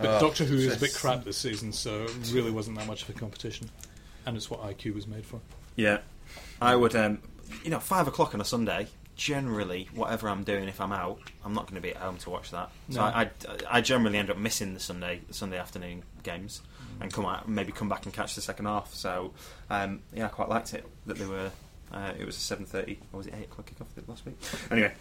But 0.00 0.20
Doctor 0.20 0.44
Who 0.44 0.54
is 0.56 0.76
a 0.76 0.78
bit 0.78 0.94
crap 0.94 1.24
this 1.24 1.38
season, 1.38 1.72
so 1.72 2.04
it 2.04 2.30
really 2.32 2.50
wasn't 2.52 2.78
that 2.78 2.86
much 2.86 3.02
of 3.02 3.10
a 3.10 3.12
competition. 3.14 3.68
And 4.26 4.36
it's 4.36 4.48
what 4.50 4.60
IQ 4.62 4.94
was 4.94 5.06
made 5.06 5.24
for. 5.26 5.40
Yeah, 5.74 5.98
I 6.60 6.76
would. 6.76 6.94
Um, 6.94 7.18
you 7.64 7.70
know, 7.70 7.80
five 7.80 8.06
o'clock 8.06 8.34
on 8.34 8.40
a 8.40 8.44
Sunday. 8.44 8.88
Generally, 9.16 9.88
whatever 9.96 10.28
I'm 10.28 10.44
doing, 10.44 10.68
if 10.68 10.80
I'm 10.80 10.92
out, 10.92 11.18
I'm 11.44 11.52
not 11.52 11.64
going 11.66 11.74
to 11.74 11.80
be 11.80 11.90
at 11.90 11.96
home 11.96 12.18
to 12.18 12.30
watch 12.30 12.52
that. 12.52 12.70
So 12.90 13.00
No. 13.00 13.06
I, 13.06 13.22
I, 13.22 13.28
I 13.68 13.80
generally 13.80 14.16
end 14.16 14.30
up 14.30 14.36
missing 14.38 14.74
the 14.74 14.80
Sunday 14.80 15.22
the 15.26 15.34
Sunday 15.34 15.58
afternoon 15.58 16.04
games, 16.22 16.60
and 17.00 17.12
come 17.12 17.26
out 17.26 17.48
maybe 17.48 17.72
come 17.72 17.88
back 17.88 18.04
and 18.04 18.14
catch 18.14 18.36
the 18.36 18.40
second 18.40 18.66
half. 18.66 18.94
So 18.94 19.32
um, 19.70 20.02
yeah, 20.14 20.26
I 20.26 20.28
quite 20.28 20.48
liked 20.48 20.72
it 20.74 20.84
that 21.06 21.16
they 21.18 21.26
were. 21.26 21.50
Uh, 21.92 22.12
it 22.18 22.26
was 22.26 22.36
a 22.36 22.40
seven 22.40 22.64
thirty, 22.64 22.98
or 23.12 23.18
was 23.18 23.26
it 23.26 23.34
eight 23.38 23.44
o'clock 23.44 23.70
kickoff 23.70 24.08
last 24.08 24.26
week? 24.26 24.36
Anyway, 24.70 24.92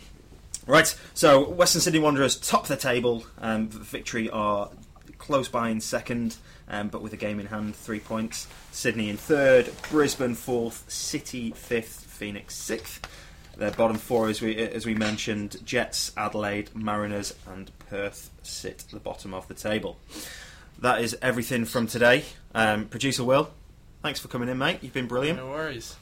right. 0.65 0.95
So 1.13 1.49
Western 1.49 1.81
Sydney 1.81 1.99
Wanderers 1.99 2.35
top 2.35 2.67
the 2.67 2.77
table. 2.77 3.25
Um, 3.39 3.67
victory 3.67 4.29
are 4.29 4.69
close 5.17 5.47
by 5.47 5.69
in 5.69 5.81
second, 5.81 6.37
um, 6.69 6.89
but 6.89 7.01
with 7.01 7.11
a 7.13 7.17
game 7.17 7.39
in 7.39 7.47
hand, 7.47 7.75
three 7.75 7.99
points. 7.99 8.47
Sydney 8.71 9.09
in 9.09 9.17
third, 9.17 9.71
Brisbane 9.89 10.35
fourth, 10.35 10.89
City 10.89 11.51
fifth, 11.51 12.05
Phoenix 12.05 12.55
sixth. 12.55 13.05
Their 13.57 13.71
bottom 13.71 13.97
four, 13.97 14.29
as 14.29 14.39
we 14.39 14.55
as 14.55 14.85
we 14.85 14.93
mentioned, 14.93 15.57
Jets, 15.65 16.11
Adelaide, 16.15 16.75
Mariners, 16.75 17.33
and 17.47 17.71
Perth 17.89 18.29
sit 18.43 18.85
the 18.91 18.99
bottom 18.99 19.33
of 19.33 19.47
the 19.47 19.55
table. 19.55 19.97
That 20.79 21.01
is 21.01 21.17
everything 21.23 21.65
from 21.65 21.87
today. 21.87 22.23
Um, 22.53 22.85
Producer 22.85 23.23
Will, 23.23 23.49
thanks 24.03 24.19
for 24.19 24.27
coming 24.27 24.47
in, 24.47 24.59
mate. 24.59 24.77
You've 24.83 24.93
been 24.93 25.07
brilliant. 25.07 25.39
No 25.39 25.49
worries. 25.49 25.95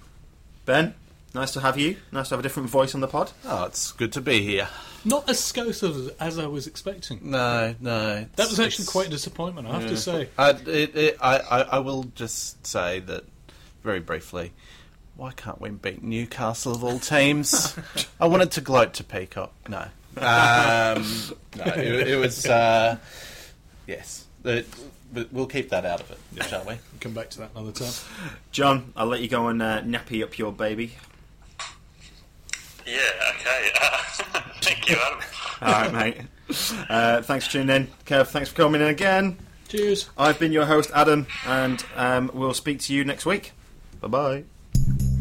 Ben, 0.65 0.93
nice 1.33 1.51
to 1.53 1.59
have 1.61 1.77
you. 1.77 1.97
Nice 2.11 2.29
to 2.29 2.35
have 2.35 2.39
a 2.39 2.43
different 2.43 2.69
voice 2.69 2.95
on 2.95 3.01
the 3.01 3.07
pod. 3.07 3.31
Oh, 3.45 3.65
it's 3.65 3.91
good 3.91 4.11
to 4.13 4.21
be 4.21 4.41
here. 4.43 4.67
Not 5.03 5.29
as 5.29 5.39
scouse 5.39 5.83
as, 5.83 6.07
as 6.19 6.39
I 6.39 6.47
was 6.47 6.65
expecting. 6.65 7.19
No, 7.29 7.75
no. 7.79 8.25
That 8.35 8.49
was 8.49 8.59
actually 8.59 8.85
quite 8.87 9.07
a 9.07 9.11
disappointment, 9.11 9.67
I 9.67 9.73
have 9.73 9.83
Yeah. 9.83 9.89
to 9.89 9.97
say. 9.97 10.29
I, 10.37 10.49
it, 10.49 10.95
it, 10.95 11.17
I, 11.21 11.37
I, 11.37 11.61
I 11.61 11.79
will 11.79 12.05
just 12.15 12.65
say 12.65 12.99
that 13.01 13.23
very 13.83 13.99
briefly. 13.99 14.51
Why 15.15 15.31
can't 15.31 15.61
we 15.61 15.69
beat 15.69 16.01
Newcastle 16.03 16.73
of 16.73 16.83
all 16.83 16.97
teams? 16.99 17.77
I 18.19 18.25
wanted 18.25 18.51
to 18.53 18.61
gloat 18.61 18.95
to 18.95 19.03
Peacock. 19.03 19.53
No, 19.69 19.77
um, 20.17 21.05
no. 21.55 21.63
It, 21.75 22.07
it 22.09 22.19
was 22.19 22.45
uh, 22.47 22.97
yes. 23.87 24.25
It- 24.43 24.67
but 25.15 25.33
we'll 25.33 25.47
keep 25.47 25.69
that 25.69 25.85
out 25.85 26.01
of 26.01 26.11
it, 26.11 26.43
shall 26.43 26.63
we? 26.65 26.75
Come 26.99 27.13
back 27.13 27.29
to 27.31 27.39
that 27.39 27.51
another 27.55 27.71
time. 27.71 27.93
John, 28.51 28.93
I'll 28.95 29.07
let 29.07 29.21
you 29.21 29.27
go 29.27 29.47
and 29.47 29.61
uh, 29.61 29.81
nappy 29.81 30.21
up 30.23 30.37
your 30.37 30.51
baby. 30.51 30.93
Yeah, 32.85 32.99
okay. 33.31 33.69
Uh, 33.81 33.97
thank 34.61 34.89
you, 34.89 34.97
Adam. 35.03 35.19
All 35.61 35.71
right, 35.71 35.93
mate. 35.93 36.17
Uh, 36.89 37.21
thanks 37.23 37.47
for 37.47 37.53
tuning 37.53 37.75
in. 37.75 37.87
Kev, 38.05 38.27
thanks 38.27 38.49
for 38.49 38.55
coming 38.55 38.81
in 38.81 38.87
again. 38.87 39.37
Cheers. 39.67 40.09
I've 40.17 40.37
been 40.37 40.51
your 40.51 40.65
host, 40.65 40.91
Adam, 40.93 41.25
and 41.47 41.83
um, 41.95 42.29
we'll 42.33 42.53
speak 42.53 42.79
to 42.81 42.93
you 42.93 43.03
next 43.03 43.25
week. 43.25 43.53
Bye 44.01 44.07
bye. 44.07 45.14